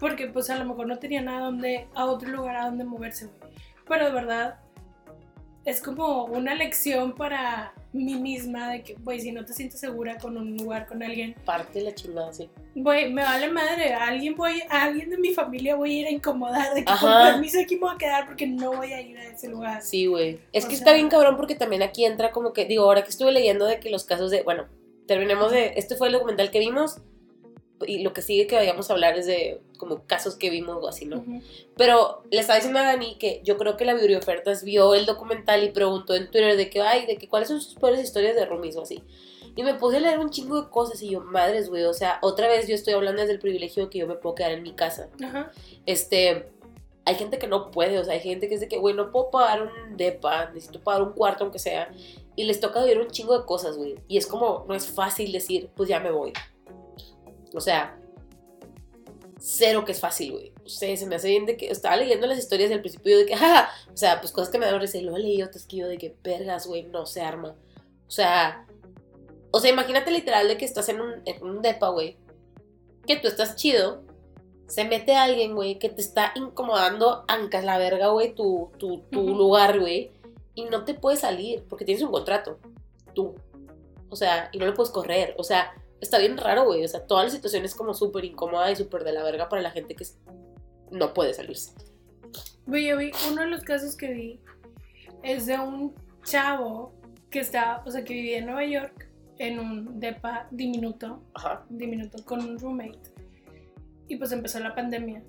porque 0.00 0.26
pues 0.26 0.50
a 0.50 0.56
lo 0.56 0.64
mejor 0.64 0.86
no 0.86 0.98
tenía 0.98 1.22
nada 1.22 1.44
donde, 1.44 1.88
a 1.94 2.06
otro 2.06 2.30
lugar 2.30 2.56
a 2.56 2.64
donde 2.64 2.84
moverse, 2.84 3.26
güey. 3.26 3.52
Pero 3.86 4.06
de 4.06 4.12
verdad, 4.12 4.60
es 5.64 5.80
como 5.82 6.24
una 6.24 6.54
lección 6.54 7.14
para 7.14 7.74
mí 7.92 8.14
misma 8.14 8.70
de 8.70 8.82
que, 8.82 8.94
güey, 8.94 9.20
si 9.20 9.32
no 9.32 9.44
te 9.44 9.52
sientes 9.52 9.80
segura 9.80 10.16
con 10.18 10.36
un 10.36 10.56
lugar, 10.56 10.86
con 10.86 11.02
alguien, 11.02 11.34
Parte 11.44 11.80
la 11.82 11.94
chingada, 11.94 12.32
sí. 12.32 12.48
güey, 12.74 13.12
me 13.12 13.22
vale 13.22 13.48
madre, 13.48 13.92
a 13.94 14.06
alguien, 14.08 14.36
voy, 14.36 14.62
a 14.68 14.84
alguien 14.84 15.10
de 15.10 15.18
mi 15.18 15.34
familia 15.34 15.74
voy 15.74 15.96
a 15.96 16.00
ir 16.02 16.06
a 16.06 16.10
incomodar, 16.10 16.72
de 16.74 16.80
que 16.80 16.84
con 17.00 17.10
Ajá. 17.10 17.32
permiso 17.32 17.58
aquí 17.60 17.74
me 17.74 17.80
voy 17.82 17.94
a 17.94 17.98
quedar 17.98 18.26
porque 18.26 18.46
no 18.46 18.72
voy 18.76 18.92
a 18.92 19.00
ir 19.00 19.18
a 19.18 19.24
ese 19.24 19.48
lugar. 19.48 19.82
Sí, 19.82 20.06
güey. 20.06 20.38
Es 20.52 20.64
O 20.64 20.68
que 20.68 20.76
sea- 20.76 20.84
está 20.84 20.92
bien 20.94 21.08
cabrón 21.08 21.36
porque 21.36 21.54
también 21.56 21.82
aquí 21.82 22.04
entra 22.04 22.30
como 22.30 22.52
que, 22.52 22.64
digo, 22.66 22.84
ahora 22.84 23.02
que 23.02 23.10
estuve 23.10 23.32
leyendo 23.32 23.66
de 23.66 23.80
que 23.80 23.90
los 23.90 24.04
casos 24.04 24.30
de, 24.30 24.42
bueno, 24.44 24.66
terminemos 25.06 25.50
de, 25.50 25.72
este 25.76 25.96
fue 25.96 26.06
el 26.06 26.12
documental 26.12 26.50
que 26.52 26.60
vimos 26.60 27.00
y 27.86 28.02
lo 28.02 28.12
que 28.12 28.22
sigue 28.22 28.46
que 28.46 28.56
vayamos 28.56 28.90
a 28.90 28.92
hablar 28.92 29.16
es 29.18 29.26
de 29.26 29.60
como 29.78 30.06
casos 30.06 30.36
que 30.36 30.50
vimos 30.50 30.78
o 30.80 30.88
así, 30.88 31.06
¿no? 31.06 31.18
Ujú. 31.18 31.40
Pero 31.76 32.22
le 32.30 32.40
estaba 32.40 32.56
diciendo 32.56 32.80
a 32.80 32.84
Dani 32.84 33.16
que 33.16 33.40
yo 33.44 33.56
creo 33.56 33.76
que 33.76 33.84
la 33.84 33.94
Bibliofertas 33.94 34.64
vio 34.64 34.94
el 34.94 35.06
documental 35.06 35.64
y 35.64 35.70
preguntó 35.70 36.14
en 36.14 36.30
Twitter 36.30 36.56
de 36.56 36.68
que, 36.70 36.82
ay, 36.82 37.06
de 37.06 37.16
que 37.16 37.28
cuáles 37.28 37.48
son 37.48 37.60
sus 37.60 37.74
peores 37.74 38.02
historias 38.02 38.36
de 38.36 38.44
roomies 38.44 38.76
o 38.76 38.82
así. 38.82 39.02
Y 39.56 39.62
me 39.62 39.74
puse 39.74 39.96
a 39.96 40.00
leer 40.00 40.18
un 40.18 40.30
chingo 40.30 40.60
de 40.60 40.68
cosas 40.68 41.02
y 41.02 41.10
yo, 41.10 41.20
madres, 41.20 41.68
güey, 41.68 41.84
o 41.84 41.94
sea, 41.94 42.18
otra 42.22 42.48
vez 42.48 42.68
yo 42.68 42.74
estoy 42.74 42.94
hablando 42.94 43.20
desde 43.20 43.34
el 43.34 43.40
privilegio 43.40 43.90
que 43.90 43.98
yo 43.98 44.06
me 44.06 44.14
puedo 44.14 44.34
quedar 44.34 44.52
en 44.52 44.62
mi 44.62 44.72
casa. 44.72 45.08
Ajá. 45.22 45.50
Este, 45.86 46.46
hay 47.04 47.14
gente 47.16 47.38
que 47.38 47.48
no 47.48 47.70
puede, 47.70 47.98
o 47.98 48.04
sea, 48.04 48.14
hay 48.14 48.20
gente 48.20 48.48
que 48.48 48.54
es 48.54 48.60
de 48.60 48.68
que, 48.68 48.78
güey, 48.78 48.94
no 48.94 49.10
puedo 49.10 49.30
pagar 49.30 49.62
un 49.62 49.96
depa, 49.96 50.50
necesito 50.50 50.80
pagar 50.80 51.02
un 51.02 51.12
cuarto 51.12 51.44
aunque 51.44 51.58
sea. 51.58 51.90
Y 52.36 52.44
les 52.44 52.60
toca 52.60 52.82
vivir 52.82 53.00
un 53.00 53.08
chingo 53.08 53.36
de 53.38 53.44
cosas, 53.44 53.76
güey. 53.76 53.96
Y 54.06 54.16
es 54.16 54.26
como, 54.26 54.64
no 54.68 54.74
es 54.74 54.86
fácil 54.86 55.32
decir, 55.32 55.70
pues 55.74 55.88
ya 55.88 55.98
me 56.00 56.10
voy. 56.10 56.32
O 57.54 57.60
sea, 57.60 57.98
cero 59.38 59.84
que 59.84 59.92
es 59.92 60.00
fácil, 60.00 60.32
güey. 60.32 60.52
O 60.64 60.68
sea, 60.68 60.96
se 60.96 61.06
me 61.06 61.16
hace 61.16 61.28
bien 61.28 61.46
de 61.46 61.56
que 61.56 61.70
estaba 61.70 61.96
leyendo 61.96 62.26
las 62.26 62.38
historias 62.38 62.70
del 62.70 62.80
principio 62.80 63.18
de 63.18 63.26
que, 63.26 63.36
jaja, 63.36 63.70
o 63.92 63.96
sea, 63.96 64.20
pues 64.20 64.32
cosas 64.32 64.50
que 64.50 64.58
me 64.58 64.66
dan 64.66 64.80
risa 64.80 64.98
y 64.98 65.02
luego 65.02 65.18
leí 65.18 65.42
otras 65.42 65.66
que 65.66 65.78
yo 65.78 65.88
de 65.88 65.98
que, 65.98 66.14
vergas, 66.22 66.66
güey, 66.66 66.84
no 66.84 67.06
se 67.06 67.22
arma. 67.22 67.56
O 68.06 68.10
sea, 68.10 68.66
o 69.50 69.60
sea, 69.60 69.70
imagínate 69.70 70.10
literal 70.10 70.46
de 70.46 70.56
que 70.56 70.64
estás 70.64 70.88
en 70.88 71.00
un, 71.00 71.22
en 71.24 71.42
un 71.42 71.62
depa, 71.62 71.88
güey, 71.88 72.16
que 73.06 73.16
tú 73.16 73.26
estás 73.26 73.56
chido, 73.56 74.02
se 74.68 74.84
mete 74.84 75.16
alguien, 75.16 75.54
güey, 75.54 75.78
que 75.78 75.88
te 75.88 76.00
está 76.00 76.32
incomodando, 76.36 77.24
ancas 77.26 77.64
la 77.64 77.78
verga, 77.78 78.08
güey, 78.08 78.34
tu, 78.34 78.70
tu, 78.78 78.98
tu 79.10 79.34
lugar, 79.34 79.80
güey, 79.80 80.12
y 80.54 80.64
no 80.64 80.84
te 80.84 80.94
puedes 80.94 81.20
salir 81.20 81.64
porque 81.68 81.84
tienes 81.84 82.04
un 82.04 82.12
contrato, 82.12 82.58
tú. 83.14 83.34
O 84.08 84.16
sea, 84.16 84.48
y 84.52 84.58
no 84.58 84.66
lo 84.66 84.74
puedes 84.74 84.92
correr, 84.92 85.34
o 85.38 85.44
sea, 85.44 85.72
está 86.00 86.18
bien 86.18 86.36
raro, 86.36 86.64
güey, 86.64 86.84
o 86.84 86.88
sea, 86.88 87.06
toda 87.06 87.24
la 87.24 87.30
situación 87.30 87.64
es 87.64 87.74
como 87.74 87.94
súper 87.94 88.24
incómoda 88.24 88.70
y 88.70 88.76
súper 88.76 89.04
de 89.04 89.12
la 89.12 89.22
verga 89.22 89.48
para 89.48 89.62
la 89.62 89.70
gente 89.70 89.94
que 89.94 90.04
no 90.90 91.12
puede 91.14 91.34
salirse. 91.34 91.72
Güey, 92.66 92.86
yo 92.88 92.96
vi, 92.98 93.10
uno 93.30 93.42
de 93.42 93.48
los 93.48 93.62
casos 93.62 93.96
que 93.96 94.12
vi 94.12 94.40
es 95.22 95.46
de 95.46 95.58
un 95.58 95.94
chavo 96.24 96.92
que 97.30 97.40
está, 97.40 97.82
o 97.86 97.90
sea, 97.90 98.04
que 98.04 98.14
vivía 98.14 98.38
en 98.38 98.46
Nueva 98.46 98.64
York 98.64 99.08
en 99.38 99.58
un 99.58 99.98
depa 100.00 100.46
diminuto, 100.50 101.22
Ajá. 101.34 101.64
diminuto 101.70 102.22
con 102.24 102.40
un 102.40 102.58
roommate. 102.58 102.98
Y 104.08 104.16
pues 104.16 104.32
empezó 104.32 104.58
la 104.60 104.74
pandemia. 104.74 105.22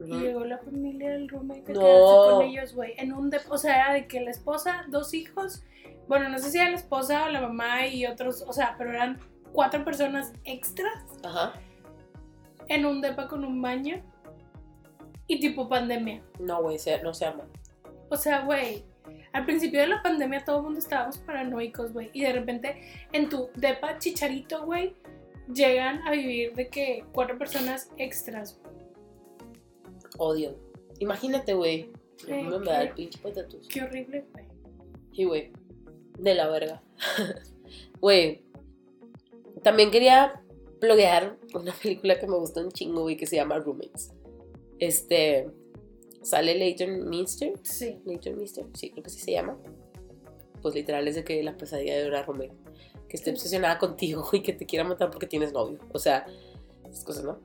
Y 0.00 0.10
Ujú. 0.12 0.20
llegó 0.20 0.44
la 0.44 0.58
familia 0.58 1.10
del 1.10 1.28
roommate 1.28 1.70
a 1.72 1.74
No. 1.74 1.80
quedarse 1.80 2.30
con 2.32 2.42
ellos, 2.42 2.74
güey. 2.74 2.94
En 2.96 3.12
un 3.12 3.30
depa, 3.30 3.50
o 3.54 3.58
sea, 3.58 3.76
era 3.76 3.92
de 3.94 4.06
que 4.06 4.20
la 4.20 4.30
esposa, 4.30 4.84
dos 4.88 5.12
hijos, 5.14 5.62
bueno, 6.08 6.28
no 6.28 6.38
sé 6.38 6.50
si 6.50 6.58
era 6.58 6.70
la 6.70 6.76
esposa 6.76 7.26
o 7.26 7.28
la 7.28 7.40
mamá 7.40 7.86
y 7.86 8.06
otros, 8.06 8.42
o 8.46 8.52
sea, 8.52 8.74
pero 8.78 8.90
eran 8.90 9.20
cuatro 9.52 9.84
personas 9.84 10.32
extras 10.44 11.04
Ajá. 11.22 11.54
en 12.68 12.86
un 12.86 13.00
depa 13.00 13.28
con 13.28 13.44
un 13.44 13.60
baño 13.60 14.02
y 15.26 15.40
tipo 15.40 15.68
pandemia. 15.68 16.22
No, 16.38 16.62
güey, 16.62 16.78
no 17.02 17.14
se 17.14 17.26
ama. 17.26 17.44
O 18.08 18.16
sea, 18.16 18.44
güey, 18.44 18.84
al 19.32 19.44
principio 19.44 19.80
de 19.80 19.88
la 19.88 20.02
pandemia 20.02 20.44
todo 20.44 20.58
el 20.58 20.64
mundo 20.64 20.78
estábamos 20.78 21.18
paranoicos, 21.18 21.92
güey. 21.92 22.10
Y 22.12 22.22
de 22.22 22.32
repente 22.32 22.80
en 23.12 23.28
tu 23.28 23.50
depa 23.54 23.98
chicharito, 23.98 24.64
güey, 24.64 24.94
llegan 25.52 26.06
a 26.06 26.10
vivir 26.12 26.54
de 26.54 26.68
que 26.68 27.04
cuatro 27.12 27.38
personas 27.38 27.90
extras. 27.96 28.58
Odio. 30.18 30.56
Imagínate, 30.98 31.54
güey. 31.54 31.90
Sí, 32.16 32.32
me 32.32 32.58
da 32.58 32.82
el 32.82 32.90
pinche 32.94 33.18
patatus. 33.18 33.68
Qué 33.68 33.82
horrible, 33.82 34.24
güey. 34.32 34.44
Sí, 35.12 35.24
güey. 35.24 35.52
De 36.18 36.34
la 36.34 36.48
verga. 36.48 36.82
Güey. 38.00 38.42
También 39.68 39.90
quería 39.90 40.40
bloguear 40.80 41.36
una 41.52 41.74
película 41.82 42.18
que 42.18 42.26
me 42.26 42.36
gusta 42.36 42.62
un 42.62 42.72
chingo, 42.72 43.02
güey, 43.02 43.18
que 43.18 43.26
se 43.26 43.36
llama 43.36 43.58
Roommates. 43.58 44.14
Este. 44.78 45.50
Sale 46.22 46.54
Leighton 46.54 47.06
Minster. 47.06 47.52
Sí. 47.64 48.00
Leighton 48.06 48.38
Minster. 48.38 48.64
Sí, 48.72 48.90
creo 48.90 49.02
que 49.02 49.10
sí 49.10 49.20
se 49.20 49.32
llama. 49.32 49.58
Pues 50.62 50.74
literal 50.74 51.06
es 51.06 51.16
de 51.16 51.24
que 51.24 51.42
la 51.42 51.54
pesadilla 51.54 51.98
de 51.98 52.08
una 52.08 52.22
roommate. 52.22 52.54
Que 53.10 53.18
esté 53.18 53.30
obsesionada 53.30 53.78
contigo 53.78 54.26
y 54.32 54.40
que 54.40 54.54
te 54.54 54.64
quiera 54.64 54.84
matar 54.84 55.10
porque 55.10 55.26
tienes 55.26 55.52
novio. 55.52 55.78
O 55.92 55.98
sea, 55.98 56.24
esas 56.88 57.04
cosas, 57.04 57.24
¿no? 57.24 57.38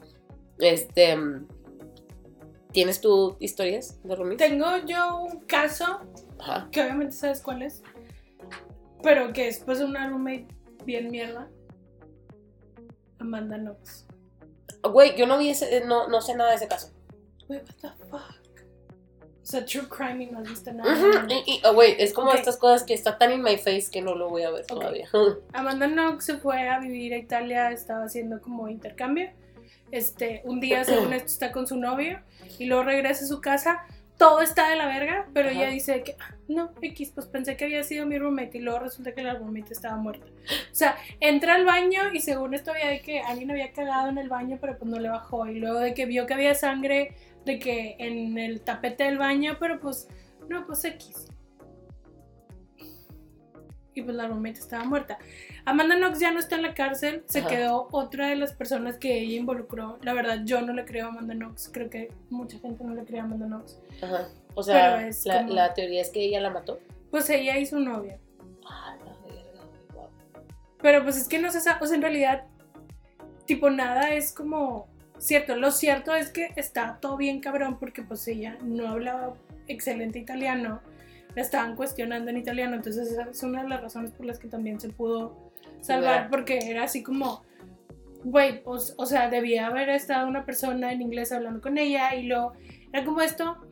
Este. 0.60 1.18
¿Tienes 2.72 3.02
tú 3.02 3.36
historias 3.42 4.02
de 4.02 4.16
roomies? 4.16 4.38
Tengo 4.38 4.78
yo 4.88 5.24
un 5.24 5.42
caso, 5.42 6.00
Ajá. 6.40 6.70
que 6.72 6.82
obviamente 6.82 7.14
sabes 7.16 7.42
cuál 7.42 7.64
es, 7.64 7.84
pero 9.04 9.34
que 9.34 9.50
es 9.50 9.60
pues 9.60 9.82
una 9.82 10.10
roommate 10.10 10.48
bien 10.86 11.12
mierda. 11.12 11.50
Amanda 13.24 13.58
Knox. 13.58 14.06
Güey, 14.84 15.16
yo 15.18 15.26
no 15.26 15.38
vi 15.38 15.50
ese, 15.50 15.84
no, 15.86 16.08
no 16.08 16.22
sé 16.22 16.36
nada 16.36 16.52
de 16.52 16.58
ese 16.58 16.68
caso. 16.68 16.92
Wait, 17.48 17.64
what 17.64 17.76
the 17.82 18.06
fuck? 18.10 18.44
O 19.42 19.46
sea, 19.46 19.66
true 19.66 19.88
crime 19.90 20.24
y 20.24 20.28
no 20.28 20.40
has 20.40 20.50
visto 20.50 20.72
nada. 20.72 20.94
Ujú, 20.94 21.28
Y, 21.30 21.52
y, 21.56 21.62
oh, 21.66 21.74
güey, 21.74 21.96
es 22.00 22.14
como 22.14 22.32
estas 22.34 22.56
cosas 22.58 22.84
que 22.84 22.94
está 22.94 23.18
tan 23.18 23.32
in 23.34 23.42
my 23.42 23.58
face 23.58 23.88
que 23.92 24.02
no 24.02 24.16
lo 24.16 24.30
voy 24.30 24.44
a 24.44 24.52
ver 24.52 24.62
Ok. 24.64 24.68
todavía. 24.80 25.10
Amanda 25.54 25.88
Knox 25.88 26.26
se 26.26 26.38
fue 26.38 26.70
a 26.70 26.80
vivir 26.80 27.14
a 27.14 27.18
Italia, 27.18 27.72
estaba 27.72 28.06
haciendo 28.06 28.42
como 28.42 28.70
intercambio. 28.70 29.30
Este, 29.92 30.42
un 30.46 30.60
día 30.60 30.84
según 30.86 31.14
esto 31.14 31.28
está 31.28 31.52
con 31.52 31.68
su 31.68 31.76
novio 31.78 32.20
y 32.58 32.66
luego 32.66 32.84
regresa 32.84 33.26
a 33.26 33.28
su 33.28 33.42
casa. 33.42 33.84
Todo 34.24 34.42
está 34.42 34.70
de 34.70 34.78
la 34.78 34.88
verga, 34.88 35.28
pero 35.34 35.50
Ajá. 35.50 35.58
ella 35.58 35.70
dice 35.70 36.02
que 36.02 36.16
"Ah, 36.18 36.34
no, 36.48 36.72
X, 36.82 37.12
pues 37.14 37.26
pensé 37.28 37.58
que 37.58 37.66
había 37.66 37.84
sido 37.84 38.06
mi 38.06 38.18
roommate 38.18 38.58
y 38.58 38.62
luego 38.62 38.80
resulta 38.80 39.14
que 39.14 39.22
la 39.22 39.34
roommate 39.34 39.74
estaba 39.74 39.98
muerta. 39.98 40.26
O 40.72 40.74
sea, 40.76 40.96
entra 41.20 41.56
al 41.56 41.66
baño 41.66 42.14
y 42.14 42.22
según 42.22 42.54
esto 42.54 42.72
había 42.72 42.88
de 42.88 43.02
que 43.02 43.20
alguien 43.20 43.52
había 43.52 43.74
cagado 43.74 44.08
en 44.08 44.18
el 44.18 44.30
baño, 44.30 44.58
pero 44.62 44.78
pues 44.78 44.90
no 44.90 44.98
le 44.98 45.10
bajó. 45.10 45.46
Y 45.48 45.60
luego 45.60 45.80
de 45.80 45.94
que 45.94 46.06
vio 46.06 46.26
que 46.26 46.36
había 46.36 46.56
sangre 46.56 47.16
de 47.44 47.60
que 47.60 47.98
en 48.00 48.38
el 48.38 48.62
tapete 48.62 49.04
del 49.04 49.18
baño, 49.18 49.58
pero 49.60 49.82
pues 49.82 50.08
no, 50.48 50.66
pues 50.66 50.86
X. 50.86 51.28
Y 53.94 54.02
pues 54.04 54.16
la 54.16 54.28
roommate 54.28 54.60
estaba 54.60 54.86
muerta. 54.86 55.18
Amanda 55.66 55.96
Knox 55.96 56.20
ya 56.20 56.32
no 56.32 56.40
está 56.40 56.56
en 56.58 56.62
la 56.64 56.74
cárcel, 56.74 57.24
se 57.26 57.40
Ajá. 57.40 57.48
quedó 57.48 57.88
otra 57.92 58.28
de 58.28 58.36
las 58.36 58.54
personas 58.54 58.98
que 58.98 59.20
ella 59.22 59.38
involucró. 59.38 59.98
La 60.02 60.14
verdad, 60.14 60.42
yo 60.44 60.62
no 60.62 60.74
le 60.74 60.84
creo 60.84 61.06
a 61.06 61.10
Amanda 61.10 61.34
Knox, 61.34 61.70
creo 61.72 61.90
que 61.90 62.12
mucha 62.30 62.60
gente 62.60 62.84
no 62.84 62.94
le 62.94 63.04
cree 63.06 63.22
a 63.22 63.24
Amanda 63.24 63.46
Knox. 63.46 63.80
Ajá. 64.02 64.28
O 64.56 64.62
sea, 64.64 65.10
la, 65.26 65.38
como- 65.42 65.54
la 65.54 65.74
teoría 65.74 66.02
es 66.02 66.10
que 66.10 66.22
ella 66.26 66.42
la 66.42 66.50
mató. 66.50 66.80
Pues 67.12 67.30
ella 67.30 67.58
y 67.58 67.66
su 67.66 67.80
novia. 67.80 68.20
Ah, 68.70 68.96
la 69.06 69.28
verga, 69.28 69.62
guau. 69.94 70.10
Pero 70.82 71.04
pues 71.04 71.16
es 71.18 71.28
que 71.30 71.40
no 71.40 71.50
se 71.52 71.62
sabe, 71.62 71.80
o 71.82 71.88
sea, 71.88 71.96
en 71.96 72.02
realidad, 72.02 72.44
tipo, 73.46 73.70
nada 73.70 74.10
es 74.14 74.34
como 74.34 74.88
cierto. 75.18 75.56
Lo 75.56 75.72
cierto 75.72 76.14
es 76.14 76.30
que 76.30 76.52
está 76.58 76.98
todo 77.00 77.16
bien 77.16 77.40
cabrón 77.40 77.78
porque 77.80 78.02
pues 78.04 78.28
ella 78.28 78.58
no 78.62 78.88
hablaba 78.90 79.34
excelente 79.68 80.20
italiano. 80.20 80.82
La 81.36 81.42
estaban 81.42 81.76
cuestionando 81.76 82.30
en 82.30 82.38
italiano, 82.38 82.76
entonces 82.76 83.12
esa 83.12 83.24
es 83.24 83.42
una 83.42 83.64
de 83.64 83.70
las 83.70 83.82
razones 83.82 84.12
por 84.12 84.26
las 84.26 84.38
que 84.38 84.48
también 84.48 84.80
se 84.80 84.90
pudo 84.90 85.43
salvar, 85.84 86.30
porque 86.30 86.60
era 86.70 86.84
así 86.84 87.04
como, 87.04 87.44
güey, 88.24 88.62
o, 88.66 88.78
o 88.98 89.06
sea, 89.06 89.30
debía 89.30 89.68
haber 89.68 89.90
estado 89.90 90.28
una 90.28 90.46
persona 90.46 90.92
en 90.92 91.02
inglés 91.02 91.32
hablando 91.32 91.62
con 91.62 91.78
ella 91.78 92.16
y 92.16 92.24
lo, 92.24 92.54
era 92.92 93.04
como 93.04 93.22
esto, 93.22 93.68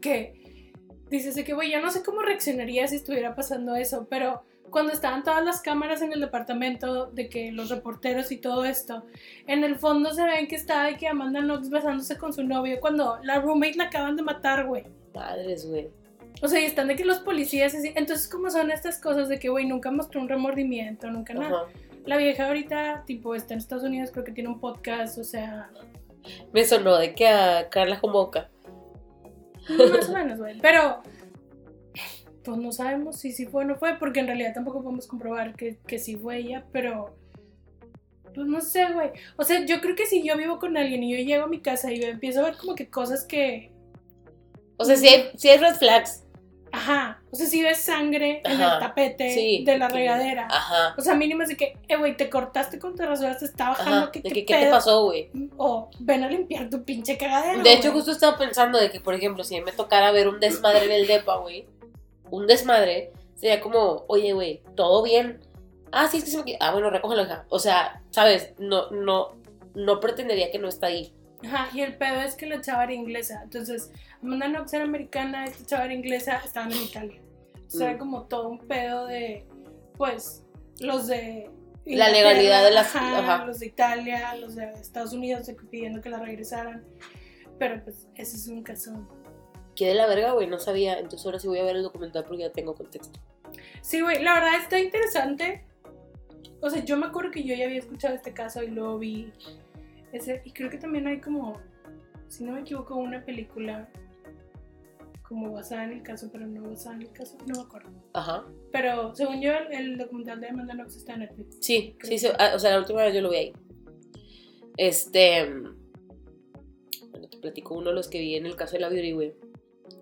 que 0.00 0.72
dices 1.10 1.34
de 1.34 1.44
que, 1.44 1.54
güey, 1.54 1.70
yo 1.70 1.80
no 1.80 1.90
sé 1.90 2.02
cómo 2.02 2.22
reaccionaría 2.22 2.86
si 2.86 2.96
estuviera 2.96 3.34
pasando 3.34 3.74
eso, 3.76 4.06
pero 4.10 4.42
cuando 4.70 4.92
estaban 4.92 5.22
todas 5.22 5.44
las 5.44 5.60
cámaras 5.60 6.02
en 6.02 6.12
el 6.12 6.20
departamento, 6.20 7.06
de 7.06 7.28
que 7.28 7.52
los 7.52 7.70
reporteros 7.70 8.30
y 8.32 8.36
todo 8.36 8.64
esto, 8.64 9.04
en 9.46 9.64
el 9.64 9.76
fondo 9.76 10.12
se 10.12 10.24
ven 10.24 10.46
que 10.46 10.56
está 10.56 10.84
de 10.84 10.96
que 10.96 11.08
Amanda 11.08 11.40
Knox 11.40 11.70
besándose 11.70 12.18
con 12.18 12.32
su 12.32 12.44
novio 12.44 12.78
cuando 12.80 13.18
la 13.22 13.40
roommate 13.40 13.76
la 13.76 13.84
acaban 13.84 14.16
de 14.16 14.22
matar, 14.22 14.66
güey. 14.66 14.84
Madres, 15.14 15.66
güey. 15.66 15.90
O 16.42 16.48
sea, 16.48 16.60
y 16.60 16.64
están 16.64 16.88
de 16.88 16.96
que 16.96 17.04
los 17.04 17.18
policías 17.18 17.74
así. 17.74 17.92
Entonces, 17.94 18.28
como 18.28 18.50
son 18.50 18.70
estas 18.70 19.00
cosas 19.00 19.28
de 19.28 19.38
que, 19.38 19.48
güey, 19.48 19.66
nunca 19.66 19.90
mostró 19.90 20.20
un 20.20 20.28
remordimiento, 20.28 21.10
nunca 21.10 21.34
nada. 21.34 21.62
Ajá. 21.62 21.68
La 22.08 22.16
vieja 22.16 22.46
ahorita, 22.46 23.04
tipo, 23.06 23.34
está 23.34 23.52
en 23.52 23.58
Estados 23.58 23.84
Unidos, 23.84 24.10
creo 24.10 24.24
que 24.24 24.32
tiene 24.32 24.48
un 24.48 24.60
podcast, 24.60 25.18
o 25.18 25.24
sea, 25.24 25.70
Me 26.54 26.64
sonó 26.64 26.96
de 26.96 27.14
que 27.14 27.28
a 27.28 27.68
Carla 27.68 28.00
con 28.00 28.12
boca. 28.12 28.48
más 29.68 30.08
o 30.08 30.12
menos, 30.14 30.38
güey. 30.38 30.58
Pero, 30.58 31.02
pues 32.44 32.56
no 32.56 32.72
sabemos 32.72 33.16
si 33.16 33.32
sí 33.32 33.44
fue 33.44 33.64
o 33.64 33.66
no 33.66 33.76
fue, 33.76 33.98
porque 33.98 34.20
en 34.20 34.26
realidad 34.26 34.54
tampoco 34.54 34.82
podemos 34.82 35.06
comprobar 35.06 35.54
que, 35.54 35.76
que 35.86 35.98
sí 35.98 36.16
fue 36.16 36.38
ella, 36.38 36.64
pero, 36.72 37.14
pues 38.34 38.46
no 38.46 38.62
sé, 38.62 38.90
güey. 38.92 39.10
O 39.36 39.44
sea, 39.44 39.66
yo 39.66 39.82
creo 39.82 39.94
que 39.94 40.06
si 40.06 40.26
yo 40.26 40.36
vivo 40.38 40.58
con 40.58 40.78
alguien 40.78 41.02
y 41.02 41.14
yo 41.14 41.22
llego 41.22 41.44
a 41.44 41.48
mi 41.48 41.60
casa 41.60 41.92
y 41.92 42.02
empiezo 42.02 42.40
a 42.40 42.44
ver 42.44 42.56
como 42.56 42.74
que 42.74 42.88
cosas 42.88 43.26
que, 43.26 43.70
O 44.78 44.84
sea, 44.86 44.96
sí 44.96 45.08
hay, 45.08 45.30
sí 45.36 45.50
hay 45.50 45.58
red 45.58 45.74
flags. 45.74 46.24
Ajá, 46.78 47.20
o 47.30 47.36
sea, 47.36 47.46
si 47.46 47.62
ves 47.62 47.78
sangre 47.78 48.40
en 48.44 48.52
el 48.52 48.78
tapete 48.80 49.32
sí, 49.34 49.64
de 49.64 49.78
la 49.78 49.88
que- 49.88 49.94
regadera. 49.94 50.46
Ajá. 50.50 50.94
O 50.96 51.02
sea, 51.02 51.14
mínimo 51.14 51.42
es 51.42 51.48
de 51.50 51.56
que, 51.56 51.76
eh, 51.88 51.96
güey, 51.96 52.16
te 52.16 52.30
cortaste 52.30 52.78
con 52.78 52.94
te 52.96 53.04
rasuraste, 53.06 53.44
está 53.44 53.70
bajando, 53.70 53.96
Ajá. 54.04 54.10
¿qué, 54.12 54.20
De 54.20 54.28
qué 54.30 54.34
que, 54.44 54.46
¿qué 54.46 54.64
te 54.64 54.70
pasó, 54.70 55.04
güey? 55.04 55.30
O 55.56 55.90
ven 55.98 56.24
a 56.24 56.28
limpiar 56.28 56.70
tu 56.70 56.82
pinche 56.84 57.18
cagadero. 57.18 57.62
De 57.62 57.72
hecho, 57.72 57.92
justo 57.92 58.10
estaba 58.12 58.38
pensando 58.38 58.78
de 58.78 58.90
que, 58.90 59.00
por 59.00 59.14
ejemplo, 59.14 59.44
si 59.44 59.60
me 59.60 59.72
tocara 59.72 60.10
ver 60.12 60.28
un 60.28 60.40
desmadre 60.40 60.84
en 60.86 60.92
el 60.92 61.06
depa, 61.06 61.36
güey, 61.36 61.66
un 62.30 62.46
desmadre, 62.46 63.12
sería 63.34 63.60
como, 63.60 64.04
oye, 64.08 64.32
güey, 64.32 64.62
¿todo 64.74 65.02
bien? 65.02 65.40
Ah, 65.92 66.08
sí, 66.08 66.18
es 66.18 66.24
que 66.24 66.30
se 66.30 66.42
me... 66.44 66.56
Ah, 66.60 66.72
bueno, 66.72 66.90
recógelo, 66.90 67.22
hija. 67.22 67.44
O 67.48 67.58
sea, 67.58 68.02
¿sabes? 68.10 68.52
No, 68.58 68.90
no, 68.90 69.36
no 69.74 70.00
pretendería 70.00 70.50
que 70.50 70.58
no 70.58 70.68
está 70.68 70.88
ahí. 70.88 71.14
Ajá, 71.44 71.68
y 71.72 71.82
el 71.82 71.96
pedo 71.96 72.20
es 72.20 72.34
que 72.34 72.46
la 72.46 72.60
chava 72.60 72.84
era 72.84 72.92
inglesa. 72.92 73.40
Entonces, 73.44 73.92
Amanda 74.22 74.48
Knox 74.48 74.72
era 74.74 74.84
americana, 74.84 75.44
esta 75.44 75.64
chava 75.66 75.84
era 75.84 75.94
inglesa, 75.94 76.40
estaban 76.44 76.72
en 76.72 76.82
Italia. 76.82 77.20
Entonces, 77.54 77.80
era 77.80 77.94
Mm. 77.94 77.98
como 77.98 78.22
todo 78.24 78.48
un 78.48 78.58
pedo 78.58 79.06
de, 79.06 79.46
pues, 79.96 80.44
los 80.80 81.06
de. 81.06 81.50
La 81.86 82.08
legalidad 82.10 82.64
de 82.64 82.70
las- 82.72 82.94
Ajá, 82.94 83.18
ajá. 83.18 83.44
Los 83.46 83.60
de 83.60 83.66
Italia, 83.66 84.34
los 84.34 84.56
de 84.56 84.72
Estados 84.72 85.12
Unidos 85.12 85.50
pidiendo 85.70 86.00
que 86.02 86.10
la 86.10 86.18
regresaran. 86.18 86.84
Pero, 87.58 87.82
pues, 87.84 88.08
ese 88.14 88.36
es 88.36 88.46
un 88.48 88.62
caso. 88.62 89.08
Qué 89.74 89.86
de 89.86 89.94
la 89.94 90.06
verga, 90.06 90.32
güey, 90.32 90.46
no 90.48 90.58
sabía. 90.58 90.98
Entonces 90.98 91.24
ahora 91.24 91.38
sí 91.38 91.46
voy 91.48 91.60
a 91.60 91.64
ver 91.64 91.76
el 91.76 91.82
documental 91.84 92.24
porque 92.24 92.42
ya 92.42 92.50
tengo 92.52 92.74
contexto. 92.74 93.18
Sí, 93.80 94.00
güey, 94.00 94.22
la 94.22 94.34
verdad 94.34 94.56
está 94.60 94.78
interesante. 94.80 95.64
O 96.60 96.68
sea, 96.68 96.84
yo 96.84 96.96
me 96.96 97.06
acuerdo 97.06 97.30
que 97.30 97.44
yo 97.44 97.54
ya 97.54 97.64
había 97.66 97.78
escuchado 97.78 98.14
este 98.14 98.34
caso 98.34 98.62
y 98.62 98.66
luego 98.68 98.98
vi 98.98 99.32
ese. 100.12 100.42
Y 100.44 100.52
creo 100.52 100.70
que 100.70 100.78
también 100.78 101.06
hay 101.06 101.20
como, 101.20 101.60
si 102.28 102.44
no 102.44 102.52
me 102.52 102.60
equivoco, 102.60 102.96
una 102.96 103.24
película 103.24 103.88
como 105.28 105.52
basada 105.52 105.84
en 105.84 105.92
el 105.92 106.02
caso, 106.02 106.30
pero 106.32 106.46
no 106.46 106.70
basada 106.70 106.96
en 106.96 107.02
el 107.02 107.12
caso. 107.12 107.36
No 107.46 107.56
me 107.56 107.62
acuerdo. 107.62 107.90
Ajá. 108.14 108.46
Pero 108.72 109.14
según 109.14 109.42
yo, 109.42 109.52
el, 109.52 109.72
el 109.72 109.98
documental 109.98 110.40
de 110.40 110.48
Amanda 110.48 110.74
Knox 110.74 110.96
está 110.96 111.14
en 111.14 111.20
Netflix. 111.20 111.58
Sí, 111.60 111.96
sí, 112.02 112.18
sí, 112.18 112.28
ah, 112.38 112.52
o 112.54 112.58
sea, 112.58 112.70
la 112.70 112.78
última 112.78 113.02
vez 113.02 113.14
yo 113.14 113.20
lo 113.20 113.30
vi 113.30 113.36
ahí. 113.36 113.52
Este. 114.78 115.52
Bueno, 117.10 117.28
te 117.28 117.36
platico 117.38 117.74
uno 117.74 117.90
de 117.90 117.96
los 117.96 118.08
que 118.08 118.20
vi 118.20 118.36
en 118.36 118.46
el 118.46 118.56
caso 118.56 118.72
de 118.72 118.80
la 118.80 118.88
Beauty, 118.88 119.12
güey. 119.12 119.34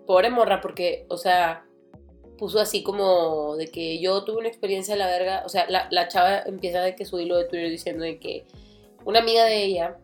Pobre 0.05 0.29
morra, 0.29 0.61
porque, 0.61 1.05
o 1.09 1.17
sea, 1.17 1.65
puso 2.37 2.59
así 2.59 2.83
como 2.83 3.57
de 3.57 3.67
que 3.67 3.99
yo 3.99 4.23
tuve 4.23 4.37
una 4.37 4.47
experiencia 4.47 4.93
de 4.93 4.99
la 4.99 5.07
verga. 5.07 5.43
O 5.45 5.49
sea, 5.49 5.69
la, 5.69 5.89
la 5.91 6.07
chava 6.07 6.39
empieza 6.41 6.81
de 6.81 6.95
que 6.95 7.03
su 7.03 7.19
hilo 7.19 7.35
de 7.35 7.45
Twitter 7.45 7.69
diciendo 7.69 8.03
de 8.03 8.17
que 8.19 8.45
una 9.07 9.19
amiga 9.19 9.45
de 9.45 9.63
ella 9.63 9.97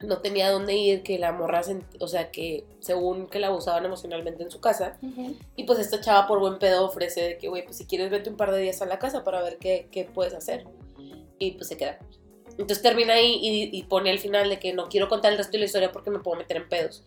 no 0.00 0.18
tenía 0.18 0.50
dónde 0.50 0.76
ir, 0.76 1.02
que 1.02 1.18
la 1.18 1.32
morra, 1.32 1.62
o 1.98 2.06
sea, 2.06 2.30
que 2.30 2.64
según 2.78 3.26
que 3.26 3.40
la 3.40 3.48
abusaban 3.48 3.84
emocionalmente 3.84 4.44
en 4.44 4.52
su 4.52 4.60
casa. 4.60 4.98
Y 5.56 5.64
pues 5.64 5.80
esta 5.80 6.00
chava 6.00 6.28
por 6.28 6.38
buen 6.38 6.60
pedo 6.60 6.84
ofrece 6.84 7.22
de 7.22 7.38
que, 7.38 7.48
güey, 7.48 7.64
pues 7.64 7.76
si 7.76 7.86
quieres 7.86 8.10
vete 8.10 8.30
un 8.30 8.36
par 8.36 8.52
de 8.52 8.60
días 8.60 8.80
a 8.82 8.86
la 8.86 9.00
casa 9.00 9.24
para 9.24 9.42
ver 9.42 9.58
qué, 9.58 9.88
qué 9.90 10.04
puedes 10.04 10.32
hacer. 10.32 10.64
Y 11.40 11.52
pues 11.52 11.66
se 11.66 11.76
queda. 11.76 11.98
Entonces 12.50 12.82
termina 12.82 13.14
ahí 13.14 13.40
y, 13.42 13.76
y 13.76 13.82
pone 13.82 14.10
al 14.10 14.20
final 14.20 14.48
de 14.48 14.60
que 14.60 14.72
no 14.72 14.88
quiero 14.88 15.08
contar 15.08 15.32
el 15.32 15.38
resto 15.38 15.52
de 15.52 15.58
la 15.58 15.64
historia 15.64 15.90
porque 15.90 16.10
me 16.10 16.20
puedo 16.20 16.38
meter 16.38 16.58
en 16.58 16.68
pedos. 16.68 17.02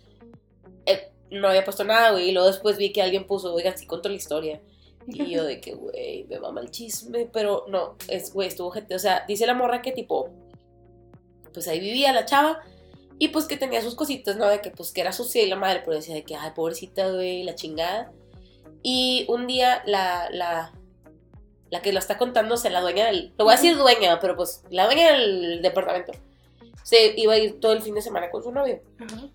Él 0.86 1.00
no 1.32 1.48
había 1.48 1.64
puesto 1.64 1.86
nada, 1.86 2.12
güey, 2.12 2.30
y 2.30 2.32
luego 2.34 2.48
después 2.48 2.78
vi 2.78 2.92
que 2.92 3.02
alguien 3.02 3.28
puso, 3.28 3.54
oigan, 3.54 3.78
sí 3.78 3.86
contó 3.86 4.10
la 4.10 4.16
historia. 4.16 4.62
Y 5.08 5.30
yo 5.30 5.44
de 5.46 5.62
que, 5.62 5.74
güey, 5.74 6.26
me 6.26 6.38
mama 6.42 6.60
el 6.60 6.70
chisme, 6.70 7.30
pero 7.32 7.64
no, 7.70 7.96
es, 8.10 8.34
güey, 8.34 8.50
estuvo 8.50 8.72
gente, 8.72 8.94
o 8.94 9.00
sea, 9.00 9.24
dice 9.26 9.46
la 9.46 9.54
morra 9.54 9.82
que 9.82 9.94
tipo, 9.94 10.32
pues 11.58 11.68
ahí 11.68 11.80
vivía 11.80 12.14
la 12.14 12.26
chava, 12.26 12.62
y 13.18 13.30
pues 13.30 13.46
que 13.46 13.58
tenía 13.58 13.82
sus 13.82 13.96
cositas, 13.96 14.38
¿no? 14.38 14.48
De 14.48 14.62
que 14.62 14.70
pues 14.70 14.92
que 14.92 15.02
era 15.02 15.12
sucia 15.12 15.42
y 15.42 15.48
la 15.48 15.56
madre, 15.56 15.82
pero 15.84 15.98
decía 15.98 16.14
de 16.14 16.24
que, 16.24 16.36
ay, 16.36 16.52
pobrecita, 16.54 17.10
güey, 17.10 17.42
la 17.42 17.56
chingada. 17.56 18.12
Y 18.84 19.26
un 19.28 19.48
día 19.48 19.82
la, 19.88 20.30
la, 20.30 20.72
la 21.72 21.82
que 21.82 21.94
lo 21.94 21.98
está 21.98 22.20
contando, 22.20 22.54
o 22.54 22.58
sea, 22.58 22.70
la 22.70 22.82
dueña 22.82 23.08
del, 23.08 23.34
lo 23.40 23.46
voy 23.46 23.54
a 23.56 23.58
decir 23.58 23.76
dueña, 23.76 24.20
pero 24.20 24.36
pues 24.36 24.64
la 24.70 24.86
dueña 24.86 25.14
del 25.14 25.64
departamento, 25.64 26.14
se 26.84 27.16
iba 27.18 27.34
a 27.34 27.40
ir 27.40 27.60
todo 27.60 27.74
el 27.74 27.82
fin 27.82 27.96
de 27.96 28.04
semana 28.04 28.30
con 28.30 28.44
su 28.44 28.52
novio. 28.52 28.82
Ajá. 29.00 29.30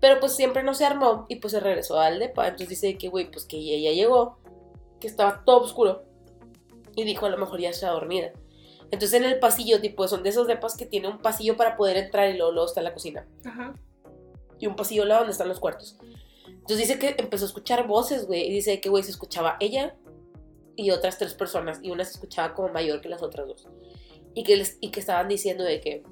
Pero 0.00 0.18
pues 0.18 0.34
siempre 0.34 0.64
no 0.64 0.74
se 0.74 0.84
armó 0.84 1.26
y 1.28 1.36
pues 1.36 1.52
se 1.52 1.60
regresó 1.60 2.00
al 2.00 2.18
depa. 2.18 2.48
Entonces 2.48 2.70
dice 2.70 2.98
que, 2.98 3.08
güey, 3.08 3.30
pues 3.30 3.44
que 3.44 3.56
ella 3.56 3.92
llegó, 3.92 4.38
que 5.00 5.06
estaba 5.06 5.44
todo 5.44 5.62
oscuro. 5.62 6.02
Y 6.96 7.04
dijo, 7.04 7.26
a 7.26 7.30
lo 7.30 7.38
mejor 7.38 7.60
ya 7.60 7.70
está 7.70 7.90
dormida. 7.90 8.32
Entonces 8.90 9.20
en 9.20 9.24
el 9.24 9.38
pasillo, 9.38 9.80
tipo, 9.80 10.08
son 10.08 10.22
de 10.22 10.30
esos 10.30 10.46
depas 10.46 10.76
que 10.76 10.86
tiene 10.86 11.08
un 11.08 11.18
pasillo 11.18 11.56
para 11.56 11.76
poder 11.76 11.96
entrar 11.96 12.30
y 12.30 12.36
luego, 12.36 12.52
luego 12.52 12.68
está 12.68 12.80
la 12.82 12.94
cocina. 12.94 13.26
Ajá. 13.44 13.74
Y 14.58 14.66
un 14.66 14.76
pasillo 14.76 15.02
al 15.02 15.08
lado 15.08 15.20
donde 15.20 15.32
están 15.32 15.48
los 15.48 15.60
cuartos. 15.60 15.98
Entonces 16.46 16.88
dice 16.88 16.98
que 16.98 17.14
empezó 17.18 17.44
a 17.44 17.48
escuchar 17.48 17.86
voces, 17.86 18.26
güey. 18.26 18.46
Y 18.46 18.52
dice 18.52 18.80
que, 18.80 18.88
güey, 18.88 19.02
se 19.02 19.10
escuchaba 19.10 19.56
ella 19.60 19.96
y 20.76 20.90
otras 20.90 21.18
tres 21.18 21.34
personas. 21.34 21.80
Y 21.82 21.90
una 21.90 22.04
se 22.04 22.12
escuchaba 22.12 22.54
como 22.54 22.68
mayor 22.68 23.00
que 23.00 23.08
las 23.08 23.22
otras 23.22 23.46
dos. 23.46 23.68
Y 24.34 24.44
que, 24.44 24.56
les, 24.56 24.78
y 24.80 24.90
que 24.90 25.00
estaban 25.00 25.28
diciendo 25.28 25.64
de 25.64 25.80
que, 25.80 26.02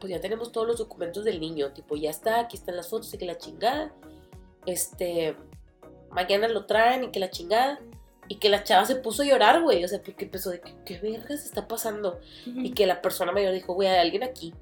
pues 0.00 0.10
ya 0.10 0.20
tenemos 0.20 0.52
todos 0.52 0.66
los 0.66 0.78
documentos 0.78 1.24
del 1.24 1.40
niño, 1.40 1.72
tipo, 1.72 1.96
ya 1.96 2.10
está, 2.10 2.40
aquí 2.40 2.56
están 2.56 2.76
las 2.76 2.88
fotos 2.88 3.12
y 3.14 3.18
que 3.18 3.26
la 3.26 3.36
chingada, 3.38 3.94
este, 4.64 5.36
mañana 6.10 6.48
lo 6.48 6.66
traen 6.66 7.04
y 7.04 7.10
que 7.10 7.18
la 7.18 7.30
chingada, 7.30 7.80
y 8.28 8.36
que 8.36 8.48
la 8.48 8.64
chava 8.64 8.84
se 8.84 8.96
puso 8.96 9.22
a 9.22 9.26
llorar, 9.26 9.62
güey, 9.62 9.84
o 9.84 9.88
sea, 9.88 10.02
porque 10.02 10.24
empezó 10.24 10.50
de, 10.50 10.60
¿qué, 10.60 10.74
qué 10.84 10.98
vergas 10.98 11.44
está 11.44 11.68
pasando? 11.68 12.18
Y 12.44 12.72
que 12.72 12.86
la 12.86 13.00
persona 13.02 13.32
mayor 13.32 13.52
dijo, 13.52 13.74
güey, 13.74 13.88
hay 13.88 13.98
alguien 13.98 14.22
aquí. 14.22 14.54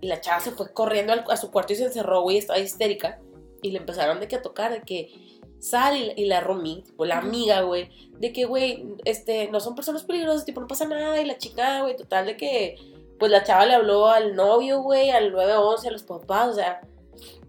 Y 0.00 0.08
la 0.08 0.20
chava 0.20 0.40
se 0.40 0.50
fue 0.52 0.72
corriendo 0.72 1.12
al- 1.12 1.24
a 1.30 1.36
su 1.36 1.50
cuarto 1.50 1.72
y 1.72 1.76
se 1.76 1.84
encerró, 1.84 2.22
güey, 2.22 2.36
estaba 2.38 2.58
histérica. 2.58 3.18
Y 3.62 3.70
le 3.70 3.78
empezaron 3.78 4.20
de 4.20 4.28
que 4.28 4.36
a 4.36 4.42
tocar, 4.42 4.70
de 4.72 4.82
que 4.82 5.12
sal 5.58 5.96
y, 5.96 6.12
y 6.22 6.26
la 6.26 6.40
Romy, 6.40 6.82
tipo 6.82 7.04
la 7.06 7.18
amiga, 7.18 7.62
güey, 7.62 7.88
de 8.18 8.32
que, 8.32 8.44
güey, 8.44 8.84
este, 9.04 9.48
no 9.50 9.58
son 9.60 9.74
personas 9.74 10.04
peligrosas, 10.04 10.44
tipo, 10.44 10.60
no 10.60 10.66
pasa 10.66 10.86
nada. 10.86 11.20
Y 11.20 11.24
la 11.24 11.38
chica, 11.38 11.80
güey, 11.82 11.96
total, 11.96 12.26
de 12.26 12.36
que, 12.36 12.76
pues 13.18 13.32
la 13.32 13.42
chava 13.42 13.64
le 13.64 13.74
habló 13.74 14.08
al 14.08 14.36
novio, 14.36 14.82
güey, 14.82 15.08
al 15.10 15.32
911, 15.32 15.88
a 15.88 15.90
los 15.92 16.02
papás, 16.02 16.48
o 16.50 16.54
sea, 16.54 16.82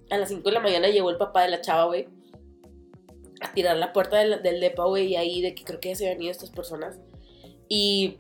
a 0.09 0.17
las 0.17 0.29
5 0.29 0.43
de 0.47 0.51
la 0.53 0.61
mañana 0.61 0.87
llegó 0.87 1.09
el 1.09 1.17
papá 1.17 1.41
de 1.43 1.49
la 1.49 1.59
chava, 1.59 1.83
güey, 1.85 2.07
a 3.41 3.53
tirar 3.53 3.77
la 3.77 3.93
puerta 3.93 4.17
del, 4.17 4.41
del 4.41 4.59
depa, 4.59 4.85
güey, 4.85 5.07
y 5.07 5.15
ahí 5.15 5.41
de 5.41 5.55
que 5.55 5.63
creo 5.63 5.79
que 5.79 5.89
ya 5.89 5.95
se 5.95 6.05
habían 6.05 6.23
ido 6.23 6.31
estas 6.31 6.51
personas. 6.51 6.99
Y 7.69 8.17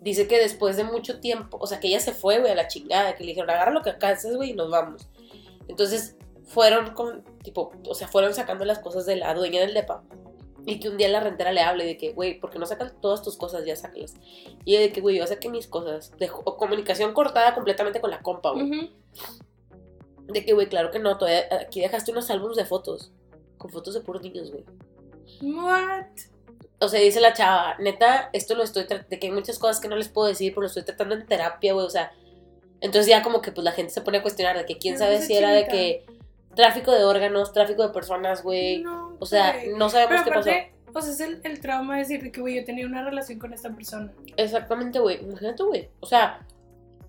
dice 0.00 0.28
que 0.28 0.38
después 0.38 0.76
de 0.76 0.84
mucho 0.84 1.20
tiempo, 1.20 1.58
o 1.60 1.66
sea, 1.66 1.80
que 1.80 1.88
ella 1.88 2.00
se 2.00 2.12
fue, 2.12 2.38
güey, 2.38 2.52
a 2.52 2.54
la 2.54 2.68
chingada, 2.68 3.16
que 3.16 3.24
le 3.24 3.30
dijeron, 3.30 3.50
agarra 3.50 3.72
lo 3.72 3.82
que 3.82 3.90
alcances, 3.90 4.36
güey, 4.36 4.50
y 4.50 4.54
nos 4.54 4.70
vamos. 4.70 5.08
Entonces, 5.68 6.16
fueron 6.46 6.92
con, 6.94 7.24
tipo, 7.42 7.72
o 7.88 7.94
sea, 7.94 8.08
fueron 8.08 8.34
sacando 8.34 8.64
las 8.64 8.78
cosas 8.78 9.06
de 9.06 9.16
la 9.16 9.34
dueña 9.34 9.60
del 9.60 9.74
depa. 9.74 10.04
Y 10.66 10.80
que 10.80 10.88
un 10.88 10.96
día 10.96 11.08
la 11.08 11.20
rentera 11.20 11.52
le 11.52 11.60
hable 11.60 11.84
de 11.84 11.96
que, 11.96 12.12
güey, 12.12 12.40
¿por 12.40 12.50
qué 12.50 12.58
no 12.58 12.66
sacas 12.66 12.94
todas 13.00 13.22
tus 13.22 13.36
cosas? 13.36 13.66
Ya 13.66 13.76
sácalas. 13.76 14.14
Y 14.64 14.76
de 14.76 14.92
que, 14.92 15.00
güey, 15.00 15.18
yo 15.18 15.26
saqué 15.26 15.50
mis 15.50 15.68
cosas. 15.68 16.16
De, 16.16 16.30
o 16.32 16.56
comunicación 16.56 17.12
cortada 17.12 17.54
completamente 17.54 18.00
con 18.00 18.10
la 18.10 18.22
compa, 18.22 18.52
güey. 18.52 18.70
Ujú. 18.70 18.88
De 20.28 20.44
que, 20.44 20.54
güey, 20.54 20.68
claro 20.68 20.90
que 20.90 20.98
no, 20.98 21.18
todavía 21.18 21.46
aquí 21.60 21.80
dejaste 21.80 22.12
unos 22.12 22.30
álbumes 22.30 22.56
de 22.56 22.64
fotos. 22.64 23.12
Con 23.64 23.72
fotos 23.72 23.94
de 23.94 24.00
puros 24.02 24.20
niños, 24.20 24.50
güey. 24.52 24.62
What? 25.40 26.04
O 26.80 26.88
sea, 26.88 27.00
dice 27.00 27.18
la 27.18 27.32
chava, 27.32 27.76
neta, 27.78 28.28
esto 28.34 28.54
lo 28.54 28.62
estoy 28.62 28.84
tratando, 28.84 29.08
de 29.08 29.18
que 29.18 29.28
hay 29.28 29.32
muchas 29.32 29.58
cosas 29.58 29.80
que 29.80 29.88
no 29.88 29.96
les 29.96 30.08
puedo 30.10 30.28
decir, 30.28 30.52
pero 30.52 30.60
lo 30.60 30.66
estoy 30.66 30.82
tratando 30.82 31.14
en 31.14 31.24
terapia, 31.24 31.72
güey, 31.72 31.86
o 31.86 31.88
sea, 31.88 32.12
entonces 32.82 33.06
ya 33.06 33.22
como 33.22 33.40
que 33.40 33.52
pues 33.52 33.64
la 33.64 33.72
gente 33.72 33.90
se 33.90 34.02
pone 34.02 34.18
a 34.18 34.22
cuestionar 34.22 34.58
de 34.58 34.66
que 34.66 34.76
quién 34.76 34.98
sabe 34.98 35.22
si 35.22 35.34
era 35.34 35.50
de 35.52 35.66
que 35.66 36.04
tráfico 36.54 36.92
de 36.92 37.04
órganos, 37.04 37.54
tráfico 37.54 37.86
de 37.86 37.88
personas, 37.94 38.42
güey, 38.42 38.82
No, 38.82 39.16
o 39.18 39.24
sea, 39.24 39.54
güey. 39.54 39.72
no 39.78 39.88
sabemos 39.88 40.12
Pero 40.12 40.24
qué 40.24 40.30
pasó. 40.30 40.50
aparte, 40.50 40.74
o 40.94 41.00
sea, 41.00 41.12
es 41.12 41.20
el, 41.20 41.40
el 41.42 41.60
trauma 41.60 41.94
de 41.94 42.00
decir 42.00 42.30
que, 42.30 42.40
güey, 42.42 42.56
yo 42.56 42.66
tenía 42.66 42.84
una 42.84 43.02
relación 43.02 43.38
con 43.38 43.54
esta 43.54 43.74
persona. 43.74 44.12
Exactamente, 44.36 44.98
güey, 44.98 45.22
imagínate, 45.22 45.62
güey, 45.62 45.88
o 46.00 46.06
sea, 46.06 46.46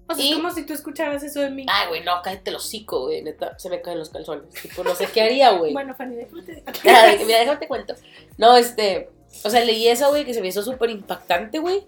O 0.07 0.13
sea, 0.13 0.23
Y- 0.23 0.29
es 0.29 0.35
como 0.35 0.51
si 0.51 0.65
tú 0.65 0.73
escucharas 0.73 1.23
eso 1.23 1.39
de 1.41 1.49
mí. 1.49 1.65
ay, 1.69 1.87
güey, 1.89 2.03
no, 2.03 2.13
cállate 2.23 2.49
el 2.51 2.57
hocico, 2.57 3.01
güey, 3.05 3.23
neta, 3.23 3.57
se 3.57 3.69
me 3.69 3.81
caen 3.81 3.97
los 3.99 4.09
calzones, 4.09 4.49
tipo, 4.61 4.83
no 4.83 4.93
sé 4.93 5.07
qué 5.07 5.21
haría, 5.21 5.51
güey. 5.51 5.73
Bueno, 5.73 5.95
Fanny, 5.95 6.15
déjame 6.15 6.43
te 6.43 6.63
Ay, 6.89 7.23
mira, 7.25 7.39
déjame 7.39 7.57
te 7.59 7.67
cuento. 7.67 7.95
No, 8.37 8.55
este. 8.55 9.09
O 9.43 9.49
sea, 9.49 9.63
leí 9.65 9.87
eso, 9.87 10.09
güey, 10.09 10.23
que 10.25 10.33
se 10.33 10.41
me 10.41 10.47
hizo 10.47 10.61
súper 10.61 10.89
impactante, 10.91 11.59
güey. 11.59 11.87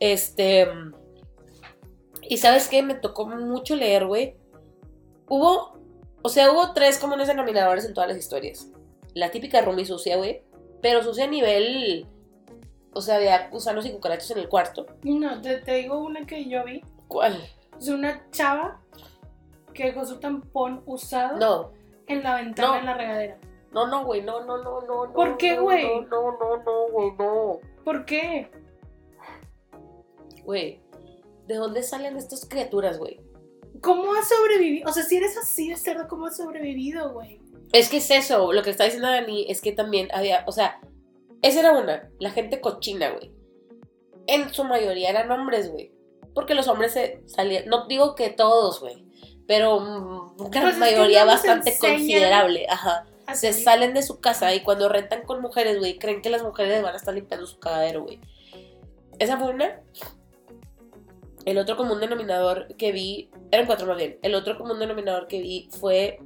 Este. 0.00 0.68
Y 2.28 2.36
sabes 2.38 2.68
qué? 2.68 2.82
Me 2.82 2.94
tocó 2.94 3.26
mucho 3.26 3.74
leer, 3.76 4.06
güey. 4.06 4.36
Hubo. 5.28 5.76
O 6.22 6.28
sea, 6.28 6.50
hubo 6.52 6.72
tres 6.72 6.98
comunes 6.98 7.28
denominadores 7.28 7.84
en 7.84 7.94
todas 7.94 8.08
las 8.08 8.18
historias. 8.18 8.68
La 9.14 9.30
típica 9.30 9.60
Rumi 9.62 9.84
sucia, 9.84 10.16
güey. 10.16 10.42
Pero 10.82 11.02
sucia 11.02 11.24
a 11.24 11.28
nivel. 11.28 12.06
O 12.92 13.00
sea, 13.00 13.18
de 13.18 13.30
gusanos 13.50 13.86
y 13.86 13.90
cucarachos 13.92 14.30
en 14.32 14.38
el 14.38 14.48
cuarto. 14.48 14.86
No, 15.02 15.40
te, 15.40 15.58
te 15.58 15.74
digo 15.74 15.98
una 15.98 16.26
que 16.26 16.48
yo 16.48 16.64
vi. 16.64 16.82
¿Cuál? 17.08 17.42
Es 17.78 17.88
una 17.88 18.28
chava 18.30 18.80
que 19.74 19.84
dejó 19.84 20.04
su 20.06 20.18
tampón 20.18 20.82
usado 20.86 21.36
No. 21.38 21.72
en 22.06 22.22
la 22.22 22.36
ventana 22.36 22.68
No. 22.68 22.76
en 22.78 22.86
la 22.86 22.94
regadera. 22.94 23.38
No, 23.72 23.86
no, 23.86 24.04
güey. 24.04 24.22
No, 24.22 24.44
no, 24.44 24.56
no, 24.62 24.80
no. 24.82 25.06
no, 25.06 25.12
¿Por 25.12 25.36
qué, 25.36 25.58
güey? 25.58 25.84
No, 25.84 26.32
no, 26.32 26.38
no, 26.38 26.56
no, 26.64 26.88
güey, 26.92 27.12
no. 27.18 27.60
¿Por 27.84 28.04
qué? 28.06 28.50
Güey. 30.44 30.80
¿De 31.46 31.54
dónde 31.56 31.82
salen 31.82 32.16
estas 32.16 32.46
criaturas, 32.48 32.98
güey? 32.98 33.20
¿Cómo 33.82 34.14
has 34.14 34.28
sobrevivido? 34.28 34.88
O 34.88 34.92
sea, 34.92 35.02
si 35.02 35.16
eres 35.16 35.36
así 35.36 35.68
de 35.68 35.76
cerdo, 35.76 36.08
¿cómo 36.08 36.26
has 36.26 36.36
sobrevivido, 36.36 37.12
güey? 37.12 37.40
Es 37.72 37.88
que 37.88 37.98
es 37.98 38.10
eso, 38.10 38.52
lo 38.52 38.62
que 38.62 38.70
está 38.70 38.84
diciendo 38.84 39.08
Dani 39.08 39.46
es 39.50 39.60
que 39.60 39.72
también 39.72 40.08
había, 40.14 40.44
o 40.46 40.52
sea, 40.52 40.80
esa 41.42 41.60
era 41.60 41.72
una, 41.72 42.08
la 42.18 42.30
gente 42.30 42.60
cochina, 42.60 43.10
güey. 43.10 43.32
En 44.26 44.48
su 44.52 44.64
mayoría 44.64 45.10
eran 45.10 45.30
hombres, 45.30 45.70
güey. 45.70 45.92
Porque 46.36 46.54
los 46.54 46.68
hombres 46.68 46.92
se 46.92 47.22
salían, 47.24 47.64
no 47.66 47.86
digo 47.86 48.14
que 48.14 48.28
todos, 48.28 48.80
güey, 48.80 49.02
pero 49.48 49.80
mm, 49.80 50.38
una 50.38 50.50
Pues 50.50 50.64
es 50.64 50.74
que 50.74 50.80
mayoría 50.80 51.24
bastante 51.24 51.78
considerable, 51.78 52.66
ajá. 52.68 53.06
Se 53.32 53.54
salen 53.54 53.94
de 53.94 54.02
su 54.02 54.20
casa 54.20 54.54
y 54.54 54.60
cuando 54.60 54.90
rentan 54.90 55.22
con 55.22 55.40
mujeres, 55.40 55.78
güey, 55.78 55.96
creen 55.96 56.20
que 56.20 56.28
las 56.28 56.42
mujeres 56.42 56.82
van 56.82 56.92
a 56.92 56.98
estar 56.98 57.14
limpiando 57.14 57.46
su 57.46 57.58
cagadero, 57.58 58.02
güey. 58.02 58.20
Esa 59.18 59.38
fue 59.38 59.48
una. 59.48 59.80
El 61.46 61.56
otro 61.56 61.78
común 61.78 62.00
denominador 62.00 62.68
que 62.76 62.92
vi, 62.92 63.30
eran 63.50 63.64
cuatro 63.64 63.86
más 63.86 63.96
bien. 63.96 64.18
El 64.20 64.34
otro 64.34 64.58
común 64.58 64.78
denominador 64.78 65.28
que 65.28 65.40
vi 65.40 65.70
fue, 65.80 66.18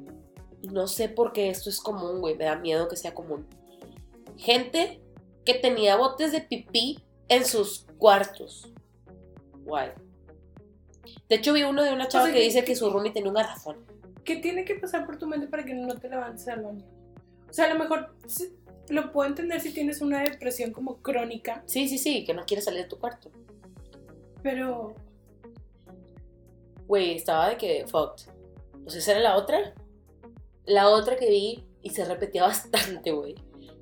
no 0.63 0.89
sé 0.89 1.09
por 1.09 1.33
qué 1.33 1.51
esto 1.51 1.71
es 1.71 1.79
común, 1.79 2.19
güey, 2.21 2.35
me 2.35 2.47
da 2.47 2.57
miedo 2.57 2.89
que 2.89 2.97
sea 2.97 3.15
común. 3.15 3.47
Gente 4.37 5.01
que 5.45 5.55
tenía 5.55 5.95
botes 5.95 6.33
de 6.33 6.41
pipí 6.41 6.99
en 7.29 7.47
sus 7.47 7.87
cuartos. 7.97 8.73
Guay. 9.71 9.91
De 11.29 11.37
hecho, 11.37 11.53
vi 11.55 11.63
uno 11.63 11.83
de 11.83 11.93
una 11.93 12.07
chava 12.09 12.25
sea, 12.27 12.35
que 12.35 12.41
que- 12.41 12.45
dice 12.45 12.65
que 12.65 12.77
su 12.77 12.91
roomie 12.91 13.13
tenía 13.13 13.31
un 13.31 13.35
garrafón. 13.37 13.79
¿Qué 14.25 14.37
tiene 14.37 14.65
que 14.65 14.75
pasar 14.75 15.07
por 15.07 15.17
tu 15.17 15.27
mente 15.27 15.47
para 15.47 15.65
que 15.65 15.73
no 15.75 15.95
te 15.97 16.09
levantes 16.09 16.47
al 16.49 16.63
baño? 16.63 16.85
O 17.49 17.53
sea, 17.53 17.65
a 17.65 17.73
lo 17.75 17.79
mejor 17.81 18.15
lo 18.91 19.11
puedo 19.13 19.29
entender 19.29 19.61
si 19.61 19.73
tienes 19.73 20.03
una 20.03 20.21
depresión 20.23 20.73
como 20.73 20.99
crónica, 20.99 21.63
Sí, 21.67 21.89
sí, 21.89 21.97
sí, 21.99 22.25
que 22.25 22.35
no 22.35 22.45
quiere 22.45 22.63
salir 22.63 22.83
de 22.83 22.89
tu 22.89 22.99
cuarto. 22.99 23.31
pero 24.43 24.95
Güey, 26.87 27.15
estaba 27.17 27.49
de 27.51 27.57
que 27.57 27.87
fucked. 27.87 28.31
O 28.85 28.91
sea, 28.91 28.99
esa 29.01 29.13
era 29.13 29.21
la 29.21 29.37
otra. 29.37 29.75
La 30.67 30.89
otra 30.89 31.17
que 31.17 31.29
vi 31.31 31.65
y 31.83 31.91
se 31.91 32.05
repetía 32.05 32.43
bastante, 33.03 33.13
güey. 33.13 33.35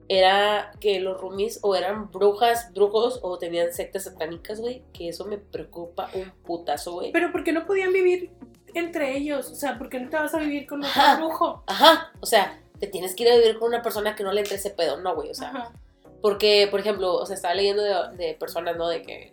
Era 0.09 0.73
que 0.81 1.01
los 1.01 1.21
roomies 1.21 1.59
o 1.63 1.77
eran 1.77 2.11
brujas, 2.11 2.73
brujos 2.73 3.21
o 3.23 3.39
tenían 3.39 3.73
sectas 3.73 4.05
satánicas, 4.05 4.61
güey. 4.61 4.83
Que 4.93 5.09
eso 5.09 5.27
me 5.27 5.39
preocupa 5.39 6.09
un 6.15 6.31
putazo, 6.45 6.93
güey. 6.95 7.13
pero 7.13 7.31
¿por 7.31 7.45
qué 7.45 7.53
no 7.53 7.67
podían 7.67 7.93
vivir 7.93 8.31
entre 8.75 9.17
ellos? 9.17 9.51
O 9.51 9.55
sea, 9.55 9.77
¿por 9.79 9.89
qué 9.89 10.01
no 10.01 10.09
te 10.09 10.17
vas 10.17 10.35
a 10.35 10.39
vivir 10.39 10.67
con 10.67 10.83
otro 10.83 10.91
Ajá. 11.01 11.17
brujo? 11.17 11.63
Ajá, 11.67 12.13
o 12.21 12.27
sea, 12.27 12.59
te 12.79 12.87
tienes 12.87 13.15
que 13.15 13.25
ir 13.25 13.31
a 13.31 13.37
vivir 13.37 13.59
con 13.59 13.69
una 13.69 13.83
persona 13.83 14.17
que 14.17 14.25
no 14.25 14.33
le 14.33 14.41
entre 14.41 14.57
ese 14.57 14.71
pedo, 14.71 14.99
no, 14.99 15.15
güey. 15.15 15.31
O 15.31 15.35
sea, 15.35 15.49
Ajá. 15.49 15.73
Porque, 16.21 16.67
por 16.71 16.81
ejemplo, 16.81 17.15
o 17.15 17.27
sea, 17.27 17.37
estaba 17.37 17.55
leyendo 17.55 17.83
de, 17.83 18.17
de 18.17 18.35
personas, 18.35 18.77
¿no? 18.77 18.89
De 18.89 19.03
que. 19.03 19.33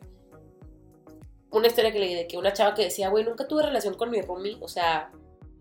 Una 1.51 1.67
historia 1.67 1.91
que 1.91 1.99
leí 1.99 2.13
de 2.13 2.27
que 2.27 2.37
una 2.37 2.53
chava 2.53 2.75
que 2.75 2.83
decía, 2.83 3.09
güey, 3.09 3.23
nunca 3.23 3.47
tuve 3.47 3.63
relación 3.63 3.93
con 3.95 4.11
mi 4.11 4.21
roomie. 4.21 4.57
O 4.61 4.67
sea, 4.67 5.09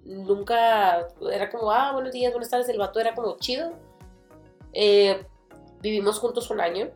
nunca. 0.05 1.09
Era 1.33 1.51
como, 1.51 1.71
ah, 1.71 1.93
buenos 1.93 2.13
días, 2.13 2.33
buenas 2.33 2.51
tardes. 2.51 2.69
El 2.69 2.79
vato 2.79 3.01
era 3.01 3.15
como 3.15 3.37
chido. 3.39 3.73
Eh, 4.75 5.25
vivimos 5.81 6.19
juntos 6.19 6.51
un 6.51 6.61
año. 6.61 6.91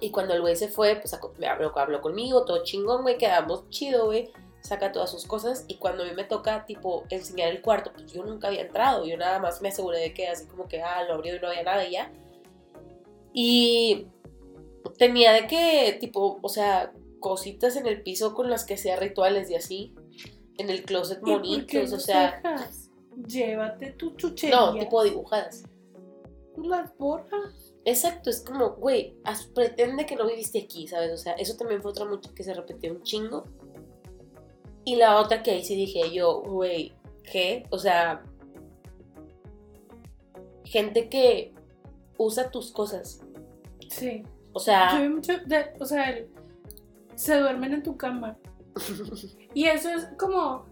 Y 0.00 0.10
cuando 0.10 0.32
el 0.34 0.40
güey 0.40 0.54
se 0.54 0.68
fue, 0.68 0.96
pues 0.96 1.18
me 1.38 1.48
habló, 1.48 1.76
habló 1.76 2.00
conmigo, 2.00 2.44
todo 2.44 2.62
chingón, 2.62 3.02
güey, 3.02 3.18
quedamos 3.18 3.68
chido, 3.68 4.06
güey. 4.06 4.30
Saca 4.60 4.92
todas 4.92 5.10
sus 5.10 5.26
cosas. 5.26 5.64
Y 5.66 5.76
cuando 5.76 6.04
a 6.04 6.06
mí 6.06 6.12
me 6.14 6.24
toca, 6.24 6.64
tipo, 6.66 7.04
enseñar 7.10 7.48
el 7.48 7.62
cuarto, 7.62 7.92
pues 7.92 8.12
yo 8.12 8.24
nunca 8.24 8.48
había 8.48 8.62
entrado. 8.62 9.04
Yo 9.04 9.16
nada 9.16 9.40
más 9.40 9.60
me 9.60 9.68
aseguré 9.68 9.98
de 9.98 10.14
que 10.14 10.28
así 10.28 10.46
como 10.46 10.68
que, 10.68 10.82
ah, 10.82 11.02
lo 11.04 11.14
abrió 11.14 11.36
y 11.36 11.40
no 11.40 11.48
había 11.48 11.64
nada 11.64 11.84
y 11.84 11.92
ya. 11.92 12.12
Y 13.32 14.06
tenía 14.96 15.32
de 15.32 15.46
que, 15.46 15.96
tipo, 16.00 16.38
o 16.42 16.48
sea, 16.48 16.92
cositas 17.20 17.76
en 17.76 17.86
el 17.86 18.02
piso 18.02 18.34
con 18.34 18.50
las 18.50 18.64
que 18.64 18.74
hacía 18.74 18.96
rituales 18.96 19.50
y 19.50 19.56
así. 19.56 19.94
En 20.58 20.70
el 20.70 20.84
closet 20.84 21.18
¿Y 21.18 21.20
por 21.20 21.42
qué 21.42 21.48
bonitos, 21.48 21.92
o 21.92 22.00
sea. 22.00 22.40
dejas? 22.42 22.90
Llévate 23.26 23.92
tu 23.92 24.14
chuchería. 24.16 24.56
No, 24.56 24.78
tipo 24.78 25.02
dibujadas. 25.02 25.64
Las 26.62 26.96
borras. 26.98 27.74
Exacto, 27.84 28.30
es 28.30 28.40
como, 28.42 28.70
güey, 28.76 29.16
pretende 29.54 30.04
que 30.06 30.16
no 30.16 30.26
viviste 30.26 30.58
aquí, 30.60 30.86
¿sabes? 30.88 31.12
O 31.12 31.16
sea, 31.16 31.32
eso 31.34 31.56
también 31.56 31.80
fue 31.82 31.90
otra 31.92 32.04
mucho 32.04 32.34
que 32.34 32.42
se 32.42 32.52
repetió 32.54 32.92
un 32.92 33.02
chingo. 33.02 33.44
Y 34.84 34.96
la 34.96 35.18
otra 35.20 35.42
que 35.42 35.52
ahí 35.52 35.64
sí 35.64 35.74
dije 35.76 36.12
yo, 36.12 36.40
güey, 36.42 36.92
¿qué? 37.30 37.66
O 37.70 37.78
sea, 37.78 38.22
gente 40.64 41.08
que 41.08 41.54
usa 42.16 42.50
tus 42.50 42.70
cosas. 42.72 43.20
Sí. 43.88 44.22
O 44.52 44.58
Yo 44.58 44.64
sea, 44.64 45.00
vi 45.00 45.08
mucho 45.08 45.32
de- 45.46 45.72
o 45.78 45.84
sea, 45.84 46.10
el- 46.10 46.28
se 47.14 47.38
duermen 47.38 47.74
en 47.74 47.82
tu 47.82 47.96
cama. 47.96 48.38
Y 49.54 49.64
eso 49.64 49.88
es 49.88 50.06
como, 50.18 50.66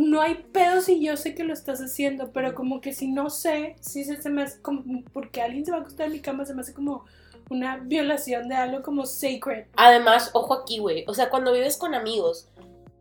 no 0.00 0.22
hay 0.22 0.46
pedo 0.50 0.80
si 0.80 1.04
yo 1.04 1.18
sé 1.18 1.34
que 1.34 1.44
lo 1.44 1.52
estás 1.52 1.78
haciendo, 1.80 2.32
pero 2.32 2.54
como 2.54 2.80
que 2.80 2.94
si 2.94 3.08
no 3.08 3.28
sé, 3.28 3.76
si 3.80 4.04
se, 4.04 4.30
me 4.30 4.42
hace 4.42 4.62
como, 4.62 4.82
porque 5.12 5.42
alguien 5.42 5.66
se 5.66 5.72
va 5.72 5.78
a 5.78 5.80
acostar 5.80 6.06
en 6.06 6.12
mi 6.12 6.20
cama, 6.20 6.46
se 6.46 6.54
me 6.54 6.62
hace 6.62 6.72
como 6.72 7.04
una 7.50 7.76
violación 7.76 8.48
de 8.48 8.54
algo 8.54 8.82
como 8.82 9.04
sacred. 9.04 9.66
Además, 9.76 10.30
ojo 10.32 10.54
aquí, 10.54 10.78
güey. 10.78 11.04
O 11.06 11.12
sea, 11.12 11.28
cuando 11.28 11.52
vives 11.52 11.76
con 11.76 11.94
amigos, 11.94 12.48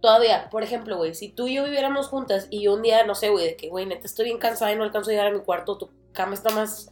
todavía, 0.02 0.50
por 0.50 0.62
ejemplo, 0.62 0.98
güey, 0.98 1.16
si 1.16 1.30
tú 1.30 1.48
y 1.48 1.56
yo 1.56 1.64
viviéramos 1.64 2.08
juntas 2.08 2.48
y 2.50 2.64
yo 2.64 2.74
un 2.74 2.82
día, 2.82 3.06
no 3.06 3.16
sé, 3.16 3.30
güey, 3.30 3.46
de 3.46 3.56
que, 3.56 3.70
güey, 3.70 3.86
neta, 3.86 4.06
estoy 4.06 4.26
bien 4.26 4.38
cansada 4.38 4.74
y 4.74 4.76
no 4.76 4.84
alcanzo 4.84 5.10
a 5.10 5.14
llegar 5.14 5.28
a 5.28 5.32
mi 5.32 5.40
cuarto, 5.40 5.78
tu 5.78 5.90
cama 6.12 6.34
está 6.34 6.50
más 6.50 6.92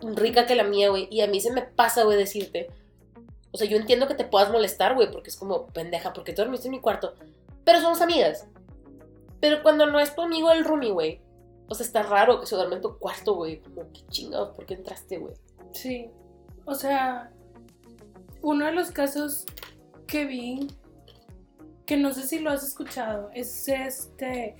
rica 0.00 0.46
que 0.46 0.54
la 0.54 0.62
mía, 0.62 0.90
güey, 0.90 1.08
y 1.10 1.22
a 1.22 1.26
mí 1.26 1.40
se 1.40 1.52
me 1.52 1.62
pasa, 1.62 2.04
güey, 2.04 2.16
decirte, 2.16 2.68
o 3.50 3.58
sea, 3.58 3.66
yo 3.66 3.76
entiendo 3.78 4.06
que 4.06 4.14
te 4.14 4.24
puedas 4.24 4.52
molestar, 4.52 4.94
güey, 4.94 5.10
porque 5.10 5.30
es 5.30 5.36
como, 5.36 5.66
pendeja, 5.66 6.12
porque 6.12 6.32
tú 6.32 6.42
dormiste 6.42 6.68
en 6.68 6.72
mi 6.72 6.80
cuarto, 6.80 7.14
pero 7.64 7.80
somos 7.80 8.00
amigas. 8.00 8.46
Pero 9.42 9.62
cuando 9.64 9.86
no 9.86 9.98
es 9.98 10.14
tu 10.14 10.22
amigo 10.22 10.52
el 10.52 10.64
roomie, 10.64 10.92
güey, 10.92 11.20
o 11.66 11.74
sea, 11.74 11.84
está 11.84 12.04
raro 12.04 12.38
que 12.38 12.46
se 12.46 12.54
duerme 12.54 12.76
en 12.76 12.82
tu 12.82 12.96
cuarto, 12.96 13.34
güey, 13.34 13.60
como, 13.60 13.90
qué 13.92 14.06
chingados, 14.08 14.54
¿por 14.54 14.64
qué 14.64 14.74
entraste, 14.74 15.18
güey? 15.18 15.34
Sí. 15.72 16.08
O 16.64 16.76
sea, 16.76 17.32
uno 18.40 18.66
de 18.66 18.72
los 18.72 18.92
casos 18.92 19.44
que 20.06 20.26
vi, 20.26 20.68
que 21.86 21.96
no 21.96 22.12
sé 22.12 22.22
si 22.22 22.38
lo 22.38 22.50
has 22.50 22.62
escuchado, 22.62 23.30
es 23.34 23.66
este. 23.66 24.54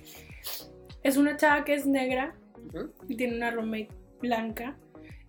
Es 1.01 1.15
una 1.15 1.37
chava 1.37 1.63
que 1.63 1.75
es 1.75 1.85
negra 1.85 2.35
y 3.07 3.15
tiene 3.15 3.37
una 3.37 3.51
roommate 3.51 3.87
blanca. 4.19 4.75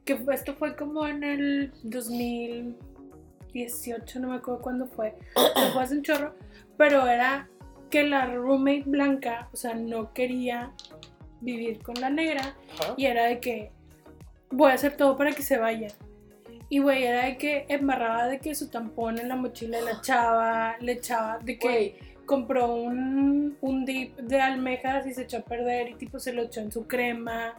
Que 0.04 0.20
esto 0.32 0.56
fue 0.56 0.74
como 0.74 1.06
en 1.06 1.22
el 1.22 1.72
2018, 1.84 4.18
no 4.18 4.30
me 4.30 4.36
acuerdo 4.36 4.62
cuándo 4.62 4.88
fue. 4.88 5.14
Fue 5.72 5.80
hace 5.80 5.94
un 5.94 6.02
chorro. 6.02 6.34
Pero 6.76 7.06
era 7.06 7.48
que 7.94 8.02
la 8.02 8.26
roommate 8.26 8.82
blanca, 8.86 9.48
o 9.52 9.56
sea, 9.56 9.72
no 9.72 10.12
quería 10.12 10.72
vivir 11.40 11.80
con 11.80 11.94
la 12.00 12.10
negra. 12.10 12.56
Ajá. 12.72 12.94
Y 12.96 13.06
era 13.06 13.26
de 13.26 13.38
que 13.38 13.70
voy 14.50 14.72
a 14.72 14.74
hacer 14.74 14.96
todo 14.96 15.16
para 15.16 15.30
que 15.30 15.42
se 15.42 15.58
vaya. 15.58 15.86
Y 16.68 16.80
güey, 16.80 17.04
era 17.04 17.26
de 17.26 17.38
que 17.38 17.66
embarraba 17.68 18.26
de 18.26 18.40
que 18.40 18.56
su 18.56 18.68
tampón 18.68 19.20
en 19.20 19.28
la 19.28 19.36
mochila 19.36 19.80
la 19.80 20.00
chava, 20.02 20.74
le 20.80 20.90
echaba, 20.90 21.38
de 21.38 21.56
que 21.56 22.00
compró 22.26 22.74
un, 22.74 23.56
un 23.60 23.84
dip 23.84 24.16
de 24.16 24.40
almejas 24.40 25.06
y 25.06 25.14
se 25.14 25.22
echó 25.22 25.36
a 25.36 25.42
perder 25.42 25.90
y 25.90 25.94
tipo 25.94 26.18
se 26.18 26.32
lo 26.32 26.42
echó 26.42 26.62
en 26.62 26.72
su 26.72 26.88
crema. 26.88 27.54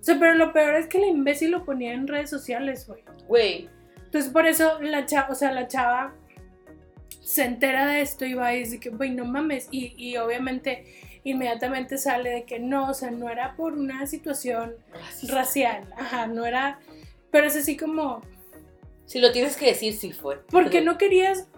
O 0.00 0.02
sea, 0.02 0.18
pero 0.18 0.32
lo 0.32 0.54
peor 0.54 0.76
es 0.76 0.86
que 0.86 0.98
la 0.98 1.08
imbécil 1.08 1.50
lo 1.50 1.66
ponía 1.66 1.92
en 1.92 2.08
redes 2.08 2.30
sociales, 2.30 2.86
güey. 2.86 3.04
güey, 3.28 3.68
Entonces 4.02 4.32
por 4.32 4.46
eso 4.46 4.80
la 4.80 5.04
chava, 5.04 5.28
o 5.28 5.34
sea, 5.34 5.52
la 5.52 5.68
chava 5.68 6.14
se 7.22 7.44
entera 7.44 7.86
de 7.86 8.00
esto 8.00 8.24
y 8.24 8.34
va 8.34 8.54
y 8.54 8.60
dice 8.60 8.80
que, 8.80 8.90
güey, 8.90 9.10
no 9.10 9.24
mames. 9.24 9.68
Y, 9.70 9.94
y 9.96 10.16
obviamente 10.16 10.84
inmediatamente 11.24 11.96
sale 11.98 12.30
de 12.30 12.44
que 12.44 12.58
no, 12.58 12.90
o 12.90 12.94
sea, 12.94 13.10
no 13.10 13.28
era 13.30 13.56
por 13.56 13.72
una 13.72 14.06
situación 14.06 14.74
racista. 14.92 15.34
racial, 15.34 15.94
ajá, 15.96 16.26
no 16.26 16.44
era, 16.44 16.78
pero 17.30 17.46
es 17.46 17.56
así 17.56 17.76
como, 17.76 18.20
Si 19.06 19.20
lo 19.20 19.32
tienes 19.32 19.56
que 19.56 19.66
decir, 19.66 19.94
sí 19.94 20.12
fue. 20.12 20.36
¿por 20.50 20.68
qué 20.70 20.80
no 20.82 20.98
querías, 20.98 21.48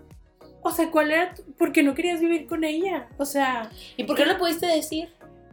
o 0.62 0.70
sea, 0.70 0.90
cuál 0.92 1.10
era, 1.10 1.34
tu- 1.34 1.42
por 1.54 1.72
qué 1.72 1.82
no 1.82 1.94
querías 1.94 2.20
vivir 2.20 2.46
con 2.46 2.62
ella? 2.64 3.08
O 3.18 3.24
sea, 3.24 3.70
¿Y 3.96 4.04
por 4.04 4.16
qué 4.16 4.24
no 4.24 4.34
lo 4.34 4.38
pudiste 4.38 4.66
decir? 4.66 5.08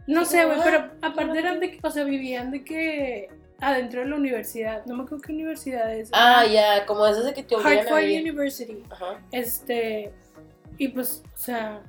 no 0.06 0.24
sé, 0.24 0.44
güey, 0.44 0.58
pero 0.62 0.78
ah, 0.78 1.08
aparte 1.08 1.32
no, 1.32 1.38
eran 1.38 1.58
de 1.60 1.70
que, 1.72 1.78
o 1.82 1.90
sea, 1.90 2.04
vivían 2.04 2.50
de 2.52 2.62
que 2.62 3.30
adentro 3.60 4.00
de 4.00 4.06
la 4.06 4.16
universidad, 4.16 4.84
no 4.86 4.96
me 4.96 5.02
acuerdo 5.04 5.22
qué 5.22 5.32
universidad 5.32 5.94
es. 5.94 6.10
Ah, 6.12 6.44
ya, 6.46 6.84
como 6.86 7.06
esas 7.06 7.24
de 7.24 7.34
que 7.34 7.42
te 7.42 7.54
obligan 7.54 7.72
a 7.78 7.80
Hartford 7.80 8.02
ir. 8.02 8.20
University, 8.22 8.82
Ajá, 8.90 9.20
este, 9.32 10.12
y 10.78 10.88
pues, 10.88 11.22
o 11.34 11.36
sea, 11.38 11.82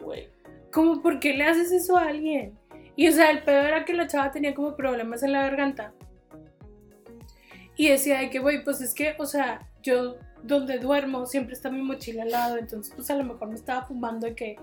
güey. 0.00 0.28
como, 0.72 1.02
¿por 1.02 1.18
qué 1.20 1.32
le 1.34 1.44
haces 1.44 1.72
eso 1.72 1.96
a 1.96 2.08
alguien? 2.08 2.56
Y 2.96 3.08
o 3.08 3.12
sea, 3.12 3.30
el 3.30 3.42
peor 3.42 3.64
era 3.66 3.84
que 3.84 3.92
la 3.92 4.06
chava 4.06 4.30
tenía 4.30 4.54
como 4.54 4.76
problemas 4.76 5.22
en 5.22 5.32
la 5.32 5.42
garganta. 5.42 5.92
Y 7.76 7.88
decía 7.88 8.20
de 8.20 8.30
que, 8.30 8.38
güey, 8.38 8.62
pues 8.62 8.80
es 8.80 8.94
que, 8.94 9.16
o 9.18 9.26
sea, 9.26 9.68
yo 9.82 10.16
donde 10.44 10.78
duermo 10.78 11.26
siempre 11.26 11.54
está 11.54 11.70
mi 11.70 11.82
mochila 11.82 12.22
al 12.22 12.30
lado, 12.30 12.56
entonces 12.58 12.92
pues 12.94 13.10
a 13.10 13.16
lo 13.16 13.24
mejor 13.24 13.48
me 13.48 13.54
estaba 13.54 13.82
fumando 13.86 14.26
de 14.26 14.34
que 14.34 14.56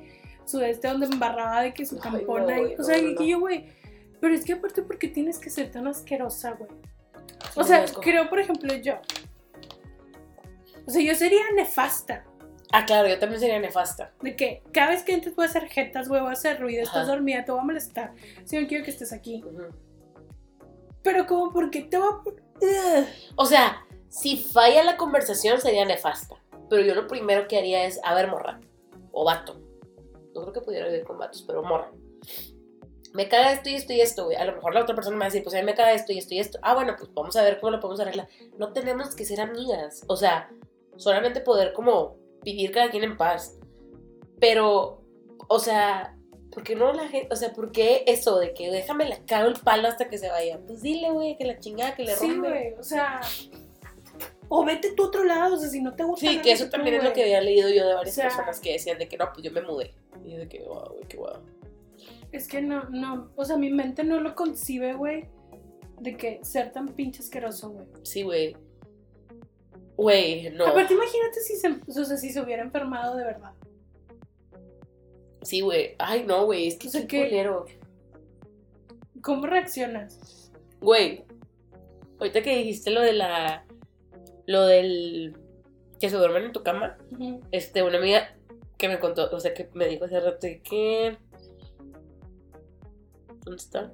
su 0.45 0.61
este 0.61 0.87
donde 0.87 1.07
me 1.07 1.13
embarraba 1.15 1.61
de 1.63 1.73
que 1.73 1.85
su 1.85 1.95
Ay, 1.95 2.01
tampón 2.01 2.43
no, 2.43 2.49
ahí. 2.49 2.59
güey, 2.61 2.73
O 2.75 2.77
no, 2.77 2.83
sea, 2.83 2.97
no, 3.01 3.09
y 3.09 3.13
no. 3.15 3.21
yo, 3.23 3.39
güey, 3.39 3.65
pero 4.21 4.35
es 4.35 4.45
que 4.45 4.53
aparte, 4.53 4.83
¿por 4.83 4.99
qué 4.99 5.07
tienes 5.07 5.39
que 5.39 5.49
ser 5.49 5.71
tan 5.71 5.87
asquerosa, 5.87 6.51
güey? 6.51 6.69
O 7.55 7.63
sea, 7.63 7.83
creo, 7.85 8.29
por 8.29 8.39
ejemplo, 8.39 8.73
yo. 8.75 8.93
O 10.87 10.91
sea, 10.91 11.01
yo 11.01 11.15
sería 11.15 11.41
nefasta. 11.55 12.23
Ah, 12.71 12.85
claro, 12.85 13.09
yo 13.09 13.19
también 13.19 13.41
sería 13.41 13.59
nefasta. 13.59 14.13
De 14.21 14.35
que 14.35 14.61
cada 14.71 14.91
vez 14.91 15.03
que 15.03 15.13
entres 15.13 15.35
voy 15.35 15.45
a 15.45 15.49
hacer 15.49 15.67
jetas, 15.67 16.07
güey, 16.07 16.21
voy 16.21 16.29
a 16.29 16.33
hacer 16.33 16.59
ruido, 16.61 16.83
estás 16.83 17.07
dormida, 17.07 17.43
te 17.43 17.51
voy 17.51 17.61
a 17.61 17.63
molestar. 17.63 18.13
Si 18.45 18.57
no 18.59 18.67
quiero 18.67 18.85
que 18.85 18.91
estés 18.91 19.11
aquí. 19.11 19.43
Pero 21.01 21.25
como 21.25 21.51
porque 21.51 21.81
te 21.81 21.97
voy 21.97 22.09
a... 22.09 23.05
O 23.35 23.45
sea, 23.45 23.85
si 24.07 24.37
falla 24.37 24.83
la 24.83 24.97
conversación 24.97 25.59
sería 25.59 25.83
nefasta. 25.83 26.35
Pero 26.69 26.83
yo 26.83 26.93
lo 26.93 27.07
primero 27.07 27.47
que 27.47 27.57
haría 27.57 27.85
es, 27.85 27.99
a 28.03 28.13
ver, 28.13 28.29
morra. 28.29 28.61
O 29.11 29.25
vato. 29.25 29.59
No 30.33 30.41
creo 30.41 30.53
que 30.53 30.61
pudiera 30.61 30.87
vivir 30.87 31.03
con 31.03 31.17
vatos, 31.17 31.43
pero 31.45 31.63
morra. 31.63 31.91
Me 33.13 33.27
caga 33.27 33.51
esto 33.51 33.69
y 33.69 33.75
esto 33.75 33.91
y 33.93 34.01
esto, 34.01 34.25
güey. 34.25 34.37
A 34.37 34.45
lo 34.45 34.53
mejor 34.53 34.73
la 34.73 34.81
otra 34.81 34.95
persona 34.95 35.15
me 35.17 35.21
va 35.21 35.25
a 35.25 35.29
decir, 35.29 35.43
pues 35.43 35.53
a 35.55 35.59
mí 35.59 35.65
me 35.65 35.75
caga 35.75 35.91
esto 35.93 36.13
y 36.13 36.17
esto 36.17 36.33
y 36.33 36.39
esto. 36.39 36.59
Ah, 36.61 36.73
bueno, 36.75 36.95
pues 36.97 37.13
vamos 37.13 37.35
a 37.35 37.43
ver 37.43 37.59
cómo 37.59 37.71
lo 37.71 37.79
podemos 37.79 37.99
arreglar. 37.99 38.27
No 38.57 38.71
tenemos 38.73 39.15
que 39.15 39.25
ser 39.25 39.41
amigas. 39.41 40.03
O 40.07 40.15
sea, 40.15 40.49
solamente 40.97 41.41
poder 41.41 41.73
como 41.73 42.15
vivir 42.43 42.71
cada 42.71 42.89
quien 42.89 43.03
en 43.03 43.17
paz. 43.17 43.57
Pero, 44.39 45.01
o 45.49 45.59
sea, 45.59 46.15
¿por 46.51 46.63
qué 46.63 46.75
no 46.75 46.93
la 46.93 47.07
gente? 47.09 47.27
O 47.33 47.35
sea, 47.35 47.51
¿por 47.53 47.71
qué 47.71 48.03
eso 48.07 48.39
de 48.39 48.53
que 48.53 48.71
déjame 48.71 49.07
la 49.07 49.19
cago 49.25 49.47
el 49.49 49.55
palo 49.59 49.87
hasta 49.87 50.07
que 50.07 50.17
se 50.17 50.29
vaya? 50.29 50.59
Pues 50.65 50.81
dile, 50.81 51.11
güey, 51.11 51.37
que 51.37 51.45
la 51.45 51.59
chingada, 51.59 51.95
que 51.95 52.03
le 52.03 52.15
Sí, 52.15 52.31
rompe. 52.31 52.49
güey, 52.49 52.73
o 52.73 52.83
sea... 52.83 53.21
O 54.53 54.65
vete 54.65 54.91
tú 54.93 55.03
a 55.03 55.07
otro 55.07 55.23
lado, 55.23 55.55
o 55.55 55.57
sea, 55.57 55.69
si 55.69 55.79
no 55.81 55.93
te 55.95 56.03
gusta... 56.03 56.27
Sí, 56.27 56.41
que 56.41 56.51
eso 56.51 56.65
tú, 56.65 56.71
también 56.71 56.95
es 56.97 57.03
lo 57.03 57.09
güey. 57.11 57.13
que 57.15 57.23
había 57.23 57.39
leído 57.41 57.69
yo 57.69 57.87
de 57.87 57.93
varias 57.93 58.13
O 58.13 58.15
sea- 58.15 58.25
personas 58.27 58.59
que 58.59 58.73
decían 58.73 58.97
de 58.97 59.07
que 59.07 59.15
no, 59.17 59.31
pues 59.31 59.43
yo 59.45 59.51
me 59.51 59.61
mudé. 59.61 59.93
Y 60.25 60.35
de 60.35 60.47
que, 60.49 60.61
wow, 60.63 60.89
güey, 60.89 61.03
qué 61.07 61.15
guau. 61.17 61.39
Es 62.31 62.47
que 62.47 62.61
no, 62.61 62.89
no, 62.89 63.31
o 63.35 63.45
sea, 63.45 63.57
mi 63.57 63.69
mente 63.69 64.03
no 64.03 64.19
lo 64.21 64.35
concibe, 64.35 64.93
güey, 64.93 65.27
de 65.99 66.15
que 66.15 66.39
ser 66.43 66.71
tan 66.71 66.87
pinche 66.89 67.21
asqueroso, 67.21 67.71
güey. 67.71 67.85
Sí, 68.03 68.23
güey. 68.23 68.55
Güey, 69.97 70.49
no. 70.51 70.65
Aparte, 70.65 70.93
imagínate 70.93 71.41
si 71.41 71.55
se, 71.57 71.67
o 71.67 72.05
sea, 72.05 72.17
si 72.17 72.31
se 72.31 72.41
hubiera 72.41 72.63
enfermado 72.63 73.15
de 73.17 73.25
verdad. 73.25 73.53
Sí, 75.41 75.61
güey. 75.61 75.95
Ay, 75.99 76.23
no, 76.25 76.45
güey, 76.45 76.67
es 76.67 76.77
que 76.77 76.87
O 76.87 76.91
sea, 76.91 77.05
qué 77.07 77.27
culero. 77.27 77.65
¿Cómo 79.21 79.45
reaccionas? 79.45 80.51
Güey, 80.79 81.23
ahorita 82.19 82.41
que 82.41 82.57
dijiste 82.57 82.91
lo 82.91 83.01
de 83.01 83.13
la. 83.13 83.65
Lo 84.47 84.65
del. 84.65 85.37
que 85.99 86.09
se 86.09 86.17
duermen 86.17 86.45
en 86.45 86.51
tu 86.51 86.63
cama. 86.63 86.97
Este, 87.51 87.83
una 87.83 87.97
amiga 87.97 88.35
que 88.77 88.87
me 88.87 88.99
contó, 88.99 89.29
o 89.31 89.39
sea, 89.39 89.53
que 89.53 89.69
me 89.73 89.87
dijo 89.87 90.05
hace 90.05 90.19
rato 90.19 90.47
que. 90.63 91.17
¿Dónde 93.43 93.57
está? 93.61 93.91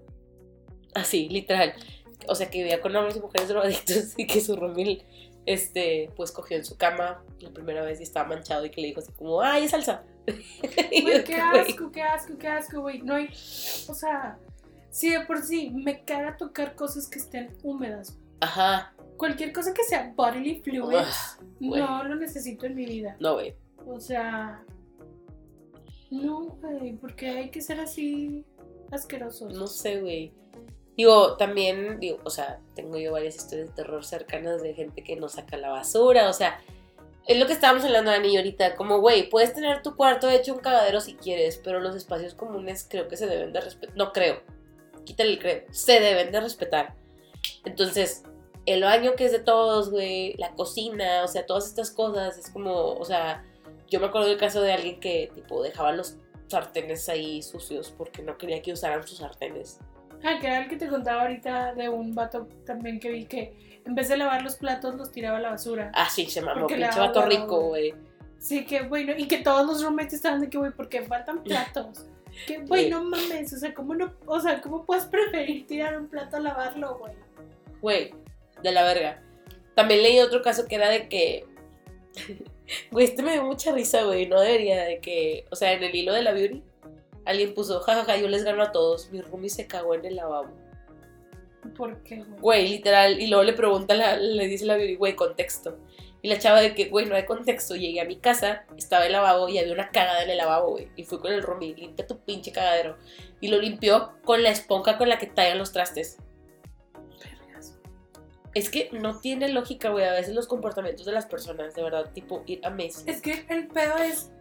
Así, 0.93 1.30
literal. 1.30 1.74
O 2.28 2.36
sea, 2.36 2.50
que 2.50 2.60
vivía 2.60 2.82
con 2.82 2.95
hombres 2.95 3.16
y 3.16 3.20
mujeres 3.20 3.48
drogadictos 3.50 4.14
y 4.18 4.26
que 4.28 4.41
su 4.41 4.56
roomie, 4.56 5.06
este, 5.45 6.10
pues 6.16 6.32
cogió 6.32 6.58
en 6.58 6.66
su 6.66 6.78
cama 6.78 7.24
la 7.39 7.52
primera 7.52 7.82
vez 7.84 8.00
y 8.00 8.04
estaba 8.04 8.28
manchado 8.28 8.66
y 8.66 8.70
que 8.70 8.82
le 8.82 8.88
dijo 8.88 9.00
así 9.00 9.12
como, 9.14 9.41
¡ay, 9.41 9.66
es 9.66 9.72
salsa! 9.72 10.04
Güey, 10.28 11.24
qué 11.24 11.36
asco, 11.36 11.89
qué 11.91 12.02
asco, 12.02 12.38
qué 12.38 12.48
asco, 12.48 12.82
güey. 12.82 13.02
No 13.02 13.16
hay, 13.16 13.28
o 13.28 13.93
sea, 13.93 14.38
sí, 14.89 15.10
de 15.12 15.22
por 15.22 15.41
sí, 15.41 15.70
me 15.70 16.04
caga 16.04 16.36
tocar 16.36 16.76
cosas 16.76 17.08
que 17.08 17.20
estén 17.20 17.56
húmedas. 17.64 18.18
Ajá, 18.41 18.93
Cualquier 19.16 19.52
cosa 19.54 19.74
que 19.74 19.84
sea 19.84 20.14
bodily 20.16 20.62
fluids, 20.62 21.08
Ah, 21.08 21.38
güey. 21.60 21.82
no 21.82 22.04
lo 22.04 22.16
necesito 22.18 22.66
en 22.68 22.76
mi 22.76 22.86
vida. 22.86 23.16
no, 23.20 23.34
güey. 23.36 23.56
O 23.88 24.00
sea, 24.02 24.64
no, 26.12 26.41
güey, 26.62 26.93
porque 26.98 27.30
hay 27.30 27.50
que 27.50 27.62
ser 27.62 27.80
así 27.80 28.45
asquerosos. 28.91 29.53
No 29.53 29.67
sé, 29.67 29.99
güey. 29.99 30.33
Digo, 30.95 31.38
también, 31.38 31.99
digo, 31.99 32.19
o 32.23 32.29
sea, 32.29 32.59
tengo 32.75 32.97
yo 32.97 33.11
varias 33.11 33.35
historias 33.35 33.67
de 33.67 33.73
terror 33.75 34.03
cercanas 34.03 34.63
de 34.63 34.73
gente 34.73 35.03
que 35.03 35.15
no 35.15 35.29
saca 35.29 35.55
la 35.55 35.69
basura, 35.69 36.27
o 36.27 36.33
sea, 36.33 36.59
es 37.27 37.38
lo 37.38 37.45
que 37.45 37.53
estábamos 37.53 37.83
hablando, 37.83 38.09
Dani, 38.09 38.35
ahorita, 38.35 38.75
como, 38.75 38.99
güey, 38.99 39.29
puedes 39.29 39.53
tener 39.53 39.83
tu 39.83 39.95
cuarto 39.95 40.27
hecho 40.27 40.55
un 40.55 40.59
cagadero 40.59 40.99
si 40.99 41.13
quieres, 41.13 41.61
pero 41.63 41.79
los 41.79 41.95
espacios 41.95 42.33
comunes 42.33 42.88
creo 42.89 43.07
que 43.07 43.15
se 43.15 43.27
deben 43.27 43.53
de 43.53 43.61
respetar, 43.61 43.95
no 43.95 44.11
creo, 44.11 44.41
quítale 45.05 45.31
el 45.31 45.39
creo, 45.39 45.63
se 45.69 45.99
deben 45.99 46.31
de 46.31 46.41
respetar. 46.41 46.95
Entonces, 47.63 48.23
el 48.65 48.81
baño 48.81 49.15
que 49.15 49.25
es 49.25 49.31
de 49.31 49.39
todos, 49.39 49.91
güey, 49.91 50.33
la 50.38 50.55
cocina, 50.55 51.23
o 51.23 51.27
sea, 51.27 51.45
todas 51.45 51.67
estas 51.67 51.91
cosas, 51.91 52.38
es 52.38 52.49
como, 52.49 52.93
o 52.93 53.05
sea, 53.05 53.45
yo 53.88 53.99
me 53.99 54.07
acuerdo 54.07 54.29
del 54.29 54.38
caso 54.38 54.61
de 54.61 54.73
alguien 54.73 54.99
que, 54.99 55.29
tipo, 55.35 55.61
dejaba 55.61 55.91
los 55.91 56.17
sartenes 56.48 57.08
ahí 57.10 57.41
sucios 57.41 57.93
porque 57.98 58.22
no 58.24 58.38
quería 58.38 58.62
que 58.62 58.72
usaran 58.74 59.06
sus 59.08 59.20
sartenes. 59.20 59.80
Ah, 60.24 60.38
que 60.39 60.48
era 60.48 60.64
el 60.64 60.70
que 60.70 60.78
te 60.78 60.88
contaba 60.88 61.22
ahorita 61.24 61.76
de 61.76 61.89
un 61.89 62.16
vato 62.16 62.48
también 62.66 63.00
que 63.00 63.12
vi 63.12 63.26
que 63.26 63.80
en 63.86 63.95
vez 63.95 64.10
de 64.10 64.18
lavar 64.18 64.41
los 64.41 64.56
platos 64.56 64.95
los 64.95 65.12
tiraba 65.12 65.38
a 65.38 65.41
la 65.41 65.50
basura. 65.52 65.91
Ah, 65.93 66.10
sí, 66.10 66.26
se 66.26 66.41
mamó, 66.41 66.68
pinche 66.68 67.00
vato 67.00 67.26
rico, 67.26 67.68
güey. 67.68 67.93
Sí, 68.39 68.66
que 68.66 68.82
bueno, 68.84 69.14
y 69.18 69.28
que 69.28 69.38
todos 69.39 69.66
los 69.66 69.84
roommates 69.84 70.14
estaban 70.16 70.41
de 70.41 70.50
que, 70.50 70.58
güey, 70.58 70.72
porque 70.72 71.02
faltan 71.04 71.43
platos. 71.43 72.06
Que, 72.45 72.58
güey, 72.66 72.68
Güey. 72.68 72.89
no 72.89 73.04
mames, 73.04 73.54
o 73.54 73.58
sea, 73.58 73.74
¿cómo 73.74 73.95
no, 73.95 74.14
o 74.26 74.39
sea, 74.39 74.62
cómo 74.62 74.86
puedes 74.86 75.06
preferir 75.06 75.66
tirar 75.68 75.98
un 75.98 76.08
plato 76.08 76.38
a 76.38 76.39
lavarlo, 76.39 76.98
güey? 76.98 77.14
Güey, 77.82 78.14
de 78.62 78.72
la 78.72 78.84
verga. 78.84 79.24
También 79.76 80.02
leí 80.04 80.20
otro 80.20 80.41
caso 80.41 80.66
que 80.68 80.76
era 80.76 80.89
de 80.89 81.08
que 81.08 81.45
Güey, 82.91 83.05
este 83.05 83.24
me 83.24 83.34
dio 83.34 83.43
mucha 83.43 83.72
risa, 83.72 84.03
güey. 84.03 84.28
No 84.28 84.39
debería 84.41 84.84
de 84.84 84.99
que. 84.99 85.45
O 85.51 85.55
sea, 85.55 85.74
en 85.74 85.84
el 85.84 85.95
hilo 85.95 86.13
de 86.13 86.22
la 86.24 86.32
beauty, 86.34 86.63
alguien 87.26 87.53
puso, 87.53 87.80
jajaja, 87.80 88.18
yo 88.18 88.28
les 88.28 88.43
gano 88.43 88.61
a 88.63 88.72
todos. 88.72 89.09
Mi 89.11 89.22
roomie 89.22 89.49
se 89.49 89.68
cagó 89.68 89.93
en 89.95 90.05
el 90.05 90.15
lavabo. 90.18 90.49
¿Por 91.76 92.01
qué, 92.03 92.18
güey? 92.24 92.39
Güey, 92.39 92.68
literal. 92.70 93.20
Y 93.22 93.28
luego 93.28 93.43
le 93.43 93.53
pregunta, 93.53 93.93
la- 93.93 94.18
le 94.18 94.47
dice 94.47 94.65
la 94.65 94.76
beauty, 94.78 94.95
güey, 94.95 95.15
contexto. 95.15 95.78
Y 96.22 96.30
la 96.30 96.39
chava 96.39 96.61
de 96.61 96.74
que, 96.74 96.86
güey, 96.86 97.05
no 97.05 97.15
hay 97.15 97.26
contexto. 97.26 97.76
Llegué 97.76 98.01
a 98.01 98.05
mi 98.05 98.18
casa, 98.18 98.65
estaba 98.78 99.05
el 99.05 99.11
lavabo 99.11 99.49
y 99.49 99.59
había 99.59 99.74
una 99.74 99.89
cagada 99.91 100.24
en 100.24 100.30
el 100.30 100.38
lavabo, 100.38 100.72
güey. 100.72 100.88
Y 100.95 101.03
fui 101.03 101.20
con 101.20 101.32
el 101.32 101.43
roomie, 101.43 101.76
limpia 101.76 102.07
tu 102.07 102.18
pinche 102.20 102.51
cagadero. 102.51 102.97
Y 103.39 103.49
lo 103.49 103.59
limpió 103.59 104.13
con 104.26 104.41
la 104.43 104.49
esponja 104.49 104.97
con 104.97 105.09
la 105.09 105.20
que 105.20 105.28
tallan 105.28 105.57
los 105.59 105.72
trastes. 105.72 106.18
Es 108.58 108.70
que 108.70 108.89
no 108.91 109.20
tiene 109.20 109.49
lógica, 109.49 109.89
güey, 109.89 110.05
a 110.05 110.14
veces 110.14 110.34
los 110.34 110.47
comportamientos 110.47 111.05
de 111.05 111.12
las 111.12 111.26
personas, 111.26 111.76
de 111.76 111.84
verdad, 111.84 112.12
tipo 112.14 112.43
ir 112.45 112.66
a 112.66 112.70
Messi. 112.70 113.10
Es 113.10 113.22
que 113.22 113.45
el 113.49 113.68
pedo 113.68 113.97
es 113.97 114.32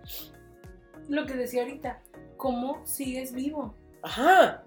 lo 1.09 1.27
que 1.27 1.35
decía 1.35 1.62
ahorita. 1.62 2.01
¿Cómo 2.37 2.81
sigues 2.87 3.33
vivo? 3.33 3.75
Ajá. 4.03 4.62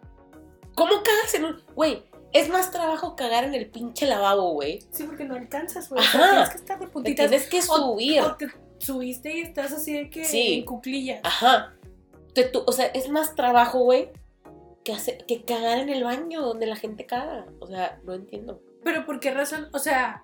¿Cómo 0.75 0.91
cagas 1.03 1.33
en 1.33 1.45
un... 1.45 1.63
Güey, 1.75 2.03
es 2.31 2.49
más 2.49 2.71
trabajo 2.71 3.15
cagar 3.15 3.43
en 3.43 3.53
el 3.55 3.69
pinche 3.69 4.05
lavabo, 4.05 4.51
güey. 4.53 4.79
Sí, 4.91 5.03
porque 5.03 5.25
no 5.25 5.35
alcanzas, 5.35 5.89
güey. 5.89 6.01
O 6.01 6.05
sea, 6.07 6.19
Ajá. 6.21 6.29
tienes 6.31 6.49
que 6.49 6.55
estar 6.57 6.79
de 6.79 6.85
Te 6.85 6.91
puntitas. 6.91 7.29
tienes 7.29 7.47
que 7.49 7.61
subir. 7.61 8.21
O 8.21 8.35
te 8.35 8.47
subiste 8.79 9.33
y 9.35 9.41
estás 9.41 9.71
así 9.73 9.93
de 9.93 10.09
que 10.09 10.25
Sí. 10.25 10.53
en 10.59 10.65
cuclillas. 10.65 11.19
Ajá. 11.23 11.73
Te- 12.33 12.45
tú- 12.45 12.63
o 12.65 12.71
sea, 12.71 12.85
es 12.87 13.09
más 13.09 13.35
trabajo, 13.35 13.79
güey, 13.79 14.09
que, 14.83 14.93
hacer- 14.93 15.25
que 15.25 15.43
cagar 15.43 15.79
en 15.79 15.89
el 15.89 16.03
baño 16.03 16.41
donde 16.41 16.65
la 16.67 16.75
gente 16.75 17.05
caga. 17.05 17.45
O 17.59 17.67
sea, 17.67 17.99
no 18.03 18.13
entiendo. 18.13 18.61
Pero 18.83 19.05
¿por 19.05 19.19
qué 19.19 19.31
razón? 19.31 19.67
O 19.73 19.79
sea, 19.79 20.23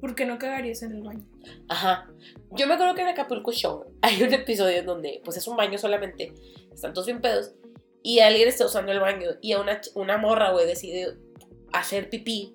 ¿por 0.00 0.14
qué 0.14 0.24
no 0.24 0.38
cagarías 0.38 0.82
en 0.82 0.92
el 0.92 1.02
baño? 1.02 1.24
Ajá. 1.68 2.08
Yo 2.52 2.66
me 2.66 2.74
acuerdo 2.74 2.94
que 2.94 3.02
en 3.02 3.08
Acapulco 3.08 3.52
Show 3.52 3.84
hay 4.02 4.22
un 4.22 4.32
episodio 4.32 4.78
en 4.78 4.86
donde, 4.86 5.20
pues 5.24 5.36
es 5.36 5.46
un 5.46 5.56
baño 5.56 5.78
solamente, 5.78 6.32
están 6.72 6.92
todos 6.92 7.06
bien 7.06 7.20
pedos, 7.20 7.52
y 8.02 8.20
alguien 8.20 8.48
está 8.48 8.64
usando 8.64 8.92
el 8.92 9.00
baño 9.00 9.30
y 9.42 9.52
a 9.52 9.60
una, 9.60 9.80
una 9.94 10.16
morra, 10.16 10.52
güey, 10.52 10.66
decide 10.66 11.16
hacer 11.72 12.08
pipí 12.08 12.54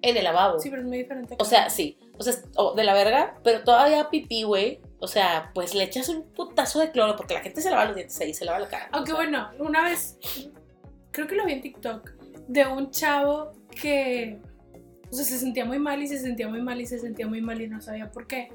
en 0.00 0.16
el 0.16 0.24
lavabo. 0.24 0.58
Sí, 0.60 0.70
pero 0.70 0.82
es 0.82 0.88
muy 0.88 0.98
diferente. 0.98 1.36
O 1.38 1.44
sea, 1.44 1.68
sí. 1.68 1.98
O 2.16 2.22
sea, 2.22 2.32
es- 2.32 2.44
o 2.56 2.74
de 2.74 2.84
la 2.84 2.94
verga, 2.94 3.38
pero 3.44 3.62
todavía 3.64 4.08
pipí, 4.10 4.44
güey. 4.44 4.80
O 5.00 5.06
sea, 5.06 5.50
pues 5.54 5.74
le 5.74 5.84
echas 5.84 6.08
un 6.08 6.22
putazo 6.32 6.80
de 6.80 6.90
cloro 6.90 7.16
porque 7.16 7.34
la 7.34 7.40
gente 7.40 7.60
se 7.60 7.70
lava 7.70 7.84
los 7.84 7.94
dientes 7.96 8.18
ahí, 8.20 8.32
se 8.32 8.44
lava 8.44 8.58
la 8.60 8.68
cara. 8.68 8.88
Aunque 8.92 9.12
o 9.12 9.16
sea, 9.16 9.24
bueno, 9.24 9.50
una 9.58 9.82
vez, 9.82 10.16
creo 11.12 11.26
que 11.26 11.34
lo 11.34 11.44
vi 11.44 11.52
en 11.52 11.60
TikTok, 11.60 12.10
de 12.48 12.66
un 12.66 12.90
chavo 12.90 13.52
que, 13.80 14.38
o 15.10 15.14
sea, 15.14 15.24
se 15.24 15.38
sentía 15.38 15.64
muy 15.64 15.78
mal 15.78 16.02
y 16.02 16.06
se 16.08 16.18
sentía 16.18 16.48
muy 16.48 16.60
mal 16.62 16.80
y 16.80 16.86
se 16.86 16.98
sentía 16.98 17.26
muy 17.26 17.40
mal 17.40 17.60
y 17.60 17.68
no 17.68 17.80
sabía 17.80 18.10
por 18.10 18.26
qué. 18.26 18.48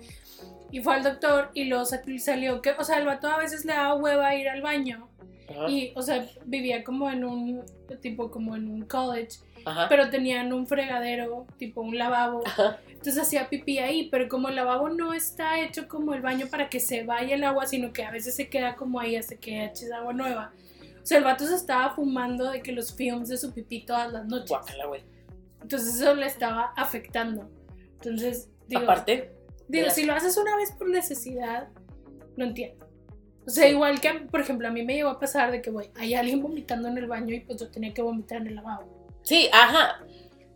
Y 0.71 0.81
fue 0.81 0.95
al 0.95 1.03
doctor 1.03 1.49
y 1.53 1.65
luego 1.65 1.85
sa- 1.85 2.01
salió 2.19 2.61
que, 2.61 2.71
o 2.71 2.83
sea, 2.83 2.97
el 2.99 3.05
vato 3.05 3.27
a 3.27 3.37
veces 3.37 3.65
le 3.65 3.73
daba 3.73 3.95
hueva 3.95 4.35
ir 4.35 4.49
al 4.49 4.61
baño. 4.61 5.07
Ajá, 5.49 5.69
Y, 5.69 5.91
o 5.95 6.01
sea, 6.01 6.25
vivía 6.45 6.83
como 6.83 7.09
en 7.11 7.25
un, 7.25 7.63
tipo 8.01 8.31
como 8.31 8.55
en 8.55 8.67
un 8.69 8.83
college, 8.85 9.39
ajá, 9.65 9.87
pero 9.89 10.09
tenían 10.09 10.51
un 10.53 10.65
fregadero, 10.65 11.45
tipo 11.57 11.81
un 11.81 11.97
lavabo. 11.97 12.41
ajá. 12.45 12.79
Entonces 12.87 13.17
hacía 13.21 13.49
pipí 13.49 13.77
ahí, 13.79 14.07
pero 14.09 14.29
como 14.29 14.47
el 14.49 14.55
lavabo 14.55 14.89
no 14.89 15.13
está 15.13 15.59
hecho 15.59 15.87
como 15.89 16.13
el 16.13 16.21
baño 16.21 16.47
para 16.49 16.69
que 16.69 16.79
se 16.79 17.03
vaya 17.03 17.35
el 17.35 17.43
agua, 17.43 17.67
sino 17.67 17.91
que 17.91 18.03
a 18.05 18.11
veces 18.11 18.35
se 18.35 18.47
queda 18.47 18.75
como 18.75 18.99
ahí 19.01 19.15
hasta 19.17 19.35
que 19.35 19.65
eches 19.65 19.91
agua 19.91 20.13
nueva. 20.13 20.53
O 21.03 21.05
sea, 21.05 21.17
el 21.17 21.25
vato 21.25 21.45
se 21.45 21.55
estaba 21.55 21.93
fumando 21.93 22.49
de 22.49 22.61
que 22.61 22.71
los 22.71 22.95
films 22.95 23.27
de 23.27 23.37
su 23.37 23.53
pipí 23.53 23.81
todas 23.81 24.11
las 24.13 24.25
noches. 24.25 24.47
Guácala, 24.49 24.85
güey. 24.85 25.01
Entonces 25.63 25.95
eso 25.99 26.13
le 26.13 26.27
estaba 26.27 26.73
afectando. 26.75 27.49
Entonces, 27.93 28.49
digo, 28.67 28.83
Aparte, 28.83 29.33
digo 29.67 29.89
si 29.89 30.03
lo 30.05 30.13
haces 30.13 30.37
una 30.37 30.55
vez 30.55 30.71
por 30.73 30.89
necesidad, 30.89 31.69
no 32.37 32.45
entiendo. 32.45 32.85
O 33.45 33.49
sea, 33.49 33.65
Sí. 33.67 33.71
igual 33.73 33.99
que, 33.99 34.09
por 34.31 34.39
ejemplo, 34.41 34.67
a 34.67 34.71
mí 34.71 34.83
me 34.83 34.93
llegó 34.93 35.09
a 35.09 35.19
pasar 35.19 35.51
de 35.51 35.61
que, 35.61 35.69
güey, 35.71 35.89
hay 35.95 36.13
alguien 36.13 36.41
vomitando 36.41 36.87
en 36.87 36.97
el 36.97 37.07
baño 37.07 37.33
y 37.35 37.41
pues 37.41 37.59
yo 37.59 37.69
tenía 37.69 37.93
que 37.93 38.01
vomitar 38.01 38.39
en 38.41 38.47
el 38.47 38.55
lavabo. 38.55 39.07
sí, 39.23 39.49
ajá. 39.51 40.03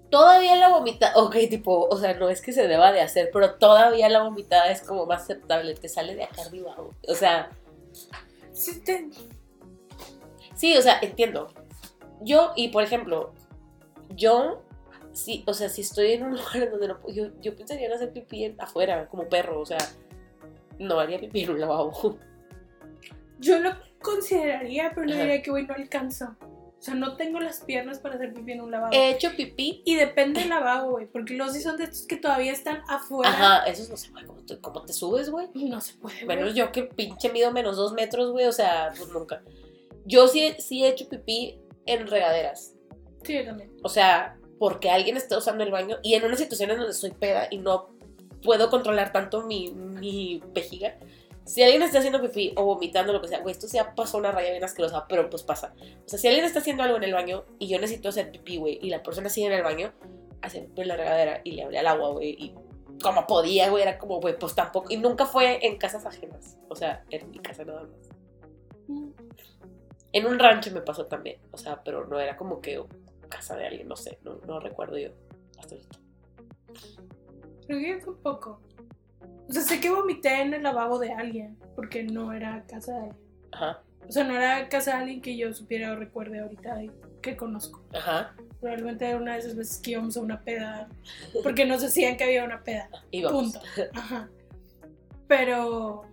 Todavía 0.09 0.55
la 0.55 0.69
vomitada, 0.69 1.11
ok, 1.17 1.35
tipo, 1.49 1.85
o 1.89 1.97
sea, 1.97 2.13
no 2.13 2.29
es 2.29 2.41
que 2.41 2.53
se 2.53 2.65
deba 2.69 2.93
de 2.93 3.01
hacer, 3.01 3.29
pero 3.33 3.55
todavía 3.55 4.07
la 4.07 4.23
vomitada 4.23 4.71
es 4.71 4.81
como 4.81 5.05
más 5.05 5.23
aceptable, 5.23 5.73
te 5.75 5.89
sale 5.89 6.15
de 6.15 6.23
acá 6.23 6.43
arriba. 6.43 6.75
O 7.07 7.13
sea, 7.15 7.49
Sí, 8.53 8.79
te- 8.83 9.09
Sí, 10.55 10.75
o 10.77 10.81
sea, 10.81 10.97
entiendo. 11.01 11.49
Yo, 12.21 12.53
y 12.55 12.69
por 12.69 12.83
ejemplo, 12.83 13.33
yo, 14.15 14.63
sí, 15.17 15.43
o 15.47 15.53
sea, 15.53 15.69
si 15.69 15.81
estoy 15.81 16.13
en 16.13 16.23
un 16.23 16.31
lugar 16.37 16.71
donde 16.71 16.87
no 16.87 16.99
puedo, 16.99 17.15
yo, 17.15 17.41
yo 17.41 17.55
pensaría 17.55 17.87
en 17.87 17.93
hacer 17.93 18.13
pipí 18.13 18.55
afuera, 18.57 19.07
como 19.07 19.27
perro, 19.27 19.59
o 19.59 19.65
sea, 19.65 19.77
no 20.79 20.99
haría 20.99 21.19
pipí 21.19 21.43
en 21.43 21.51
un 21.51 21.59
lavabo. 21.59 22.17
Yo 23.39 23.59
lo 23.59 23.71
consideraría, 24.01 24.91
pero 24.93 25.05
no 25.05 25.13
Ajá. 25.13 25.21
diría 25.21 25.41
que, 25.41 25.51
güey, 25.51 25.65
no 25.65 25.73
alcanzo. 25.73 26.35
O 26.41 26.81
sea, 26.81 26.93
no 26.93 27.15
tengo 27.17 27.39
las 27.39 27.61
piernas 27.61 27.99
para 27.99 28.15
hacer 28.15 28.33
pipí 28.33 28.51
en 28.51 28.61
un 28.61 28.69
lavabo. 28.71 28.93
He 28.93 29.09
hecho 29.11 29.31
pipí, 29.35 29.81
Y 29.83 29.95
depende 29.95 30.41
del 30.41 30.49
lavabo, 30.49 30.91
güey, 30.91 31.07
porque 31.07 31.33
los 31.33 31.53
sí 31.53 31.61
son 31.61 31.77
de 31.77 31.85
estos 31.85 32.05
que 32.05 32.17
todavía 32.17 32.51
están 32.51 32.81
afuera. 32.87 33.29
ajá, 33.29 33.63
esos 33.65 33.89
no 33.89 33.97
sé, 33.97 34.11
güey, 34.11 34.25
¿cómo 34.25 34.45
te, 34.45 34.59
cómo 34.59 34.85
te 34.85 34.93
subes, 34.93 35.29
güey? 35.31 35.47
No 35.55 35.81
se 35.81 35.95
puede, 35.95 36.23
güey. 36.25 36.37
Menos 36.37 36.53
yo 36.53 36.71
que 36.71 36.83
pinche 36.83 37.31
mido 37.31 37.51
menos 37.51 37.77
dos 37.77 37.93
metros, 37.93 38.31
güey, 38.31 38.45
o 38.45 38.51
sea, 38.51 38.93
pues 38.95 39.09
nunca. 39.09 39.41
Yo 40.05 40.27
sí, 40.27 40.53
sí 40.59 40.83
he 40.83 40.89
hecho 40.89 41.09
pipí 41.09 41.59
en 41.87 42.07
regaderas. 42.07 42.75
Sí, 43.23 43.33
yo 43.33 43.45
también. 43.45 43.71
O 43.83 43.89
sea, 43.89 44.36
porque 44.59 44.89
alguien 44.89 45.17
está 45.17 45.37
usando 45.37 45.63
el 45.63 45.71
baño 45.71 45.97
y 46.03 46.15
en 46.15 46.25
una 46.25 46.35
situación 46.35 46.71
en 46.71 46.77
donde 46.77 46.93
soy 46.93 47.11
peda 47.11 47.47
y 47.49 47.57
no 47.57 47.89
puedo 48.43 48.69
controlar 48.69 49.11
tanto 49.11 49.43
mi, 49.43 49.71
mi 49.71 50.41
vejiga. 50.53 50.95
Si 51.45 51.63
alguien 51.63 51.81
está 51.81 51.99
haciendo 51.99 52.21
pipí 52.21 52.53
o 52.57 52.65
vomitando, 52.65 53.13
lo 53.13 53.21
que 53.21 53.29
sea, 53.29 53.39
güey, 53.39 53.53
esto 53.53 53.67
ya 53.71 53.95
pasó 53.95 54.17
una 54.17 54.31
raya 54.31 54.51
bien 54.51 54.63
asquerosa, 54.63 55.05
pero 55.07 55.29
pues 55.29 55.43
pasa. 55.43 55.73
O 56.05 56.09
sea, 56.09 56.19
si 56.19 56.27
alguien 56.27 56.45
está 56.45 56.59
haciendo 56.59 56.83
algo 56.83 56.97
en 56.97 57.03
el 57.03 57.13
baño 57.13 57.45
y 57.57 57.67
yo 57.67 57.79
necesito 57.79 58.09
hacer 58.09 58.31
pipí, 58.31 58.57
güey, 58.57 58.79
y 58.81 58.89
la 58.89 59.01
persona 59.01 59.29
sigue 59.29 59.47
en 59.47 59.53
el 59.53 59.63
baño, 59.63 59.93
hace 60.41 60.61
pipí 60.61 60.81
en 60.81 60.87
la 60.89 60.97
regadera 60.97 61.41
y 61.45 61.51
le 61.51 61.63
abría 61.63 61.79
el 61.79 61.87
agua, 61.87 62.09
güey, 62.09 62.31
y 62.31 62.53
como 63.01 63.27
podía, 63.27 63.69
güey, 63.69 63.83
era 63.83 63.97
como, 63.97 64.19
güey, 64.19 64.37
pues 64.37 64.55
tampoco. 64.55 64.91
Y 64.91 64.97
nunca 64.97 65.25
fue 65.25 65.65
en 65.65 65.77
casas 65.77 66.05
ajenas. 66.05 66.57
O 66.69 66.75
sea, 66.75 67.03
en 67.09 67.29
mi 67.31 67.39
casa 67.39 67.63
nada 67.63 67.83
más. 67.83 68.09
Mm. 68.87 69.09
En 70.13 70.25
un 70.25 70.39
rancho 70.39 70.71
me 70.71 70.81
pasó 70.81 71.05
también. 71.05 71.39
O 71.51 71.57
sea, 71.57 71.83
pero 71.83 72.07
no 72.07 72.19
era 72.19 72.35
como 72.37 72.61
que 72.61 72.83
casa 73.27 73.55
de 73.55 73.67
alguien, 73.67 73.87
no 73.87 73.95
sé, 73.95 74.19
no, 74.23 74.35
no 74.47 74.59
recuerdo 74.59 74.97
yo. 74.97 75.09
Hasta 75.59 75.75
ahorita. 75.75 75.99
Creo 77.67 77.79
que 77.79 78.01
fue 78.03 78.17
poco. 78.21 78.61
O 79.49 79.53
sea, 79.53 79.61
sé 79.61 79.79
que 79.79 79.89
vomité 79.89 80.41
en 80.41 80.53
el 80.53 80.63
lavabo 80.63 80.99
de 80.99 81.13
alguien, 81.13 81.57
porque 81.75 82.03
no 82.03 82.33
era 82.33 82.63
casa 82.67 82.93
de 82.93 82.97
alguien. 82.99 83.17
Ajá, 83.51 83.81
O 84.07 84.11
sea, 84.11 84.23
no 84.25 84.35
era 84.35 84.67
casa 84.69 84.91
de 84.91 84.97
alguien 84.97 85.21
que 85.21 85.37
yo 85.37 85.53
supiera 85.53 85.93
o 85.93 85.95
recuerde 85.95 86.39
ahorita 86.39 86.83
y 86.83 86.91
que 87.21 87.35
conozco. 87.37 87.83
ajá. 87.93 88.35
Probablemente 88.59 89.07
era 89.07 89.17
una 89.17 89.33
de 89.33 89.39
esas 89.39 89.55
veces 89.55 89.77
que 89.79 89.91
íbamos 89.91 90.17
a 90.17 90.21
una 90.21 90.41
peda, 90.41 90.89
porque 91.43 91.65
nos 91.65 91.81
decían 91.81 92.17
que 92.17 92.23
había 92.23 92.43
una 92.43 92.63
peda. 92.63 92.89
Y 93.11 93.21
vamos. 93.23 93.53
Punto. 93.53 93.59
Ajá. 93.93 94.29
Pero. 95.27 96.05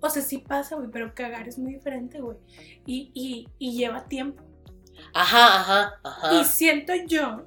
O 0.00 0.10
sea, 0.10 0.22
sí 0.22 0.38
pasa, 0.38 0.76
güey, 0.76 0.88
pero 0.90 1.14
cagar 1.14 1.46
es 1.46 1.58
muy 1.58 1.74
diferente, 1.74 2.20
güey. 2.20 2.38
Y, 2.86 3.10
y, 3.14 3.48
y 3.58 3.76
lleva 3.76 4.06
tiempo. 4.08 4.42
Ajá, 5.14 5.60
ajá, 5.60 5.94
Y 6.04 6.36
ajá. 6.36 6.44
siento 6.44 6.92
yo 7.06 7.44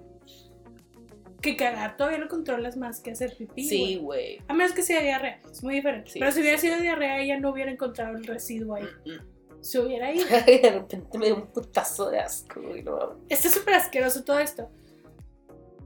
que 1.42 1.56
cagar 1.56 1.96
todavía 1.96 2.18
lo 2.18 2.28
controlas 2.28 2.76
más 2.76 3.00
que 3.00 3.12
hacer 3.12 3.38
pipí. 3.38 3.68
Sí, 3.68 3.98
güey. 3.98 4.40
A 4.48 4.54
menos 4.54 4.74
que 4.74 4.82
sea 4.82 5.02
diarrea, 5.02 5.42
es 5.50 5.64
muy 5.64 5.76
diferente. 5.76 6.10
Sí, 6.10 6.20
pero 6.20 6.32
si 6.32 6.42
hubiera 6.42 6.58
sí. 6.58 6.68
sido 6.68 6.80
diarrea, 6.80 7.20
ella 7.20 7.40
no 7.40 7.52
hubiera 7.52 7.72
encontrado 7.72 8.18
el 8.18 8.26
residuo 8.26 8.76
ahí. 8.76 8.88
Mm, 9.06 9.12
mm. 9.12 9.62
Se 9.62 9.80
hubiera 9.80 10.12
ido. 10.12 10.26
de 10.46 10.72
repente 10.72 11.18
me 11.18 11.28
dio 11.28 11.36
un 11.36 11.48
putazo 11.48 12.10
de 12.10 12.20
asco, 12.20 12.62
güey. 12.62 12.84
No. 12.84 13.20
Está 13.30 13.50
súper 13.50 13.76
asqueroso 13.76 14.24
todo 14.24 14.40
esto. 14.40 14.70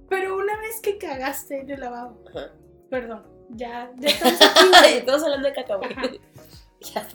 Pero 0.10 0.38
una 0.38 0.58
vez 0.60 0.80
que 0.82 0.98
cagaste 0.98 1.60
en 1.60 1.70
el 1.70 1.80
lavabo, 1.82 2.24
Ajá. 2.30 2.52
perdón, 2.90 3.28
ya, 3.50 3.91
ya 3.98 4.10
estamos 4.12 4.41
aquí. 4.41 4.98
Estamos 4.98 5.24
hablando 5.24 5.48
de 5.48 5.54
caca, 5.54 5.76
güey. 5.76 5.90
Ya. 6.96 7.06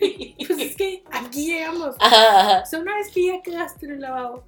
Pues 0.46 0.58
es 0.58 0.76
que 0.76 1.04
aquí 1.10 1.46
llegamos. 1.46 1.96
Ajá, 2.00 2.40
ajá. 2.40 2.62
O 2.62 2.66
sea, 2.66 2.80
una 2.80 2.96
vez 2.96 3.10
que 3.12 3.26
ya 3.26 3.42
cagaste 3.42 3.86
en 3.86 3.92
el 3.92 4.00
lavabo, 4.00 4.44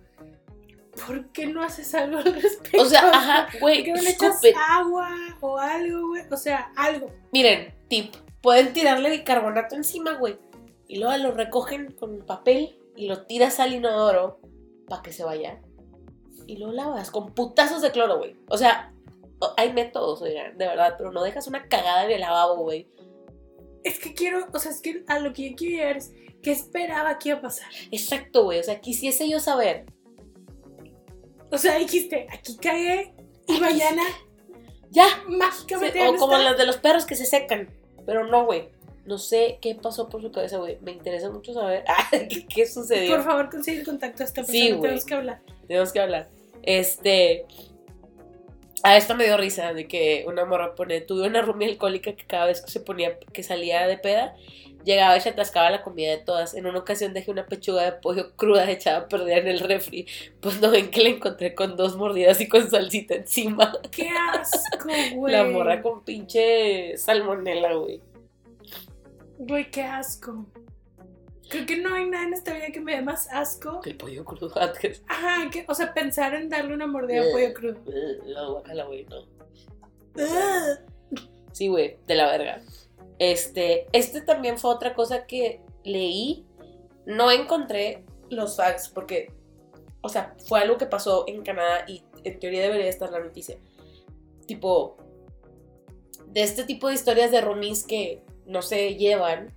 ¿por 1.07 1.29
qué 1.33 1.47
no 1.47 1.63
haces 1.63 1.95
algo 1.95 2.19
al 2.19 2.35
respecto? 2.35 2.83
O 2.83 2.85
sea, 2.85 3.09
ajá, 3.11 3.49
¿Por 3.53 3.61
güey. 3.61 3.85
qué 3.85 3.93
no 3.93 4.03
le 4.03 4.11
echas 4.11 4.41
agua 4.71 5.09
o 5.41 5.59
algo, 5.59 6.09
güey? 6.09 6.23
O 6.31 6.37
sea, 6.37 6.73
algo. 6.77 7.11
Miren, 7.33 7.75
tip. 7.89 8.15
Pueden 8.43 8.73
tirarle 8.73 9.11
bicarbonato 9.11 9.75
encima, 9.75 10.13
güey. 10.15 10.37
Y 10.87 10.99
luego 10.99 11.17
lo 11.17 11.31
recogen 11.33 11.93
con 11.93 12.19
papel 12.27 12.79
y 12.97 13.07
lo 13.07 13.23
tiras 13.23 13.59
al 13.59 13.73
inodoro 13.73 14.39
para 14.87 15.03
que 15.03 15.13
se 15.13 15.25
vaya. 15.25 15.61
Y 16.47 16.59
lo 16.59 16.71
lavas 16.73 17.11
con 17.11 17.35
putazos 17.35 17.81
de 17.81 17.91
cloro, 17.91 18.19
güey. 18.19 18.37
O 18.49 18.59
sea, 18.59 18.93
hay 19.57 19.73
métodos, 19.73 20.21
oigan, 20.21 20.59
de 20.59 20.67
verdad, 20.67 20.95
pero 20.99 21.11
no 21.11 21.23
dejas 21.23 21.47
una 21.47 21.69
cagada 21.69 22.05
en 22.05 22.11
el 22.11 22.21
lavabo, 22.21 22.57
güey. 22.57 22.87
Es 23.85 23.99
que 23.99 24.15
quiero, 24.15 24.47
o 24.53 24.59
sea, 24.59 24.73
es 24.73 24.81
que 24.81 25.05
a 25.07 25.19
lo 25.19 25.33
que 25.33 25.51
yo 25.51 25.57
quiero 25.57 25.77
llegar 25.77 25.97
es, 25.99 26.13
¿qué 26.43 26.51
esperaba 26.51 27.19
que 27.19 27.29
iba 27.29 27.39
a 27.39 27.43
pasar? 27.43 27.69
Exacto, 27.91 28.45
güey. 28.45 28.59
O 28.59 28.63
sea, 28.63 28.81
quisiese 28.81 29.29
yo 29.29 29.39
saber. 29.39 29.85
O 31.51 31.59
sea, 31.59 31.79
dijiste, 31.79 32.27
aquí 32.33 32.57
cagué 32.57 33.15
y 33.47 33.61
mañana 33.61 34.03
Ya. 34.91 35.07
Mágicamente 35.29 36.01
Sí, 36.01 36.07
o 36.07 36.17
como 36.17 36.37
las 36.39 36.57
de 36.57 36.67
los 36.67 36.79
perros 36.79 37.05
que 37.05 37.15
se 37.15 37.27
secan. 37.27 37.69
Pero 38.07 38.27
no, 38.27 38.47
güey. 38.47 38.71
No 39.05 39.19
sé 39.19 39.59
qué 39.61 39.75
pasó 39.75 40.09
por 40.09 40.23
su 40.23 40.33
cabeza, 40.33 40.57
güey. 40.57 40.79
Me 40.81 40.93
interesa 40.93 41.31
mucho 41.31 41.53
saber 41.53 41.85
ah, 41.89 42.09
qué, 42.11 42.47
qué 42.47 42.67
sucedió. 42.67 43.17
Por 43.17 43.25
favor, 43.25 43.51
consigue 43.51 43.81
el 43.81 43.85
contacto 43.85 44.23
a 44.23 44.27
esta 44.27 44.43
persona. 44.43 44.59
Sí, 44.59 44.71
güey. 44.71 44.81
tenemos 44.81 45.05
que 45.05 45.15
hablar. 45.15 45.43
Tenemos 45.69 45.93
que 45.93 46.01
hablar. 46.01 46.31
Este. 46.63 47.47
A 48.87 48.99
esto 48.99 49.15
me 49.17 49.25
dio 49.25 49.39
risa 49.39 49.73
de 49.73 49.89
que 49.89 50.27
una 50.29 50.45
morra 50.45 50.75
pone. 50.75 51.01
Tuve 51.01 51.27
una 51.27 51.41
roomie 51.41 51.69
alcohólica 51.69 52.15
que 52.15 52.27
cada 52.27 52.45
vez 52.45 52.61
que 52.61 52.71
se 52.71 52.81
ponía, 52.81 53.19
que 53.19 53.43
salía 53.43 53.87
de 53.87 53.97
peda, 53.97 54.37
llegaba 54.85 55.17
y 55.17 55.23
se 55.23 55.31
atascaba 55.31 55.71
la 55.71 55.83
comida 55.83 56.11
de 56.11 56.19
todas. 56.19 56.53
En 56.53 56.67
una 56.67 56.81
ocasión 56.81 57.15
dejé 57.15 57.31
una 57.31 57.47
pechuga 57.47 57.83
de 57.83 57.93
pollo 57.93 58.37
cruda 58.37 58.71
echada 58.71 58.99
a 58.99 59.09
perder 59.09 59.39
en 59.39 59.49
el 59.49 59.61
refri. 59.61 60.07
Pues 60.41 60.61
no 60.61 60.71
ven 60.71 60.91
que 60.91 61.03
la 61.03 61.09
encontré 61.09 61.55
con 61.55 61.79
dos 61.79 61.97
mordidas 61.97 62.43
y 62.43 62.47
con 62.47 62.71
salsita 62.71 63.15
encima. 63.15 63.73
Qué 63.91 64.11
asco, 64.11 64.91
güey. 65.15 65.33
La 65.33 65.45
morra 65.45 65.81
con 65.81 66.05
pinche 66.05 66.99
salmonela, 66.99 67.73
güey. 67.73 68.03
Güey, 69.39 69.71
qué 69.71 69.81
asco. 69.81 70.45
Creo 71.49 71.67
que 71.67 71.77
no 71.77 71.95
hay 71.95 72.09
nada 72.09 72.25
en 72.25 72.35
esta 72.35 72.55
vida 72.55 72.67
que 72.73 72.81
me 72.81 72.97
dé 72.97 73.03
más 73.03 73.29
asco. 73.31 73.81
Que 73.81 73.91
el 73.91 73.97
pollo 73.97 74.25
crudo 74.25 74.51
antes. 74.61 75.03
Ajá, 75.09 75.51
que, 75.51 75.65
o 75.69 75.75
sea, 75.75 75.93
pensar 75.93 76.35
en 76.35 76.49
darle 76.49 76.75
una 76.75 76.87
mordida 76.87 77.21
a 77.21 77.33
pollo 77.33 77.55
crudo. 77.55 77.81
No, 78.27 78.53
guácala, 78.55 78.85
güey, 78.85 79.07
no. 79.07 79.27
Sí, 81.53 81.69
güey, 81.69 81.99
de 82.07 82.15
la 82.15 82.27
verga. 82.27 82.63
Este, 83.19 83.87
este 83.93 84.21
también 84.21 84.59
fue 84.59 84.71
otra 84.71 84.95
cosa 84.95 85.27
que 85.27 85.61
leí. 85.85 86.45
No 87.07 87.31
encontré 87.31 88.05
los 88.31 88.57
facts 88.57 88.89
porque, 88.89 89.33
o 90.01 90.09
sea, 90.09 90.35
fue 90.47 90.61
algo 90.61 90.79
que 90.79 90.87
pasó 90.87 91.25
en 91.29 91.43
Canadá 91.43 91.85
y 91.87 92.03
en 92.25 92.39
teoría 92.39 92.63
debería 92.63 92.89
estar 92.89 93.11
la 93.11 93.21
noticia. 93.21 93.59
Tipo, 94.47 94.97
de 96.29 96.43
este 96.43 96.65
tipo 96.65 96.89
de 96.89 96.95
historias 96.95 97.31
de 97.31 97.41
roomies 97.41 97.85
que 97.85 98.23
no 98.47 98.63
se 98.63 98.97
llevan. 98.97 99.55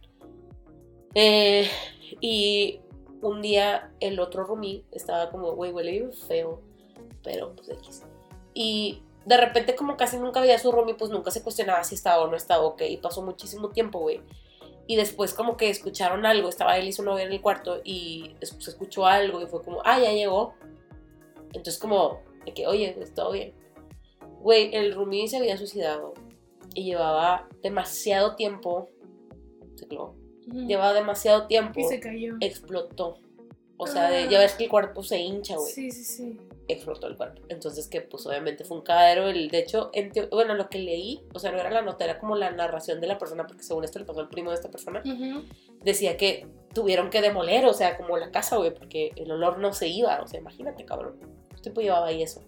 Eh, 1.19 1.67
y 2.21 2.79
un 3.23 3.41
día 3.41 3.91
el 3.99 4.19
otro 4.19 4.43
roomie 4.43 4.85
estaba 4.91 5.31
como, 5.31 5.53
güey, 5.53 5.71
huele 5.71 5.91
bien 5.93 6.13
feo, 6.13 6.61
pero 7.23 7.55
pues 7.55 7.69
X. 7.69 8.03
Y 8.53 9.01
de 9.25 9.35
repente 9.35 9.75
como 9.75 9.97
casi 9.97 10.17
nunca 10.17 10.41
veía 10.41 10.57
a 10.57 10.59
su 10.59 10.71
roomie, 10.71 10.93
pues 10.93 11.09
nunca 11.09 11.31
se 11.31 11.41
cuestionaba 11.41 11.83
si 11.83 11.95
estaba 11.95 12.23
o 12.23 12.27
no 12.27 12.35
estaba 12.35 12.63
ok. 12.63 12.83
Y 12.87 12.97
pasó 12.97 13.23
muchísimo 13.23 13.69
tiempo, 13.69 13.97
güey. 13.97 14.21
Y 14.85 14.95
después 14.95 15.33
como 15.33 15.57
que 15.57 15.71
escucharon 15.71 16.23
algo, 16.27 16.49
estaba 16.49 16.77
él 16.77 16.87
y 16.87 16.93
su 16.93 17.01
novia 17.01 17.25
en 17.25 17.31
el 17.31 17.41
cuarto 17.41 17.81
y 17.83 18.35
se 18.39 18.69
escuchó 18.69 19.07
algo 19.07 19.41
y 19.41 19.47
fue 19.47 19.63
como, 19.63 19.81
ah, 19.85 19.99
ya 19.99 20.11
llegó. 20.11 20.53
Entonces 21.47 21.79
como, 21.79 22.21
de 22.45 22.53
que, 22.53 22.67
oye, 22.67 22.93
pues, 22.95 23.15
todo 23.15 23.31
bien. 23.31 23.55
Güey, 24.41 24.75
el 24.75 24.93
roomie 24.93 25.27
se 25.27 25.37
había 25.37 25.57
suicidado 25.57 26.13
y 26.75 26.83
llevaba 26.83 27.49
demasiado 27.63 28.35
tiempo, 28.35 28.87
se 29.73 29.87
llevaba 30.51 30.93
demasiado 30.93 31.47
tiempo, 31.47 31.79
Y 31.79 31.83
se 31.85 31.99
cayó. 31.99 32.35
explotó. 32.39 33.19
O 33.79 33.85
sea, 33.85 34.09
de, 34.09 34.23
Ah. 34.23 34.27
ya 34.29 34.39
ves 34.39 34.53
que 34.53 34.63
el 34.63 34.69
cuerpo 34.71 35.03
se 35.03 35.19
hincha, 35.19 35.55
güey 35.55 35.71
Sí, 35.71 35.91
sí, 35.91 36.03
sí. 36.03 36.37
explotó 36.67 37.05
el 37.07 37.15
cuerpo. 37.15 37.43
Entonces, 37.49 37.87
que 37.87 38.01
pues 38.01 38.25
obviamente 38.25 38.65
fue 38.65 38.77
un 38.77 38.83
cagadero. 38.83 39.27
El, 39.27 39.49
de 39.49 39.59
hecho, 39.59 39.91
en 39.93 40.11
teo- 40.11 40.29
bueno, 40.31 40.55
lo 40.55 40.67
que 40.69 40.79
leí, 40.79 41.21
o 41.33 41.37
sea, 41.39 41.51
no 41.51 41.59
era 41.59 41.69
la 41.69 41.83
nota, 41.83 42.03
era 42.03 42.17
como 42.19 42.35
la 42.35 42.49
narración 42.51 42.99
de 43.01 43.05
la 43.07 43.19
persona, 43.19 43.45
porque 43.45 43.61
según 43.63 43.83
esto 43.83 43.99
le 43.99 44.05
pasó 44.05 44.19
al 44.21 44.29
primo 44.29 44.49
de 44.49 44.55
esta 44.55 44.71
persona, 44.71 45.03
decía 45.83 46.17
que 46.17 46.47
tuvieron 46.73 47.11
que 47.11 47.21
demoler, 47.21 47.65
o 47.65 47.73
sea, 47.73 47.97
como 47.97 48.17
la 48.17 48.31
casa, 48.31 48.57
güey, 48.57 48.73
porque 48.73 49.11
el 49.15 49.31
olor 49.31 49.59
no 49.59 49.71
se 49.73 49.87
iba. 49.89 50.21
O 50.23 50.27
sea, 50.27 50.39
imagínate, 50.39 50.83
cabrón. 50.83 51.19
¿Qué 51.55 51.61
tiempo 51.61 51.81
llevaba 51.81 52.07
ahí 52.07 52.23
eso? 52.23 52.41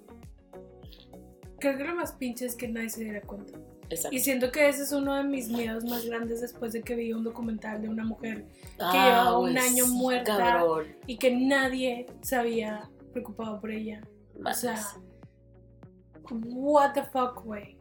Creo 1.59 1.77
que 1.77 1.83
lo 1.83 1.93
más 1.95 2.13
pinche 2.13 2.45
es 2.45 2.55
que 2.55 2.67
nadie 2.69 2.89
se 2.89 3.03
diera 3.03 3.21
cuenta. 3.21 3.59
Exacto. 3.89 4.15
Y 4.15 4.19
siento 4.19 4.51
que 4.51 4.69
ese 4.69 4.83
es 4.83 4.91
uno 4.91 5.15
de 5.15 5.23
mis 5.23 5.49
miedos 5.49 5.83
más 5.85 6.05
grandes 6.05 6.41
después 6.41 6.73
de 6.73 6.81
que 6.81 6.95
vi 6.95 7.11
un 7.13 7.23
documental 7.23 7.81
de 7.81 7.89
una 7.89 8.03
mujer 8.03 8.45
Ah, 8.79 8.91
llevaba 8.93 9.39
un 9.39 9.57
año 9.57 9.87
muerta. 9.87 10.37
Cabrón. 10.37 10.95
y 11.07 11.17
que 11.17 11.31
nadie 11.35 12.05
se 12.21 12.35
había 12.35 12.89
preocupado 13.11 13.59
por 13.59 13.71
ella. 13.71 14.01
O 14.45 14.53
sea, 14.53 14.79
what 16.29 16.93
the 16.93 17.03
fuck, 17.03 17.43
güey. 17.43 17.77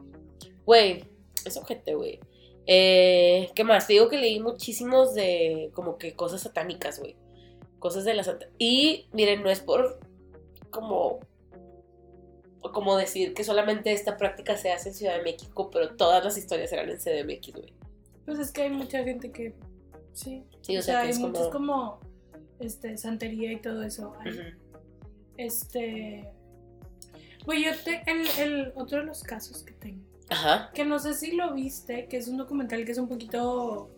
Güey, 0.65 1.05
es 1.45 1.57
ojete, 1.57 1.95
güey. 1.95 2.19
Eh, 2.67 3.51
¿Qué 3.55 3.65
más? 3.65 3.87
Te 3.87 3.95
digo 3.95 4.09
que 4.09 4.19
leí 4.19 4.41
muchísimos 4.41 5.15
de 5.15 5.71
como 5.75 5.97
que 5.99 6.15
cosas 6.15 6.43
satánicas, 6.43 6.99
güey. 6.99 7.17
Cosas 7.79 8.05
de 8.05 8.15
la 8.15 8.25
santa. 8.25 8.47
Y 8.59 9.07
miren, 9.13 9.43
no 9.43 9.51
es 9.51 9.61
por 9.61 10.01
como 10.71 11.21
como 12.61 12.97
decir 12.97 13.35
que 13.35 13.45
solamente 13.45 13.93
esta 13.93 14.17
práctica 14.17 14.57
se 14.57 14.73
hace 14.73 14.91
en 14.91 14.95
Ciudad 14.95 15.17
de 15.17 15.23
México, 15.23 15.71
pero 15.71 15.97
todas 15.97 16.25
las 16.25 16.37
historias 16.37 16.73
eran 16.73 16.89
en 16.91 16.99
CDMX, 16.99 17.53
güey. 17.53 17.73
Pues 18.27 18.39
es 18.39 18.51
que 18.51 18.63
hay 18.63 18.71
mucha 18.71 19.03
gente 19.05 19.31
que. 19.31 19.55
Sí. 20.13 20.45
Sí, 20.63 20.77
o, 20.77 20.81
o 20.81 20.83
sea, 20.83 20.95
sea, 20.95 21.01
que 21.01 21.07
hay 21.07 21.11
es 21.11 21.19
muchos 21.19 21.49
como... 21.49 22.01
como. 22.01 22.01
Este, 22.59 22.97
santería 22.97 23.53
y 23.53 23.61
todo 23.61 23.83
eso. 23.83 24.15
Hay. 24.21 24.55
Este. 25.37 26.29
Güey, 27.47 27.65
yo 27.65 27.71
te. 27.85 28.03
El, 28.07 28.27
el 28.39 28.73
otro 28.75 28.99
de 28.99 29.05
los 29.05 29.23
casos 29.23 29.63
que 29.63 29.73
tengo. 29.75 30.05
Ajá. 30.29 30.71
Que 30.75 30.85
no 30.85 30.99
sé 30.99 31.15
si 31.15 31.37
lo 31.37 31.55
viste, 31.55 32.07
que 32.07 32.19
es 32.19 32.29
un 32.29 32.37
documental 32.37 32.85
que 32.85 32.93
es 32.93 32.99
un 32.99 33.09
poquito. 33.09 33.91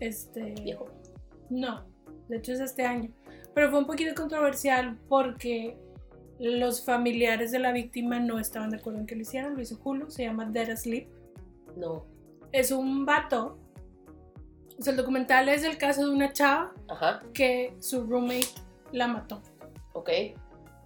Este. 0.00 0.54
Viejo. 0.62 0.88
No, 1.50 1.84
de 2.28 2.38
hecho 2.38 2.52
es 2.52 2.60
este 2.60 2.84
año. 2.84 3.10
Pero 3.54 3.70
fue 3.70 3.78
un 3.78 3.86
poquito 3.86 4.14
controversial 4.14 4.98
porque 5.08 5.76
los 6.42 6.84
familiares 6.84 7.52
de 7.52 7.60
la 7.60 7.70
víctima 7.70 8.18
no 8.18 8.40
estaban 8.40 8.70
de 8.70 8.78
acuerdo 8.78 8.98
en 8.98 9.06
que 9.06 9.14
lo 9.14 9.22
hicieran. 9.22 9.54
Lo 9.54 9.62
hizo 9.62 9.78
Hulu, 9.82 10.10
se 10.10 10.24
llama 10.24 10.44
Dead 10.46 10.70
Asleep. 10.70 11.08
No. 11.76 12.04
Es 12.50 12.72
un 12.72 13.06
vato. 13.06 13.60
O 14.76 14.82
sea, 14.82 14.90
el 14.90 14.96
documental 14.96 15.48
es 15.48 15.62
el 15.62 15.78
caso 15.78 16.04
de 16.04 16.10
una 16.10 16.32
chava 16.32 16.72
Ajá. 16.88 17.22
que 17.32 17.76
su 17.78 18.04
roommate 18.04 18.48
la 18.90 19.06
mató. 19.06 19.40
Ok. 19.92 20.10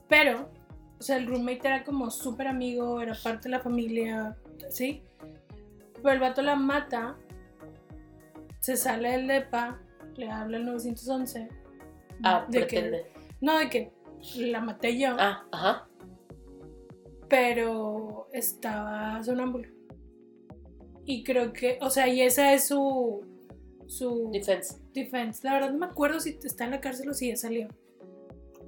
Pero, 0.08 0.50
o 0.98 1.02
sea, 1.02 1.16
el 1.16 1.26
roommate 1.26 1.66
era 1.66 1.84
como 1.84 2.10
súper 2.10 2.48
amigo, 2.48 3.00
era 3.00 3.14
parte 3.14 3.44
de 3.44 3.50
la 3.52 3.60
familia, 3.60 4.36
¿sí? 4.68 5.02
Pero 5.94 6.10
el 6.10 6.20
vato 6.20 6.42
la 6.42 6.56
mata, 6.56 7.16
se 8.60 8.76
sale 8.76 9.12
del 9.12 9.26
depa, 9.26 9.80
le 10.16 10.30
habla 10.30 10.58
al 10.58 10.66
911. 10.66 11.48
Ah, 12.24 12.44
de 12.46 12.60
pretende. 12.60 13.04
que, 13.04 13.20
no, 13.40 13.58
de 13.58 13.70
que 13.70 13.96
la 14.36 14.60
maté 14.60 14.98
yo, 14.98 15.16
Ah, 15.18 15.47
ajá. 15.52 15.88
pero 17.28 18.28
estaba 18.32 19.22
sonámbulo. 19.24 19.68
Y 21.05 21.22
creo 21.22 21.52
que, 21.52 21.78
o 21.80 21.90
sea, 21.90 22.09
y 22.09 22.20
esa 22.20 22.52
es 22.52 22.66
su, 22.68 23.24
su 23.86 24.30
Defense. 24.32 24.76
defense. 24.93 25.40
La 25.44 25.55
verdad 25.55 25.70
no 25.72 25.78
me 25.78 25.86
acuerdo 25.86 26.18
si 26.20 26.38
está 26.43 26.64
en 26.64 26.72
la 26.72 26.80
cárcel 26.80 27.09
o 27.09 27.14
si 27.14 27.28
ya 27.28 27.36
salió. 27.36 27.68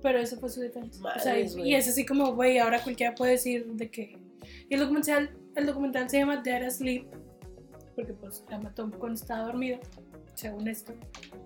Pero 0.03 0.19
ese 0.21 0.37
fue 0.37 0.49
su 0.49 0.61
defense. 0.61 1.01
o 1.03 1.19
sea, 1.19 1.39
y, 1.41 1.75
es 1.75 1.89
así 1.89 2.07
como, 2.07 2.35
güey, 2.35 2.59
ahora 2.59 2.81
cualquiera 2.83 3.15
puede 3.15 3.33
decir 3.33 3.67
de 3.73 3.91
que... 3.91 4.17
Y 4.69 4.75
el 4.75 4.81
documental, 4.81 5.37
el 5.57 5.67
documental 5.67 6.09
se 6.09 6.19
llama 6.19 6.37
Dead 6.43 6.63
Asleep. 6.63 7.07
Porque 7.97 8.13
pues 8.13 8.45
la 8.49 8.61
mató 8.61 8.89
cuando 8.99 9.15
estaba 9.21 9.43
dormido. 9.47 9.81
Según 10.35 10.69
esto. 10.69 10.93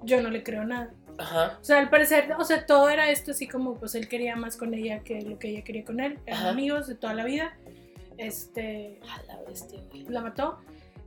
Yo 0.05 0.21
no 0.21 0.29
le 0.29 0.43
creo 0.43 0.65
nada. 0.65 0.93
Ajá. 1.19 1.59
O 1.61 1.65
sea, 1.65 1.79
al 1.79 1.91
parecer, 1.91 2.33
o 2.39 2.45
sea, 2.45 2.67
todo 2.67 2.89
era 2.89 3.11
esto 3.11 3.33
así 3.33 3.47
como, 3.47 3.75
pues 3.75 3.95
él 3.95 4.09
quería 4.09 4.37
más 4.37 4.57
con 4.57 4.75
ella 4.75 5.01
que 5.01 5.23
lo 5.23 5.39
que 5.39 5.51
ella 5.51 5.65
quería 5.65 5.85
con 5.85 6.01
él. 6.01 6.19
Eran 6.27 6.41
Ajá. 6.41 6.51
amigos 6.51 6.87
de 6.87 6.95
toda 6.95 7.15
la 7.15 7.25
vida. 7.25 7.57
Este, 8.19 8.99
A 9.09 9.23
la 9.25 9.41
bestia, 9.47 9.81
la 10.09 10.21
mató. 10.21 10.59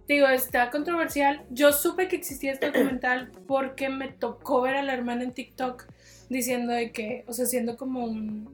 Digo, 0.07 0.27
está 0.27 0.69
controversial. 0.69 1.43
Yo 1.49 1.71
supe 1.71 2.07
que 2.07 2.15
existía 2.15 2.51
este 2.51 2.67
documental 2.67 3.31
porque 3.47 3.89
me 3.89 4.09
tocó 4.09 4.61
ver 4.61 4.75
a 4.75 4.83
la 4.83 4.93
hermana 4.93 5.23
en 5.23 5.33
TikTok 5.33 5.85
diciendo 6.29 6.73
de 6.73 6.91
que, 6.91 7.23
o 7.27 7.33
sea, 7.33 7.45
haciendo 7.45 7.75
como 7.75 8.03
un, 8.03 8.49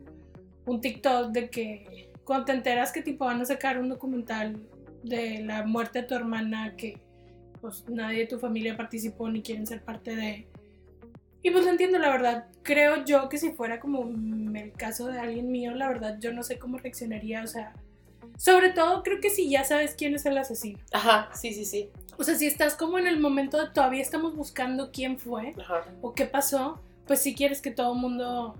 un 0.66 0.82
TikTok 0.82 1.32
de 1.32 1.50
que 1.50 2.10
cuando 2.24 2.46
te 2.46 2.52
enteras 2.54 2.92
que 2.92 3.02
tipo 3.02 3.26
van 3.26 3.42
a 3.42 3.46
sacar 3.46 3.80
un 3.80 3.90
documental 3.90 4.58
de 5.04 5.42
la 5.42 5.66
muerte 5.66 6.02
de 6.02 6.08
tu 6.08 6.16
hermana 6.16 6.76
que 6.78 7.00
pues 7.60 7.88
nadie 7.90 8.20
de 8.20 8.28
tu 8.28 8.40
familia 8.40 8.78
participó 8.78 9.30
ni 9.30 9.42
quieren 9.42 9.68
ser 9.68 9.84
parte 9.84 10.16
de... 10.16 10.48
Y 11.44 11.50
pues 11.52 11.66
lo 11.66 11.72
entiendo, 11.72 11.98
la 12.00 12.10
verdad. 12.10 12.46
Creo 12.64 13.04
yo 13.06 13.28
que 13.30 13.38
si 13.38 13.52
fuera 13.52 13.80
como 13.80 14.04
mm, 14.04 14.56
el 14.56 14.72
caso 14.74 15.08
de 15.08 15.20
alguien 15.20 15.52
mío, 15.52 15.74
la 15.74 15.88
verdad 15.88 16.18
yo 16.20 16.32
no 16.34 16.44
sé 16.44 16.60
cómo 16.60 16.78
reaccionaría, 16.78 17.44
o 17.44 17.48
sea... 17.48 17.74
Sobre 18.38 18.70
todo 18.72 19.04
creo 19.04 19.20
que 19.22 19.30
si 19.30 19.50
ya 19.50 19.64
sabes 19.64 19.94
quién 19.96 20.16
es 20.16 20.26
el 20.26 20.38
asesino. 20.38 20.80
Ajá, 20.94 21.30
sí, 21.36 21.54
sí, 21.54 21.66
sí. 21.66 21.90
O 22.18 22.24
sea, 22.24 22.36
si 22.36 22.48
estás 22.48 22.76
como 22.76 22.98
en 22.98 23.06
el 23.08 23.20
momento 23.20 23.60
de 23.60 23.70
todavía 23.72 24.02
estamos 24.02 24.36
buscando 24.36 24.92
quién 24.92 25.20
fue 25.20 25.54
Ajá. 25.60 25.86
o 26.02 26.14
qué 26.14 26.26
pasó, 26.26 26.82
pues 27.06 27.20
si 27.22 27.36
quieres 27.36 27.62
que 27.62 27.72
todo 27.72 27.94
el 27.94 28.00
mundo 28.00 28.56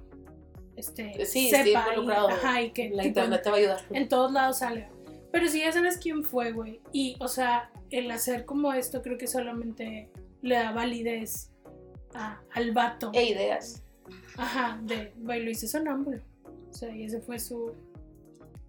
este, 0.76 1.26
Sí, 1.26 1.50
sepa 1.50 1.68
y, 1.68 1.72
involucrado. 1.94 2.30
ajá, 2.30 2.62
y 2.62 2.72
que 2.72 2.90
La 2.90 3.06
internet 3.06 3.42
te 3.44 3.50
va 3.50 3.56
a 3.56 3.60
ayudar. 3.60 3.82
en 3.92 4.08
todos 4.08 4.32
lados 4.32 4.60
salga. 4.60 4.90
Pero 5.32 5.48
si 5.48 5.60
ya 5.60 5.72
sabes 5.72 5.98
quién 5.98 6.24
fue, 6.24 6.52
güey, 6.52 6.82
y 6.92 7.16
o 7.20 7.28
sea, 7.28 7.72
el 7.92 8.10
hacer 8.12 8.46
como 8.46 8.74
esto 8.74 9.02
creo 9.02 9.18
que 9.18 9.28
solamente 9.28 10.10
le 10.42 10.56
da 10.56 10.72
validez 10.72 11.51
a- 12.14 12.40
al 12.54 12.72
vato. 12.72 13.12
E 13.14 13.24
ideas. 13.26 13.84
Ajá, 14.38 14.80
de, 14.84 15.14
güey, 15.18 15.44
lo 15.44 15.52
hice 15.52 15.68
sonámbulo. 15.68 16.20
O 16.70 16.74
sea, 16.74 16.96
y 16.96 17.04
ese 17.06 17.22
fue 17.22 17.40
su, 17.40 17.74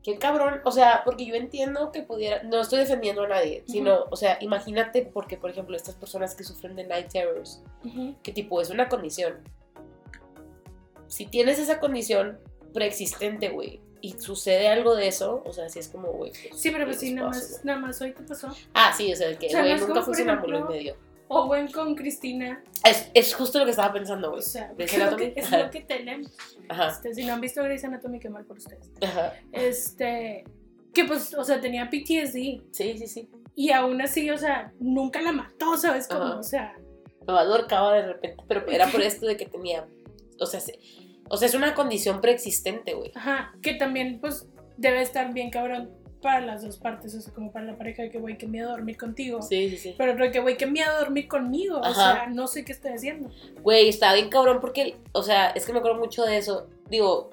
Qué 0.02 0.18
cabrón, 0.18 0.60
o 0.64 0.72
sea, 0.72 1.02
porque 1.04 1.24
yo 1.24 1.36
entiendo 1.36 1.92
que 1.92 2.02
pudiera, 2.02 2.42
no 2.42 2.60
estoy 2.60 2.80
defendiendo 2.80 3.22
a 3.22 3.28
nadie, 3.28 3.62
sino, 3.68 4.06
o 4.10 4.16
sea, 4.16 4.36
imagínate 4.40 5.02
porque, 5.02 5.36
por 5.36 5.48
ejemplo, 5.50 5.76
estas 5.76 5.94
personas 5.94 6.34
que 6.34 6.42
sufren 6.42 6.74
de 6.74 6.84
night 6.88 7.06
terrors, 7.12 7.62
Ujú. 7.84 8.16
que 8.20 8.32
tipo 8.32 8.60
es 8.60 8.70
una 8.70 8.88
condición. 8.88 9.34
Si 11.06 11.26
tienes 11.26 11.60
esa 11.60 11.78
condición 11.78 12.40
preexistente, 12.74 13.50
güey, 13.50 13.80
y 14.00 14.14
sucede 14.18 14.66
algo 14.68 14.96
de 14.96 15.06
eso, 15.06 15.40
o 15.46 15.52
sea, 15.52 15.68
si 15.68 15.78
es 15.78 15.88
como, 15.88 16.08
güey. 16.10 16.32
pues, 16.32 16.60
Sí, 16.60 16.70
pero 16.72 16.84
pues 16.86 16.98
sí, 16.98 17.14
nada 17.14 17.28
más, 17.28 17.60
nada 17.64 17.78
más 17.78 18.00
hoy 18.00 18.12
te 18.12 18.22
pasó. 18.24 18.48
Ah, 18.74 18.92
sí, 18.96 19.12
o 19.12 19.16
sea, 19.16 19.38
que, 19.38 19.46
O 19.46 19.50
sea, 19.50 19.60
güey, 19.60 19.70
no 19.74 19.76
es 19.76 19.86
nunca 19.86 20.04
por 20.04 20.16
sonámbulo 20.16 20.56
en 20.56 20.62
ejemplo, 20.64 20.74
medio. 20.76 20.96
Owen 21.32 21.70
con 21.72 21.94
Cristina. 21.94 22.62
Es, 22.84 23.10
es 23.14 23.34
justo 23.34 23.58
lo 23.58 23.64
que 23.64 23.70
estaba 23.72 23.92
pensando, 23.92 24.28
O 24.28 24.32
güey. 24.32 24.42
sea, 24.42 24.72
Grey's 24.76 24.92
es 24.92 25.10
lo, 25.10 25.16
que, 25.16 25.32
es 25.36 25.46
Ajá. 25.46 25.58
lo 25.64 25.70
que 25.70 25.80
tenemos. 25.82 26.32
Ajá, 26.68 26.88
Este, 26.88 27.14
si 27.14 27.24
no 27.24 27.32
han 27.34 27.40
visto 27.40 27.62
Grey's 27.62 27.84
Anatomy, 27.84 28.18
qué 28.20 28.28
mal 28.28 28.44
por 28.44 28.58
ustedes. 28.58 28.90
ajá. 29.02 29.32
Este, 29.52 30.44
que 30.92 31.04
pues, 31.04 31.34
o 31.34 31.44
sea, 31.44 31.60
tenía 31.60 31.88
PTSD. 31.88 32.62
Sí, 32.70 32.98
sí, 32.98 33.06
sí. 33.06 33.28
Y 33.54 33.70
aún 33.70 34.00
así, 34.02 34.30
o 34.30 34.38
sea, 34.38 34.72
nunca 34.80 35.20
la 35.22 35.32
mató, 35.32 35.76
¿sabes 35.76 36.06
cómo? 36.08 36.22
Ajá. 36.24 36.36
O 36.38 36.42
sea, 36.42 36.74
Me 37.26 37.32
ahorcaba 37.32 37.94
de 37.94 38.02
repente, 38.02 38.42
pero 38.48 38.68
era 38.70 38.88
por 38.88 39.00
esto 39.02 39.26
de 39.26 39.36
que 39.36 39.46
tenía, 39.46 39.86
o 40.40 40.46
sea, 40.46 40.60
se- 40.60 40.78
o 41.28 41.36
sea, 41.36 41.48
es 41.48 41.54
una 41.54 41.74
condición 41.74 42.20
preexistente, 42.20 42.94
güey. 42.94 43.10
ajá, 43.14 43.54
que 43.62 43.74
también, 43.74 44.20
pues, 44.20 44.46
debe 44.76 45.00
estar 45.02 45.32
bien 45.32 45.50
cabrón 45.50 45.90
para 46.22 46.40
las 46.40 46.62
dos 46.62 46.78
partes, 46.78 47.14
o 47.14 47.20
sea, 47.20 47.34
como 47.34 47.52
para 47.52 47.66
la 47.66 47.76
pareja 47.76 48.02
de 48.04 48.10
que, 48.10 48.18
güey, 48.18 48.38
qué 48.38 48.46
miedo 48.46 48.70
dormir 48.70 48.96
contigo. 48.96 49.42
Sí, 49.42 49.68
sí, 49.70 49.76
sí. 49.76 49.94
Pero 49.98 50.14
de 50.14 50.30
que, 50.30 50.40
güey, 50.40 50.56
qué 50.56 50.66
miedo 50.66 50.98
dormir 50.98 51.28
conmigo. 51.28 51.80
O 51.80 51.94
sea, 51.94 52.28
no 52.28 52.46
sé 52.46 52.64
qué 52.64 52.72
estoy 52.72 52.92
haciendo. 52.92 53.28
Güey, 53.62 53.88
estaba 53.88 54.14
bien 54.14 54.30
cabrón 54.30 54.60
porque, 54.60 54.96
o 55.12 55.22
sea, 55.22 55.50
es 55.50 55.66
que 55.66 55.72
me 55.72 55.80
acuerdo 55.80 55.98
mucho 55.98 56.24
de 56.24 56.38
eso. 56.38 56.68
Digo, 56.88 57.30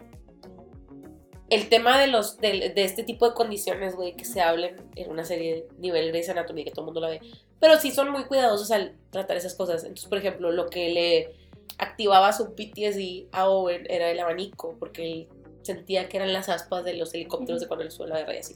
el 1.50 1.70
tema 1.70 2.00
de 2.00 2.08
los 2.08 2.38
de, 2.38 2.72
de 2.76 2.84
este 2.84 3.04
tipo 3.04 3.28
de 3.28 3.36
condiciones, 3.36 3.96
güey, 3.96 4.16
que 4.16 4.26
se 4.26 4.42
hablen 4.42 4.76
en 4.96 5.10
una 5.10 5.24
serie 5.24 5.56
de 5.56 5.68
nivel 5.78 6.10
Grey's 6.10 6.30
Anatomy, 6.30 6.64
que 6.64 6.72
todo 6.72 6.82
el 6.82 6.86
mundo 6.86 7.02
la 7.02 7.10
ve. 7.10 7.22
Pero 7.60 7.80
sí 7.80 7.92
son 7.92 8.12
muy 8.12 8.26
cuidadosos 8.26 8.72
al 8.72 8.96
tratar 9.12 9.38
esas 9.38 9.56
cosas. 9.56 9.84
Entonces, 9.84 10.08
por 10.08 10.18
ejemplo, 10.18 10.52
lo 10.52 10.68
que 10.68 10.90
le 10.90 11.36
activaba 11.78 12.34
su 12.34 12.56
PTSD 12.56 13.28
a 13.32 13.50
Owen 13.50 13.86
era 13.90 14.10
el 14.10 14.20
abanico, 14.20 14.76
porque 14.80 15.04
él 15.04 15.28
sentía 15.62 16.10
que 16.10 16.18
eran 16.18 16.34
las 16.34 16.50
aspas 16.50 16.84
de 16.84 16.94
los 16.96 17.14
helicópteros 17.14 17.62
de 17.62 17.68
cuando 17.68 17.84
él 17.84 17.92
suele 17.92 18.14
la 18.14 18.20
guerra 18.20 18.36
y 18.36 18.40
así. 18.40 18.56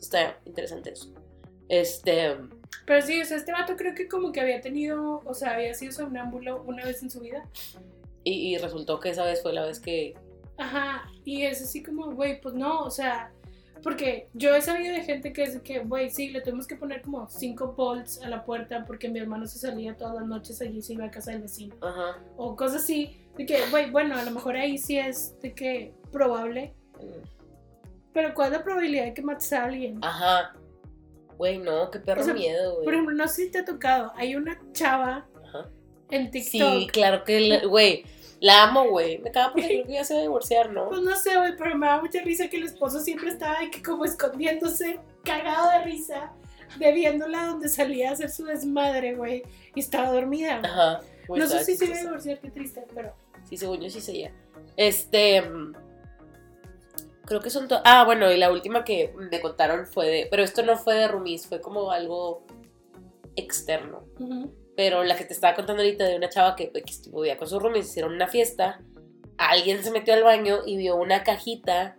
Está 0.00 0.38
interesante 0.46 0.90
eso. 0.92 1.12
Este, 1.68 2.36
Pero 2.86 3.06
sí, 3.06 3.20
o 3.20 3.24
sea, 3.24 3.36
este 3.36 3.52
vato 3.52 3.76
creo 3.76 3.94
que 3.94 4.08
como 4.08 4.32
que 4.32 4.40
había 4.40 4.60
tenido, 4.60 5.22
o 5.24 5.34
sea, 5.34 5.54
había 5.54 5.72
sido 5.74 5.92
somnámbulo 5.92 6.62
una 6.62 6.84
vez 6.84 7.02
en 7.02 7.10
su 7.10 7.20
vida. 7.20 7.48
y, 8.24 8.54
y 8.54 8.58
resultó 8.58 8.98
que 8.98 9.10
esa 9.10 9.24
vez 9.24 9.42
fue 9.42 9.52
la 9.52 9.64
vez 9.64 9.78
que... 9.80 10.14
Ajá, 10.56 11.10
y 11.24 11.42
es 11.42 11.62
así 11.62 11.82
como, 11.82 12.12
güey, 12.12 12.40
pues 12.40 12.54
no, 12.54 12.80
o 12.80 12.90
sea, 12.90 13.32
porque 13.82 14.28
yo 14.34 14.54
he 14.54 14.60
sabido 14.60 14.92
de 14.94 15.02
gente 15.02 15.32
que 15.32 15.44
es 15.44 15.58
que, 15.62 15.78
güey, 15.80 16.10
sí, 16.10 16.28
le 16.28 16.40
tuvimos 16.42 16.66
que 16.66 16.76
poner 16.76 17.00
como 17.02 17.28
cinco 17.28 17.72
bolts 17.76 18.20
a 18.22 18.28
la 18.28 18.44
puerta 18.44 18.84
porque 18.84 19.08
mi 19.08 19.20
hermano 19.20 19.46
se 19.46 19.58
salía 19.58 19.96
todas 19.96 20.16
las 20.16 20.26
noches 20.26 20.60
allí 20.60 20.78
y 20.78 20.82
se 20.82 20.94
iba 20.94 21.06
a 21.06 21.10
casa 21.10 21.30
del 21.30 21.42
vecino. 21.42 21.74
Ajá. 21.80 22.18
O 22.36 22.56
cosas 22.56 22.82
así, 22.82 23.16
de 23.36 23.46
que, 23.46 23.58
güey, 23.70 23.90
bueno, 23.90 24.16
a 24.16 24.22
lo 24.24 24.30
mejor 24.32 24.56
ahí 24.56 24.76
sí 24.76 24.98
es 24.98 25.40
de 25.40 25.54
que 25.54 25.94
probable, 26.12 26.74
pero 28.12 28.34
¿cuál 28.34 28.52
es 28.52 28.58
la 28.58 28.64
probabilidad 28.64 29.04
de 29.04 29.14
que 29.14 29.22
mates 29.22 29.52
a 29.52 29.64
alguien? 29.64 29.98
Ajá. 30.02 30.54
Güey, 31.36 31.58
no, 31.58 31.90
qué 31.90 31.98
perro 32.00 32.20
O 32.20 32.24
sea, 32.24 32.34
miedo, 32.34 32.74
güey. 32.74 32.84
Por 32.84 32.94
ejemplo, 32.94 33.14
no 33.14 33.28
sé 33.28 33.46
si 33.46 33.50
te 33.50 33.58
ha 33.58 33.64
tocado, 33.64 34.12
hay 34.16 34.36
una 34.36 34.60
chava 34.72 35.26
Ajá. 35.48 35.70
en 36.10 36.30
TikTok. 36.30 36.50
Sí, 36.80 36.88
claro 36.92 37.24
que, 37.24 37.66
güey, 37.66 38.04
la 38.40 38.64
amo, 38.64 38.88
güey. 38.88 39.18
Me 39.18 39.30
cago 39.30 39.52
porque 39.52 39.68
creo 39.68 39.86
que 39.86 39.92
ya 39.92 40.04
se 40.04 40.14
va 40.14 40.20
a 40.20 40.22
divorciar, 40.22 40.70
¿no? 40.70 40.88
Pues 40.88 41.00
no 41.00 41.16
sé, 41.16 41.36
güey, 41.36 41.56
pero 41.56 41.76
me 41.76 41.86
da 41.86 42.00
mucha 42.00 42.20
risa 42.22 42.48
que 42.48 42.56
el 42.56 42.64
esposo 42.64 43.00
siempre 43.00 43.30
estaba 43.30 43.60
de 43.60 43.70
que 43.70 43.82
como 43.82 44.04
escondiéndose, 44.04 45.00
cagado 45.24 45.70
de 45.70 45.84
risa, 45.84 46.32
de 46.78 46.92
viéndola 46.92 47.46
donde 47.46 47.68
salía 47.68 48.10
a 48.10 48.12
hacer 48.12 48.30
su 48.30 48.44
desmadre, 48.44 49.14
güey, 49.14 49.42
y 49.74 49.80
estaba 49.80 50.12
dormida. 50.12 50.60
Ajá. 50.62 51.00
Güey, 51.26 51.40
no 51.40 51.48
sé 51.48 51.64
si 51.64 51.76
se 51.76 51.86
iba 51.86 51.96
a 51.96 52.00
divorciar, 52.00 52.40
qué 52.40 52.50
triste, 52.50 52.84
pero... 52.94 53.14
Sí, 53.48 53.56
según 53.56 53.80
yo 53.80 53.88
sí 53.88 54.00
seguía. 54.00 54.32
Este. 54.76 55.42
Creo 57.30 57.40
que 57.40 57.50
son 57.50 57.68
todas. 57.68 57.84
Ah, 57.86 58.02
bueno, 58.04 58.28
y 58.32 58.36
la 58.36 58.50
última 58.50 58.82
que 58.82 59.14
me 59.16 59.40
contaron 59.40 59.86
fue 59.86 60.08
de. 60.08 60.26
Pero 60.28 60.42
esto 60.42 60.64
no 60.64 60.76
fue 60.76 60.96
de 60.96 61.06
Rumis, 61.06 61.46
fue 61.46 61.60
como 61.60 61.92
algo 61.92 62.44
externo. 63.36 64.02
Pero 64.74 65.04
la 65.04 65.16
que 65.16 65.26
te 65.26 65.32
estaba 65.32 65.54
contando 65.54 65.80
ahorita 65.80 66.06
de 66.06 66.16
una 66.16 66.28
chava 66.28 66.56
que, 66.56 66.72
que 66.72 66.82
estuvo 66.84 67.20
vivía 67.20 67.36
con 67.36 67.46
sus 67.46 67.62
roomies, 67.62 67.86
hicieron 67.86 68.14
una 68.14 68.26
fiesta. 68.26 68.80
Alguien 69.38 69.84
se 69.84 69.92
metió 69.92 70.12
al 70.12 70.24
baño 70.24 70.62
y 70.66 70.76
vio 70.76 70.96
una 70.96 71.22
cajita 71.22 71.98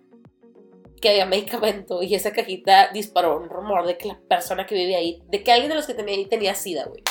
que 1.01 1.11
había 1.11 1.25
medicamento. 1.27 2.03
Y 2.03 2.13
esa 2.13 2.33
cajita 2.33 2.89
disparó 2.91 3.37
un 3.37 3.47
rumor 3.47 3.87
de 3.87 3.97
que 3.97 4.09
la 4.09 4.19
persona 4.27 4.65
que 4.65 4.75
vivía 4.75 4.97
ahí, 4.97 5.23
de 5.29 5.45
que 5.45 5.53
alguien 5.53 5.69
de 5.69 5.75
los 5.75 5.87
que 5.87 5.93
tenía 5.93 6.13
ahí 6.13 6.25
tenía 6.25 6.55
sida, 6.55 6.83
güey. 6.87 7.03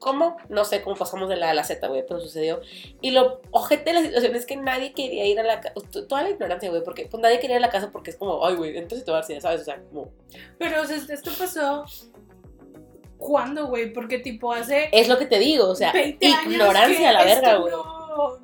¿Cómo? 0.00 0.38
No 0.48 0.64
sé 0.64 0.80
cómo 0.80 0.96
pasamos 0.96 1.28
de 1.28 1.36
la 1.36 1.48
A 1.48 1.50
a 1.50 1.54
la 1.54 1.62
Z, 1.62 1.86
güey, 1.86 2.04
pero 2.08 2.20
sucedió. 2.20 2.62
Y 3.02 3.10
lo 3.10 3.42
ojete 3.50 3.92
de 3.92 4.00
la 4.00 4.00
situación 4.00 4.34
es 4.34 4.46
que 4.46 4.56
nadie 4.56 4.94
quería 4.94 5.26
ir 5.26 5.38
a 5.38 5.42
la 5.42 5.60
casa. 5.60 5.74
Toda 6.08 6.22
la 6.22 6.30
ignorancia, 6.30 6.70
güey, 6.70 6.82
porque 6.82 7.06
pues 7.06 7.22
nadie 7.22 7.38
quería 7.38 7.56
ir 7.56 7.62
a 7.62 7.66
la 7.66 7.70
casa 7.70 7.90
porque 7.92 8.10
es 8.10 8.16
como, 8.16 8.44
ay, 8.44 8.56
güey, 8.56 8.78
entonces 8.78 9.04
te 9.04 9.12
va 9.12 9.18
a 9.18 9.20
dar 9.20 9.40
¿sabes? 9.42 9.60
O 9.60 9.64
sea, 9.64 9.78
como. 9.92 10.10
Pero, 10.58 10.80
o 10.80 10.84
sea, 10.86 10.96
esto 10.96 11.30
pasó... 11.38 11.84
¿Cuándo, 13.18 13.66
güey? 13.66 13.92
Porque, 13.92 14.18
tipo, 14.18 14.50
hace 14.50 14.88
Es 14.92 15.06
lo 15.06 15.18
que 15.18 15.26
te 15.26 15.38
digo, 15.38 15.68
o 15.68 15.74
sea, 15.74 15.92
20 15.92 16.26
años 16.26 16.52
ignorancia 16.54 16.98
que 16.98 17.06
a 17.06 17.12
la 17.12 17.24
verga, 17.24 17.56
güey. 17.56 17.72
No, 17.74 18.38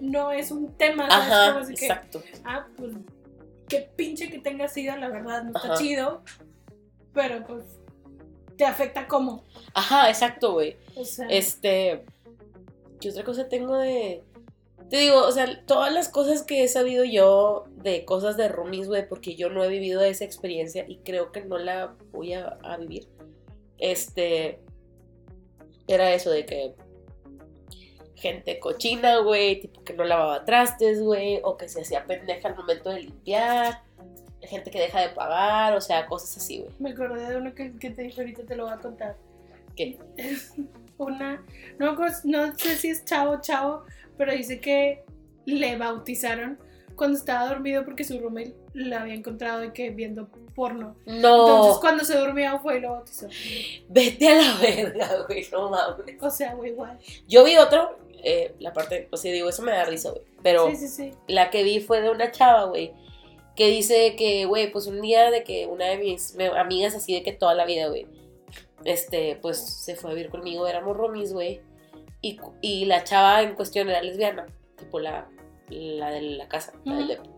no 0.00 0.32
es 0.32 0.50
un 0.50 0.74
tema, 0.78 1.10
¿sabes? 1.10 1.26
Ajá, 1.26 1.58
así 1.58 1.74
que, 1.74 1.84
exacto. 1.84 2.22
ah, 2.46 2.66
pues, 2.74 2.94
qué 3.68 3.90
pinche 3.94 4.30
que 4.30 4.38
tenga 4.38 4.68
sida, 4.68 4.96
la 4.96 5.10
verdad, 5.10 5.42
no 5.42 5.54
está 5.54 5.74
Ajá. 5.74 5.76
chido, 5.76 6.22
pero, 7.12 7.46
pues, 7.46 7.64
te 8.56 8.64
afecta 8.64 9.06
como, 9.06 9.44
Ajá, 9.74 10.08
exacto, 10.08 10.52
güey. 10.52 10.76
o 10.96 11.04
sea... 11.04 11.26
Este. 11.28 12.04
¿Qué 13.00 13.10
otra 13.10 13.24
cosa 13.24 13.48
tengo 13.48 13.76
de.? 13.76 14.22
Te 14.88 14.98
digo, 14.98 15.24
o 15.26 15.32
sea, 15.32 15.64
todas 15.66 15.92
las 15.92 16.08
cosas 16.08 16.42
que 16.42 16.62
he 16.62 16.68
sabido 16.68 17.04
yo 17.04 17.64
de 17.76 18.04
cosas 18.04 18.36
de 18.36 18.48
roomies, 18.48 18.86
güey, 18.86 19.08
porque 19.08 19.34
yo 19.34 19.48
no 19.48 19.64
he 19.64 19.68
vivido 19.68 20.02
esa 20.02 20.24
experiencia 20.24 20.84
y 20.86 20.98
creo 20.98 21.32
que 21.32 21.42
no 21.42 21.58
la 21.58 21.94
voy 22.12 22.34
a, 22.34 22.58
a 22.62 22.76
vivir. 22.76 23.08
Este. 23.78 24.60
Era 25.88 26.12
eso 26.12 26.30
de 26.30 26.46
que. 26.46 26.74
Gente 28.14 28.58
cochina, 28.58 29.18
güey, 29.18 29.60
tipo 29.60 29.82
que 29.84 29.92
no 29.92 30.04
lavaba 30.04 30.44
trastes, 30.44 31.02
güey, 31.02 31.40
o 31.42 31.58
que 31.58 31.68
se 31.68 31.82
hacía 31.82 32.06
pendeja 32.06 32.48
al 32.48 32.56
momento 32.56 32.90
de 32.90 33.00
limpiar. 33.00 33.82
Gente 34.46 34.70
que 34.70 34.78
deja 34.80 35.00
de 35.00 35.08
pagar, 35.10 35.74
o 35.74 35.80
sea, 35.80 36.06
cosas 36.06 36.36
así, 36.36 36.58
güey. 36.60 36.70
Me 36.78 36.90
acordé 36.90 37.28
de 37.28 37.36
uno 37.36 37.54
que, 37.54 37.72
que 37.78 37.90
te 37.90 38.02
dije 38.02 38.20
ahorita, 38.20 38.44
te 38.44 38.56
lo 38.56 38.64
voy 38.64 38.72
a 38.74 38.78
contar. 38.78 39.16
¿Qué? 39.76 39.98
Es 40.16 40.52
una, 40.98 41.42
no, 41.78 41.96
no 42.24 42.56
sé 42.58 42.76
si 42.76 42.88
es 42.88 43.04
chavo 43.04 43.40
chavo, 43.40 43.82
pero 44.16 44.32
dice 44.32 44.60
que 44.60 45.04
le 45.44 45.76
bautizaron 45.76 46.58
cuando 46.94 47.18
estaba 47.18 47.48
dormido 47.48 47.84
porque 47.84 48.04
su 48.04 48.20
roommate 48.20 48.54
la 48.72 49.00
había 49.00 49.14
encontrado 49.14 49.58
de 49.60 49.72
que 49.72 49.90
viendo 49.90 50.28
porno. 50.54 50.94
No, 51.06 51.16
Entonces 51.16 51.80
cuando 51.80 52.04
se 52.04 52.16
durmió 52.16 52.60
fue 52.60 52.78
y 52.78 52.80
lo 52.80 52.92
bautizó. 52.92 53.26
vete 53.88 54.28
a 54.28 54.34
la 54.40 54.56
verga, 54.60 55.08
güey, 55.26 55.44
no 55.50 55.70
mames. 55.70 56.22
O 56.22 56.30
sea, 56.30 56.54
güey, 56.54 56.70
igual. 56.70 56.96
Yo 57.26 57.42
vi 57.42 57.56
otro, 57.56 57.98
eh, 58.22 58.54
la 58.60 58.72
parte, 58.72 59.08
o 59.10 59.16
sea, 59.16 59.32
digo, 59.32 59.48
eso 59.48 59.62
me 59.62 59.72
da 59.72 59.84
risa, 59.84 60.10
güey. 60.10 60.22
Pero 60.44 60.70
Sí, 60.70 60.76
sí, 60.76 60.88
sí. 60.88 61.10
la 61.26 61.50
que 61.50 61.64
vi 61.64 61.80
fue 61.80 62.00
de 62.00 62.10
una 62.10 62.30
chava, 62.30 62.64
güey, 62.66 62.92
que 63.56 63.68
dice 63.68 64.16
que, 64.16 64.44
güey, 64.46 64.70
pues 64.72 64.86
un 64.86 65.00
día 65.00 65.30
de 65.30 65.44
que 65.44 65.66
una 65.66 65.86
de 65.86 65.98
mis 65.98 66.36
amigas 66.56 66.94
así 66.94 67.14
de 67.14 67.22
que 67.22 67.32
toda 67.32 67.54
la 67.54 67.64
vida, 67.64 67.88
güey, 67.88 68.06
este, 68.84 69.38
pues 69.40 69.58
se 69.58 69.96
fue 69.96 70.10
a 70.10 70.14
vivir 70.14 70.30
conmigo, 70.30 70.66
éramos 70.66 70.96
roomies, 70.96 71.32
güey. 71.32 71.60
Y, 72.20 72.38
y 72.62 72.84
la 72.86 73.04
chava 73.04 73.42
en 73.42 73.54
cuestión 73.54 73.88
era 73.88 74.02
lesbiana, 74.02 74.46
tipo 74.76 74.98
la, 74.98 75.28
la 75.68 76.10
de 76.10 76.22
la 76.22 76.48
casa, 76.48 76.72
la 76.84 76.94
del 76.96 77.04
Ujú. 77.04 77.12
depa. 77.12 77.30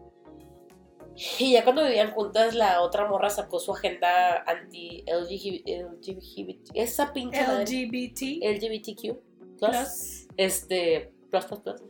Y 1.38 1.52
ya 1.52 1.64
cuando 1.64 1.82
vivían 1.82 2.10
juntas, 2.10 2.54
la 2.54 2.82
otra 2.82 3.08
morra 3.08 3.30
sacó 3.30 3.58
su 3.58 3.72
agenda 3.72 4.42
anti-LGBT. 4.46 6.70
Esa 6.74 7.12
pinche. 7.12 7.40
LGBT. 7.42 8.42
LGBTQ. 8.42 9.16
Plus 9.58 9.70
Plus. 9.70 10.26
este, 10.36 11.10
plus, 11.30 11.44
plus, 11.46 11.60
plus. 11.60 11.82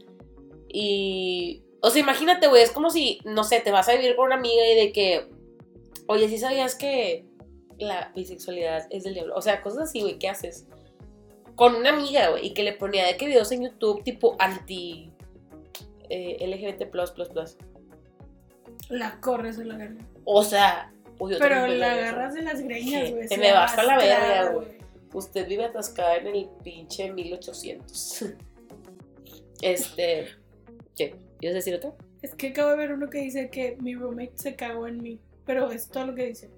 Y, 0.68 1.64
o 1.86 1.90
sea, 1.90 2.02
imagínate, 2.02 2.48
güey, 2.48 2.64
es 2.64 2.72
como 2.72 2.90
si, 2.90 3.20
no 3.24 3.44
sé, 3.44 3.60
te 3.60 3.70
vas 3.70 3.88
a 3.88 3.92
vivir 3.92 4.16
con 4.16 4.26
una 4.26 4.34
amiga 4.34 4.66
y 4.66 4.74
de 4.74 4.92
que, 4.92 5.28
oye, 6.08 6.28
¿sí 6.28 6.36
sabías 6.36 6.74
que 6.74 7.24
la 7.78 8.10
bisexualidad 8.12 8.88
es 8.90 9.04
del 9.04 9.14
diablo? 9.14 9.36
O 9.36 9.40
sea, 9.40 9.62
cosas 9.62 9.84
así, 9.84 10.00
güey, 10.00 10.18
¿qué 10.18 10.28
haces? 10.28 10.66
Con 11.54 11.76
una 11.76 11.90
amiga, 11.90 12.30
güey, 12.30 12.48
y 12.48 12.54
que 12.54 12.64
le 12.64 12.72
ponía 12.72 13.06
de 13.06 13.16
que 13.16 13.26
videos 13.26 13.52
en 13.52 13.62
YouTube 13.62 14.02
tipo 14.02 14.34
anti 14.40 15.12
eh, 16.10 16.44
LGBT 16.44 16.90
plus, 16.90 17.12
plus, 17.12 17.28
plus. 17.28 17.56
La 18.88 19.20
corres 19.20 19.56
de 19.56 19.66
la 19.66 19.76
verga. 19.76 20.04
O 20.24 20.42
sea, 20.42 20.92
uy, 21.20 21.34
yo 21.34 21.38
Pero 21.38 21.68
la 21.68 21.92
agarras 21.92 22.34
de 22.34 22.42
las 22.42 22.62
greñas, 22.62 23.12
güey. 23.12 23.28
Te 23.28 23.36
se 23.36 23.38
me 23.38 23.52
vas 23.52 23.78
a 23.78 23.84
la 23.84 23.96
verga, 23.96 24.50
güey. 24.50 24.66
Usted 25.14 25.46
vive 25.46 25.66
atascada 25.66 26.16
en 26.16 26.26
el 26.26 26.48
pinche 26.64 27.12
1800. 27.12 28.24
Este. 29.62 30.28
¿Qué? 30.96 31.25
¿Ibas 31.40 31.54
a 31.54 31.56
decir 31.56 31.74
otro? 31.74 31.96
Es 32.22 32.34
que 32.34 32.48
acabo 32.48 32.70
de 32.70 32.76
ver 32.76 32.92
uno 32.92 33.10
que 33.10 33.18
dice 33.18 33.50
que 33.50 33.76
mi 33.80 33.94
roommate 33.94 34.32
se 34.36 34.56
cagó 34.56 34.86
en 34.86 35.02
mí. 35.02 35.18
pero 35.44 35.70
es 35.70 35.88
todo 35.88 36.06
lo 36.06 36.14
que 36.14 36.26
dice. 36.26 36.50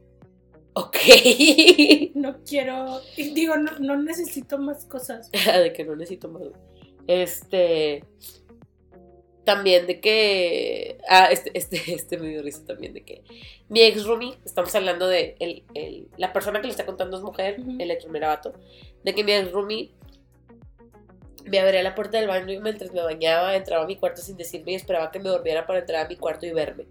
Ok. 0.75 0.97
No 2.15 2.39
quiero, 2.45 3.01
digo, 3.17 3.57
no, 3.57 3.79
no 3.79 3.97
necesito 4.03 4.59
más 4.59 4.85
cosas. 4.87 5.31
de 5.33 5.73
que 5.73 5.85
no 5.85 5.95
necesito 5.97 6.29
más. 6.29 6.43
Este. 7.07 8.05
También 9.45 9.87
de 9.87 10.01
que. 10.01 10.99
Ah, 11.09 11.29
este, 11.31 11.51
este, 11.55 11.81
este 11.95 12.19
me 12.19 12.29
dio 12.29 12.43
risa 12.43 12.65
también 12.67 12.93
de 12.93 13.03
que. 13.03 13.23
Mi 13.69 13.81
ex 13.83 14.05
roomie, 14.05 14.35
estamos 14.45 14.75
hablando 14.75 15.09
de. 15.09 15.37
El, 15.39 15.65
el- 15.75 16.09
la 16.17 16.33
persona 16.33 16.61
que 16.61 16.67
le 16.67 16.73
está 16.73 16.85
contando 16.87 17.17
es 17.17 17.23
mujer, 17.23 17.57
el 17.79 17.91
hecho 17.91 18.15
era 18.15 18.29
vato. 18.29 18.53
De 19.05 19.15
que 19.15 19.25
mi 19.25 19.33
ex 19.33 19.51
roomie 19.53 19.91
me 21.45 21.59
abría 21.61 21.83
la 21.83 21.95
puerta 21.95 22.19
del 22.19 22.29
baño 22.29 22.53
y 22.53 22.61
mientras 22.61 22.93
me 22.93 23.03
bañaba 23.03 23.57
entraba 23.57 23.85
a 23.85 23.87
mi 23.87 23.97
cuarto 23.97 24.21
sin 24.23 24.37
decirme 24.37 24.73
y 24.73 24.75
esperaba 24.75 25.11
que 25.11 25.19
me 25.21 25.29
durmiera 25.29 25.67
para 25.67 25.81
entrar 25.81 26.05
a 26.05 26.09
mi 26.09 26.17
cuarto 26.17 26.47
y 26.47 26.53
verme. 26.53 26.87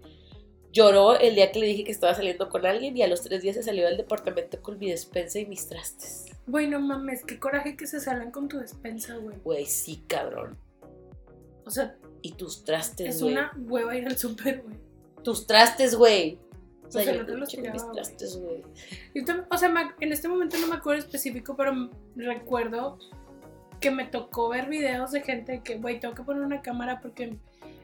Lloró 0.72 1.18
el 1.18 1.34
día 1.34 1.50
que 1.50 1.60
le 1.60 1.66
dije 1.66 1.84
que 1.84 1.92
estaba 1.92 2.14
saliendo 2.14 2.48
con 2.50 2.66
alguien 2.66 2.96
y 2.96 3.02
a 3.02 3.08
los 3.08 3.22
tres 3.22 3.42
días 3.42 3.56
se 3.56 3.62
salió 3.62 3.86
del 3.86 3.96
departamento 3.96 4.60
con 4.60 4.78
mi 4.78 4.90
despensa 4.90 5.38
y 5.38 5.46
mis 5.46 5.66
trastes. 5.66 6.26
Güey, 6.46 6.66
no 6.66 6.78
mames, 6.80 7.24
qué 7.24 7.38
coraje 7.38 7.76
que 7.76 7.86
se 7.86 8.00
salgan 8.00 8.30
con 8.30 8.48
tu 8.48 8.58
despensa, 8.58 9.16
güey. 9.16 9.36
Güey, 9.42 9.66
sí, 9.66 10.04
cabrón. 10.06 10.58
O 11.64 11.70
sea, 11.70 11.96
Y 12.22 12.32
tus 12.32 12.64
trastes, 12.64 13.16
es 13.16 13.22
güey. 13.22 13.32
una 13.34 13.52
hueva 13.56 13.96
ir 13.96 14.06
al 14.06 14.16
súper, 14.18 14.62
güey. 14.62 14.76
Tus 15.22 15.46
trastes, 15.46 15.94
güey. 15.94 16.38
O 16.86 16.90
sea, 16.90 17.02
O 17.02 17.04
sea, 17.04 17.12
yo 17.14 17.20
no 17.20 17.26
te 17.26 17.32
los 17.36 17.54
con 17.54 17.62
mis 17.62 17.72
tiraba, 17.72 17.92
trastes, 17.92 18.36
güey. 18.38 18.62
Yo 19.14 19.22
O 19.50 19.56
sea, 19.58 19.94
en 20.00 20.12
este 20.12 20.28
momento 20.28 20.56
no 20.58 20.66
me 20.68 20.76
acuerdo 20.76 21.00
específico, 21.00 21.54
pero 21.56 21.90
recuerdo 22.16 22.98
que 23.80 23.90
me 23.90 24.04
tocó 24.06 24.48
ver 24.48 24.68
videos 24.68 25.12
de 25.12 25.20
gente 25.22 25.62
que, 25.62 25.78
güey, 25.78 26.00
tengo 26.00 26.14
que 26.14 26.22
poner 26.22 26.42
una 26.42 26.62
cámara 26.62 27.00
porque 27.00 27.36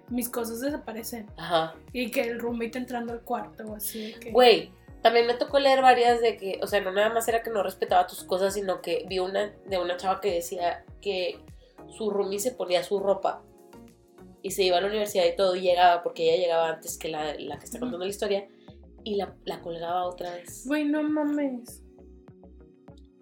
mis 0.08 0.28
cosas 0.28 0.60
desaparecen. 0.60 1.26
Ajá. 1.36 1.74
Y 1.92 2.10
que 2.10 2.22
el 2.22 2.38
roommate 2.40 2.78
entrando 2.78 3.12
al 3.12 3.20
cuarto 3.22 3.64
o 3.64 3.76
así. 3.76 4.14
que- 4.20 4.30
Güey, 4.32 4.70
también 5.02 5.26
me 5.26 5.34
tocó 5.34 5.58
leer 5.58 5.82
varias 5.82 6.20
de 6.20 6.36
que, 6.36 6.58
o 6.62 6.66
sea, 6.66 6.80
no 6.80 6.92
nada 6.92 7.10
más 7.12 7.26
era 7.28 7.42
que 7.42 7.50
no 7.50 7.62
respetaba 7.62 8.06
tus 8.06 8.22
cosas, 8.24 8.54
sino 8.54 8.80
que 8.82 9.04
vi 9.08 9.18
una 9.18 9.50
de 9.66 9.78
una 9.78 9.96
chava 9.96 10.20
que 10.20 10.32
decía 10.32 10.84
que 11.00 11.38
su 11.96 12.10
roomie 12.10 12.38
se 12.38 12.52
ponía 12.52 12.82
su 12.82 12.98
ropa 13.00 13.42
y 14.42 14.50
se 14.50 14.62
iba 14.62 14.78
a 14.78 14.80
la 14.80 14.88
universidad 14.88 15.24
y 15.26 15.36
todo 15.36 15.54
y 15.56 15.60
llegaba, 15.62 16.02
porque 16.02 16.24
ella 16.32 16.42
llegaba 16.42 16.68
antes 16.70 16.98
que 16.98 17.08
la, 17.08 17.34
la 17.38 17.58
que 17.58 17.64
está 17.64 17.78
contando 17.78 18.04
la 18.04 18.10
historia, 18.10 18.48
y 19.06 19.16
la, 19.16 19.34
la 19.44 19.60
colgaba 19.60 20.04
otra 20.04 20.34
vez. 20.34 20.66
Güey, 20.66 20.84
no 20.86 21.02
mames. 21.02 21.82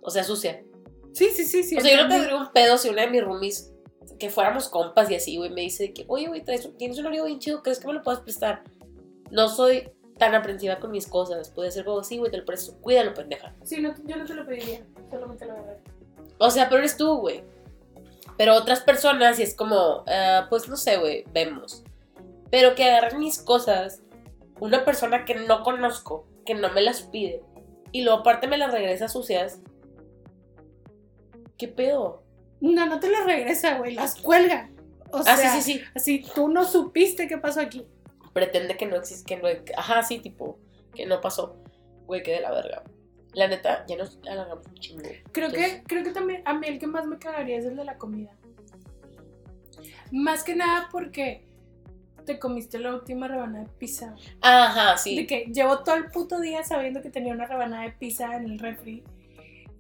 O 0.00 0.10
sea, 0.10 0.22
sucia. 0.24 0.62
Sí, 1.12 1.28
sí, 1.30 1.44
sí, 1.44 1.62
sí. 1.62 1.76
o 1.76 1.80
sea, 1.80 1.97
yo 1.97 2.02
no 2.05 2.09
tendría 2.09 2.36
un 2.36 2.52
pedo 2.52 2.78
si 2.78 2.89
una 2.89 3.02
de 3.02 3.10
mis 3.10 3.22
roomies, 3.24 3.72
que 4.18 4.30
fuéramos 4.30 4.68
compas 4.68 5.10
y 5.10 5.16
así, 5.16 5.36
güey, 5.36 5.51
me 5.51 5.62
dice 5.62 5.93
que, 5.93 6.05
oye, 6.09 6.28
güey, 6.28 6.43
tienes 6.78 6.98
un 6.98 7.06
abrigo 7.06 7.26
bien 7.26 7.39
chido, 7.39 7.62
¿crees 7.62 7.78
que 7.78 7.86
me 7.86 7.93
lo 7.93 8.02
puedas 8.02 8.20
prestar? 8.20 8.62
No 9.30 9.48
soy 9.48 9.90
tan 10.18 10.34
aprensiva 10.34 10.78
con 10.78 10.90
mis 10.90 11.06
cosas. 11.06 11.51
Puede 11.51 11.70
ser 11.70 11.84
como, 11.84 12.05
sí, 12.05 12.18
güey, 12.18 12.30
te 12.30 12.36
lo 12.36 12.44
presto. 12.44 12.76
Cuídalo, 12.80 13.14
pendeja. 13.14 13.55
Sí, 13.64 13.80
no, 13.80 13.94
yo 14.05 14.16
no 14.16 14.24
te 14.24 14.34
lo 14.34 14.47
pediría. 14.47 14.84
Solamente 15.10 15.47
la 15.47 15.55
verdad. 15.55 15.78
O 16.39 16.51
sea, 16.51 16.68
pero 16.68 16.78
eres 16.78 16.97
tú, 16.97 17.16
güey. 17.16 17.43
Pero 18.36 18.55
otras 18.55 18.80
personas, 18.80 19.39
y 19.39 19.43
es 19.43 19.55
como, 19.55 20.05
ah, 20.06 20.47
pues 20.48 20.68
no 20.68 20.76
sé, 20.76 20.98
güey, 20.98 21.24
vemos. 21.32 21.82
Pero 22.51 22.74
que 22.74 22.84
agarren 22.84 23.18
mis 23.18 23.40
cosas, 23.40 24.02
una 24.60 24.84
persona 24.84 25.24
que 25.24 25.34
no 25.34 25.62
conozco, 25.62 26.26
que 26.47 26.55
no 26.55 26.72
me 26.72 26.82
las 26.82 27.02
pide, 27.02 27.43
y 27.90 28.02
luego 28.02 28.20
aparte 28.20 28.47
me 28.47 28.59
las 28.59 28.72
regresa 28.72 29.09
sucias. 29.09 29.60
¿Qué 31.56 31.68
pedo? 31.68 32.22
No, 32.60 32.86
no 32.86 33.00
te 33.00 33.10
las 33.10 33.24
regresa, 33.24 33.78
güey. 33.78 33.94
Las 33.94 34.14
cuelga. 34.14 34.70
O 35.10 35.18
ah, 35.18 35.36
sea, 35.36 35.54
sí, 35.54 35.62
sí, 35.62 35.78
sí. 35.78 35.84
así 35.94 36.24
tú 36.34 36.48
no 36.48 36.64
supiste 36.64 37.28
qué 37.28 37.36
pasó 37.38 37.60
aquí. 37.60 37.86
Pretende 38.32 38.76
que 38.76 38.86
no 38.86 38.96
existe, 38.96 39.34
que 39.34 39.40
no. 39.40 39.48
Ajá, 39.76 40.02
sí, 40.02 40.20
tipo, 40.20 40.58
que 40.94 41.06
no 41.06 41.20
pasó. 41.20 41.56
Güey, 42.06 42.22
que 42.22 42.32
de 42.32 42.40
la 42.40 42.50
verga. 42.50 42.82
La 43.34 43.48
neta, 43.48 43.84
ya 43.86 43.96
nos 43.96 44.18
alargamos 44.26 44.66
un 44.66 44.74
chingo. 44.74 45.02
Creo 45.32 45.48
Entonces- 45.48 45.74
que, 45.74 45.82
creo 45.84 46.04
que 46.04 46.10
también 46.10 46.42
a 46.44 46.54
mí 46.54 46.66
el 46.66 46.78
que 46.78 46.86
más 46.86 47.06
me 47.06 47.18
cagaría 47.18 47.58
es 47.58 47.64
el 47.64 47.76
de 47.76 47.84
la 47.84 47.98
comida. 47.98 48.30
Más 50.10 50.44
que 50.44 50.54
nada 50.54 50.88
porque 50.92 51.44
te 52.24 52.38
comiste 52.38 52.78
la 52.78 52.94
última 52.94 53.28
rebanada 53.28 53.64
de 53.64 53.70
pizza. 53.70 54.14
Ajá, 54.40 54.96
sí. 54.98 55.16
De 55.16 55.26
que 55.26 55.46
llevo 55.52 55.80
todo 55.80 55.96
el 55.96 56.06
puto 56.10 56.40
día 56.40 56.62
sabiendo 56.62 57.02
que 57.02 57.10
tenía 57.10 57.32
una 57.32 57.46
rebanada 57.46 57.84
de 57.84 57.92
pizza 57.92 58.36
en 58.36 58.44
el 58.44 58.58
refri 58.58 59.02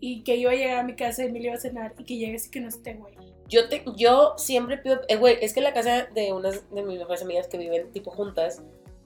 y 0.04 0.24
que 0.24 0.34
iba 0.34 0.50
a 0.50 0.54
llegar 0.54 0.78
a 0.80 0.82
mi 0.82 0.96
casa 0.96 1.24
y 1.24 1.30
me 1.30 1.38
iba 1.38 1.54
a 1.54 1.58
cenar 1.58 1.94
y 1.96 2.02
que 2.04 2.16
llegues 2.16 2.48
y 2.48 2.50
que 2.50 2.60
no 2.60 2.68
esté, 2.68 2.94
güey. 2.94 3.14
Yo, 3.48 3.68
te, 3.68 3.84
yo 3.96 4.34
siempre 4.36 4.76
pido, 4.78 5.00
eh, 5.06 5.14
güey, 5.16 5.38
es 5.40 5.52
que 5.54 5.60
en 5.60 5.64
la 5.64 5.72
casa 5.72 6.08
de 6.12 6.32
unas 6.32 6.68
de 6.74 6.82
mis 6.82 6.98
mejores 6.98 7.22
amigas 7.22 7.46
que 7.46 7.56
viven 7.56 7.92
tipo 7.92 8.10
juntas, 8.10 8.62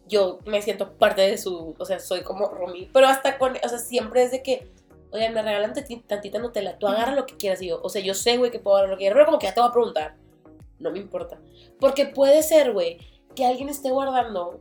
yo 0.08 0.38
me 0.46 0.62
siento 0.62 0.94
parte 0.94 1.20
de 1.20 1.36
su, 1.36 1.74
o 1.78 1.84
sea, 1.84 1.98
soy 1.98 2.22
como 2.22 2.48
Romy, 2.48 2.88
pero 2.94 3.08
hasta 3.08 3.36
con, 3.36 3.56
o 3.62 3.68
sea, 3.68 3.78
siempre 3.78 4.22
es 4.22 4.30
de 4.30 4.42
que, 4.42 4.70
oye, 5.12 5.28
me 5.28 5.42
regalan 5.42 5.74
tanti- 5.74 6.02
tantita 6.06 6.38
Nutella, 6.38 6.78
tú 6.78 6.86
agarra 6.86 7.14
lo 7.14 7.26
que 7.26 7.36
quieras 7.36 7.60
y 7.60 7.66
yo, 7.68 7.80
o 7.82 7.88
sea, 7.90 8.00
yo 8.00 8.14
sé, 8.14 8.38
güey, 8.38 8.50
que 8.50 8.58
puedo 8.58 8.76
agarrar 8.76 8.92
lo 8.92 8.96
que 8.96 9.02
quiera, 9.02 9.14
pero 9.16 9.26
como 9.26 9.38
que 9.38 9.48
ya 9.48 9.54
te 9.54 9.60
voy 9.60 9.68
a 9.68 9.72
preguntar, 9.72 10.16
no 10.78 10.90
me 10.92 10.98
importa, 10.98 11.38
porque 11.78 12.06
puede 12.06 12.42
ser, 12.42 12.72
güey, 12.72 12.98
que 13.34 13.44
alguien 13.44 13.68
esté 13.68 13.90
guardando, 13.90 14.60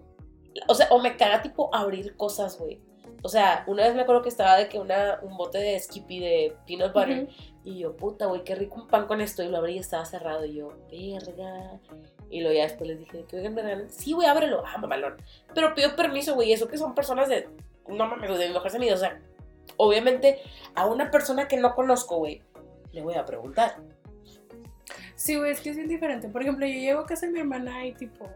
o 0.68 0.76
sea, 0.76 0.88
o 0.90 1.00
me 1.00 1.16
caga 1.16 1.42
tipo 1.42 1.74
abrir 1.74 2.18
cosas, 2.18 2.58
güey. 2.60 2.82
O 3.26 3.28
sea, 3.28 3.64
una 3.66 3.82
vez 3.82 3.96
me 3.96 4.04
acuerdo 4.04 4.22
que 4.22 4.30
estaba 4.30 4.56
de 4.56 4.70
que 4.70 4.78
una, 4.78 5.18
un 5.24 5.36
bote 5.36 5.58
de 5.58 5.80
Skippy 5.80 6.20
de 6.20 6.56
peanut 6.68 6.94
butter 6.94 7.28
y 7.64 7.80
yo, 7.80 7.98
puta, 7.98 8.28
güey, 8.28 8.44
qué 8.44 8.54
rico 8.54 8.76
un 8.76 8.88
pan 8.88 9.08
con 9.08 9.20
esto. 9.20 9.42
Y 9.42 9.48
lo 9.48 9.58
abrí 9.58 9.74
y 9.74 9.80
estaba 9.80 10.06
cerrado. 10.06 10.46
Y 10.46 10.54
yo, 10.54 10.78
verga. 10.92 11.80
Y 12.30 12.42
luego 12.42 12.56
ya 12.56 12.66
después 12.66 12.88
les 12.88 13.00
dije, 13.00 13.26
que 13.28 13.38
oigan, 13.38 13.56
me 13.56 13.64
regalan. 13.64 13.90
Sí, 13.90 14.14
güey, 14.14 14.28
ábrelo. 14.28 14.62
Ah, 14.64 14.78
mamalón. 14.78 15.16
Pero 15.56 15.74
pido 15.74 15.96
permiso, 15.96 16.36
güey. 16.36 16.54
Eso 16.54 16.68
que 16.68 16.78
son 16.78 16.94
personas 16.94 17.28
de. 17.28 17.50
No 17.88 18.06
mames, 18.08 18.30
de 18.30 18.46
mis 18.46 18.54
mejores 18.54 18.76
amigos. 18.76 18.98
O 18.98 19.00
sea, 19.00 19.20
obviamente 19.78 20.40
a 20.76 20.86
una 20.86 21.10
persona 21.10 21.48
que 21.48 21.58
no 21.58 21.74
conozco, 21.74 22.18
güey, 22.18 22.44
le 22.92 23.02
voy 23.02 23.16
a 23.16 23.26
preguntar. 23.26 23.78
Sí, 25.16 25.36
güey, 25.36 25.52
es 25.52 25.62
que 25.62 25.72
es 25.72 25.78
bien 25.78 25.90
diferente. 25.90 26.30
Por 26.30 26.44
ejemplo, 26.44 26.68
yo 26.68 26.74
llego 26.74 27.00
a 27.00 27.06
casa 27.08 27.26
de 27.26 27.32
mi 27.32 27.40
hermana 27.40 27.88
y 27.88 27.94
tipo, 27.94 28.30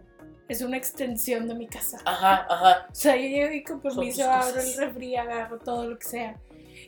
es 0.50 0.62
una 0.62 0.76
extensión 0.78 1.48
de 1.48 1.56
mi 1.56 1.68
casa. 1.68 2.00
Ajá, 2.04 2.46
ajá. 2.50 2.88
O 2.92 2.96
sea, 2.96 3.16
yo 3.16 3.22
llego 3.22 3.54
y 3.54 3.64
con 3.64 3.80
permiso 3.80 4.30
abro 4.30 4.60
el 4.60 4.74
refri, 4.76 5.16
agarro 5.16 5.60
todo 5.60 5.88
lo 5.88 5.98
que 5.98 6.06
sea. 6.08 6.36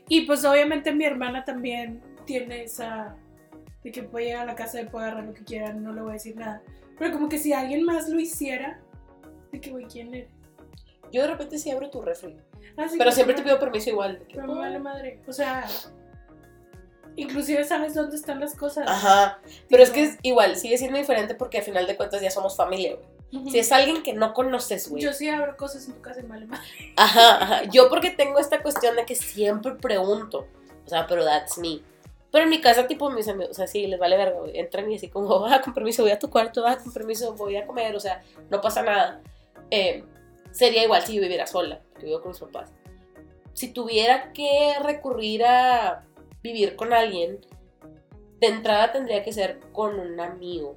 Y 0.10 0.22
pues 0.26 0.44
obviamente 0.44 0.92
mi 0.92 1.06
hermana 1.06 1.46
también 1.46 2.02
tiene 2.26 2.64
esa 2.64 3.16
de 3.84 3.92
que 3.92 4.04
puede 4.04 4.26
llegar 4.26 4.44
a 4.44 4.46
la 4.46 4.56
casa 4.56 4.82
y 4.82 4.86
puede 4.86 5.06
agarrar 5.06 5.26
lo 5.26 5.34
que 5.34 5.44
quiera, 5.44 5.74
no 5.74 5.94
le 5.94 6.02
voy 6.02 6.10
a 6.12 6.14
decir 6.14 6.36
nada. 6.36 6.62
Pero 7.00 7.14
como 7.14 7.30
que 7.30 7.38
si 7.38 7.54
alguien 7.54 7.84
más 7.84 8.10
lo 8.10 8.20
hiciera, 8.20 8.80
de 9.52 9.60
que, 9.62 9.72
güey, 9.72 9.86
¿quién 9.86 10.14
eres? 10.14 10.30
Yo 11.12 11.22
de 11.24 11.28
repente 11.28 11.58
sí 11.58 11.72
abro 11.72 11.90
tu 11.90 12.02
refri. 12.02 12.38
Ah, 12.78 12.88
sí, 12.88 12.96
Pero 12.98 13.12
siempre 13.12 13.36
te 13.36 13.42
pido 13.44 13.60
permiso 13.60 13.90
igual. 13.90 14.20
de 14.20 14.26
que, 14.26 14.36
Pero 14.36 14.48
me 14.48 14.60
vale 14.60 14.80
madre. 14.80 15.20
O 15.28 15.34
sea, 15.34 15.66
inclusive 17.16 17.64
sabes 17.64 17.94
dónde 17.94 18.16
están 18.16 18.40
las 18.40 18.56
cosas. 18.56 18.86
Ajá. 18.88 19.40
Pero 19.70 19.84
es 19.84 19.92
Tipo, 19.92 19.96
que 20.06 20.10
es 20.12 20.18
igual, 20.22 20.56
sigue 20.56 20.78
siendo 20.78 20.98
diferente 20.98 21.36
porque 21.36 21.58
al 21.58 21.64
final 21.64 21.86
de 21.88 21.98
cuentas 21.98 22.22
ya 22.22 22.32
somos 22.32 22.56
familia, 22.56 22.96
güey. 22.96 23.08
Si 23.50 23.60
es 23.60 23.72
alguien 23.72 24.04
que 24.04 24.14
no 24.14 24.34
conoces, 24.34 24.90
güey. 24.90 25.02
Yo 25.02 25.14
sí 25.14 25.30
abro 25.30 25.56
cosas 25.56 25.88
en 25.88 25.94
tu 25.94 26.02
casa 26.02 26.20
y 26.20 26.24
me 26.24 26.30
vale 26.30 26.46
madre. 26.48 26.68
Ajá, 26.98 27.44
ajá. 27.44 27.64
Yo 27.72 27.90
porque 27.90 28.10
tengo 28.10 28.40
esta 28.40 28.62
cuestión 28.62 28.96
de 28.98 29.06
que 29.06 29.16
siempre 29.16 29.76
pregunto. 29.76 30.48
O 30.86 30.90
sea, 30.90 31.08
pero 31.08 31.24
that's 31.24 31.58
me. 31.58 31.82
Pero 32.32 32.46
en 32.46 32.50
mi 32.50 32.62
casa, 32.62 32.88
tipo, 32.88 33.10
mis 33.10 33.28
amigos, 33.28 33.52
o 33.52 33.54
sea, 33.54 33.68
sí, 33.68 33.88
les 33.88 34.00
vale 34.00 34.18
verga, 34.18 34.40
güey. 34.40 34.58
Entran 34.58 34.90
y 34.92 34.96
así 34.96 35.10
como, 35.10 35.46
ah, 35.46 35.62
con 35.62 35.74
permiso, 35.74 36.04
voy 36.04 36.12
a 36.12 36.20
tu 36.20 36.30
cuarto, 36.30 36.66
ah, 36.66 36.78
con 36.78 36.92
permiso, 36.94 37.34
voy 37.36 37.58
a 37.58 37.66
comer, 37.66 37.96
o 37.96 38.00
sea, 38.00 38.24
no 38.50 38.62
pasa 38.62 38.84
nada. 38.84 39.22
Eh, 39.70 40.04
sería 40.52 40.84
igual 40.84 41.02
si 41.02 41.16
yo 41.16 41.22
viviera 41.22 41.46
sola, 41.46 41.82
que 42.00 42.06
vivo 42.06 42.22
con 42.22 42.32
mis 42.32 42.40
papás. 42.40 42.72
Si 43.54 43.74
tuviera 43.74 44.32
que 44.32 44.76
recurrir 44.82 45.44
a 45.46 46.06
vivir 46.42 46.76
con 46.76 46.94
alguien, 46.94 47.40
de 48.40 48.48
entrada 48.48 48.92
tendría 48.92 49.24
que 49.24 49.34
ser 49.34 49.60
con 49.72 50.00
un 50.00 50.20
amigo. 50.20 50.76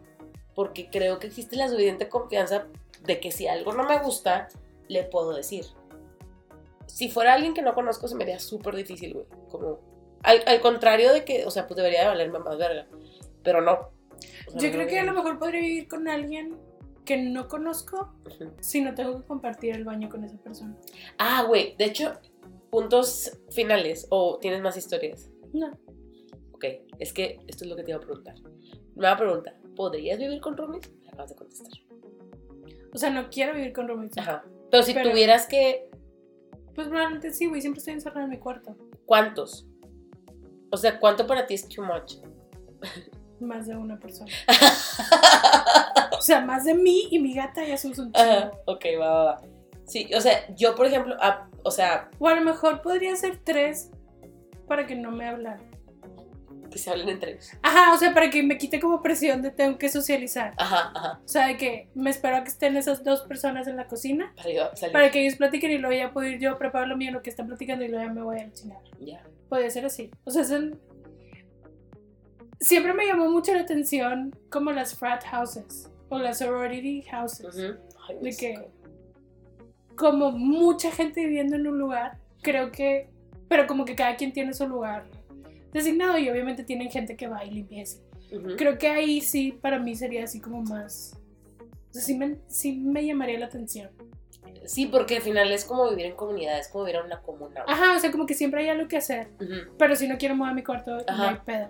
Porque 0.55 0.89
creo 0.91 1.19
que 1.19 1.27
existe 1.27 1.57
la 1.57 1.69
suficiente 1.69 2.09
confianza 2.09 2.67
de 3.05 3.21
que 3.21 3.33
si 3.33 3.47
algo 3.47 3.73
no 3.73 3.85
me 3.85 3.99
gusta, 3.99 4.49
le 4.89 5.05
puedo 5.05 5.35
decir. 5.35 5.65
Si 6.87 7.09
fuera 7.09 7.35
alguien 7.35 7.55
que 7.55 7.63
no 7.63 7.75
conozco, 7.75 8.09
se 8.09 8.15
me 8.15 8.25
haría 8.25 8.39
súper 8.39 8.77
difícil, 8.77 9.15
güey. 9.15 9.27
Como, 9.51 9.81
al, 10.23 10.43
al 10.47 10.61
contrario 10.61 11.13
de 11.13 11.25
que, 11.25 11.45
o 11.45 11.51
sea, 11.51 11.67
pues 11.67 11.77
debería 11.77 12.03
de 12.03 12.09
valerme 12.09 12.39
más 12.39 12.57
verga. 12.57 12.87
Pero 13.43 13.61
no. 13.61 13.91
O 14.47 14.51
sea, 14.51 14.61
Yo 14.61 14.69
no 14.69 14.75
creo 14.75 14.87
que 14.87 14.99
a 14.99 15.05
lo 15.05 15.13
mejor 15.13 15.39
podría 15.39 15.61
vivir 15.61 15.89
con 15.89 16.09
alguien 16.09 16.57
que 17.05 17.19
no 17.19 17.49
conozco 17.49 18.15
si 18.61 18.81
no 18.81 18.95
tengo 18.95 19.21
que 19.21 19.27
compartir 19.27 19.75
el 19.75 19.85
baño 19.85 20.09
con 20.09 20.25
esa 20.25 20.37
persona. 20.39 20.77
Ah, 21.19 21.45
güey, 21.47 21.77
de 21.77 21.85
hecho, 21.85 22.15
puntos 22.71 23.39
finales. 23.51 24.07
¿O 24.11 24.39
tienes 24.41 24.63
más 24.63 24.77
historias? 24.77 25.31
No. 25.53 25.71
Ok, 26.53 26.65
es 26.99 27.13
que 27.13 27.41
esto 27.47 27.65
es 27.65 27.71
lo 27.71 27.77
que 27.77 27.83
te 27.85 27.91
iba 27.91 27.99
a 27.99 28.03
preguntar. 28.03 28.35
Nueva 28.95 29.17
pregunta. 29.17 29.55
¿Podrías 29.77 30.19
vivir 30.19 30.41
con 30.41 30.57
roomies? 30.57 30.91
Me 31.03 31.09
acabas 31.09 31.31
de 31.31 31.37
contestar. 31.37 31.71
O 32.93 32.99
sea, 32.99 33.11
no 33.11 33.29
quiero 33.31 33.55
vivir 33.55 33.73
con 33.73 33.89
roommates. 33.89 34.19
Ajá. 34.19 34.45
Pero 34.71 34.83
si 34.83 34.95
Pero- 34.95 35.11
tuvieras 35.11 35.47
que. 35.47 35.89
Pues 36.75 36.89
probablemente 36.89 37.31
sí, 37.33 37.47
güey. 37.47 37.61
Siempre 37.61 37.79
estoy 37.79 37.95
encerrada 37.95 38.25
en 38.25 38.31
mi 38.31 38.39
cuarto. 38.39 38.77
¿Cuántos? 39.07 39.67
O 40.71 40.77
sea, 40.77 40.99
¿cuánto 40.99 41.27
para 41.27 41.47
ti 41.47 41.55
es 41.55 41.69
too 41.69 41.85
much? 41.85 42.17
Más 43.41 43.67
de 43.67 43.77
una 43.77 43.99
persona. 43.99 44.31
O 46.17 46.21
sea, 46.27 46.41
más 46.41 46.65
de 46.65 46.73
mí 46.75 47.09
y 47.11 47.19
mi 47.19 47.35
gata 47.35 47.63
ya 47.67 47.77
somos 47.77 47.99
un 47.99 48.11
Ajá, 48.15 48.51
chingo. 48.51 48.63
ok, 48.67 48.85
va, 48.99 49.09
va, 49.13 49.25
va. 49.25 49.43
Sí, 49.85 50.09
o 50.17 50.21
sea, 50.23 50.55
yo, 50.55 50.75
por 50.75 50.87
ejemplo, 50.87 51.15
ah, 51.21 51.51
o 51.65 51.71
sea, 51.71 52.11
O 52.19 52.29
a 52.29 52.35
lo 52.35 52.41
mejor 52.41 52.81
podría 52.81 53.15
ser 53.17 53.41
tres 53.45 53.91
para 54.67 54.87
que 54.87 54.95
no 54.95 55.11
me 55.11 55.29
hablaran. 55.29 55.71
Que 56.75 56.79
se 56.81 56.91
hablen 56.91 57.09
entre 57.09 57.33
ellos. 57.33 57.51
Ajá, 57.63 57.95
o 57.95 57.97
sea, 57.99 58.13
para 58.13 58.29
que 58.29 58.43
me 58.43 58.59
quite 58.59 58.79
como 58.81 59.01
presión 59.01 59.41
de 59.41 59.51
tengo 59.51 59.79
que 59.79 59.89
socializar. 59.89 60.53
Ajá, 60.59 60.93
ajá. 60.95 61.21
O 61.25 61.29
sea, 61.29 61.47
de 61.47 61.57
que 61.57 61.89
me 61.95 62.11
espero 62.11 62.37
a 62.37 62.43
que 62.43 62.51
estén 62.51 62.77
esas 62.77 63.03
dos 63.05 63.23
personas 63.23 63.67
en 63.69 63.77
la 63.77 63.87
cocina 63.87 64.33
Para 64.37 64.51
yo 64.51 64.71
salir. 64.75 64.93
para 64.93 65.11
que 65.11 65.23
ellos 65.23 65.37
platiquen 65.37 65.71
y 65.71 65.79
luego 65.79 65.97
ya 65.97 66.13
puedo 66.13 66.29
ir 66.29 66.39
yo 66.39 66.59
preparar 66.59 66.89
lo 66.89 66.97
mío, 66.97 67.13
lo 67.13 67.23
que 67.23 67.31
están 67.31 67.47
platicando 67.47 67.85
y 67.85 67.89
luego 67.89 68.05
ya 68.05 68.13
me 68.13 68.23
voy 68.23 68.41
a 68.41 68.45
la 68.47 68.53
chingada. 68.53 68.83
Ya. 69.01 69.23
Podría 69.49 69.71
ser 69.71 69.87
así. 69.87 70.11
O 70.25 70.31
sea, 70.31 70.45
son... 70.45 70.79
Siempre 72.61 72.93
me 72.95 73.07
llamó 73.07 73.31
mucho 73.31 73.55
la 73.55 73.61
atención 73.61 74.35
como 74.51 74.73
las 74.73 74.95
frat 74.97 75.25
houses 75.25 75.89
o 76.09 76.19
las 76.19 76.39
sorority 76.39 77.03
houses. 77.03 77.57
Ay, 78.09 78.17
De 78.21 78.37
que 78.37 78.69
como 79.97 80.33
mucha 80.33 80.91
gente 80.91 81.21
viviendo 81.25 81.57
en 81.57 81.67
un 81.67 81.79
lugar, 81.79 82.19
creo 82.43 82.71
que... 82.73 83.09
Pero 83.49 83.67
como 83.67 83.85
que 83.85 83.95
cada 83.95 84.17
quien 84.17 84.33
tiene 84.33 84.55
su 84.55 84.67
lugar 84.67 85.05
designado 85.75 86.17
y 86.17 86.31
obviamente 86.31 86.65
tienen 86.65 86.91
gente 86.91 87.17
que 87.17 87.29
va 87.29 87.45
y 87.45 87.51
limpia. 87.51 87.85
Creo 88.57 88.79
que 88.79 88.89
ahí 88.89 89.21
sí, 89.21 89.53
para 89.53 89.79
mí 89.79 89.95
sería 89.95 90.25
así 90.25 90.41
como 90.41 90.63
más... 90.63 91.19
O 91.61 91.93
sea, 91.93 92.03
sí 92.03 92.17
me, 92.17 92.39
sí 92.49 92.73
me 92.73 93.07
llamaría 93.07 93.39
la 93.39 93.47
atención. 93.47 93.91
Sí, 94.65 94.87
porque 94.87 95.17
al 95.17 95.23
final 95.23 95.53
es 95.53 95.65
como 95.65 95.91
vivir 95.91 96.07
en 96.07 96.17
comunidad, 96.17 96.59
es 96.59 96.69
como 96.69 96.85
vivir 96.85 97.01
en 97.01 97.07
una 97.07 97.21
comuna. 97.21 97.65
Ajá, 97.67 97.97
o 97.97 98.01
sea, 98.01 98.11
como 98.11 98.27
que 98.27 98.35
siempre 98.35 98.63
hay 98.63 98.69
algo 98.69 98.89
que 98.89 98.97
hacer. 98.97 99.29
Pero 99.79 99.95
si 99.95 100.09
no 100.09 100.17
quiero 100.17 100.35
mover 100.35 100.55
mi 100.55 100.63
cuarto, 100.63 100.99
no 101.07 101.23
hay 101.23 101.37
pedo. 101.45 101.69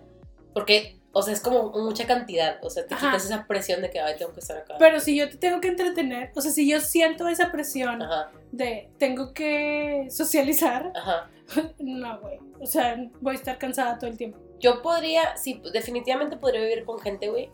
Porque, 0.53 0.97
o 1.17 1.23
sea, 1.23 1.33
es 1.33 1.41
como 1.41 1.71
mucha 1.71 2.07
cantidad, 2.07 2.59
o 2.63 2.69
sea, 2.69 2.87
te 2.87 2.95
Ajá. 2.95 3.07
quitas 3.07 3.25
esa 3.27 3.47
presión 3.47 3.81
de 3.81 3.91
que, 3.91 4.01
ay, 4.01 4.17
tengo 4.19 4.33
que 4.33 4.41
estar 4.41 4.59
acá. 4.59 4.75
Pero 4.81 4.99
si 4.99 5.17
yo 5.17 5.31
te 5.31 5.37
tengo 5.37 5.61
que 5.61 5.69
entretener, 5.69 6.33
o 6.35 6.41
sea, 6.41 6.51
si 6.51 6.69
yo 6.69 6.81
siento 6.81 7.29
esa 7.29 7.53
presión 7.53 8.03
Ajá, 8.03 8.33
de 8.51 8.91
tengo 8.99 9.33
que 9.33 10.09
socializar, 10.11 10.93
ajá. 10.95 11.31
no, 11.79 12.21
güey. 12.21 12.41
O 12.61 12.67
sea, 12.67 12.97
voy 13.21 13.37
a 13.37 13.39
estar 13.39 13.59
cansada 13.59 13.97
todo 13.97 14.11
el 14.11 14.17
tiempo. 14.17 14.39
Yo 14.59 14.83
podría, 14.83 15.37
sí, 15.37 15.63
definitivamente 15.73 16.37
podría 16.37 16.63
vivir 16.63 16.85
con 16.85 16.99
gente, 16.99 17.29
güey. 17.29 17.49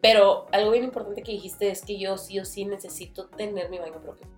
Pero 0.00 0.46
algo 0.52 0.70
bien 0.70 0.84
importante 0.84 1.22
que 1.22 1.32
dijiste 1.32 1.70
es 1.70 1.82
que 1.82 1.98
yo 1.98 2.16
sí 2.16 2.38
o 2.38 2.44
sí 2.44 2.64
necesito 2.64 3.26
tener 3.26 3.70
mi 3.70 3.78
baño 3.78 4.00
propio. 4.00 4.28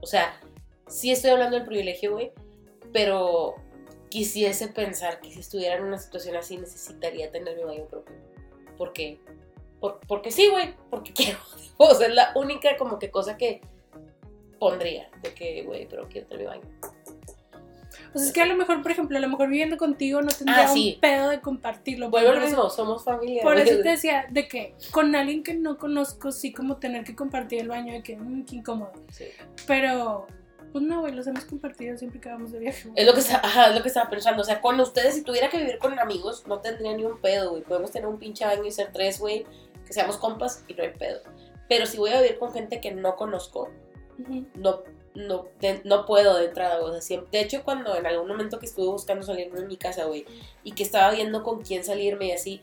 O 0.00 0.06
sea, 0.06 0.40
sí 0.86 1.10
estoy 1.10 1.30
hablando 1.30 1.56
del 1.56 1.66
privilegio, 1.66 2.12
güey, 2.12 2.32
pero 2.92 3.56
quisiese 4.08 4.68
pensar 4.68 5.20
que 5.20 5.30
si 5.30 5.40
estuviera 5.40 5.76
en 5.76 5.84
una 5.84 5.98
situación 5.98 6.36
así 6.36 6.56
necesitaría 6.56 7.30
tener 7.30 7.56
mi 7.56 7.64
baño 7.64 7.84
propio. 7.86 8.14
¿Por 8.76 8.92
qué? 8.92 9.20
Por- 9.80 10.00
porque 10.06 10.30
sí, 10.30 10.48
güey, 10.48 10.74
porque 10.90 11.12
quiero. 11.14 11.38
O 11.76 11.94
sea, 11.94 12.08
es 12.08 12.14
la 12.14 12.32
única 12.34 12.76
como 12.76 12.98
que 12.98 13.10
cosa 13.10 13.36
que 13.36 13.60
pondría 14.58 15.08
de 15.22 15.34
que, 15.34 15.62
güey, 15.62 15.86
pero 15.88 16.08
quiero 16.08 16.26
tener 16.26 16.42
mi 16.44 16.48
baño. 16.48 16.68
Sea, 18.14 18.24
es 18.26 18.32
que 18.32 18.40
a 18.40 18.46
lo 18.46 18.56
mejor, 18.56 18.82
por 18.82 18.90
ejemplo, 18.90 19.18
a 19.18 19.20
lo 19.20 19.28
mejor 19.28 19.48
viviendo 19.48 19.76
contigo 19.76 20.22
no 20.22 20.28
tendría 20.28 20.64
Ah, 20.64 20.68
sí. 20.72 20.94
un 20.94 21.00
pedo 21.00 21.28
de 21.28 21.40
compartirlo. 21.40 22.08
Vuelvo 22.10 22.32
eso- 22.32 22.40
mismo, 22.40 22.70
somos 22.70 23.04
familia. 23.04 23.42
Por 23.42 23.56
eso 23.58 23.76
te 23.82 23.88
decía, 23.90 24.26
de 24.30 24.48
que 24.48 24.74
con 24.90 25.14
alguien 25.14 25.42
que 25.42 25.54
no 25.54 25.76
conozco, 25.76 26.32
sí 26.32 26.50
como 26.52 26.78
tener 26.78 27.04
que 27.04 27.14
compartir 27.14 27.60
el 27.60 27.68
baño, 27.68 27.92
de 27.92 28.02
que, 28.02 28.16
mmm, 28.16 28.44
qué 28.46 28.56
incómodo. 28.56 28.92
Sí. 29.12 29.26
Pero, 29.66 30.26
pues 30.72 30.84
no, 30.84 31.00
güey, 31.00 31.12
los 31.14 31.26
hemos 31.26 31.44
compartido 31.44 31.96
siempre 31.96 32.20
que 32.20 32.28
vamos 32.28 32.52
de 32.52 32.58
viaje. 32.58 32.90
Es 32.94 33.06
lo 33.06 33.12
que 33.14 33.20
está- 33.20 33.36
ajá, 33.44 33.68
es 33.70 33.74
lo 33.76 33.82
que 33.82 33.88
estaba 33.88 34.08
pensando. 34.10 34.42
O 34.42 34.44
sea, 34.44 34.60
con 34.60 34.78
ustedes, 34.80 35.14
si 35.14 35.22
tuviera 35.22 35.48
que 35.48 35.58
vivir 35.58 35.78
con 35.78 35.98
amigos, 35.98 36.44
no 36.46 36.60
tendría 36.60 36.96
ni 36.96 37.04
un 37.04 37.20
pedo, 37.20 37.50
güey. 37.50 37.62
Podemos 37.62 37.90
tener 37.90 38.08
un 38.08 38.18
pinche 38.18 38.44
baño 38.44 38.64
y 38.64 38.70
ser 38.70 38.90
tres, 38.92 39.18
güey, 39.20 39.46
que 39.86 39.92
seamos 39.92 40.16
compas 40.16 40.64
y 40.68 40.74
no 40.74 40.82
hay 40.82 40.90
pedo. 40.90 41.20
Pero 41.68 41.86
si 41.86 41.98
voy 41.98 42.10
a 42.10 42.20
vivir 42.20 42.38
con 42.38 42.52
gente 42.52 42.80
que 42.80 42.92
no 42.92 43.16
conozco, 43.16 43.70
Ujú. 44.18 44.46
no, 44.54 44.82
no, 45.14 45.46
de- 45.60 45.80
no 45.84 46.06
puedo 46.06 46.36
de 46.38 46.46
entrada, 46.46 46.78
güey. 46.78 46.90
O 46.90 46.92
sea, 46.92 47.02
siempre- 47.02 47.28
de 47.38 47.40
hecho, 47.44 47.62
cuando 47.64 47.96
en 47.96 48.06
algún 48.06 48.28
momento 48.28 48.58
que 48.58 48.66
estuve 48.66 48.86
buscando 48.88 49.24
salirme 49.24 49.60
de 49.60 49.66
mi 49.66 49.76
casa, 49.76 50.04
güey, 50.04 50.24
y 50.64 50.72
que 50.72 50.82
estaba 50.82 51.10
viendo 51.12 51.42
con 51.42 51.62
quién 51.62 51.84
salirme 51.84 52.26
y 52.28 52.32
así, 52.32 52.62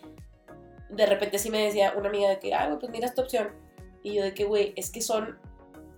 de 0.89 1.05
repente 1.05 1.39
sí 1.39 1.49
me 1.49 1.63
decía 1.65 1.93
una 1.97 2.09
amiga 2.09 2.29
de 2.29 2.39
que, 2.39 2.53
ah, 2.53 2.67
güey, 2.67 2.79
pues 2.79 2.91
mira 2.91 3.07
esta 3.07 3.21
opción. 3.21 3.49
Y 4.03 4.13
yo 4.13 4.23
de 4.23 4.33
que, 4.33 4.43
güey, 4.45 4.73
es 4.75 4.91
que 4.91 5.01
son 5.01 5.37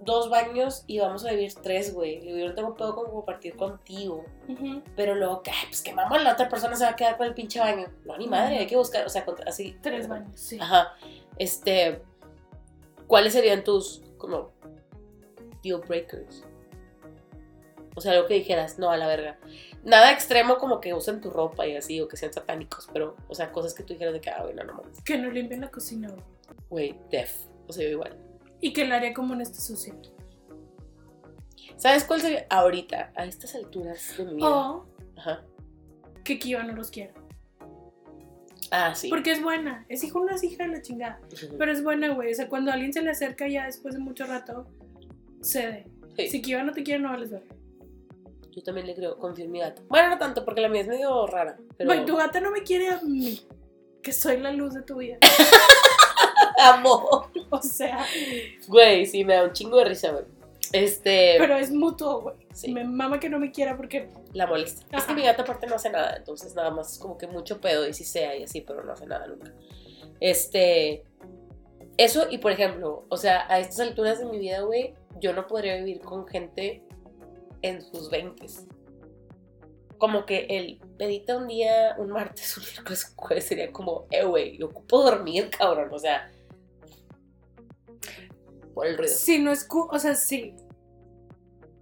dos 0.02 0.30
baños 0.30 0.84
y 0.88 0.99
vamos 0.99 1.26
a 1.26 1.32
vivir 1.32 1.53
tres, 1.61 1.94
güey. 1.94 2.22
Le 2.22 2.34
digo, 2.34 2.38
Yo 2.38 2.48
no 2.48 2.53
tengo 2.53 2.76
pedo 2.76 2.95
con 2.95 3.11
compartir 3.11 3.56
contigo. 3.56 4.26
Pero 4.95 5.15
luego, 5.15 5.44
que, 5.44 5.52
pues 5.68 5.82
que 5.82 5.94
mamá, 5.94 6.19
la 6.19 6.34
otra 6.34 6.49
persona 6.49 6.76
se 6.76 6.84
va 6.84 6.91
a 6.91 6.95
quedar 6.95 7.18
con 7.18 7.28
el 7.28 7.34
pinche 7.34 7.60
baño. 7.60 7.88
No, 8.06 8.18
ni 8.18 8.28
madre, 8.28 8.60
hay 8.60 8.68
que 8.68 8.78
buscar, 8.78 9.06
o 9.06 9.10
sea, 9.10 9.26
así. 9.45 9.78
Tres 9.82 10.07
baños, 10.07 10.40
sí. 10.40 10.57
Ajá. 10.60 10.94
Este, 11.38 12.02
¿cuáles 13.07 13.34
serían 13.34 13.64
tus, 13.64 14.02
como, 14.18 14.52
deal 15.64 15.82
breakers? 15.88 16.44
O 17.95 18.02
sea, 18.02 18.11
algo 18.11 18.28
que 18.28 18.36
dijeras, 18.36 18.78
no, 18.78 18.91
a 18.91 18.98
la 18.98 19.07
verga. 19.07 19.40
Nada 19.84 20.11
extremo 20.11 20.57
como 20.57 20.80
que 20.80 20.94
usen 20.94 21.19
tu 21.19 21.32
ropa 21.32 21.65
y 21.65 21.76
así, 21.76 21.99
o 21.99 22.07
que 22.07 22.18
sean 22.18 22.32
satánicos, 22.32 22.88
pero, 22.94 23.15
o 23.28 23.34
sea, 23.34 23.52
cosas 23.52 23.74
que 23.74 23.84
tú 23.84 23.94
dijeras 23.94 24.14
de 24.14 24.22
que, 24.22 24.30
ah, 24.30 24.44
bueno, 24.44 24.64
no 24.64 24.74
mames. 24.74 25.02
Que 25.02 25.18
no 25.18 25.32
limpien 25.32 25.61
la 25.61 25.72
cocina, 25.72 26.10
güey. 26.10 26.24
Güey, 26.69 26.99
def. 27.10 27.48
O 27.68 27.74
sea, 27.74 27.84
yo 27.84 27.90
igual. 27.90 28.15
Y 28.62 28.74
que 28.74 28.84
el 28.84 28.92
área 28.92 29.14
común 29.14 29.42
esté 29.42 29.60
sucia. 29.60 29.96
¿Sabes 31.78 32.04
cuál 32.04 32.22
sería 32.22 32.46
ahorita, 32.50 33.12
a 33.16 33.26
estas 33.26 33.54
alturas 33.56 34.18
de 34.18 34.26
mi 34.26 34.36
vida? 34.36 34.50
O 34.50 34.86
Ajá. 35.16 35.44
que 36.24 36.40
Kiva 36.40 36.64
no 36.64 36.74
los 36.74 36.90
quiera. 36.90 37.14
Ah, 38.72 38.96
sí. 38.96 39.10
Porque 39.10 39.32
es 39.32 39.42
buena. 39.42 39.86
Es 39.88 40.04
hijo, 40.04 40.20
una 40.20 40.36
es 40.36 40.44
hija 40.44 40.66
de 40.66 40.70
la 40.70 40.82
chingada. 40.82 41.22
Pero 41.58 41.72
es 41.72 41.84
buena, 41.84 42.14
güey. 42.14 42.32
O 42.32 42.36
sea, 42.36 42.50
cuando 42.50 42.72
alguien 42.72 42.92
se 42.92 43.02
le 43.02 43.12
acerca 43.12 43.48
ya 43.48 43.66
después 43.66 43.94
de 43.94 44.00
mucho 44.00 44.26
rato, 44.26 44.68
cede. 45.42 45.86
Sí. 46.18 46.28
Si 46.30 46.42
Kiva 46.42 46.64
no 46.64 46.74
te 46.74 46.84
quiere, 46.84 47.00
no 47.00 47.10
vales 47.10 47.30
ver. 47.32 47.44
Yo 48.52 48.64
también 48.64 48.88
le 48.88 48.96
creo, 48.96 49.20
confío 49.20 49.46
en 49.46 49.52
mi 49.52 49.60
gata. 49.60 49.84
Bueno, 49.88 50.10
no 50.10 50.18
tanto, 50.18 50.44
porque 50.44 50.62
la 50.62 50.70
mía 50.70 50.82
es 50.82 50.88
medio 50.88 51.28
rara. 51.28 51.58
Pero... 51.78 51.88
Güey, 51.88 52.06
tu 52.06 52.16
gata 52.16 52.42
no 52.42 52.50
me 52.50 52.64
quiere 52.64 52.90
a 52.90 53.00
mí. 53.02 53.48
Que 54.02 54.12
soy 54.12 54.38
la 54.38 54.52
luz 54.52 54.74
de 54.74 54.82
tu 54.82 54.98
vida. 54.98 55.18
Amo. 56.64 57.30
O 57.50 57.62
sea, 57.62 58.06
Güey, 58.68 59.06
sí, 59.06 59.24
me 59.24 59.36
da 59.36 59.44
un 59.44 59.54
chingo 59.54 59.78
de 59.78 59.86
risa, 59.86 60.12
güey. 60.12 60.26
Este, 60.74 61.36
pero 61.38 61.56
es 61.56 61.72
mutuo, 61.72 62.22
güey. 62.22 62.36
Sí. 62.54 62.74
Me 62.74 62.84
mama 62.84 63.20
que 63.20 63.30
no 63.30 63.40
me 63.40 63.52
quiera 63.52 63.78
porque. 63.78 64.10
la 64.34 64.48
molesta. 64.48 64.86
Es 64.98 65.06
que 65.06 65.14
mi 65.14 65.24
gata 65.24 65.44
aparte 65.44 65.68
no 65.68 65.76
hace 65.76 65.90
nada, 65.90 66.18
entonces 66.18 66.56
nada 66.56 66.72
más 66.72 66.94
es 66.94 67.00
como 67.00 67.18
que 67.18 67.28
mucho 67.28 67.62
pedo 67.62 67.88
y 67.88 67.94
si 67.94 68.04
sea 68.04 68.36
y 68.36 68.44
así, 68.44 68.62
pero 68.62 68.84
no 68.84 68.92
hace 68.92 69.06
nada 69.06 69.28
nunca. 69.28 69.54
Este, 70.20 71.04
eso 71.98 72.28
y 72.30 72.40
por 72.40 72.52
ejemplo, 72.52 73.06
o 73.10 73.18
sea, 73.18 73.46
a 73.50 73.60
estas 73.60 73.80
alturas 73.80 74.20
de 74.20 74.26
mi 74.26 74.40
vida, 74.40 74.62
güey, 74.62 74.94
yo 75.20 75.34
no 75.34 75.48
podría 75.48 75.78
vivir 75.78 76.02
con 76.02 76.28
gente 76.28 76.84
en 77.62 77.82
sus 77.82 78.10
20 78.10 78.46
Como 79.98 80.26
que 80.26 80.46
el 80.50 80.80
pedita 80.98 81.38
un 81.38 81.48
día, 81.48 81.96
un 81.98 82.10
martes, 82.10 82.58
un 82.58 82.64
miércoles, 82.64 83.10
un 83.10 83.16
jueves 83.24 83.46
sería 83.46 83.72
como, 83.72 84.06
eh, 84.12 84.24
güey, 84.24 84.58
yo 84.58 84.68
ocupo 84.68 85.04
dormir, 85.04 85.50
cabrón, 85.50 85.90
o 85.92 86.00
sea, 86.00 86.30
por 88.78 88.86
el 88.86 88.95
ruido. 88.95 89.12
Si 89.12 89.40
no 89.40 89.52
es. 89.52 89.68
O 89.70 89.98
sea, 89.98 90.14
sí. 90.14 90.54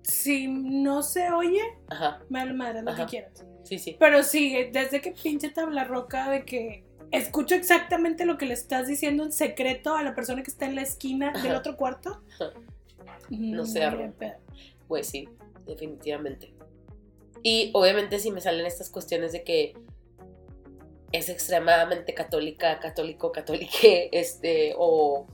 Si 0.02 0.48
no 0.48 1.04
se 1.04 1.30
oye, 1.32 1.62
Ajá, 1.90 2.22
la 2.30 2.54
madre, 2.54 2.84
lo 2.84 2.96
que 2.96 3.02
Ajá. 3.02 3.06
quieras. 3.06 3.46
sí, 3.64 3.80
sí. 3.80 3.98
Pero 4.00 4.24
sí, 4.24 4.70
desde 4.72 5.02
que 5.02 5.12
pinche 5.12 5.50
tabla 5.50 5.84
roca 5.84 6.30
de 6.30 6.46
que 6.46 6.86
escucho 7.12 7.54
exactamente 7.56 8.24
lo 8.26 8.38
que 8.38 8.46
le 8.46 8.54
estás 8.54 8.88
diciendo 8.88 9.24
en 9.26 9.34
secreto 9.34 9.96
a 9.96 10.04
la 10.04 10.16
persona 10.16 10.42
que 10.42 10.52
está 10.52 10.68
en 10.68 10.76
la 10.76 10.84
esquina 10.84 11.34
del 11.42 11.56
otro 11.56 11.76
cuarto. 11.76 12.22
No 13.30 13.66
sé, 13.66 13.84
arro. 13.84 14.14
Pues 14.88 15.08
sí, 15.08 15.28
definitivamente. 15.66 16.54
Y 17.44 17.72
obviamente 17.74 18.20
si 18.20 18.32
me 18.32 18.40
salen 18.40 18.66
estas 18.66 18.90
cuestiones 18.90 19.34
de 19.34 19.44
que 19.44 19.74
es 21.12 21.28
extremadamente 21.28 22.14
católica, 22.14 22.80
católico, 22.80 23.34
católique, 23.34 24.10
este, 24.14 24.76
o... 24.78 25.28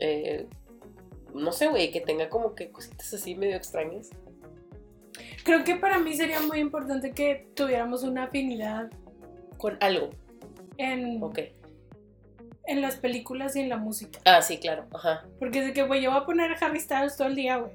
eh, 0.00 0.46
no 1.34 1.52
sé, 1.52 1.68
güey, 1.68 1.90
que 1.90 2.00
tenga 2.00 2.28
como 2.28 2.54
que 2.54 2.70
cositas 2.70 3.12
así 3.14 3.34
medio 3.34 3.56
extrañas. 3.56 4.10
Creo 5.44 5.64
que 5.64 5.76
para 5.76 5.98
mí 5.98 6.14
sería 6.14 6.40
muy 6.40 6.58
importante 6.58 7.12
que 7.12 7.48
tuviéramos 7.54 8.02
una 8.02 8.24
afinidad 8.24 8.90
Con 9.56 9.76
algo, 9.80 10.10
en, 10.76 11.22
ok. 11.22 11.38
en 12.66 12.82
las 12.82 12.96
películas 12.96 13.56
y 13.56 13.60
en 13.60 13.68
la 13.68 13.76
música. 13.78 14.20
Ah, 14.24 14.42
sí, 14.42 14.58
claro, 14.58 14.86
ajá. 14.92 15.26
Porque 15.38 15.60
es 15.60 15.66
de 15.66 15.72
que, 15.72 15.82
güey, 15.82 16.02
yo 16.02 16.10
voy 16.10 16.20
a 16.20 16.26
poner 16.26 16.56
Harry 16.60 16.80
Styles 16.80 17.16
todo 17.16 17.28
el 17.28 17.34
día, 17.34 17.56
güey. 17.56 17.72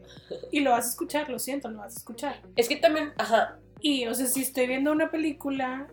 Y 0.52 0.60
lo 0.62 0.72
vas 0.72 0.86
a 0.86 0.90
escuchar, 0.90 1.30
lo 1.30 1.40
siento, 1.40 1.70
lo 1.70 1.80
vas 1.80 1.96
a 1.96 1.98
escuchar. 1.98 2.42
Es 2.56 2.70
que 2.70 2.76
también, 2.78 3.12
ajá, 3.18 3.58
Y, 3.82 4.06
o 4.08 4.14
sea, 4.14 4.28
si 4.28 4.42
estoy 4.42 4.68
viendo 4.68 4.92
una 4.92 5.10
película, 5.12 5.88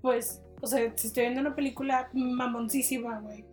pues, 0.00 0.40
o 0.62 0.66
sea, 0.66 0.92
si 0.96 1.08
estoy 1.08 1.24
viendo 1.24 1.40
una 1.40 1.54
película 1.54 2.08
mamoncísima, 2.12 3.20
güey. 3.20 3.44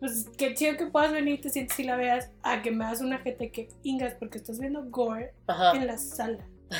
Pues 0.00 0.26
qué 0.36 0.54
chido 0.54 0.76
que 0.76 0.86
puedas 0.86 1.12
venir, 1.12 1.40
te 1.40 1.48
sientes 1.48 1.78
y 1.80 1.84
la 1.84 1.96
veas, 1.96 2.30
a 2.42 2.62
que 2.62 2.70
me 2.70 2.84
hagas 2.84 3.00
una 3.00 3.18
gente 3.18 3.50
que 3.50 3.68
ingas 3.82 4.14
porque 4.14 4.38
estás 4.38 4.58
viendo 4.58 4.84
gore 4.84 5.32
ajá. 5.46 5.72
en 5.72 5.86
la 5.86 5.96
sala. 5.98 6.46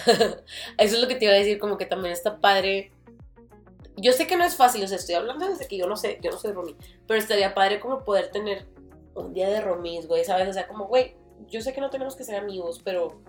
Eso 0.78 0.97
es 0.97 1.01
lo 1.01 1.09
que 1.09 1.14
te 1.14 1.24
iba 1.24 1.34
a 1.34 1.38
decir, 1.38 1.59
como 1.59 1.78
que 1.78 1.86
también 1.86 2.12
está 2.12 2.40
padre. 2.40 2.93
Yo 3.97 4.12
sé 4.12 4.26
que 4.26 4.36
no 4.36 4.44
es 4.44 4.56
fácil, 4.56 4.84
o 4.84 4.86
sea, 4.86 4.98
estoy 4.98 5.14
hablando 5.14 5.48
desde 5.48 5.66
que 5.66 5.78
yo 5.78 5.86
no 5.86 5.97
sé, 5.97 6.18
yo 6.22 6.30
no 6.30 6.36
soy 6.36 6.52
Romy, 6.52 6.76
pero 7.06 7.18
estaría 7.18 7.55
padre 7.55 7.80
como 7.80 8.05
poder 8.05 8.30
tener 8.30 8.66
un 9.14 9.32
día 9.32 9.48
de 9.48 9.60
romis, 9.62 10.06
güey, 10.06 10.24
¿sabes? 10.24 10.48
O 10.48 10.52
sea, 10.52 10.68
como, 10.68 10.86
güey, 10.86 11.16
yo 11.48 11.60
sé 11.62 11.72
que 11.72 11.80
no 11.80 11.90
tenemos 11.90 12.16
que 12.16 12.24
ser 12.24 12.36
amigos, 12.36 12.80
pero 12.84 13.20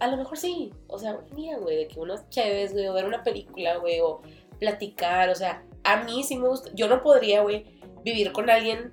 a 0.00 0.06
lo 0.08 0.16
mejor 0.16 0.38
sí. 0.38 0.72
O 0.86 0.98
sea, 0.98 1.16
un 1.16 1.36
día, 1.36 1.58
güey, 1.58 1.76
de 1.76 1.88
que 1.88 2.00
unas 2.00 2.28
chéves, 2.30 2.72
güey, 2.72 2.88
o 2.88 2.94
ver 2.94 3.04
una 3.04 3.22
película, 3.22 3.76
güey, 3.76 4.00
o 4.00 4.22
platicar, 4.58 5.28
o 5.28 5.34
sea, 5.34 5.62
a 5.84 6.02
mí 6.04 6.24
sí 6.24 6.36
me 6.36 6.48
gusta. 6.48 6.70
Yo 6.74 6.88
no 6.88 7.02
podría, 7.02 7.42
güey, 7.42 7.66
vivir 8.04 8.32
con 8.32 8.50
alguien 8.50 8.92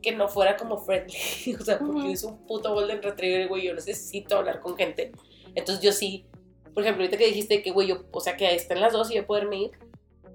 que 0.00 0.12
no 0.12 0.28
fuera 0.28 0.56
como 0.56 0.78
friendly. 0.78 1.54
o 1.60 1.64
sea, 1.64 1.78
porque 1.78 2.00
Ujú. 2.00 2.10
es 2.10 2.24
un 2.24 2.46
puto 2.46 2.72
golden 2.74 3.02
retriever, 3.02 3.48
güey, 3.48 3.66
yo 3.66 3.74
necesito 3.74 4.36
hablar 4.36 4.60
con 4.60 4.76
gente. 4.76 5.12
Entonces 5.54 5.82
yo 5.82 5.92
sí, 5.92 6.26
por 6.74 6.82
ejemplo, 6.82 7.02
ahorita 7.02 7.18
que 7.18 7.26
dijiste 7.26 7.62
que, 7.62 7.70
güey, 7.70 7.88
yo, 7.88 8.04
o 8.12 8.20
sea, 8.20 8.36
que 8.36 8.46
ahí 8.46 8.56
están 8.56 8.80
las 8.80 8.92
dos 8.92 9.10
y 9.10 9.14
yo 9.14 9.26
poderme 9.26 9.62
ir. 9.62 9.70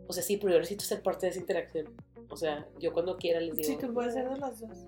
O 0.08 0.14
sea, 0.14 0.22
sí, 0.22 0.38
pero 0.38 0.54
yo 0.54 0.60
necesito 0.60 0.86
ser 0.86 1.02
parte 1.02 1.26
de 1.26 1.32
esa 1.32 1.40
interacción. 1.40 1.90
O 2.30 2.38
sea, 2.38 2.68
yo 2.80 2.94
cuando 2.94 3.18
quiera 3.18 3.40
les 3.40 3.56
digo. 3.58 3.70
Sí, 3.70 3.78
tú 3.78 3.94
puedes 3.94 4.14
ser 4.14 4.30
de 4.30 4.38
las 4.38 4.60
dos. 4.60 4.86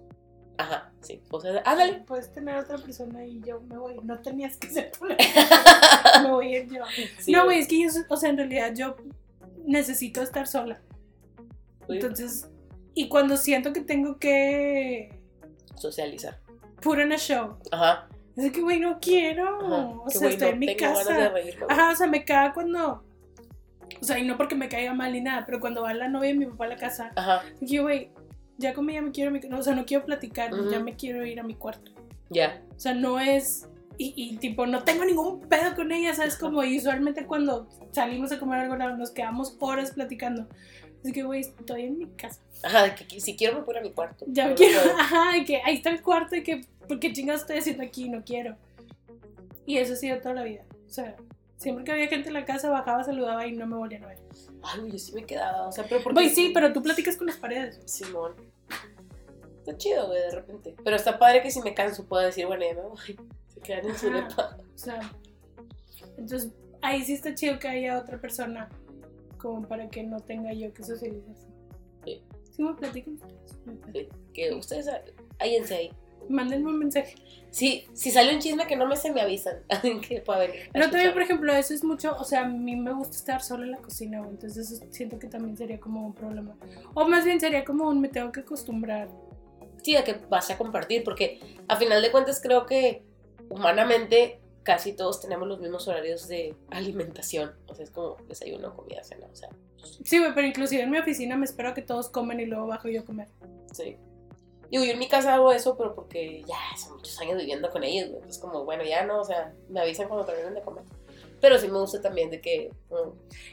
Ajá, 0.58 0.91
sí. 1.02 1.22
O 1.30 1.40
sea, 1.40 1.62
ándale. 1.66 2.04
Puedes 2.08 2.32
tener 2.34 2.58
otra 2.58 2.78
persona 2.78 3.26
y 3.26 3.40
yo 3.41 3.62
me 3.62 3.78
voy. 3.78 3.99
No 4.04 4.20
tenías 4.22 4.58
que 4.58 4.70
ser 4.70 4.91
tú 4.91 5.06
la 5.06 5.16
Me 6.24 6.32
voy 6.32 6.56
a 6.56 6.60
ir 6.60 6.70
yo. 6.70 6.84
Sí, 7.20 7.32
no, 7.32 7.45
güey, 7.45 7.60
es 7.60 7.68
que 7.68 7.80
yo, 7.80 7.90
o 8.10 8.18
sea, 8.18 8.30
en 8.30 8.38
realidad 8.38 8.74
yo 8.76 8.95
necesito 9.66 10.22
estar 10.22 10.48
sola. 10.48 10.82
Entonces, 11.88 12.49
y 13.03 13.07
cuando 13.10 13.38
siento 13.38 13.74
que 13.74 13.82
tengo 13.82 14.18
que 14.19 15.10
Socializar. 15.76 16.40
put 16.82 16.98
on 16.99 17.11
a 17.11 17.18
show, 17.18 17.57
Ajá. 17.72 18.07
es 18.36 18.52
que, 18.52 18.61
güey, 18.61 18.80
no 18.80 18.99
quiero. 18.99 19.57
Ajá. 19.65 19.88
O 20.06 20.10
sea, 20.10 20.22
güey, 20.22 20.34
estoy 20.34 20.48
no 20.49 20.53
en 20.53 20.60
mi 20.60 20.76
casa. 20.76 21.30
güey. 21.30 21.53
Ajá, 21.69 21.91
o 21.91 21.95
sea, 21.95 22.07
me 22.07 22.24
caga 22.24 22.53
cuando. 22.53 23.03
O 24.02 24.03
sea, 24.03 24.19
y 24.19 24.24
no 24.28 24.38
porque 24.38 24.56
me 24.56 24.68
caiga 24.69 24.94
mal 24.94 25.14
ni 25.14 25.22
nada, 25.22 25.45
pero 25.45 25.60
cuando 25.60 25.82
va 25.84 25.94
la 25.94 26.07
novia 26.10 26.30
y 26.32 26.38
mi 26.38 26.45
papá 26.45 26.65
a 26.65 26.69
la 26.69 26.76
casa, 26.76 27.11
Ajá, 27.15 27.41
dije, 27.61 27.80
güey, 27.82 28.11
ya 28.57 28.74
comí, 28.74 28.94
ya 28.94 29.02
me 29.02 29.11
quiero, 29.11 29.32
mi- 29.32 29.40
no, 29.40 29.60
o 29.60 29.64
sea, 29.64 29.74
no 29.76 29.86
quiero 29.86 30.06
platicar, 30.06 30.53
Ujú. 30.53 30.69
ya 30.69 30.80
me 30.80 30.95
quiero 30.95 31.26
ir 31.26 31.40
a 31.40 31.44
mi 31.44 31.56
cuarto. 31.56 31.91
ya. 32.30 32.61
O 32.76 32.80
sea, 32.80 32.94
no 32.94 33.19
es. 33.19 33.68
Y, 33.99 34.14
y, 34.15 34.38
tipo, 34.38 34.68
no 34.68 34.84
tengo 34.84 35.06
ningún 35.06 35.40
pedo 35.41 35.74
con 35.76 35.91
ella, 35.91 36.14
¿sabes? 36.14 36.36
Como 36.38 36.64
y 36.64 36.78
usualmente 36.78 37.26
cuando 37.26 37.68
salimos 37.91 38.32
a 38.32 38.38
comer 38.40 38.60
algo, 38.60 38.76
nos 38.95 39.10
quedamos 39.10 39.56
horas 39.60 39.91
platicando. 39.91 40.48
Así 41.02 41.11
que, 41.14 41.24
güey, 41.24 41.40
estoy 41.41 41.84
en 41.84 41.98
mi 41.98 42.06
casa. 42.07 42.41
Ajá, 42.64 42.84
de 42.84 42.96
que, 42.96 43.08
que 43.08 43.20
si 43.20 43.36
quiero 43.36 43.60
me 43.60 43.66
voy 43.66 43.78
a 43.78 43.82
mi 43.82 43.92
cuarto. 43.92 44.26
Ya 44.28 44.54
quiero. 44.56 44.82
puedo. 44.82 44.98
Ajá, 44.98 45.34
de 45.34 45.46
que 45.46 45.62
ahí 45.64 45.76
está 45.76 45.90
el 45.90 46.02
cuarto 46.02 46.36
y 46.36 46.44
que. 46.44 46.66
porque 46.88 47.14
chingados 47.14 47.42
estoy 47.42 47.58
haciendo 47.58 47.84
aquí? 47.84 48.10
No 48.10 48.24
quiero. 48.24 48.56
Y 49.66 49.78
eso 49.78 49.94
ha 49.94 49.96
sido 49.98 50.20
toda 50.20 50.36
la 50.36 50.44
vida. 50.44 50.64
O 50.88 50.90
sea, 50.90 51.16
siempre 51.58 51.84
que 51.84 51.92
había 51.92 52.08
gente 52.08 52.30
en 52.30 52.34
la 52.34 52.46
casa, 52.46 52.70
bajaba, 52.70 53.04
saludaba 53.04 53.46
y 53.46 53.52
no 53.52 53.68
me 53.68 53.76
volvían 53.76 54.04
a 54.04 54.08
ver. 54.08 54.20
Ay, 54.64 54.92
yo 54.92 54.98
sí 54.98 55.14
me 55.14 55.26
quedaba. 55.26 55.68
O 55.68 55.72
sea, 55.72 55.86
pero 55.88 56.02
porque. 56.04 56.22
Güey, 56.22 56.30
sí, 56.30 56.52
pero 56.54 56.74
tú 56.74 56.82
platicas 56.82 57.18
con 57.18 57.28
las 57.28 57.38
paredes. 57.38 57.80
Simón. 57.86 58.34
Está 59.60 59.78
chido, 59.78 60.08
güey, 60.08 60.22
de 60.22 60.32
repente. 60.32 60.76
Pero 60.84 60.96
está 60.96 61.20
padre 61.20 61.42
que 61.42 61.52
si 61.52 61.62
me 61.62 61.74
canso 61.74 62.06
pueda 62.06 62.26
decir, 62.26 62.46
bueno, 62.46 62.64
ya 62.64 62.74
me 62.74 62.88
voy. 62.88 62.98
Se 63.54 63.60
quedan 63.60 63.88
en 63.88 63.98
su 63.98 64.10
depa. 64.10 64.58
O 64.74 64.78
sea, 64.78 65.00
entonces 66.18 66.52
ahí 66.82 67.04
sí 67.04 67.14
está 67.14 67.36
chido 67.36 67.60
que 67.60 67.68
haya 67.68 68.00
otra 68.00 68.20
persona 68.20 68.70
como 69.38 69.68
para 69.68 69.90
que 69.90 70.04
no 70.04 70.20
tenga 70.20 70.54
yo 70.54 70.74
que 70.74 70.84
socializar. 70.84 71.36
Sí. 72.06 72.24
Sí, 72.58 72.64
me 72.64 72.74
platican 72.74 73.20
Que 74.34 74.54
ustedes, 74.54 74.90
háyense 75.40 75.76
ahí. 75.76 75.92
Mándenme 76.28 76.72
un 76.72 76.80
mensaje. 76.80 77.16
Sí, 77.52 77.86
si 77.94 78.12
sale 78.12 78.34
un 78.34 78.42
chisme 78.42 78.68
que 78.68 78.76
no 78.76 78.86
me 78.86 78.98
se 78.98 79.12
me 79.12 79.22
avisan. 79.22 79.64
que 80.08 80.22
pueda 80.22 80.40
venir. 80.40 80.70
Pero 80.74 80.90
también, 80.90 81.14
por 81.14 81.22
ejemplo, 81.22 81.54
eso 81.54 81.74
es 81.74 81.84
mucho, 81.84 82.16
o 82.20 82.24
sea, 82.24 82.42
a 82.42 82.48
mí 82.48 82.76
me 82.76 82.92
gusta 82.94 83.16
estar 83.16 83.42
sola 83.42 83.64
en 83.66 83.72
la 83.72 83.78
cocina, 83.78 84.18
entonces 84.28 84.84
siento 84.90 85.20
que 85.20 85.28
también 85.28 85.56
sería 85.56 85.80
como 85.80 86.06
un 86.06 86.14
problema. 86.14 86.58
O 86.96 87.08
más 87.08 87.24
bien 87.24 87.40
sería 87.40 87.64
como 87.64 87.88
un 87.88 88.02
me 88.02 88.10
tengo 88.10 88.32
que 88.32 88.42
acostumbrar. 88.42 89.08
Sí, 89.84 89.96
a 89.96 90.04
que 90.04 90.16
vas 90.30 90.50
a 90.50 90.58
compartir, 90.58 91.04
porque 91.04 91.40
a 91.68 91.78
final 91.78 92.02
de 92.02 92.12
cuentas 92.12 92.42
creo 92.42 92.66
que 92.66 93.04
humanamente 93.50 94.42
casi 94.64 94.92
todos 94.92 95.22
tenemos 95.22 95.48
los 95.48 95.60
mismos 95.60 95.88
horarios 95.88 96.28
de 96.28 96.56
alimentación. 96.72 97.54
O 97.68 97.76
sea, 97.76 97.86
es 97.86 97.92
como 97.92 98.18
desayuno, 98.28 98.76
comida, 98.76 99.02
cena. 99.04 99.28
O 99.32 99.36
sea, 99.36 99.50
Sí, 100.04 100.20
güey, 100.20 100.34
pero 100.34 100.48
inclusive 100.48 100.84
en 100.84 100.91
mi 100.91 100.98
oficina 100.98 101.38
me 101.38 101.45
espero 101.45 101.70
a 101.70 101.74
que 101.74 101.82
todos 101.82 102.10
comen 102.10 102.40
y 102.40 102.45
luego 102.45 102.68
bajo 102.68 102.88
yo 102.90 103.02
a 103.02 103.06
comer. 103.06 103.28
sí. 103.72 103.98
Digo, 104.70 104.84
yo 104.84 104.91
en 104.91 104.99
mi 104.99 105.08
casa 105.08 105.34
hago 105.34 105.54
eso, 105.54 105.78
pero 105.78 105.95
porque 105.95 106.44
ya 106.45 106.58
son 106.78 106.98
muchos 106.98 107.18
años 107.22 107.38
viviendo 107.38 107.70
con 107.70 107.86
ellos, 107.86 108.10
güey. 108.10 108.18
Entonces, 108.18 108.41
como, 108.41 108.66
bueno, 108.66 108.84
ya 108.84 109.06
no, 109.06 109.22
o 109.22 109.24
sea, 109.24 109.54
me 109.70 109.80
avisan 109.80 110.10
cuando 110.10 110.26
terminen 110.26 110.56
de 110.56 110.62
comer. 110.62 110.84
Pero 111.40 111.58
sí 111.58 111.68
me 111.68 111.80
gusta 111.80 112.02
también 112.02 112.30
de 112.30 112.41
que. 112.41 112.72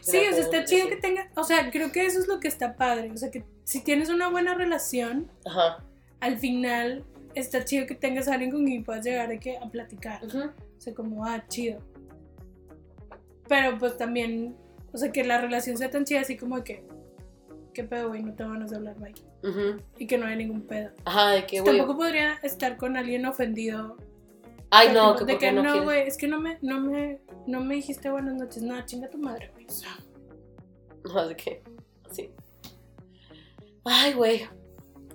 Sí, 0.01 0.16
o 0.16 0.32
sea, 0.32 0.40
está 0.40 0.64
chido 0.64 0.88
que 0.88 0.96
tenga, 0.96 1.30
o 1.36 1.44
sea, 1.44 1.70
creo 1.70 1.92
que 1.92 2.06
eso 2.06 2.18
es 2.18 2.26
lo 2.26 2.40
que 2.40 2.48
está 2.48 2.76
padre, 2.76 3.12
o 3.12 3.16
sea, 3.16 3.30
que 3.30 3.44
si 3.64 3.82
tienes 3.82 4.09
una 4.09 4.28
buena 4.28 4.55
relación, 4.55 5.30
Ajá. 5.44 5.84
al 6.20 6.38
final 6.38 7.05
está 7.34 7.64
chido 7.64 7.86
que 7.86 7.94
tengas 7.94 8.28
a 8.28 8.34
alguien 8.34 8.51
con 8.51 8.64
quien 8.64 8.84
puedas 8.84 9.05
llegar 9.05 9.28
de 9.28 9.38
que, 9.38 9.59
a 9.59 9.68
platicar. 9.68 10.24
Ujú. 10.24 10.44
O 10.44 10.80
sea, 10.80 10.94
como, 10.94 11.24
ah, 11.24 11.44
chido. 11.48 11.80
Pero 13.48 13.78
pues 13.78 13.96
también, 13.98 14.56
o 14.94 14.96
sea, 14.96 15.10
que 15.10 15.24
la 15.24 15.40
relación 15.40 15.76
sea 15.76 15.90
tan 15.90 16.04
chida 16.04 16.20
así 16.20 16.36
como 16.36 16.56
de 16.56 16.64
que, 16.64 16.84
¿qué 17.74 17.82
pedo, 17.82 18.08
güey? 18.08 18.22
No 18.22 18.32
te 18.32 18.44
van 18.44 18.62
a 18.62 18.76
hablar, 18.76 18.96
bye. 19.00 19.12
Y 19.98 20.06
que 20.06 20.16
no 20.16 20.26
haya 20.26 20.36
ningún 20.36 20.62
pedo. 20.62 20.92
Ajá, 21.04 21.30
de 21.30 21.46
que, 21.46 21.60
güey. 21.60 21.76
Tampoco 21.76 21.98
podría 21.98 22.34
estar 22.44 22.76
con 22.76 22.96
alguien 22.96 23.26
ofendido. 23.26 23.96
Ay, 24.70 24.92
no, 24.92 25.14
ejemplo, 25.14 25.26
que 25.26 25.32
de 25.32 25.38
que 25.38 25.52
no, 25.52 25.62
no, 25.64 25.82
güey, 25.82 26.06
es 26.06 26.16
que 26.16 26.28
no 26.28 26.40
me, 26.40 26.58
no 26.62 26.80
me, 26.80 27.20
no 27.48 27.60
me 27.60 27.74
dijiste 27.74 28.08
buenas 28.08 28.34
noches. 28.34 28.62
No, 28.62 28.80
chinga 28.86 29.10
tu 29.10 29.18
madre, 29.18 29.50
güey. 29.52 29.66
No, 31.12 31.28
de 31.28 31.36
que. 31.36 31.62
Sí. 32.12 32.30
Ay, 33.84 34.14
güey. 34.14 34.48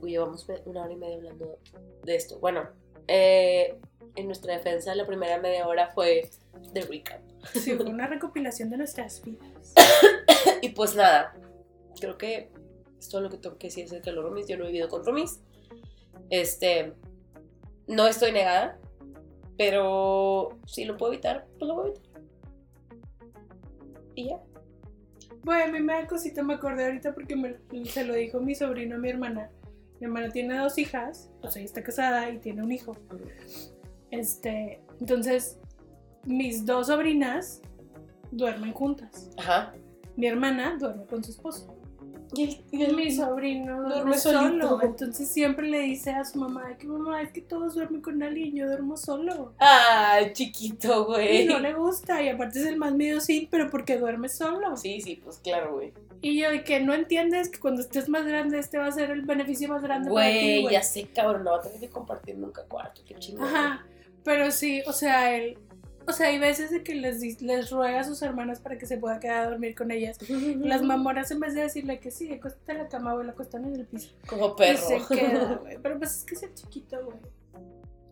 Uy, 0.01 0.11
llevamos 0.11 0.45
una 0.65 0.83
hora 0.83 0.93
y 0.93 0.97
media 0.97 1.15
hablando 1.15 1.57
de 2.03 2.15
esto. 2.15 2.37
Bueno, 2.39 2.69
eh, 3.07 3.79
en 4.15 4.25
nuestra 4.27 4.53
defensa, 4.53 4.93
la 4.95 5.05
primera 5.05 5.39
media 5.39 5.67
hora 5.67 5.89
fue 5.91 6.29
de 6.73 6.81
recap. 6.81 7.21
sí, 7.53 7.75
fue 7.75 7.85
una 7.85 8.07
recopilación 8.07 8.69
de 8.69 8.77
nuestras 8.77 9.21
vidas. 9.23 9.73
Y 10.61 10.69
pues 10.69 10.95
nada, 10.95 11.33
creo 11.99 12.17
que 12.17 12.49
es 12.99 13.09
todo 13.09 13.21
lo 13.21 13.29
que 13.29 13.37
tengo 13.37 13.57
que 13.57 13.67
decir 13.67 13.85
acerca 13.85 14.09
de 14.09 14.15
los 14.15 14.25
roomies. 14.25 14.47
Yo 14.47 14.57
no 14.57 14.65
he 14.65 14.67
vivido 14.67 14.89
con 14.89 15.05
roomies. 15.05 15.39
Este, 16.29 16.93
no 17.87 18.07
estoy 18.07 18.31
negada, 18.31 18.77
pero 19.57 20.59
si 20.65 20.85
lo 20.85 20.97
puedo 20.97 21.13
evitar, 21.13 21.47
pues 21.57 21.67
lo 21.67 21.75
voy 21.75 21.85
a 21.87 21.89
evitar. 21.93 22.21
Y 24.15 24.29
ya. 24.29 24.39
Bueno, 25.43 25.63
a 25.63 25.67
mí 25.67 25.79
me 25.79 25.93
da 25.93 26.07
cosita, 26.07 26.43
me 26.43 26.55
acordé 26.55 26.85
ahorita 26.85 27.13
porque 27.13 27.35
me- 27.35 27.57
se 27.85 28.03
lo 28.03 28.13
dijo 28.13 28.41
mi 28.41 28.55
sobrino 28.55 28.95
a 28.95 28.99
mi 28.99 29.09
hermana. 29.09 29.49
Mi 29.99 30.05
hermana 30.05 30.29
tiene 30.29 30.57
dos 30.57 30.77
hijas, 30.77 31.29
o 31.41 31.49
sea, 31.49 31.61
ella 31.61 31.67
está 31.67 31.83
casada 31.83 32.29
y 32.29 32.37
tiene 32.39 32.63
un 32.63 32.71
hijo. 32.71 32.95
Este, 34.11 34.81
entonces, 34.99 35.57
mis 36.25 36.65
dos 36.65 36.87
sobrinas 36.87 37.61
duermen 38.31 38.73
juntas. 38.73 39.29
Ajá. 39.37 39.73
Mi 40.15 40.27
hermana 40.27 40.75
duerme 40.79 41.05
con 41.05 41.23
su 41.23 41.31
esposo. 41.31 41.75
Y 42.35 42.43
el, 42.43 42.49
y 42.71 42.77
Y 42.79 42.83
el- 42.83 42.95
mi 42.95 43.11
sobrino 43.11 43.81
duerme, 43.81 44.17
solo. 44.17 44.39
solito. 44.41 44.81
Entonces 44.83 45.27
siempre 45.29 45.67
le 45.67 45.79
dice 45.79 46.11
a 46.11 46.23
su 46.23 46.37
mamá 46.37 46.67
de 46.67 46.77
que 46.77 46.85
mamá, 46.85 47.21
es 47.23 47.31
que 47.31 47.41
todos 47.41 47.73
duermen 47.73 48.01
con 48.01 48.21
alguien, 48.21 48.53
yo 48.55 48.67
duermo 48.67 48.97
solo. 48.97 49.53
Ay, 49.57 50.31
chiquito, 50.33 51.05
güey. 51.05 51.41
Y 51.43 51.45
no 51.45 51.57
le 51.59 51.73
gusta, 51.73 52.21
y 52.21 52.29
aparte 52.29 52.59
es 52.59 52.65
el 52.67 52.77
más 52.77 52.93
medio 52.93 53.19
sí, 53.19 53.47
pero 53.49 53.71
porque 53.71 53.97
duerme 53.97 54.29
solo. 54.29 54.77
Sí, 54.77 55.01
sí, 55.01 55.19
pues 55.23 55.37
claro, 55.37 55.73
güey. 55.73 55.91
Y 56.21 56.39
yo 56.39 56.51
de 56.51 56.63
que 56.63 56.81
no 56.81 56.93
entiendes 56.93 57.49
que 57.49 57.59
cuando 57.59 57.81
estés 57.81 58.09
más 58.09 58.25
grande 58.27 58.59
este 58.59 58.77
va 58.77 58.85
a 58.87 58.91
ser 58.91 59.09
el 59.09 59.21
beneficio 59.23 59.69
más 59.69 59.81
grande 59.81 60.11
para 60.11 60.27
ti, 60.29 60.33
Güey, 60.37 60.61
güey. 60.63 60.73
ya 60.73 60.83
sé, 60.83 61.07
cabrón, 61.07 61.45
no 61.45 61.51
va 61.51 61.57
a 61.57 61.61
tener 61.61 61.79
que 61.79 61.89
compartir 61.89 62.37
nunca 62.37 62.63
cuarto, 62.65 63.01
qué 63.07 63.15
chingón. 63.15 63.47
Ajá, 63.47 63.85
pero 64.23 64.51
sí, 64.51 64.81
o 64.87 64.93
sea, 64.93 65.35
él, 65.35 65.57
o 66.07 66.11
sea, 66.11 66.27
hay 66.27 66.39
veces 66.39 66.71
de 66.71 66.83
que 66.83 66.95
les, 66.95 67.41
les 67.41 67.69
ruega 67.69 67.99
a 67.99 68.03
sus 68.03 68.21
hermanas 68.21 68.59
para 68.59 68.77
que 68.77 68.85
se 68.85 68.97
pueda 68.97 69.19
quedar 69.19 69.45
a 69.45 69.49
dormir 69.51 69.75
con 69.75 69.91
ellas. 69.91 70.17
Las 70.59 70.81
mamoras 70.83 71.29
en 71.31 71.39
vez 71.39 71.53
de 71.53 71.61
decirle 71.61 71.99
que 71.99 72.11
sí, 72.11 72.31
acuéstate 72.33 72.71
en 72.71 72.77
la 72.79 72.87
cama, 72.87 73.13
güey, 73.13 73.25
la 73.25 73.33
acuestan 73.33 73.65
en 73.65 73.75
el 73.75 73.85
piso. 73.85 74.09
Como 74.27 74.47
Y 74.49 74.55
perro. 74.57 74.87
se 74.87 75.01
queda, 75.15 75.55
güey. 75.61 75.77
Pero 75.81 75.97
pues 75.99 76.17
es 76.17 76.23
que 76.25 76.35
es 76.35 76.43
el 76.43 76.53
chiquito, 76.53 76.97
güey. 77.05 77.17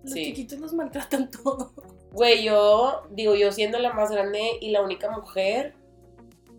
Los 0.04 0.14
Sí. 0.14 0.26
chiquitos 0.26 0.60
los 0.60 0.74
maltratan 0.74 1.30
todo. 1.44 1.72
Güey, 2.14 2.44
yo, 2.44 3.04
digo, 3.12 3.36
yo 3.36 3.52
siendo 3.52 3.80
la 3.80 3.94
más 3.94 4.12
grande 4.12 4.42
y 4.62 4.70
la 4.72 4.82
única 4.82 5.10
mujer, 5.10 5.74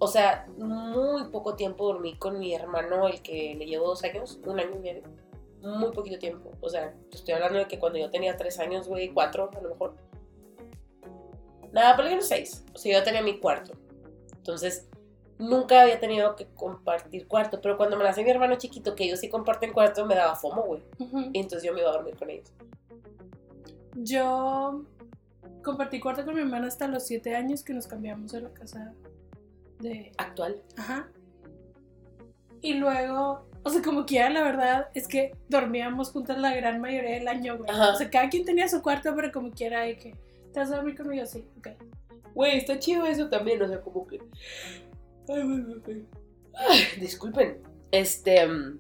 o 0.01 0.07
sea, 0.09 0.47
muy 0.59 1.25
poco 1.31 1.55
tiempo 1.55 1.87
dormí 1.87 2.17
con 2.17 2.39
mi 2.39 2.55
hermano, 2.55 3.07
el 3.09 3.23
que 3.23 3.55
le 3.57 3.67
llevo 3.67 3.87
dos 3.87 4.03
años, 4.05 4.39
un 4.45 4.59
año 4.61 4.73
y 4.77 4.79
medio. 4.81 5.03
Muy 5.63 5.91
poquito 5.93 6.19
tiempo. 6.19 6.53
O 6.61 6.69
sea, 6.69 6.95
estoy 7.13 7.35
hablando 7.35 7.59
de 7.59 7.67
que 7.67 7.79
cuando 7.79 7.99
yo 7.99 8.11
tenía 8.11 8.37
tres 8.37 8.59
años, 8.59 8.89
güey, 8.89 9.13
cuatro 9.13 9.51
a 9.57 9.61
lo 9.61 9.71
mejor. 9.71 9.95
Nada, 11.73 11.97
por 11.97 12.05
lo 12.05 12.11
menos 12.11 12.27
seis. 12.27 12.65
O 12.75 12.79
sea, 12.79 12.99
yo 12.99 13.05
tenía 13.05 13.23
mi 13.23 13.39
cuarto. 13.39 13.73
Entonces, 14.37 14.89
nunca 15.39 15.83
había 15.83 16.01
tenido 16.01 16.37
que 16.37 16.47
compartir 16.47 17.27
cuarto. 17.27 17.61
Pero 17.61 17.77
cuando 17.77 17.97
me 17.97 18.05
nació 18.05 18.25
mi 18.25 18.31
hermano 18.31 18.57
chiquito, 18.57 18.95
que 18.95 19.05
ellos 19.05 19.21
sí 19.21 19.29
comparten 19.29 19.73
cuarto, 19.73 20.07
me 20.07 20.15
daba 20.15 20.37
fomo, 20.37 20.63
güey. 20.63 20.83
Y 21.33 21.41
entonces 21.41 21.63
yo 21.63 21.73
me 21.75 21.81
iba 21.81 21.91
a 21.91 21.93
dormir 21.95 22.17
con 22.17 22.31
ellos. 22.31 22.53
Yo 23.95 24.85
compartí 25.65 26.01
cuarto 26.01 26.25
con 26.25 26.35
mi 26.35 26.41
hermana 26.41 26.69
hasta 26.69 26.87
los 26.87 27.05
7 27.07 27.35
años 27.35 27.63
que 27.63 27.75
nos 27.75 27.87
cambiamos 27.87 28.33
a 28.35 28.41
la 28.41 28.51
casa 28.51 28.95
de... 29.81 30.13
Actual. 30.19 30.63
Ajá. 30.77 31.09
Y 32.61 32.75
luego 32.75 33.48
O 33.65 33.71
sea, 33.71 33.83
como 33.83 34.07
quiera, 34.07 34.31
la 34.31 34.43
verdad 34.43 34.89
es 34.95 35.09
que 35.09 35.33
dormíamos 35.49 36.11
juntas 36.11 36.39
la 36.39 36.55
gran 36.55 36.81
mayoría 36.81 37.15
del 37.15 37.29
año, 37.29 37.59
güey. 37.59 37.71
Ajá. 37.71 37.93
O 37.93 37.97
sea, 37.97 38.09
cada 38.09 38.29
quien 38.29 38.45
tenía 38.45 38.69
su 38.69 38.83
cuarto, 38.83 39.15
pero 39.15 39.31
como 39.33 39.51
quiera, 39.51 39.83
de 39.83 39.97
que. 39.97 40.15
¿Te 40.53 40.61
vas 40.61 40.71
a 40.71 40.77
dormir 40.77 40.97
conmigo? 40.97 41.27
Sí, 41.27 41.45
ok. 41.59 41.69
Güey, 42.35 42.59
está 42.59 42.79
chido 42.79 43.05
eso 43.05 43.29
también, 43.29 43.61
o 43.63 43.69
sea, 43.69 43.81
como 43.81 44.07
que. 44.07 44.19
Ay, 45.29 45.43
güey, 45.43 45.63
güey, 45.63 45.81
güey. 45.81 46.07
Ay, 46.55 46.81
disculpen. 47.01 47.61
Este. 47.91 48.47
mm, 48.47 48.79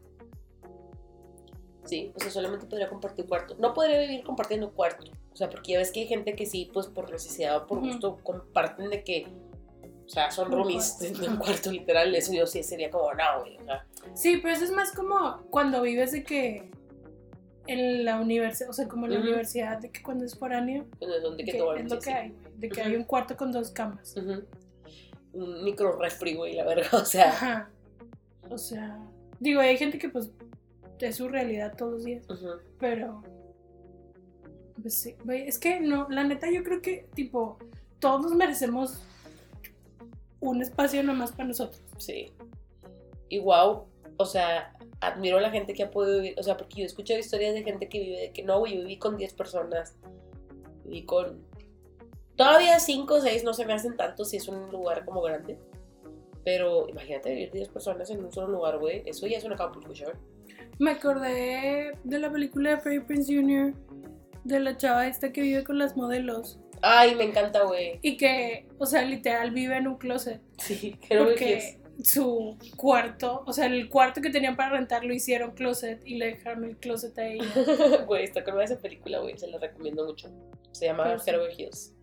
Sí, 1.89 2.13
o 2.15 2.21
sea, 2.21 2.31
solamente 2.31 2.67
podría 2.67 2.91
compartir 2.91 3.27
cuarto. 3.27 3.57
No 3.59 3.73
podría 3.73 3.99
vivir 4.01 4.23
compartiendo 4.23 4.73
cuarto. 4.73 5.11
O 5.33 5.37
sea, 5.37 5.49
porque 5.49 5.73
ya 5.73 5.79
ves 5.79 5.91
que 5.91 6.01
hay 6.01 6.07
gente 6.07 6.37
que 6.37 6.45
sí, 6.45 6.71
pues 6.71 6.87
por 6.87 7.11
necesidad 7.11 7.57
o 7.57 7.67
por 7.67 7.81
gusto, 7.81 8.19
comparten 8.23 8.91
de 8.91 9.03
que. 9.03 9.27
O 10.09 10.11
sea, 10.11 10.31
son 10.31 10.51
roomies 10.51 10.99
en 11.03 11.31
un 11.31 11.37
cuarto 11.37 11.71
literal. 11.71 12.15
Eso 12.15 12.33
yo 12.33 12.47
sí 12.47 12.63
sería 12.63 12.91
como, 12.91 13.13
no, 13.13 13.41
güey. 13.41 13.59
O 13.59 13.65
sea, 13.65 13.87
Sí, 14.15 14.39
pero 14.39 14.55
eso 14.55 14.65
es 14.65 14.73
más 14.73 14.93
como 14.93 15.43
cuando 15.51 15.83
vives 15.83 16.13
de 16.13 16.25
que. 16.25 16.71
En 17.67 18.07
la 18.07 18.19
universidad, 18.19 18.71
o 18.71 18.73
sea, 18.73 18.89
como 18.89 19.05
en 19.05 19.13
la 19.13 19.21
universidad, 19.21 19.77
de 19.77 19.91
que 19.91 20.03
cuando 20.03 20.25
es 20.25 20.35
foráneo, 20.35 20.87
pues, 20.99 21.11
de 21.11 21.21
donde 21.21 21.45
que 21.45 21.53
que 21.53 21.59
tomar 21.59 21.77
es 21.77 21.91
lo 21.91 21.99
que 21.99 22.11
hay, 22.11 22.35
de 22.57 22.69
que 22.71 22.81
hay 22.81 22.97
un 22.97 23.05
cuarto 23.05 23.37
con 23.37 23.53
dos 23.53 23.71
camas. 23.71 24.17
Ujú. 24.17 24.43
Un 25.35 25.65
micro 25.65 25.99
refri, 25.99 26.35
güey, 26.35 26.55
la 26.55 26.65
verga. 26.65 26.89
O 26.95 27.05
sea. 27.05 27.29
Ajá. 27.29 27.71
O 28.49 28.57
sea, 28.57 28.99
digo, 29.39 29.61
hay 29.61 29.77
gente 29.77 29.99
que 29.99 30.09
pues 30.09 30.31
es 30.99 31.17
su 31.17 31.29
realidad 31.29 31.75
todos 31.77 31.93
los 31.93 32.05
días, 32.05 32.25
pero 32.81 33.23
pues 34.81 34.95
sí, 34.95 35.15
güey, 35.25 35.47
es 35.47 35.59
que 35.59 35.81
no, 35.81 36.09
la 36.09 36.25
neta 36.25 36.51
yo 36.51 36.63
creo 36.65 36.81
que 36.81 37.07
tipo 37.15 37.59
todos 37.99 38.35
merecemos 38.35 39.03
un 40.41 40.63
espacio 40.63 41.03
nomás 41.03 41.33
para 41.33 41.49
nosotros. 41.49 41.83
Sí. 41.99 42.33
Y 43.29 43.41
wow, 43.41 43.87
o 44.17 44.25
sea, 44.25 44.73
admiro 45.01 45.39
a 45.39 45.41
la 45.41 45.51
gente 45.51 45.75
que 45.75 45.85
ha 45.85 45.91
podido 45.91 46.21
vivir, 46.21 46.35
o 46.39 46.43
sea, 46.43 46.57
porque 46.57 46.77
yo 46.79 46.83
he 46.83 46.87
escuchado 46.87 47.19
historias 47.19 47.55
de 47.55 47.63
gente 47.63 47.89
que 47.89 48.01
vive 48.01 48.21
de 48.21 48.33
que 48.33 48.43
no, 48.43 48.59
güey, 48.59 48.77
yo 48.77 48.81
viví 48.81 48.99
con 48.99 49.17
10 49.17 49.35
personas, 49.35 49.97
viví 50.85 51.05
con... 51.05 51.47
Todavía 52.37 52.79
5 52.79 53.15
o 53.15 53.21
6 53.21 53.45
no 53.45 53.53
se 53.53 53.67
me 53.67 53.73
hacen 53.73 53.97
tanto 53.97 54.25
si 54.25 54.37
es 54.37 54.47
un 54.49 54.71
lugar 54.71 55.05
como 55.05 55.21
grande. 55.23 55.59
Pero 56.45 56.89
imagínate 56.89 57.31
vivir 57.31 57.51
10 57.51 57.69
personas 57.69 58.11
en 58.11 58.25
un 58.25 58.33
solo 58.33 58.49
lugar, 58.49 58.79
güey. 58.79 59.03
Eso 59.07 59.27
ya 59.27 59.39
es 59.39 59.45
una 59.45 59.57
show. 59.57 60.13
Me 60.79 60.93
acordé 60.93 61.93
de 62.05 62.19
la 62.19 62.31
película 62.31 62.71
de 62.71 62.79
Freddie 62.79 63.01
Prince 63.01 63.35
Jr. 63.35 63.75
de 64.45 64.61
la 64.61 64.77
chava 64.77 65.09
esta 65.09 65.33
que 65.33 65.43
vive 65.43 65.65
con 65.65 65.79
las 65.79 65.97
modelos 65.97 66.61
Ay, 66.83 67.15
me 67.15 67.25
encanta, 67.25 67.63
güey. 67.65 67.99
y 68.03 68.17
que, 68.17 68.67
o 68.79 68.87
sea, 68.87 69.03
literal 69.03 69.51
vive 69.51 69.77
en 69.77 69.89
un 69.89 69.97
closet. 69.97 70.41
Sí, 70.59 70.97
creo 71.09 71.27
que 71.27 71.31
porque 71.33 71.79
su 72.03 72.57
cuarto, 72.77 73.43
o 73.47 73.53
sea, 73.53 73.67
el 73.67 73.89
cuarto 73.89 74.21
que 74.21 74.31
tenían 74.31 74.57
para 74.57 74.71
rentar 74.71 75.05
lo 75.05 75.13
hicieron 75.13 75.53
closet 75.53 76.01
y 76.07 76.17
le 76.17 76.27
dejaron 76.27 76.65
el 76.65 76.77
closet 76.77 77.19
a 77.19 77.27
ella. 77.27 77.45
es. 77.57 78.07
Güey, 78.07 78.25
está 78.25 78.45
con 78.45 78.61
esa 78.61 78.79
película, 78.79 79.19
güey. 79.19 79.37
Se 79.39 79.49
la 79.49 79.59
recomiendo 79.59 80.05
mucho. 80.07 80.31
Se 80.73 80.87
llama. 80.87 81.17
Heroic 81.27 81.59
Hills. 81.59 81.95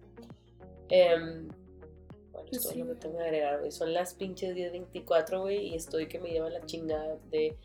Em, 0.90 1.48
bueno, 1.48 2.48
Pues 2.50 2.58
esto 2.58 2.72
es 2.72 2.78
lo 2.78 2.88
que 2.88 2.96
tengo 2.96 3.18
que 3.18 3.24
agregar, 3.24 3.60
güey. 3.60 3.72
Son 3.72 3.94
las 3.94 4.14
pinches 4.14 4.56
10.24, 4.56 5.42
güey, 5.42 5.68
y 5.68 5.76
estoy 5.76 6.08
que 6.08 6.20
me 6.20 6.30
lleva 6.30 6.50
la 6.50 6.66
chingada 6.66 7.18
de 7.32 7.56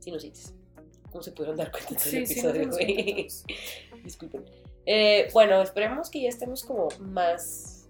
sinusitis. 0.00 0.54
¿Cómo 1.10 1.22
se 1.22 1.32
pudieron 1.32 1.56
dar 1.56 1.70
cuenta 1.70 1.94
en 1.94 1.98
Sí, 2.00 2.16
episodio, 2.18 2.68
güey? 2.70 3.28
Disculpen. 4.04 4.44
Eh, 4.86 5.28
bueno, 5.32 5.60
esperemos 5.62 6.10
que 6.10 6.22
ya 6.22 6.28
estemos 6.28 6.64
como 6.64 6.88
más. 7.00 7.88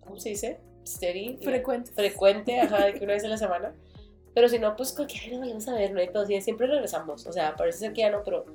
¿Cómo 0.00 0.18
se 0.18 0.30
dice? 0.30 0.60
Steady. 0.86 1.38
Frecuente. 1.42 1.92
Frecuente, 1.92 2.60
ajá, 2.60 2.86
de 2.86 2.94
que 2.94 3.04
una 3.04 3.14
vez 3.14 3.24
a 3.24 3.28
la 3.28 3.36
semana. 3.38 3.74
Pero 4.34 4.48
si 4.48 4.58
no, 4.58 4.76
pues 4.76 4.92
cualquier 4.92 5.24
día 5.24 5.34
lo 5.34 5.40
vayamos 5.40 5.66
a 5.68 5.74
ver, 5.74 5.92
¿no? 5.92 6.00
hay 6.00 6.08
pedo, 6.08 6.26
sí, 6.26 6.40
siempre 6.40 6.66
regresamos. 6.66 7.26
O 7.26 7.32
sea, 7.32 7.56
parece 7.56 7.78
ser 7.78 7.92
que 7.92 8.00
ya 8.02 8.10
no, 8.10 8.22
pero 8.22 8.46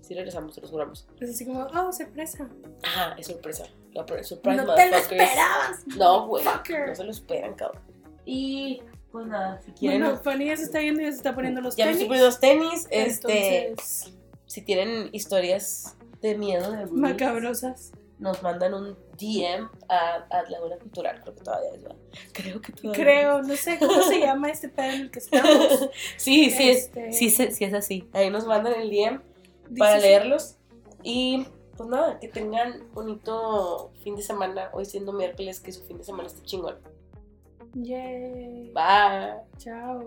sí 0.00 0.14
regresamos, 0.14 0.54
se 0.54 0.60
los 0.60 0.70
juramos. 0.70 1.06
Es 1.20 1.30
así 1.30 1.44
como, 1.44 1.64
oh, 1.64 1.92
sorpresa. 1.92 2.48
Ajá, 2.82 3.14
es 3.18 3.26
sorpresa. 3.26 3.64
La 3.92 4.06
surprise 4.22 4.64
no 4.64 4.74
te 4.74 4.90
lo 4.90 4.96
esperabas. 4.96 5.86
No, 5.96 6.26
güey. 6.28 6.44
Fucker. 6.44 6.88
No 6.88 6.94
se 6.94 7.04
lo 7.04 7.10
esperan, 7.10 7.54
cabrón. 7.54 7.82
Y 8.24 8.82
pues 9.10 9.26
nada, 9.26 9.60
si 9.62 9.72
quieren. 9.72 10.02
Bueno, 10.02 10.18
Fanny 10.18 10.46
ya 10.46 10.56
se 10.56 10.64
está 10.64 10.80
yendo 10.80 11.00
y 11.00 11.04
ya 11.04 11.10
se 11.10 11.16
está 11.18 11.34
poniendo 11.34 11.60
los 11.60 11.76
ya 11.76 11.86
me 11.86 11.92
tenis. 11.92 12.02
estoy 12.02 12.08
poniendo 12.08 12.26
los 12.26 12.40
tenis. 12.40 12.86
Este, 12.90 13.68
Entonces, 13.68 14.12
si 14.46 14.62
tienen 14.62 15.08
historias 15.12 15.96
de 16.20 16.36
miedo, 16.36 16.72
de 16.72 16.86
macabrosas. 16.86 17.92
nos 18.18 18.42
mandan 18.42 18.74
un 18.74 18.96
DM 19.16 19.68
a, 19.88 20.26
a 20.30 20.42
Laguna 20.50 20.76
Cultural. 20.78 21.20
Creo 21.22 21.34
que 21.34 21.42
todavía 21.42 21.70
es, 21.74 21.82
¿verdad? 21.82 21.98
Creo 22.32 22.60
que 22.60 22.72
todavía 22.72 23.04
Creo, 23.04 23.42
no 23.42 23.56
sé 23.56 23.78
cómo 23.78 24.02
se 24.02 24.20
llama 24.20 24.50
este 24.50 24.68
pedo 24.68 24.90
en 24.92 25.00
el 25.02 25.10
que 25.10 25.18
estamos. 25.20 25.54
es. 25.72 25.90
Sí, 26.16 26.50
sí, 26.50 26.70
Este, 26.70 27.08
es, 27.08 27.18
sí, 27.18 27.30
sí, 27.30 27.50
sí 27.52 27.64
es 27.64 27.74
así. 27.74 28.08
Ahí 28.12 28.30
nos 28.30 28.46
mandan 28.46 28.74
el 28.74 28.90
DM 28.90 29.20
dice 29.68 29.78
para 29.78 29.98
leerlos. 29.98 30.56
Y 31.02 31.46
pues 31.76 31.88
nada, 31.88 32.18
que 32.18 32.28
tengan 32.28 32.92
bonito 32.92 33.92
fin 34.02 34.16
de 34.16 34.22
semana. 34.22 34.70
Hoy 34.72 34.84
siendo 34.84 35.12
miércoles, 35.12 35.60
que 35.60 35.70
su 35.70 35.84
fin 35.84 35.98
de 35.98 36.04
semana 36.04 36.26
esté 36.26 36.42
chingón. 36.42 36.76
Yay. 37.74 38.72
Bye. 38.74 39.42
Chao. 39.58 40.02